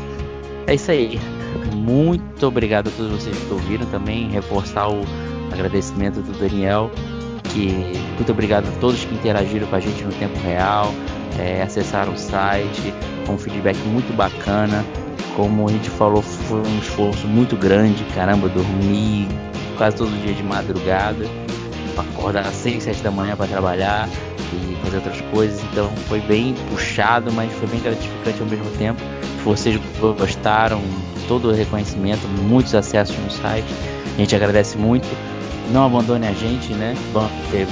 É 0.67 0.75
isso 0.75 0.91
aí. 0.91 1.21
Muito 1.75 2.47
obrigado 2.47 2.89
a 2.89 2.91
todos 2.91 3.23
vocês 3.23 3.37
que 3.37 3.53
ouviram 3.53 3.87
também. 3.87 4.29
Reforçar 4.31 4.89
o 4.89 5.03
agradecimento 5.53 6.21
do 6.21 6.33
Daniel. 6.39 6.91
Que 7.53 7.95
muito 8.17 8.33
obrigado 8.33 8.67
a 8.67 8.81
todos 8.81 9.05
que 9.05 9.15
interagiram 9.15 9.67
com 9.67 9.77
a 9.77 9.81
gente 9.81 10.03
no 10.03 10.13
tempo 10.13 10.39
real, 10.41 10.93
é, 11.39 11.63
acessaram 11.63 12.13
o 12.13 12.19
site, 12.19 12.95
com 13.27 13.35
um 13.35 13.39
feedback 13.39 13.77
muito 13.87 14.15
bacana. 14.17 14.85
Como 15.37 15.69
a 15.69 15.73
gente 15.73 15.91
falou, 15.91 16.23
foi 16.23 16.61
um 16.61 16.79
esforço 16.79 17.27
muito 17.27 17.57
grande. 17.57 18.05
Caramba, 18.15 18.49
dormi 18.49 19.29
quase 19.77 19.97
todo 19.97 20.11
dia 20.23 20.33
de 20.33 20.43
madrugada, 20.43 21.27
acordar 22.03 22.47
às 22.47 22.55
6, 22.55 22.85
7 22.85 23.03
da 23.03 23.11
manhã 23.11 23.37
para 23.37 23.47
trabalhar 23.47 24.09
e 24.53 24.77
fazer 24.85 24.97
outras 24.97 25.21
coisas. 25.33 25.63
Então 25.73 25.91
foi 26.09 26.21
bem 26.21 26.55
puxado, 26.71 27.33
mas 27.33 27.53
foi 27.55 27.69
bem 27.69 27.81
gratificante 27.81 28.41
ao 28.41 28.47
mesmo 28.47 28.71
tempo. 28.79 29.01
Vocês 29.45 29.81
gostaram, 30.01 30.81
todo 31.29 31.49
o 31.49 31.53
reconhecimento, 31.53 32.27
muitos 32.43 32.75
acessos 32.75 33.17
no 33.19 33.31
site. 33.31 33.69
A 34.15 34.19
gente 34.19 34.35
agradece 34.35 34.77
muito. 34.79 35.07
Não 35.73 35.87
abandone 35.87 36.27
a 36.27 36.33
gente, 36.33 36.73
né? 36.75 36.95
Vamos 37.13 37.33
ter, 37.51 37.67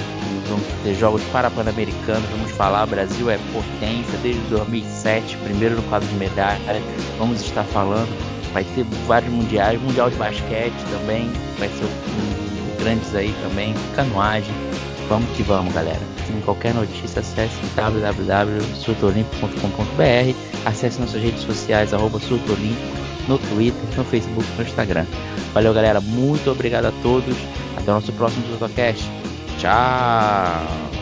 vamos 0.49 0.66
ter 0.82 0.94
jogos 0.94 1.23
para 1.24 1.51
Pan-Americanos, 1.51 2.28
vamos 2.31 2.51
falar. 2.53 2.86
Brasil 2.86 3.31
é 3.31 3.39
potência 3.53 4.19
desde 4.23 4.40
2007, 4.49 5.36
primeiro 5.39 5.77
no 5.77 5.82
quadro 5.85 6.09
de 6.09 6.15
medalha. 6.16 6.59
Vamos 7.19 7.43
estar 7.43 7.65
falando. 7.65 8.09
Vai 8.53 8.65
ter 8.65 8.85
vários 9.07 9.32
mundiais, 9.32 9.81
mundial 9.81 10.11
de 10.11 10.16
basquete 10.16 10.74
também, 10.90 11.31
vai 11.59 11.69
ser 11.69 11.85
um, 11.85 12.61
grandes 12.82 13.14
aí 13.14 13.32
também, 13.42 13.74
canoagem. 13.94 14.54
Vamos 15.09 15.30
que 15.36 15.42
vamos, 15.42 15.74
galera. 15.74 16.00
Tem 16.26 16.40
qualquer 16.40 16.74
notícia, 16.74 17.20
acesse 17.20 17.60
www.surtolimpo.com.br, 17.74 20.34
acesse 20.64 21.00
nossas 21.00 21.22
redes 21.22 21.42
sociais, 21.42 21.94
arroba 21.94 22.18
no 23.28 23.38
Twitter, 23.38 23.96
no 23.96 24.04
Facebook, 24.04 24.48
no 24.56 24.64
Instagram. 24.64 25.06
Valeu, 25.52 25.74
galera. 25.74 26.00
Muito 26.00 26.50
obrigado 26.50 26.86
a 26.86 26.92
todos. 27.02 27.36
Até 27.76 27.90
o 27.90 27.94
nosso 27.94 28.12
próximo 28.12 28.44
Surtocast. 28.48 29.04
Tchau! 29.59 30.92